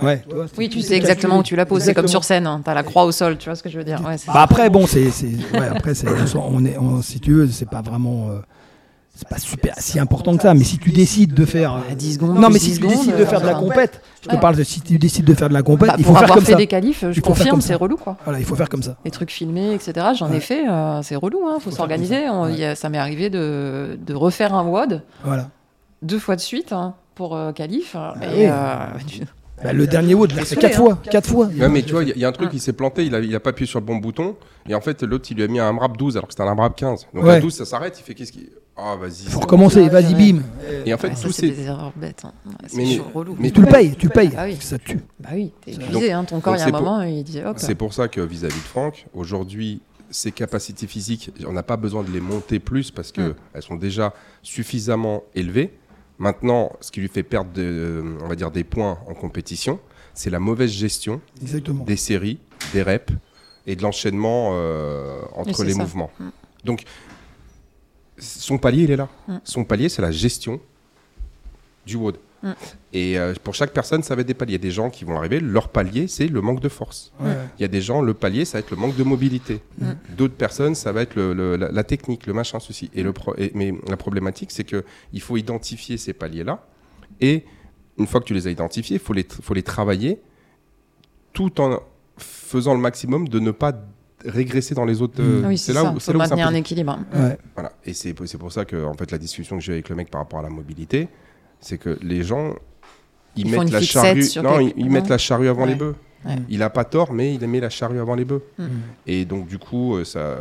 Ouais. 0.00 0.22
Oui, 0.56 0.68
tu 0.68 0.80
sais 0.80 0.94
exactement 0.96 1.38
où 1.38 1.42
tu 1.42 1.56
la 1.56 1.66
poses. 1.66 1.82
C'est 1.82 1.92
comme 1.94 2.06
sur 2.06 2.22
scène, 2.22 2.46
hein. 2.46 2.60
t'as 2.64 2.72
la 2.74 2.84
croix 2.84 3.04
au 3.04 3.10
sol, 3.10 3.36
tu 3.36 3.46
vois 3.48 3.56
ce 3.56 3.64
que 3.64 3.68
je 3.68 3.76
veux 3.78 3.84
dire. 3.84 4.00
Ouais, 4.06 4.16
c'est 4.16 4.28
Bah 4.32 4.42
après, 4.42 4.70
bon, 4.70 4.86
c'est, 4.86 5.10
c'est, 5.10 5.26
ouais, 5.52 5.66
après, 5.68 5.94
c'est, 5.94 6.06
on 6.36 6.64
est, 6.64 6.78
on, 6.78 7.02
si 7.02 7.18
tu 7.18 7.32
veux, 7.32 7.48
c'est 7.48 7.68
pas 7.68 7.82
vraiment, 7.82 8.28
euh, 8.30 8.38
c'est 9.20 9.28
pas 9.28 9.38
super, 9.38 9.74
si 9.78 9.98
important 9.98 10.36
que 10.36 10.42
ça. 10.44 10.54
Mais 10.54 10.62
si 10.62 10.78
tu 10.78 10.92
décides 10.92 11.34
de 11.34 11.44
faire, 11.44 11.74
euh, 11.74 11.92
À 11.92 11.94
10 11.96 12.14
secondes. 12.14 12.38
non, 12.38 12.50
mais 12.50 12.60
si 12.60 12.70
10 12.70 12.78
tu 12.78 12.86
décides 12.86 13.16
de 13.16 13.24
faire 13.24 13.40
de 13.40 13.46
la 13.46 13.56
euh, 13.56 13.60
compète, 13.60 14.00
je 14.22 14.28
te 14.28 14.36
parle 14.36 14.54
de 14.54 14.62
si 14.62 14.80
tu 14.80 14.96
décides 14.96 15.24
de 15.24 15.34
faire 15.34 15.48
de 15.48 15.54
la 15.54 15.62
compète, 15.62 15.88
bah, 15.88 15.94
il 15.98 16.04
faut 16.04 16.10
pour 16.12 16.18
faire 16.18 16.24
avoir 16.24 16.36
comme 16.36 16.44
fait 16.46 16.52
ça. 16.52 16.58
des 16.58 16.68
qualifs, 16.68 17.04
je 17.10 17.10
Il 17.18 17.20
confirme, 17.20 17.60
c'est 17.60 17.74
relou 17.74 17.96
quoi. 17.96 18.16
Voilà, 18.22 18.38
il 18.38 18.44
faut 18.44 18.54
faire 18.54 18.68
comme 18.68 18.84
ça. 18.84 18.96
Les 19.04 19.10
trucs 19.10 19.32
filmés, 19.32 19.74
etc. 19.74 20.06
J'en 20.16 20.30
ai 20.32 20.38
fait, 20.38 20.68
euh, 20.68 21.00
c'est 21.02 21.16
relou, 21.16 21.48
hein. 21.48 21.58
faut 21.60 21.70
Faut 21.70 21.76
s'organiser. 21.76 22.26
Il 22.56 22.76
Ça 22.76 22.88
m'est 22.90 22.98
arrivé 22.98 23.28
de, 23.28 23.98
refaire 24.14 24.54
un 24.54 24.62
WOD 24.64 25.02
Voilà. 25.24 25.48
deux 26.02 26.20
fois 26.20 26.36
de 26.36 26.40
suite 26.40 26.72
hein, 26.72 26.94
pour 27.16 27.34
euh, 27.34 27.50
qualif. 27.50 27.96
et, 28.22 28.46
Ah 28.46 28.90
euh, 28.94 29.24
Bah, 29.64 29.72
le 29.72 29.88
dernier 29.88 30.14
WOD, 30.14 30.30
l'ai 30.30 30.36
T'es 30.38 30.44
fait 30.44 30.54
saoulé, 30.54 30.60
quatre 30.68 30.74
hein. 30.80 30.84
fois, 30.84 30.98
quatre 31.10 31.28
fois. 31.28 31.46
Ouais, 31.46 31.68
mais 31.68 31.82
tu 31.82 31.90
vois, 31.90 32.04
il 32.04 32.10
y, 32.10 32.12
a- 32.12 32.14
il 32.14 32.20
y 32.20 32.24
a 32.24 32.28
un 32.28 32.32
truc 32.32 32.46
Ouais. 32.46 32.52
qui 32.54 32.60
s'est 32.60 32.72
planté, 32.72 33.04
il 33.04 33.12
a, 33.16 33.18
il 33.18 33.34
a 33.34 33.40
pas 33.40 33.50
appuyé 33.50 33.66
sur 33.68 33.80
le 33.80 33.84
bon 33.84 33.96
bouton 33.96 34.36
et 34.68 34.74
en 34.76 34.80
fait 34.80 35.02
l'autre 35.02 35.26
il 35.32 35.36
lui 35.36 35.42
a 35.42 35.48
mis 35.48 35.58
un 35.58 35.66
AMRAP 35.68 35.96
12 35.96 36.16
alors 36.16 36.28
que 36.28 36.32
c'était 36.34 36.44
un 36.44 36.52
AMRAP 36.52 36.76
15. 36.76 37.08
Donc 37.12 37.24
Ouais. 37.24 37.32
à 37.34 37.40
12 37.40 37.52
ça 37.52 37.64
s'arrête, 37.64 37.98
il 37.98 38.04
fait 38.04 38.14
qu'est-ce 38.14 38.30
qui 38.30 38.50
Ah 38.80 38.94
vas-y. 38.96 39.28
Faut 39.28 39.40
recommencer, 39.40 39.88
vas-y, 39.88 40.14
ouais. 40.14 40.32
bim. 40.34 40.42
Et 40.86 40.94
en 40.94 40.98
fait 40.98 41.08
ouais, 41.08 41.16
ça, 41.16 41.22
tous 41.26 41.32
c'est 41.32 41.48
ces 41.48 41.50
des 41.50 41.62
erreurs 41.64 41.92
bêtes. 41.96 42.22
hein. 42.24 42.32
Ouais, 42.46 42.52
c'est 42.68 42.76
Mais- 42.76 42.96
chaud, 42.96 43.06
relou. 43.12 43.36
Mais 43.38 43.50
tu 43.50 43.60
le 43.60 43.66
payes, 43.66 43.96
tu 43.96 44.06
le 44.06 44.12
payes. 44.12 44.30
Ah 44.36 44.44
oui. 44.44 44.56
Ça 44.60 44.78
tue. 44.78 45.00
Bah 45.18 45.30
oui, 45.32 45.52
t'es 45.64 45.72
épuisé, 45.72 46.12
hein. 46.12 46.24
ton 46.24 46.38
corps, 46.40 46.54
il 46.54 46.58
y 46.58 46.60
a 46.60 46.64
un 46.64 46.66
c'est 46.66 46.72
pour- 46.72 46.82
moment, 46.82 47.02
il 47.02 47.24
dit 47.24 47.40
hop. 47.44 47.56
c'est 47.58 47.74
pour 47.74 47.92
ça 47.92 48.06
que 48.08 48.20
vis-à-vis 48.20 48.54
de 48.54 48.60
Franck, 48.60 49.06
aujourd'hui 49.14 49.80
ses 50.10 50.30
capacités 50.32 50.86
physiques, 50.86 51.30
on 51.46 51.52
n'a 51.52 51.62
pas 51.62 51.76
besoin 51.76 52.02
de 52.02 52.10
les 52.10 52.20
monter 52.20 52.60
plus 52.60 52.90
parce 52.90 53.12
que 53.12 53.20
Mm. 53.20 53.34
elles 53.54 53.62
sont 53.62 53.76
déjà 53.76 54.14
suffisamment 54.42 55.24
élevées. 55.34 55.74
Maintenant, 56.18 56.72
ce 56.80 56.90
qui 56.90 57.00
lui 57.00 57.08
fait 57.08 57.22
perdre 57.22 57.50
de- 57.52 58.02
on 58.22 58.26
va 58.28 58.34
dire 58.34 58.50
des 58.50 58.64
points 58.64 58.98
en 59.06 59.14
compétition, 59.14 59.78
c'est 60.14 60.30
la 60.30 60.38
mauvaise 60.40 60.70
gestion 60.70 61.20
Exactement. 61.42 61.84
des 61.84 61.96
séries, 61.96 62.38
des 62.72 62.82
reps 62.82 63.12
et 63.66 63.76
de 63.76 63.82
l'enchaînement 63.82 64.52
euh, 64.54 65.20
entre 65.36 65.62
les 65.64 65.74
ça. 65.74 65.78
mouvements. 65.82 66.10
Mm. 66.18 66.24
Donc, 66.64 66.84
son 68.18 68.58
palier, 68.58 68.84
il 68.84 68.90
est 68.90 68.96
là. 68.96 69.08
Mm. 69.26 69.36
Son 69.44 69.64
palier, 69.64 69.88
c'est 69.88 70.02
la 70.02 70.10
gestion 70.10 70.60
du 71.86 71.96
WOD. 71.96 72.16
Mm. 72.42 72.52
Et 72.92 73.18
euh, 73.18 73.34
pour 73.42 73.54
chaque 73.54 73.72
personne, 73.72 74.02
ça 74.02 74.14
va 74.14 74.20
être 74.20 74.26
des 74.28 74.34
paliers. 74.34 74.52
Il 74.52 74.54
y 74.54 74.62
a 74.62 74.62
des 74.62 74.70
gens 74.70 74.90
qui 74.90 75.04
vont 75.04 75.16
arriver, 75.18 75.40
leur 75.40 75.68
palier, 75.68 76.06
c'est 76.08 76.28
le 76.28 76.40
manque 76.40 76.60
de 76.60 76.68
force. 76.68 77.12
Ouais. 77.20 77.32
Il 77.58 77.62
y 77.62 77.64
a 77.64 77.68
des 77.68 77.80
gens, 77.80 78.00
le 78.02 78.14
palier, 78.14 78.44
ça 78.44 78.58
va 78.58 78.60
être 78.60 78.70
le 78.70 78.76
manque 78.76 78.96
de 78.96 79.02
mobilité. 79.02 79.60
Mm. 79.78 79.90
D'autres 80.16 80.34
personnes, 80.34 80.74
ça 80.74 80.92
va 80.92 81.02
être 81.02 81.14
le- 81.16 81.32
le- 81.32 81.56
la, 81.56 81.70
la 81.72 81.84
technique, 81.84 82.26
le 82.26 82.32
machin, 82.32 82.60
ceci. 82.60 82.90
Et 82.94 83.02
le 83.02 83.12
pro- 83.12 83.34
et- 83.36 83.50
mais 83.54 83.72
la 83.88 83.96
problématique, 83.96 84.50
c'est 84.52 84.64
qu'il 84.64 85.20
faut 85.20 85.36
identifier 85.36 85.96
ces 85.96 86.12
paliers-là. 86.12 86.64
Et 87.20 87.44
une 87.98 88.06
fois 88.06 88.20
que 88.20 88.26
tu 88.26 88.34
les 88.34 88.46
as 88.46 88.50
identifiés, 88.50 88.96
il 88.96 89.02
faut 89.02 89.12
les, 89.12 89.26
faut 89.42 89.54
les 89.54 89.62
travailler 89.64 90.20
tout 91.32 91.60
en 91.60 91.80
faisant 92.16 92.74
le 92.74 92.80
maximum 92.80 93.28
de 93.28 93.38
ne 93.40 93.50
pas 93.50 93.72
régresser 94.24 94.74
dans 94.74 94.84
les 94.84 95.00
autres. 95.02 95.20
euh, 95.20 95.42
Mm. 95.42 95.46
Oui, 95.46 95.58
c'est 95.58 95.72
là 95.72 95.82
ça. 95.82 95.92
où 95.92 96.00
c'est 96.00 96.12
là 96.12 96.18
où 96.18 96.22
c'est 96.22 96.28
maintenir 96.30 96.46
un 96.48 96.54
équilibre. 96.54 96.98
Ouais. 97.14 97.38
Voilà. 97.54 97.72
Et 97.84 97.92
c'est 97.94 98.14
c'est 98.26 98.38
pour 98.38 98.52
ça 98.52 98.64
que 98.64 98.84
en 98.84 98.94
fait, 98.94 99.10
la 99.10 99.18
discussion 99.18 99.56
que 99.58 99.62
j'ai 99.62 99.72
avec 99.74 99.88
le 99.88 99.94
mec 99.96 100.10
par 100.10 100.20
rapport 100.20 100.40
à 100.40 100.42
la 100.42 100.50
mobilité, 100.50 101.08
c'est 101.60 101.78
que 101.78 101.98
les 102.02 102.22
gens. 102.22 102.54
Ils, 103.36 103.48
mettent 103.48 103.70
la 103.70 103.80
charrue. 103.80 104.24
Non, 104.42 104.58
ils, 104.58 104.72
ils 104.76 104.90
mettent 104.90 105.08
la 105.08 105.18
charrue 105.18 105.48
avant 105.48 105.62
Ouais. 105.62 105.68
les 105.68 105.74
bœufs. 105.76 105.94
Ouais. 106.24 106.34
Il 106.48 106.62
a 106.64 106.70
pas 106.70 106.82
tort, 106.84 107.12
mais 107.12 107.34
il 107.34 107.44
a 107.44 107.46
mis 107.46 107.60
la 107.60 107.70
charrue 107.70 108.00
avant 108.00 108.16
les 108.16 108.24
bœufs. 108.24 108.42
Mm. 108.58 108.64
Et 109.06 109.24
donc, 109.24 109.46
du 109.46 109.58
coup, 109.58 109.96
euh, 109.96 110.04
ça, 110.04 110.36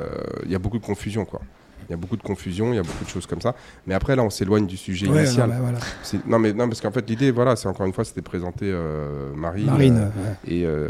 il 0.46 0.52
y 0.52 0.56
a 0.56 0.60
beaucoup 0.60 0.80
de 0.80 0.86
confusion, 0.86 1.24
quoi. 1.24 1.40
Il 1.88 1.92
y 1.92 1.94
a 1.94 1.98
beaucoup 1.98 2.18
de 2.18 2.24
confusion, 2.24 2.74
il 2.74 2.78
y 2.78 2.80
a 2.80 2.84
beaucoup 2.84 3.06
de 3.06 3.10
choses 3.10 3.28
comme 3.28 3.40
ça. 3.40 3.54
Mais 3.86 3.94
après, 3.94 4.16
là, 4.16 4.24
on 4.24 4.30
s'éloigne 4.32 4.66
du 4.66 4.76
sujet 4.78 5.08
Ouais, 5.08 5.24
initial. 5.26 5.48
non, 5.50 5.56
bah, 5.56 5.62
voilà. 5.62 5.80
Non, 6.26 6.40
mais 6.40 6.52
non, 6.54 6.68
parce 6.68 6.82
qu'en 6.82 6.92
fait, 6.92 7.08
l'idée, 7.08 7.30
voilà, 7.32 7.56
c'est 7.56 7.68
encore 7.68 7.86
une 7.86 7.94
fois, 7.94 8.04
c'était 8.04 8.24
présenter 8.24 8.66
euh, 8.66 9.32
Marine, 9.36 9.66
Marine. 9.68 9.98
euh, 9.98 10.06
ouais. 10.08 10.36
et 10.54 10.66
euh, 10.66 10.90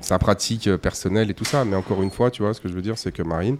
sa 0.00 0.18
pratique 0.18 0.74
personnelle 0.76 1.30
et 1.30 1.34
tout 1.34 1.44
ça. 1.44 1.64
Mais 1.64 1.76
encore 1.76 2.02
une 2.02 2.10
fois, 2.10 2.30
tu 2.30 2.42
vois, 2.42 2.54
ce 2.54 2.60
que 2.60 2.68
je 2.68 2.74
veux 2.74 2.82
dire, 2.82 2.98
c'est 2.98 3.12
que 3.12 3.22
Marine, 3.22 3.56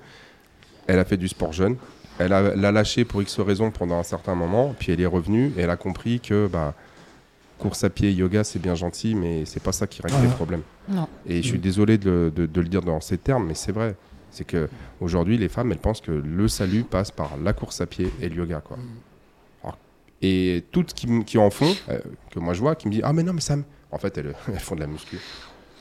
elle 0.86 0.98
a 0.98 1.04
fait 1.04 1.16
du 1.16 1.28
sport 1.28 1.52
jeune. 1.52 1.76
Elle 2.18 2.32
a 2.32 2.54
l'a 2.54 2.70
lâché 2.70 3.04
pour 3.04 3.22
X 3.22 3.40
raisons 3.40 3.70
pendant 3.70 3.98
un 3.98 4.02
certain 4.04 4.34
moment, 4.34 4.74
puis 4.78 4.92
elle 4.92 5.00
est 5.00 5.06
revenue 5.06 5.52
et 5.56 5.62
elle 5.62 5.70
a 5.70 5.76
compris 5.76 6.20
que 6.20 6.46
bah, 6.46 6.74
course 7.58 7.82
à 7.84 7.90
pied, 7.90 8.12
yoga, 8.12 8.44
c'est 8.44 8.58
bien 8.60 8.74
gentil, 8.74 9.14
mais 9.14 9.44
c'est 9.46 9.62
pas 9.62 9.72
ça 9.72 9.86
qui 9.86 10.00
règle 10.02 10.22
les 10.22 10.28
problèmes. 10.28 10.62
Non. 10.88 11.08
Et 11.26 11.36
je 11.42 11.48
suis 11.48 11.58
Mm. 11.58 11.62
désolé 11.62 11.98
de, 11.98 12.10
le- 12.10 12.30
de- 12.30 12.46
de 12.46 12.60
le 12.60 12.68
dire 12.68 12.82
dans 12.82 13.00
ces 13.00 13.18
termes, 13.18 13.46
mais 13.46 13.54
c'est 13.54 13.72
vrai. 13.72 13.96
C'est 14.30 14.44
que 14.44 14.68
aujourd'hui, 15.00 15.38
les 15.38 15.48
femmes, 15.48 15.70
elles 15.72 15.78
pensent 15.78 16.00
que 16.00 16.10
le 16.12 16.48
salut 16.48 16.82
passe 16.84 17.10
par 17.10 17.36
la 17.42 17.52
course 17.52 17.80
à 17.80 17.86
pied 17.86 18.12
et 18.20 18.28
le 18.28 18.36
yoga, 18.36 18.60
quoi. 18.60 18.76
Alors, 19.62 19.78
et 20.22 20.64
toutes 20.72 20.92
qui, 20.94 21.38
en 21.38 21.50
font, 21.50 21.72
euh, 21.88 21.98
que 22.30 22.38
moi 22.40 22.52
je 22.54 22.60
vois, 22.60 22.74
qui 22.76 22.86
me 22.88 22.92
disent 22.92 23.02
ah 23.04 23.12
mais 23.12 23.22
non 23.22 23.32
mais 23.32 23.40
ça, 23.40 23.56
me... 23.56 23.62
en 23.92 23.98
fait 23.98 24.16
elles, 24.18 24.34
elles 24.48 24.58
font 24.60 24.74
de 24.74 24.80
la 24.80 24.86
muscu. 24.88 25.18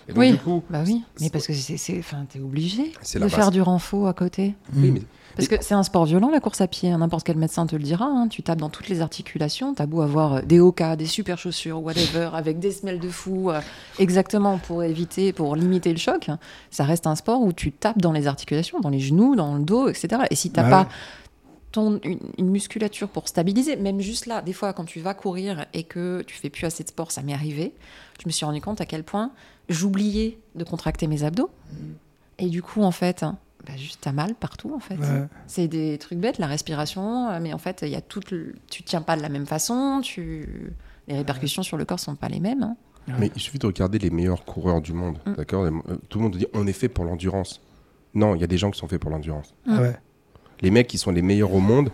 Et 0.07 0.11
donc 0.13 0.19
Oui. 0.19 0.31
du 0.31 0.37
coup, 0.37 0.63
Bah 0.69 0.83
oui, 0.85 1.01
mais 1.21 1.29
parce 1.29 1.47
que 1.47 1.53
c'est, 1.53 1.99
enfin, 1.99 2.25
t'es 2.29 2.39
obligé 2.39 2.91
de 3.15 3.27
faire 3.27 3.51
du 3.51 3.61
renfort 3.61 4.07
à 4.07 4.13
côté. 4.13 4.55
oui, 4.75 4.89
Mm. 4.91 4.93
mais 4.95 5.01
Parce 5.35 5.47
que 5.47 5.55
c'est 5.61 5.73
un 5.73 5.81
sport 5.83 6.05
violent, 6.05 6.29
la 6.29 6.39
course 6.39 6.61
à 6.61 6.67
pied. 6.67 6.91
hein. 6.91 6.97
N'importe 6.99 7.25
quel 7.25 7.37
médecin 7.37 7.65
te 7.65 7.75
le 7.75 7.81
dira. 7.83 8.05
hein. 8.05 8.27
Tu 8.27 8.43
tapes 8.43 8.59
dans 8.59 8.69
toutes 8.69 8.87
les 8.89 9.01
articulations. 9.01 9.73
T'as 9.73 9.85
beau 9.87 10.01
avoir 10.01 10.33
euh, 10.33 10.41
des 10.41 10.59
OK, 10.59 10.83
des 10.97 11.05
super 11.05 11.37
chaussures, 11.37 11.81
whatever, 11.81 12.29
avec 12.33 12.59
des 12.59 12.71
semelles 12.71 12.99
de 12.99 13.09
fou, 13.09 13.49
euh, 13.49 13.59
exactement 13.97 14.57
pour 14.59 14.83
éviter, 14.83 15.33
pour 15.33 15.55
limiter 15.55 15.91
le 15.91 15.97
choc. 15.99 16.29
hein. 16.29 16.37
Ça 16.69 16.83
reste 16.83 17.07
un 17.07 17.15
sport 17.15 17.41
où 17.41 17.51
tu 17.53 17.71
tapes 17.71 17.99
dans 17.99 18.11
les 18.11 18.27
articulations, 18.27 18.79
dans 18.81 18.89
les 18.89 18.99
genoux, 18.99 19.35
dans 19.35 19.55
le 19.55 19.63
dos, 19.63 19.87
etc. 19.87 20.23
Et 20.29 20.35
si 20.35 20.51
t'as 20.51 20.63
Bah 20.63 20.69
pas 20.69 20.81
ouais. 20.81 20.87
ton, 21.71 21.99
une, 22.03 22.19
une 22.37 22.49
musculature 22.51 23.07
pour 23.09 23.27
stabiliser, 23.27 23.75
même 23.77 23.99
juste 24.01 24.27
là, 24.27 24.41
des 24.43 24.53
fois 24.53 24.73
quand 24.73 24.85
tu 24.85 24.99
vas 24.99 25.15
courir 25.15 25.65
et 25.73 25.81
que 25.83 26.21
tu 26.27 26.35
fais 26.35 26.51
plus 26.51 26.65
assez 26.65 26.83
de 26.83 26.89
sport, 26.89 27.11
ça 27.11 27.23
m'est 27.23 27.33
arrivé. 27.33 27.73
Je 28.21 28.27
me 28.27 28.31
suis 28.31 28.45
rendu 28.45 28.61
compte 28.61 28.79
à 28.81 28.85
quel 28.85 29.03
point 29.03 29.31
j'oubliais 29.69 30.37
de 30.55 30.63
contracter 30.63 31.07
mes 31.07 31.23
abdos. 31.23 31.49
Et 32.39 32.47
du 32.49 32.61
coup, 32.61 32.81
en 32.83 32.91
fait, 32.91 33.21
bah, 33.65 33.73
juste 33.77 33.99
t'as 34.01 34.11
mal 34.11 34.35
partout, 34.35 34.73
en 34.75 34.79
fait. 34.79 34.95
Ouais. 34.97 35.27
C'est 35.47 35.67
des 35.67 35.97
trucs 35.97 36.19
bêtes, 36.19 36.37
la 36.39 36.47
respiration, 36.47 37.29
euh, 37.29 37.39
mais 37.41 37.53
en 37.53 37.57
fait, 37.57 37.81
il 37.83 37.89
y 37.89 37.95
a 37.95 38.01
tout 38.01 38.21
le... 38.31 38.55
tu 38.69 38.83
tiens 38.83 39.01
pas 39.01 39.15
de 39.15 39.21
la 39.21 39.29
même 39.29 39.45
façon, 39.45 40.01
tu... 40.03 40.73
les 41.07 41.15
répercussions 41.17 41.63
sur 41.63 41.77
le 41.77 41.85
corps 41.85 41.99
sont 41.99 42.15
pas 42.15 42.29
les 42.29 42.39
mêmes. 42.39 42.63
hein. 42.63 42.75
Mais 43.19 43.29
il 43.35 43.41
suffit 43.41 43.59
de 43.59 43.65
regarder 43.67 43.99
les 43.99 44.09
meilleurs 44.09 44.45
coureurs 44.45 44.81
du 44.81 44.93
monde, 44.93 45.17
Mm. 45.25 45.33
d'accord? 45.33 45.63
Euh, 45.65 45.71
Tout 46.09 46.19
le 46.19 46.23
monde 46.23 46.37
dit 46.37 46.47
on 46.53 46.65
est 46.67 46.73
fait 46.73 46.87
pour 46.89 47.03
l'endurance. 47.05 47.61
Non, 48.13 48.35
il 48.35 48.41
y 48.41 48.43
a 48.43 48.47
des 48.47 48.57
gens 48.57 48.71
qui 48.71 48.79
sont 48.79 48.87
faits 48.87 48.99
pour 49.01 49.11
l'endurance. 49.11 49.53
Ah 49.67 49.81
ouais. 49.81 49.95
Les 50.61 50.71
mecs 50.71 50.87
qui 50.87 50.97
sont 50.97 51.11
les 51.11 51.21
meilleurs 51.21 51.53
au 51.53 51.59
monde, 51.59 51.89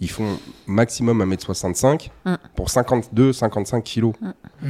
ils 0.00 0.08
font 0.10 0.38
maximum 0.66 1.22
1m65 1.22 2.08
Mm. 2.24 2.34
pour 2.56 2.68
52-55 2.68 3.82
kilos. 3.82 4.14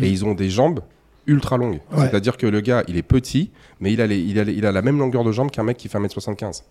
Et 0.00 0.10
ils 0.10 0.24
ont 0.24 0.34
des 0.34 0.50
jambes 0.50 0.80
ultra 1.26 1.56
longues. 1.56 1.80
Ouais. 1.92 2.08
C'est-à-dire 2.08 2.36
que 2.36 2.46
le 2.46 2.60
gars, 2.60 2.82
il 2.88 2.96
est 2.96 3.02
petit, 3.02 3.50
mais 3.84 3.92
il 3.92 4.00
a, 4.00 4.06
les- 4.08 4.18
il 4.18 4.38
a, 4.40 4.44
les- 4.44 4.54
il 4.54 4.64
a 4.66 4.72
la 4.72 4.82
même 4.82 4.98
longueur 4.98 5.22
de 5.22 5.30
jambes 5.30 5.50
qu'un 5.50 5.62
mec 5.62 5.76
qui 5.76 5.88
fait 5.88 5.98
1m75. 5.98 6.62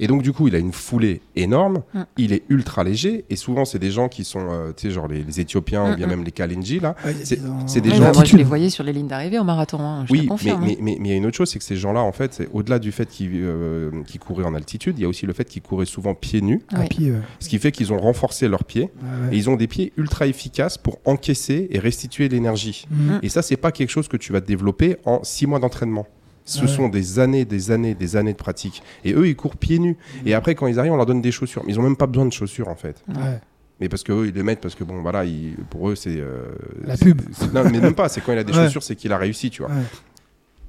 Et 0.00 0.06
donc, 0.06 0.22
du 0.22 0.32
coup, 0.32 0.46
il 0.48 0.54
a 0.54 0.58
une 0.58 0.72
foulée 0.72 1.20
énorme, 1.36 1.82
Mm. 1.94 2.00
il 2.18 2.32
est 2.32 2.42
ultra 2.50 2.84
léger, 2.84 3.24
et 3.30 3.36
souvent, 3.36 3.64
c'est 3.64 3.78
des 3.78 3.90
gens 3.90 4.08
qui 4.08 4.24
sont, 4.24 4.46
euh, 4.50 4.72
tu 4.76 4.88
sais, 4.88 4.90
genre 4.92 5.08
les, 5.08 5.22
les 5.22 5.40
Éthiopiens 5.40 5.92
ou 5.92 5.96
bien 5.96 6.06
Mm, 6.06 6.10
même 6.10 6.24
les 6.24 6.32
Kalenji, 6.32 6.80
là. 6.80 6.94
C'est- 7.24 7.36
des- 7.80 7.90
Ouais, 7.90 7.96
gens- 7.96 8.02
bah, 8.02 8.12
moi, 8.14 8.24
je 8.24 8.36
les 8.36 8.44
voyais 8.44 8.70
sur 8.70 8.84
les 8.84 8.92
lignes 8.92 9.08
d'arrivée 9.08 9.38
au 9.38 9.44
marathon, 9.44 9.78
hein, 9.80 10.02
je 10.04 10.08
te 10.08 10.12
Oui, 10.12 10.20
mais 10.22 10.26
confirme. 10.28 10.60
mais- 10.64 10.78
mais- 10.80 10.96
mais 11.00 11.08
il 11.08 11.10
y 11.12 11.14
a 11.14 11.16
une 11.16 11.26
autre 11.26 11.36
chose, 11.36 11.48
c'est 11.50 11.58
que 11.58 11.64
ces 11.64 11.76
gens-là, 11.76 12.00
en 12.02 12.12
fait, 12.12 12.42
au-delà 12.52 12.78
du 12.78 12.92
fait 12.92 13.08
qu'ils 13.08 13.30
euh, 13.34 13.90
couraient 14.20 14.44
en 14.44 14.54
altitude, 14.54 14.98
il 14.98 15.02
y 15.02 15.04
a 15.04 15.08
aussi 15.08 15.26
le 15.26 15.32
fait 15.32 15.44
qu'ils 15.44 15.62
couraient 15.62 15.86
souvent 15.86 16.14
pieds 16.14 16.40
nus, 16.42 16.60
à 16.72 16.80
Ouais. 16.80 16.86
pied. 16.88 17.10
ouais. 17.12 17.18
ce 17.40 17.48
qui 17.48 17.58
fait 17.58 17.70
qu'ils 17.72 17.92
ont 17.92 17.98
renforcé 17.98 18.48
leurs 18.48 18.64
pieds, 18.64 18.82
Ouais, 18.82 19.28
ouais. 19.28 19.34
et 19.34 19.36
ils 19.38 19.48
ont 19.50 19.56
des 19.56 19.66
pieds 19.68 19.92
ultra 19.96 20.26
efficaces 20.26 20.76
pour 20.78 20.98
encaisser 21.04 21.68
et 21.70 21.78
restituer 21.78 22.28
l'énergie. 22.28 22.86
Mhm. 22.90 23.20
Et 23.22 23.28
ça, 23.28 23.42
c'est 23.42 23.56
pas 23.56 23.70
quelque 23.72 23.90
chose 23.90 24.08
que 24.08 24.16
tu 24.16 24.32
vas 24.32 24.40
développer 24.40 24.96
en 25.04 25.22
six 25.24 25.46
mois 25.46 25.58
d'entraînement. 25.58 26.06
Ce 26.48 26.62
Ouais. 26.62 26.66
sont 26.66 26.88
des 26.88 27.18
années, 27.18 27.44
des 27.44 27.70
années, 27.70 27.94
des 27.94 28.16
années 28.16 28.32
de 28.32 28.38
pratique. 28.38 28.82
Et 29.04 29.12
eux, 29.12 29.28
ils 29.28 29.36
courent 29.36 29.56
pieds 29.56 29.78
nus. 29.78 29.96
Et 30.24 30.32
après, 30.32 30.54
quand 30.54 30.66
ils 30.66 30.78
arrivent, 30.78 30.92
on 30.92 30.96
leur 30.96 31.04
donne 31.04 31.20
des 31.20 31.30
chaussures. 31.30 31.62
Mais 31.66 31.72
ils 31.74 31.78
ont 31.78 31.82
même 31.82 31.96
pas 31.96 32.06
besoin 32.06 32.24
de 32.24 32.32
chaussures, 32.32 32.68
en 32.68 32.74
fait. 32.74 33.04
Ouais. 33.08 33.38
Mais 33.80 33.88
parce 33.90 34.02
qu'eux, 34.02 34.26
ils 34.28 34.34
les 34.34 34.42
mettent 34.42 34.60
parce 34.62 34.74
que, 34.74 34.82
bon, 34.82 35.02
voilà, 35.02 35.24
ils- 35.26 35.56
pour 35.68 35.90
eux, 35.90 35.94
c'est. 35.94 36.16
euh, 36.16 36.46
La 36.84 36.96
pub. 36.96 37.20
Non, 37.54 37.64
mais 37.70 37.80
même 37.80 37.94
pas. 37.94 38.08
C'est 38.08 38.22
quand 38.22 38.32
il 38.32 38.38
a 38.38 38.44
des 38.44 38.52
Ouais. 38.54 38.64
chaussures, 38.64 38.82
c'est 38.82 38.96
qu'il 38.96 39.12
a 39.12 39.18
réussi, 39.18 39.50
tu 39.50 39.62
vois. 39.62 39.70
Ouais. 39.70 39.82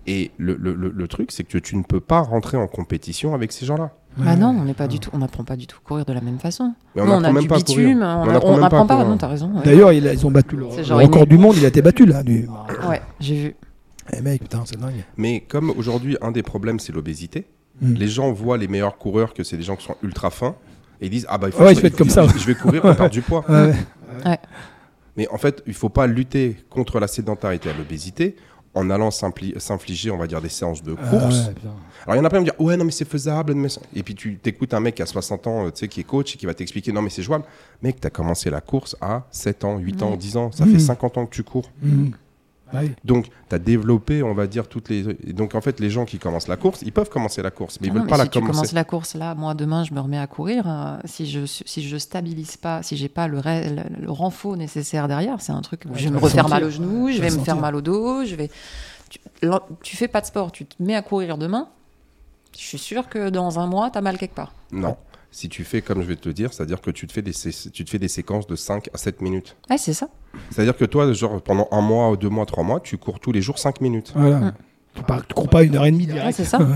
Et 0.07 0.32
le, 0.38 0.55
le- 0.59 0.73
le- 0.73 0.89
le 0.95 1.07
truc, 1.07 1.32
c'est 1.32 1.43
que 1.43 1.57
tu 1.57 1.75
ne 1.75 1.84
peux 1.84 1.99
pas 1.99 2.19
rentrer 2.21 2.57
en 2.57 2.67
compétition 2.67 3.34
avec 3.36 3.51
ces 3.51 3.65
gens-là. 3.65 3.91
Bah 4.17 4.25
Ouais. 4.32 4.36
non, 4.36 4.47
on 4.59 4.63
n'est 4.65 4.73
pas 4.73 4.88
du 4.88 4.99
tout, 4.99 5.11
on 5.13 5.19
n'apprend 5.19 5.43
pas 5.43 5.55
du 5.55 5.67
tout 5.67 5.77
à 5.84 5.88
courir 5.88 6.03
de 6.05 6.13
la 6.13 6.21
même 6.21 6.39
façon. 6.39 6.73
Mais 6.95 7.01
on 7.01 7.05
Nous, 7.05 7.11
on 7.11 7.15
n'apprend 7.19 7.30
a 7.30 7.34
même 7.34 7.41
du 7.43 7.47
pas 7.47 7.57
bitume, 7.57 8.01
On 8.01 8.25
n'apprend 8.25 8.57
pas 8.86 8.86
pas. 8.86 9.03
Non, 9.05 9.17
t'as 9.17 9.27
raison. 9.27 9.51
ouais. 9.55 9.61
D'ailleurs, 9.63 9.91
ils 9.93 10.25
ont 10.25 10.32
battu 10.32 10.55
le, 10.55 10.65
record 10.65 11.27
du 11.27 11.38
monde, 11.38 11.55
il 11.57 11.65
a 11.65 11.67
été 11.67 11.82
battu 11.82 12.05
là. 12.05 12.23
Du... 12.23 12.47
Ouais, 12.89 13.01
j'ai 13.19 13.36
vu. 13.36 13.55
Eh 14.18 14.22
mec, 14.22 14.41
putain, 14.41 14.64
c'est 14.66 14.80
dingue. 14.80 15.03
Mais 15.18 15.41
comme 15.41 15.70
aujourd'hui, 15.72 16.18
un 16.22 16.32
des 16.32 16.43
problèmes, 16.43 16.80
c'est 16.80 16.93
l'obésité, 16.93 17.45
Mm. 17.82 17.93
les 17.93 18.07
gens 18.10 18.32
voient 18.34 18.57
les 18.57 18.68
meilleurs 18.68 18.97
coureurs 18.97 19.34
que 19.34 19.41
c'est 19.45 19.55
des 19.55 19.64
gens 19.64 19.78
qui 19.78 19.86
sont 19.86 19.95
ultra 20.03 20.30
fins 20.30 20.55
et 20.99 21.05
ils 21.05 21.10
disent 21.10 21.26
Ah 21.30 21.38
bah, 21.38 21.47
il 21.47 21.53
faut 21.53 21.64
Ouais, 21.64 21.70
que 21.70 21.76
je 21.78 21.82
vais 21.82 21.88
être 21.88 21.95
comme 21.97 22.10
ça, 22.10 22.28
Je, 22.28 22.38
je 22.38 22.45
vais 22.45 22.55
courir 22.55 22.82
pour 22.82 22.93
perdre 22.97 23.10
du 23.12 23.22
poids. 23.22 23.45
Ouais, 23.47 23.74
ouais. 24.26 24.38
Mais 25.16 25.28
en 25.30 25.38
fait, 25.38 25.64
il 25.66 25.74
faut 25.74 25.88
pas 25.88 26.05
lutter 26.05 26.57
contre 26.70 26.99
la 26.99 27.07
sédentarité 27.07 27.70
et 27.70 27.74
l'obésité 27.74 28.36
en 28.74 28.89
allant 28.89 29.12
s'infliger, 29.12 30.12
on 30.12 30.18
va 30.18 30.28
dire, 30.28 30.41
des 30.41 30.49
séances 30.49 30.84
de 30.84 30.93
Ah 31.01 31.10
course. 31.10 31.47
ouais. 31.47 31.53
Alors, 32.05 32.16
il 32.16 32.18
y 32.18 32.20
en 32.22 32.26
a 32.26 32.30
plein 32.30 32.39
qui 32.43 32.49
vont 32.49 32.55
dire 32.55 32.60
Ouais, 32.62 32.76
non, 32.76 32.84
mais 32.84 32.91
c'est 32.91 33.07
faisable. 33.07 33.53
mais 33.55 33.70
Et 33.95 34.03
puis, 34.03 34.14
tu 34.14 34.36
t'écoutes 34.38 34.74
un 34.74 34.80
mec 34.82 34.95
qui 34.95 35.01
a 35.01 35.05
60 35.05 35.47
ans, 35.47 35.66
euh, 35.68 35.70
tu 35.72 35.80
sais, 35.80 35.88
qui 35.88 36.01
est 36.01 36.03
coach 36.03 36.36
et 36.36 36.38
qui 36.38 36.45
va 36.45 36.53
t'expliquer 36.53 36.91
Non, 36.91 37.01
mais 37.01 37.10
c'est 37.10 37.24
jouable. 37.24 37.45
Mec, 37.82 38.01
tu 38.01 38.07
as 38.07 38.10
commencé 38.10 38.49
la 38.49 38.60
course 38.60 38.97
à 38.99 39.24
7 39.32 39.64
ans, 39.64 39.78
8 39.78 40.03
ans, 40.03 40.18
10 40.18 40.36
ans. 40.38 40.51
Ça 40.51 40.66
fait 40.66 40.80
50 40.80 41.18
ans 41.18 41.26
que 41.26 41.34
tu 41.34 41.43
cours. 41.43 41.72
Mhm. 41.82 42.12
Ah 42.72 42.80
oui. 42.84 42.91
Donc, 43.03 43.26
tu 43.49 43.55
as 43.55 43.59
développé, 43.59 44.22
on 44.24 44.34
va 44.34 44.45
dire, 44.47 44.67
toutes 44.67 44.89
les. 44.89 45.09
et 45.09 45.34
donc, 45.34 45.55
en 45.55 45.61
fait, 45.61 45.80
les 45.80 45.89
gens 45.89 46.05
qui 46.05 46.20
commencent 46.20 46.47
la 46.47 46.57
course, 46.57 46.82
ils 46.84 46.91
peuvent 46.91 47.09
commencer 47.09 47.41
la 47.41 47.51
course, 47.51 47.80
mais 47.82 47.88
ils 47.88 47.89
Ah 47.89 47.93
non, 47.93 47.99
veulent 48.01 48.03
mais 48.05 48.09
pas 48.09 48.15
si 48.17 48.22
la 48.22 48.28
tu 48.28 48.39
commencer. 48.39 48.51
commences 48.57 48.72
la 48.74 48.84
course 48.84 49.15
là, 49.15 49.34
moi 49.36 49.53
demain 49.55 49.84
je 49.84 49.93
me 49.93 49.99
remets 49.99 50.20
à 50.20 50.28
courir. 50.28 50.63
euh, 50.67 50.97
si 51.05 51.26
je 51.30 51.45
si 51.45 51.82
je 51.88 51.97
stabilise 51.97 52.57
pas, 52.57 52.84
si 52.84 52.95
j'ai 52.97 53.09
pas 53.09 53.28
le, 53.28 53.39
ré- 53.39 53.70
le, 53.70 53.84
le 54.05 54.11
renfort 54.11 54.55
nécessaire 54.57 55.07
derrière, 55.07 55.41
c'est 55.41 55.51
un 55.51 55.61
truc 55.61 55.84
où 55.86 55.89
Ouais, 55.93 55.95
je 55.97 55.99
tu 55.99 56.05
vais 56.09 56.11
me 56.11 56.17
refaire 56.24 56.43
sentir. 56.43 56.55
mal 56.55 56.63
au 56.63 56.70
genou, 56.70 57.09
je 57.09 57.15
Tu 57.15 57.22
vais 57.22 57.32
me 57.32 57.39
faire 57.39 57.55
mal 57.57 57.76
au 57.76 57.82
dos, 57.82 58.24
je 58.26 58.36
vais. 58.36 58.49
Tu, 59.09 59.20
tu 59.84 59.97
fais 59.97 60.07
pas 60.07 60.22
de 60.22 60.26
sport, 60.28 60.51
tu 60.51 60.65
te 60.65 60.76
mets 60.82 60.95
à 60.95 61.01
courir 61.01 61.38
demain. 61.38 61.67
Je 62.55 62.63
suis 62.65 62.78
sûr 62.78 63.09
que 63.09 63.30
dans 63.30 63.59
un 63.59 63.67
mois, 63.67 63.89
t'as 63.89 64.01
mal 64.01 64.17
quelque 64.17 64.36
part. 64.36 64.53
Non. 64.72 64.97
Si 65.32 65.47
tu 65.47 65.63
fais 65.63 65.82
comme 65.82 66.01
je 66.01 66.07
vais 66.07 66.15
te 66.15 66.27
le 66.27 66.34
dire, 66.34 66.51
c'est-à-dire 66.53 66.82
que 66.82 66.89
tu 66.89 67.05
te, 67.05 67.13
fais 67.13 67.21
des, 67.21 67.32
tu 67.34 67.86
te 67.86 67.89
fais 67.89 67.99
des 67.99 68.07
séquences 68.07 68.47
de 68.47 68.55
5 68.55 68.89
à 68.93 68.97
7 68.97 69.21
minutes. 69.21 69.55
Ouais, 69.69 69.77
c'est 69.77 69.93
ça. 69.93 70.07
C'est-à-dire 70.49 70.75
que 70.75 70.86
toi, 70.86 71.11
genre, 71.13 71.39
pendant 71.41 71.67
un 71.71 71.82
mois, 71.82 72.15
deux 72.17 72.30
mois, 72.30 72.45
trois 72.47 72.63
mois, 72.63 72.80
tu 72.80 72.97
cours 72.97 73.19
tous 73.19 73.32
les 73.32 73.41
jours 73.41 73.59
5 73.59 73.80
minutes. 73.82 74.11
Voilà. 74.15 74.39
Mm. 74.39 74.53
Tu, 74.95 75.03
pars- 75.03 75.27
tu 75.27 75.34
cours 75.36 75.47
pas 75.49 75.63
une 75.63 75.75
heure 75.75 75.86
et 75.86 75.91
demie 75.91 76.07
Ouais, 76.07 76.13
direct. 76.13 76.36
c'est 76.36 76.45
ça. 76.45 76.59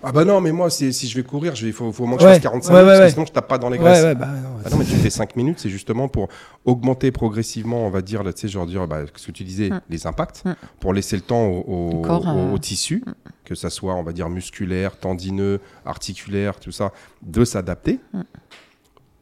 Ah 0.00 0.12
bah 0.12 0.24
non, 0.24 0.40
mais 0.40 0.52
moi, 0.52 0.70
c'est- 0.70 0.92
si 0.92 1.08
je 1.08 1.16
vais 1.16 1.24
courir, 1.24 1.54
il 1.60 1.72
faut, 1.72 1.90
faut 1.90 2.04
au 2.04 2.06
moins 2.06 2.16
que 2.18 2.22
Ouais, 2.22 2.28
je 2.28 2.34
fasse 2.34 2.42
45 2.44 2.72
ouais, 2.72 2.78
minutes, 2.82 2.86
ouais, 2.86 2.92
parce 2.92 3.00
que 3.00 3.04
ouais. 3.06 3.10
sinon 3.14 3.26
je 3.26 3.32
tape 3.32 3.48
pas 3.48 3.58
dans 3.58 3.68
les 3.68 3.78
Ouais, 3.78 3.84
graisses. 3.84 4.04
ouais, 4.04 4.14
bah 4.14 4.26
non. 4.28 4.48
Ah 4.64 4.70
non, 4.70 4.76
mais 4.76 4.84
tu 4.84 4.92
fais 4.92 5.10
5 5.10 5.34
minutes, 5.34 5.58
c'est 5.58 5.68
justement 5.70 6.06
pour 6.06 6.28
augmenter 6.64 7.10
progressivement, 7.10 7.84
on 7.84 7.90
va 7.90 8.00
dire, 8.00 8.22
là, 8.22 8.32
tu 8.32 8.42
sais, 8.42 8.48
genre 8.48 8.64
dire, 8.64 8.86
bah, 8.86 9.00
ce 9.12 9.26
que 9.26 9.32
tu 9.32 9.42
disais, 9.42 9.70
Mm. 9.70 9.80
les 9.90 10.06
impacts, 10.06 10.44
Mm. 10.44 10.54
pour 10.78 10.92
laisser 10.94 11.16
le 11.16 11.22
temps 11.22 11.44
au, 11.46 11.64
au, 11.66 11.90
Au 11.98 12.00
corps, 12.02 12.24
au- 12.28 12.30
euh, 12.38 12.52
au 12.52 12.58
tissu, 12.60 13.02
que 13.48 13.54
ça 13.54 13.70
soit, 13.70 13.94
on 13.94 14.02
va 14.02 14.12
dire, 14.12 14.28
musculaire, 14.28 14.98
tendineux, 14.98 15.60
articulaire, 15.86 16.60
tout 16.60 16.72
ça, 16.72 16.92
de 17.22 17.44
s'adapter. 17.44 17.98
Mm. 18.12 18.20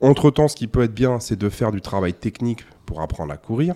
Entre-temps, 0.00 0.48
ce 0.48 0.56
qui 0.56 0.66
peut 0.66 0.82
être 0.82 0.94
bien, 0.94 1.20
c'est 1.20 1.36
de 1.36 1.48
faire 1.48 1.70
du 1.72 1.80
travail 1.80 2.12
technique 2.12 2.64
pour 2.84 3.00
apprendre 3.00 3.32
à 3.32 3.36
courir 3.36 3.74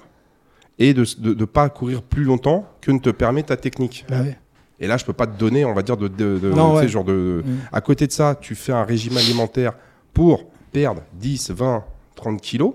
et 0.78 0.92
de 0.92 1.04
ne 1.18 1.44
pas 1.44 1.68
courir 1.68 2.02
plus 2.02 2.24
longtemps 2.24 2.66
que 2.80 2.90
ne 2.90 2.98
te 2.98 3.10
permet 3.10 3.42
ta 3.42 3.56
technique. 3.56 4.04
Bah 4.08 4.22
ouais. 4.22 4.38
Et 4.80 4.86
là, 4.86 4.96
je 4.96 5.04
peux 5.04 5.12
pas 5.12 5.26
te 5.26 5.38
donner, 5.38 5.64
on 5.64 5.74
va 5.74 5.82
dire, 5.82 5.96
de, 5.96 6.08
de, 6.08 6.38
de- 6.38 6.50
Non, 6.50 6.74
ouais. 6.74 6.88
genre 6.88 7.04
de. 7.04 7.42
Mm. 7.44 7.56
À 7.72 7.80
côté 7.80 8.06
de 8.06 8.12
ça, 8.12 8.34
tu 8.40 8.54
fais 8.54 8.72
un 8.72 8.84
régime 8.84 9.16
alimentaire 9.16 9.74
pour 10.12 10.44
perdre 10.72 11.02
10, 11.14 11.50
20, 11.50 11.84
30 12.16 12.40
kilos. 12.40 12.74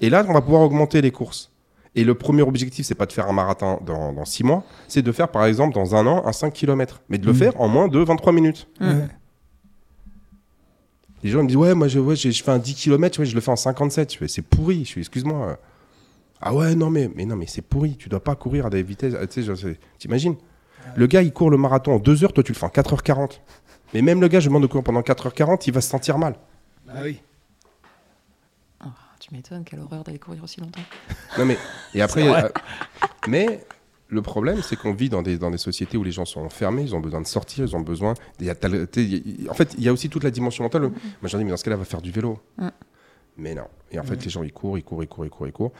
Et 0.00 0.10
là, 0.10 0.24
on 0.28 0.32
va 0.32 0.40
pouvoir 0.40 0.62
augmenter 0.62 1.00
les 1.00 1.10
courses. 1.10 1.50
Et 1.96 2.02
le 2.04 2.14
premier 2.14 2.42
objectif, 2.42 2.84
c'est 2.86 2.94
pas 2.96 3.06
de 3.06 3.12
faire 3.12 3.28
un 3.28 3.32
marathon 3.32 3.78
dans, 3.86 4.24
6 4.24 4.42
mois, 4.44 4.64
c'est 4.88 5.02
de 5.02 5.12
faire, 5.12 5.28
par 5.28 5.44
exemple, 5.46 5.74
dans 5.74 5.94
un 5.94 6.06
an, 6.06 6.22
un 6.26 6.32
5 6.32 6.52
km. 6.52 7.02
Mais 7.08 7.18
de 7.18 7.26
le 7.26 7.32
Mm. 7.32 7.36
faire 7.36 7.60
en 7.60 7.68
moins 7.68 7.86
de 7.88 7.98
23 7.98 8.32
minutes. 8.32 8.66
Ouais. 8.80 9.06
Les 11.22 11.30
gens 11.30 11.42
me 11.42 11.48
disent, 11.48 11.56
ouais, 11.56 11.74
moi, 11.74 11.88
je, 11.88 11.98
ouais, 11.98 12.16
j'ai- 12.16 12.32
je 12.32 12.42
fais 12.42 12.50
un 12.50 12.58
10 12.58 12.74
km, 12.74 13.18
ouais, 13.20 13.26
je 13.26 13.34
le 13.34 13.40
fais 13.40 13.50
en 13.50 13.56
57. 13.56 14.12
Je 14.12 14.18
fais, 14.18 14.28
c'est 14.28 14.42
pourri. 14.42 14.80
Je 14.84 14.88
suis, 14.90 15.00
excuse-moi. 15.00 15.58
Ah 16.40 16.52
ouais, 16.52 16.74
non, 16.74 16.90
mais, 16.90 17.08
mais 17.14 17.24
non, 17.24 17.36
mais 17.36 17.46
c'est 17.46 17.62
pourri. 17.62 17.96
Tu 17.96 18.08
dois 18.08 18.22
pas 18.22 18.34
courir 18.34 18.66
à 18.66 18.70
des 18.70 18.82
vitesses. 18.82 19.14
Tu 19.30 19.44
t'imagines? 19.98 20.34
Le 20.96 21.06
gars, 21.06 21.22
il 21.22 21.32
court 21.32 21.48
le 21.48 21.56
marathon 21.56 21.92
en 21.94 21.98
2 21.98 22.24
heures, 22.24 22.32
toi, 22.34 22.42
tu 22.44 22.52
le 22.52 22.58
fais 22.58 22.66
en 22.66 22.70
4h40. 22.70 23.40
Mais 23.94 24.02
même 24.02 24.20
le 24.20 24.28
gars, 24.28 24.40
je 24.40 24.48
demande 24.48 24.62
de 24.62 24.66
courir 24.66 24.84
pendant 24.84 25.00
4h40, 25.00 25.66
il 25.66 25.72
va 25.72 25.80
se 25.80 25.88
sentir 25.88 26.18
mal. 26.18 26.34
Bah 26.86 26.94
oui. 27.04 27.22
Tu 29.26 29.34
m'étonnes, 29.34 29.64
quelle 29.64 29.80
horreur 29.80 30.04
d'aller 30.04 30.18
courir 30.18 30.44
aussi 30.44 30.60
longtemps. 30.60 30.82
Non, 31.38 31.46
mais. 31.46 31.56
Et 31.94 32.02
après. 32.02 32.28
Euh, 32.28 32.48
mais. 33.26 33.64
Le 34.10 34.20
problème, 34.20 34.60
c'est 34.62 34.76
qu'on 34.76 34.92
vit 34.92 35.08
dans 35.08 35.22
des, 35.22 35.38
dans 35.38 35.50
des 35.50 35.56
sociétés 35.58 35.96
où 35.96 36.04
les 36.04 36.12
gens 36.12 36.26
sont 36.26 36.42
enfermés, 36.42 36.82
ils 36.82 36.94
ont 36.94 37.00
besoin 37.00 37.22
de 37.22 37.26
sortir, 37.26 37.64
ils 37.64 37.74
ont 37.74 37.80
besoin. 37.80 38.12
y 38.38 38.50
a 38.50 38.54
y 38.54 39.46
a- 39.46 39.50
en 39.50 39.54
fait, 39.54 39.74
il 39.78 39.82
y 39.82 39.88
a 39.88 39.92
aussi 39.94 40.10
toute 40.10 40.22
la 40.24 40.30
dimension 40.30 40.62
mentale. 40.62 40.82
Moi, 40.82 40.92
j'en 41.24 41.38
dis, 41.38 41.44
mais 41.44 41.50
dans 41.50 41.56
ce 41.56 41.64
cas-là, 41.64 41.76
va 41.76 41.84
faire 41.86 42.02
du 42.02 42.12
vélo. 42.12 42.38
Mm. 42.58 42.68
Mais 43.38 43.54
non. 43.54 43.64
Et 43.90 43.98
en 43.98 44.02
fait, 44.04 44.22
les 44.22 44.30
gens, 44.30 44.42
ils 44.42 44.52
courent, 44.52 44.76
ils 44.76 44.84
courent, 44.84 45.02
ils 45.02 45.08
courent, 45.08 45.24
ils 45.24 45.30
courent, 45.30 45.46
ils 45.48 45.52
courent. 45.52 45.72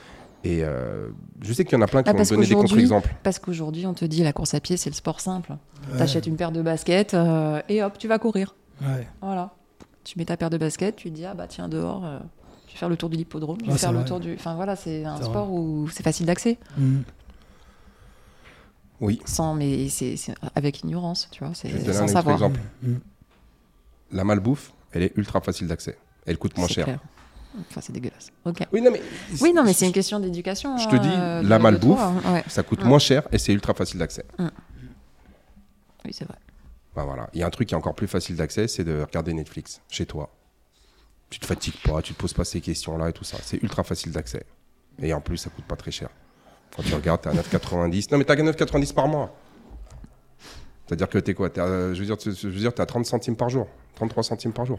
Et 0.42 0.64
euh, 0.64 1.10
je 1.42 1.52
sais 1.52 1.64
qu'il 1.66 1.78
y 1.78 1.80
en 1.80 1.84
a 1.84 1.86
plein 1.86 2.02
qui 2.02 2.10
Ah, 2.10 2.14
me 2.14 2.24
donner 2.28 2.46
des 2.46 2.54
contre-exemples. 2.54 3.14
Parce 3.22 3.38
qu'aujourd'hui, 3.38 3.86
on 3.86 3.94
te 3.94 4.06
dit 4.06 4.22
la 4.22 4.32
course 4.32 4.54
à 4.54 4.60
pied, 4.60 4.78
c'est 4.78 4.90
le 4.90 4.96
sport 4.96 5.20
simple. 5.20 5.52
Ouais. 5.92 5.98
T'achètes 5.98 6.26
une 6.26 6.36
paire 6.36 6.50
de 6.50 6.62
baskets 6.62 7.12
euh, 7.14 7.60
et 7.68 7.82
hop, 7.84 7.98
tu 7.98 8.08
vas 8.08 8.18
courir. 8.18 8.56
Ouais. 8.80 9.06
Voilà. 9.20 9.54
Tu 10.02 10.18
mets 10.18 10.24
ta 10.24 10.36
paire 10.38 10.50
de 10.50 10.58
baskets, 10.58 10.96
tu 10.96 11.10
te 11.10 11.14
dis, 11.14 11.26
ah 11.26 11.34
bah 11.34 11.46
tiens, 11.46 11.68
dehors, 11.68 12.04
euh, 12.04 12.18
vais 12.74 12.78
faire 12.78 12.88
le 12.88 12.96
tour 12.96 13.08
de 13.10 13.16
l'hippodrome, 13.16 13.58
je 13.60 13.66
vais 13.66 13.72
Ouais, 13.72 13.78
faire 13.78 13.92
le 13.92 13.98
vrai. 14.00 14.06
tour 14.08 14.20
du. 14.20 14.34
Enfin 14.34 14.54
voilà, 14.54 14.76
c'est 14.76 15.04
un 15.04 15.20
sport 15.22 15.50
où 15.52 15.88
c'est 15.90 16.02
facile 16.02 16.26
d'accès. 16.26 16.58
Mm. 16.76 17.00
Oui. 19.00 19.20
Sans, 19.24 19.54
mais 19.54 19.88
c'est 19.88 20.16
avec 20.54 20.82
ignorance, 20.82 21.28
tu 21.30 21.44
vois, 21.44 21.52
c'est 21.54 21.68
sans 21.92 22.02
un 22.02 22.08
savoir. 22.08 22.34
exemple. 22.36 22.60
Mm. 22.82 22.94
La 24.12 24.24
malbouffe, 24.24 24.72
elle 24.92 25.02
est 25.02 25.12
ultra 25.16 25.40
facile 25.40 25.66
d'accès. 25.66 25.98
Elle 26.26 26.38
coûte 26.38 26.56
moins 26.56 26.68
cher. 26.68 26.84
clair. 26.84 26.98
Enfin, 27.70 27.80
c'est 27.80 27.92
dégueulasse. 27.92 28.30
Ok. 28.44 28.60
Oui, 28.72 28.80
non, 28.80 28.90
mais. 28.90 29.00
Oui, 29.40 29.52
non, 29.52 29.62
mais 29.62 29.72
c'est 29.72 29.86
une 29.86 29.92
question 29.92 30.18
d'éducation. 30.20 30.76
Je 30.78 30.88
te 30.88 30.96
dis, 30.96 31.08
euh, 31.10 31.42
la 31.42 31.58
malbouffe, 31.58 32.00
hein. 32.00 32.14
Ouais. 32.32 32.44
Ça 32.48 32.62
coûte 32.62 32.80
Ouais. 32.82 32.88
moins 32.88 32.98
cher 32.98 33.26
et 33.30 33.38
c'est 33.38 33.52
ultra 33.52 33.74
facile 33.74 33.98
d'accès. 34.00 34.24
Oui, 36.04 36.12
c'est 36.12 36.24
vrai. 36.24 36.36
Ben 36.96 37.04
voilà. 37.04 37.28
Il 37.32 37.40
y 37.40 37.42
a 37.42 37.46
un 37.46 37.50
truc 37.50 37.68
qui 37.68 37.74
est 37.74 37.76
encore 37.76 37.94
plus 37.94 38.06
facile 38.06 38.36
d'accès, 38.36 38.68
c'est 38.68 38.84
de 38.84 39.02
regarder 39.02 39.32
Netflix 39.34 39.80
chez 39.88 40.06
toi. 40.06 40.30
Tu 41.34 41.40
te 41.40 41.46
fatigues 41.46 41.74
pas, 41.82 42.00
tu 42.00 42.14
te 42.14 42.18
poses 42.20 42.32
pas 42.32 42.44
ces 42.44 42.60
questions-là 42.60 43.08
et 43.08 43.12
tout 43.12 43.24
ça. 43.24 43.36
C'est 43.42 43.60
ultra 43.60 43.82
facile 43.82 44.12
d'accès. 44.12 44.44
Et 45.02 45.12
en 45.12 45.20
plus, 45.20 45.36
ça 45.36 45.50
coûte 45.50 45.64
pas 45.64 45.74
très 45.74 45.90
cher. 45.90 46.08
Quand 46.76 46.84
tu 46.84 46.94
regardes, 46.94 47.22
t'es 47.22 47.28
à 47.28 47.32
9,90. 47.32 48.12
Non, 48.12 48.18
mais 48.18 48.24
t'as 48.24 48.36
9,90 48.36 48.94
par 48.94 49.08
mois. 49.08 49.34
C'est-à-dire 50.86 51.08
que 51.08 51.18
t'es 51.18 51.34
quoi? 51.34 51.50
T'es 51.50 51.60
à- 51.60 51.92
Je 51.92 51.98
veux 51.98 52.06
dire, 52.06 52.16
tu- 52.16 52.32
je 52.32 52.46
veux 52.46 52.60
dire, 52.60 52.72
t'es 52.72 52.82
à 52.82 52.86
30 52.86 53.04
centimes 53.04 53.34
par 53.34 53.48
jour. 53.48 53.66
33 53.96 54.22
centimes 54.22 54.52
par 54.52 54.64
jour. 54.64 54.78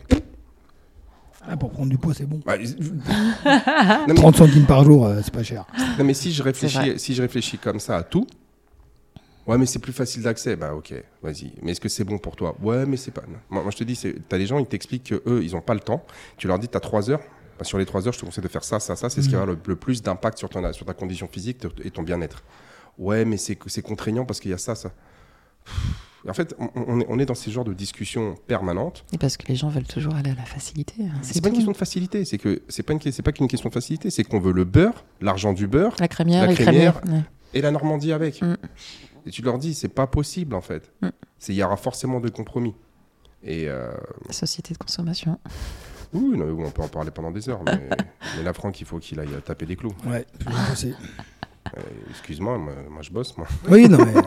Ah, 1.45 1.57
pour 1.57 1.71
prendre 1.71 1.89
du 1.89 1.97
poids, 1.97 2.13
c'est 2.13 2.25
bon. 2.25 2.39
Bah, 2.45 2.57
non, 3.45 4.05
mais, 4.07 4.13
30 4.13 4.37
centimes 4.37 4.65
par 4.65 4.85
jour, 4.85 5.05
euh, 5.07 5.19
c'est 5.25 5.33
pas 5.33 5.43
cher. 5.43 5.65
non, 5.99 6.05
mais 6.05 6.13
si 6.13 6.31
je 6.31 6.41
réfléchis, 6.41 6.97
si 6.97 7.13
je 7.15 7.21
réfléchis 7.21 7.57
comme 7.57 7.81
ça 7.81 7.97
à 7.97 8.03
tout, 8.03 8.25
ouais, 9.47 9.57
mais 9.57 9.65
c'est 9.65 9.79
plus 9.79 9.93
facile 9.93 10.23
d'accès. 10.23 10.55
Bah, 10.55 10.73
ok, 10.73 10.93
vas-y. 11.21 11.53
Mais 11.61 11.71
est-ce 11.71 11.81
que 11.81 11.89
c'est 11.89 12.03
bon 12.03 12.17
pour 12.17 12.35
toi? 12.35 12.55
Ouais, 12.61 12.85
mais 12.85 12.97
c'est 12.97 13.11
pas. 13.11 13.23
Moi, 13.49 13.61
moi, 13.63 13.71
je 13.71 13.77
te 13.77 13.83
dis, 13.83 13.99
t'as 14.27 14.37
des 14.37 14.45
gens, 14.47 14.59
ils 14.59 14.65
t'expliquent 14.67 15.03
que 15.05 15.21
eux, 15.27 15.43
ils 15.43 15.55
ont 15.55 15.61
pas 15.61 15.73
le 15.73 15.79
temps. 15.79 16.03
Tu 16.37 16.47
leur 16.47 16.59
dis, 16.59 16.67
t'as 16.67 16.79
3 16.79 17.09
heures. 17.09 17.21
Bah, 17.57 17.63
sur 17.63 17.77
les 17.77 17.85
3 17.85 18.07
heures, 18.07 18.13
je 18.13 18.19
te 18.19 18.25
conseille 18.25 18.43
de 18.43 18.49
faire 18.49 18.63
ça, 18.63 18.79
ça, 18.79 18.95
ça. 18.95 19.09
C'est 19.09 19.21
ce 19.21 19.29
qui 19.29 19.35
aura 19.35 19.45
le, 19.45 19.57
le 19.65 19.75
plus 19.75 20.01
d'impact 20.01 20.37
sur, 20.37 20.49
ton, 20.49 20.73
sur 20.73 20.85
ta 20.85 20.93
condition 20.93 21.27
physique 21.27 21.65
et 21.83 21.91
ton 21.91 22.03
bien-être. 22.03 22.43
Ouais, 22.97 23.23
mais 23.25 23.37
c'est 23.37 23.55
contraignant 23.81 24.25
parce 24.25 24.39
qu'il 24.39 24.51
y 24.51 24.53
a 24.53 24.57
ça, 24.57 24.75
ça. 24.75 24.91
En 26.27 26.33
fait, 26.33 26.55
on, 26.57 27.03
on 27.07 27.19
est, 27.19 27.25
dans 27.27 27.35
ces 27.35 27.51
genres 27.51 27.65
de 27.65 27.73
discussions 27.73 28.33
permanentes. 28.47 29.05
Et 29.13 29.17
parce 29.19 29.37
que 29.37 29.47
les 29.47 29.55
gens 29.55 29.69
veulent 29.69 29.85
toujours 29.85 30.15
aller 30.15 30.31
à 30.31 30.35
la 30.35 30.43
facilité. 30.45 30.95
hein, 31.03 31.13
C'est 31.21 31.39
pas 31.39 31.49
une 31.49 31.53
question 31.55 31.71
de 31.71 31.77
facilité, 31.77 32.25
c'est 32.25 32.39
que 32.39 32.63
c'est 32.67 32.81
pas 32.81 32.93
une, 32.93 32.99
c'est 32.99 33.21
pas 33.21 33.31
qu'une 33.31 33.47
question 33.47 33.69
de 33.69 33.73
facilité, 33.73 34.09
c'est 34.09 34.23
qu'on 34.23 34.39
veut 34.39 34.51
le 34.53 34.63
beurre, 34.63 35.05
l'argent 35.21 35.53
du 35.53 35.67
beurre 35.67 35.95
La 35.99 36.07
crémière, 36.07 36.47
La 36.47 36.55
crémière. 36.55 36.99
ouais. 37.07 37.21
et 37.53 37.61
la 37.61 37.69
Normandie 37.69 38.11
avec. 38.11 38.41
Mm. 38.41 38.55
Et 39.26 39.32
tu 39.32 39.41
leur 39.41 39.57
dis, 39.57 39.73
c'est 39.73 39.89
pas 39.89 40.07
possible 40.07 40.55
en 40.55 40.61
fait. 40.61 40.91
Mm. 41.01 41.09
C'est 41.39 41.53
il 41.53 41.57
y 41.57 41.63
aura 41.63 41.78
forcément 41.78 42.19
des 42.19 42.32
compromis. 42.32 42.76
Et 43.43 43.67
euh, 43.69 43.91
La 44.28 44.34
société 44.34 44.73
de 44.73 44.78
consommation. 44.80 45.39
oui, 46.13 46.38
non, 46.38 46.45
on 46.65 46.71
peut 46.71 46.82
en 46.82 46.88
parler 46.88 47.11
pendant 47.11 47.32
des 47.32 47.47
heures, 47.49 47.61
mais, 47.65 47.89
mais 48.38 48.43
là, 48.43 48.53
Franck, 48.53 48.80
il 48.82 48.88
faut 48.88 48.97
qu'il 48.99 49.19
aille 49.19 49.30
taper 49.43 49.65
des 49.65 49.76
clous. 49.76 49.93
Ouais, 50.05 50.26
je 50.39 50.45
vais 50.45 50.69
bosser. 50.69 50.93
Euh, 51.78 51.82
Excuse-moi, 52.09 52.57
moi, 52.57 52.73
moi, 52.89 53.01
je 53.01 53.11
bosse, 53.11 53.36
moi. 53.38 53.47
Oui, 53.69 53.88
non, 53.89 53.97
mais. 54.03 54.13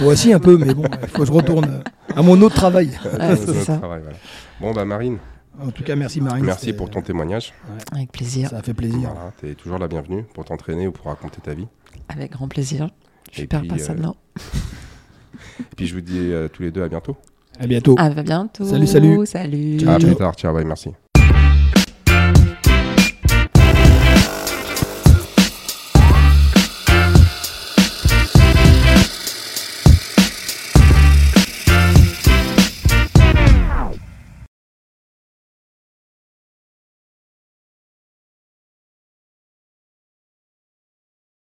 Moi 0.00 0.12
aussi 0.12 0.30
un 0.32 0.40
peu, 0.40 0.58
mais 0.58 0.74
bon, 0.74 0.84
il 1.02 1.08
faut 1.08 1.20
que 1.20 1.24
je 1.24 1.32
retourne 1.32 1.64
euh, 1.64 2.14
à 2.14 2.20
mon 2.22 2.38
autre 2.42 2.54
travail. 2.54 2.90
Ouais, 3.04 3.36
c'est 3.36 3.54
ça. 3.64 3.78
travail, 3.78 4.02
voilà. 4.02 4.18
Bon, 4.60 4.72
bah 4.72 4.84
Marine, 4.84 5.16
En 5.58 5.70
tout 5.70 5.82
cas, 5.82 5.96
merci 5.96 6.20
Marine. 6.20 6.44
merci 6.44 6.74
pour 6.74 6.90
ton 6.90 7.00
témoignage. 7.00 7.54
Avec 7.92 8.12
plaisir. 8.12 8.50
Ça 8.50 8.58
a 8.58 8.62
fait 8.62 8.74
plaisir. 8.74 9.10
Voilà, 9.14 9.32
tu 9.40 9.48
es 9.48 9.54
toujours 9.54 9.78
la 9.78 9.88
bienvenue 9.88 10.24
pour 10.34 10.44
t'entraîner 10.44 10.86
ou 10.86 10.92
pour 10.92 11.06
raconter 11.06 11.40
ta 11.40 11.54
vie. 11.54 11.66
Avec 12.08 12.32
grand 12.32 12.48
plaisir. 12.48 12.90
Je 13.34 13.42
Et 13.42 13.46
perds 13.46 13.60
puis, 13.60 13.68
pas 13.68 13.78
ça 13.78 13.92
euh, 13.92 13.96
là. 13.96 14.14
Et 15.60 15.76
puis 15.76 15.86
je 15.86 15.94
vous 15.94 16.00
dis 16.00 16.18
euh, 16.18 16.48
tous 16.48 16.62
les 16.62 16.70
deux 16.70 16.82
à 16.82 16.88
bientôt. 16.88 17.16
À 17.58 17.66
bientôt. 17.66 17.94
À 17.98 18.10
bientôt. 18.10 18.64
Salut, 18.64 18.86
salut. 18.86 19.26
Salut. 19.26 19.88
À 19.88 19.98
plus 19.98 20.16
tard, 20.16 20.34
ciao, 20.34 20.54
bye, 20.54 20.64
merci. 20.64 20.90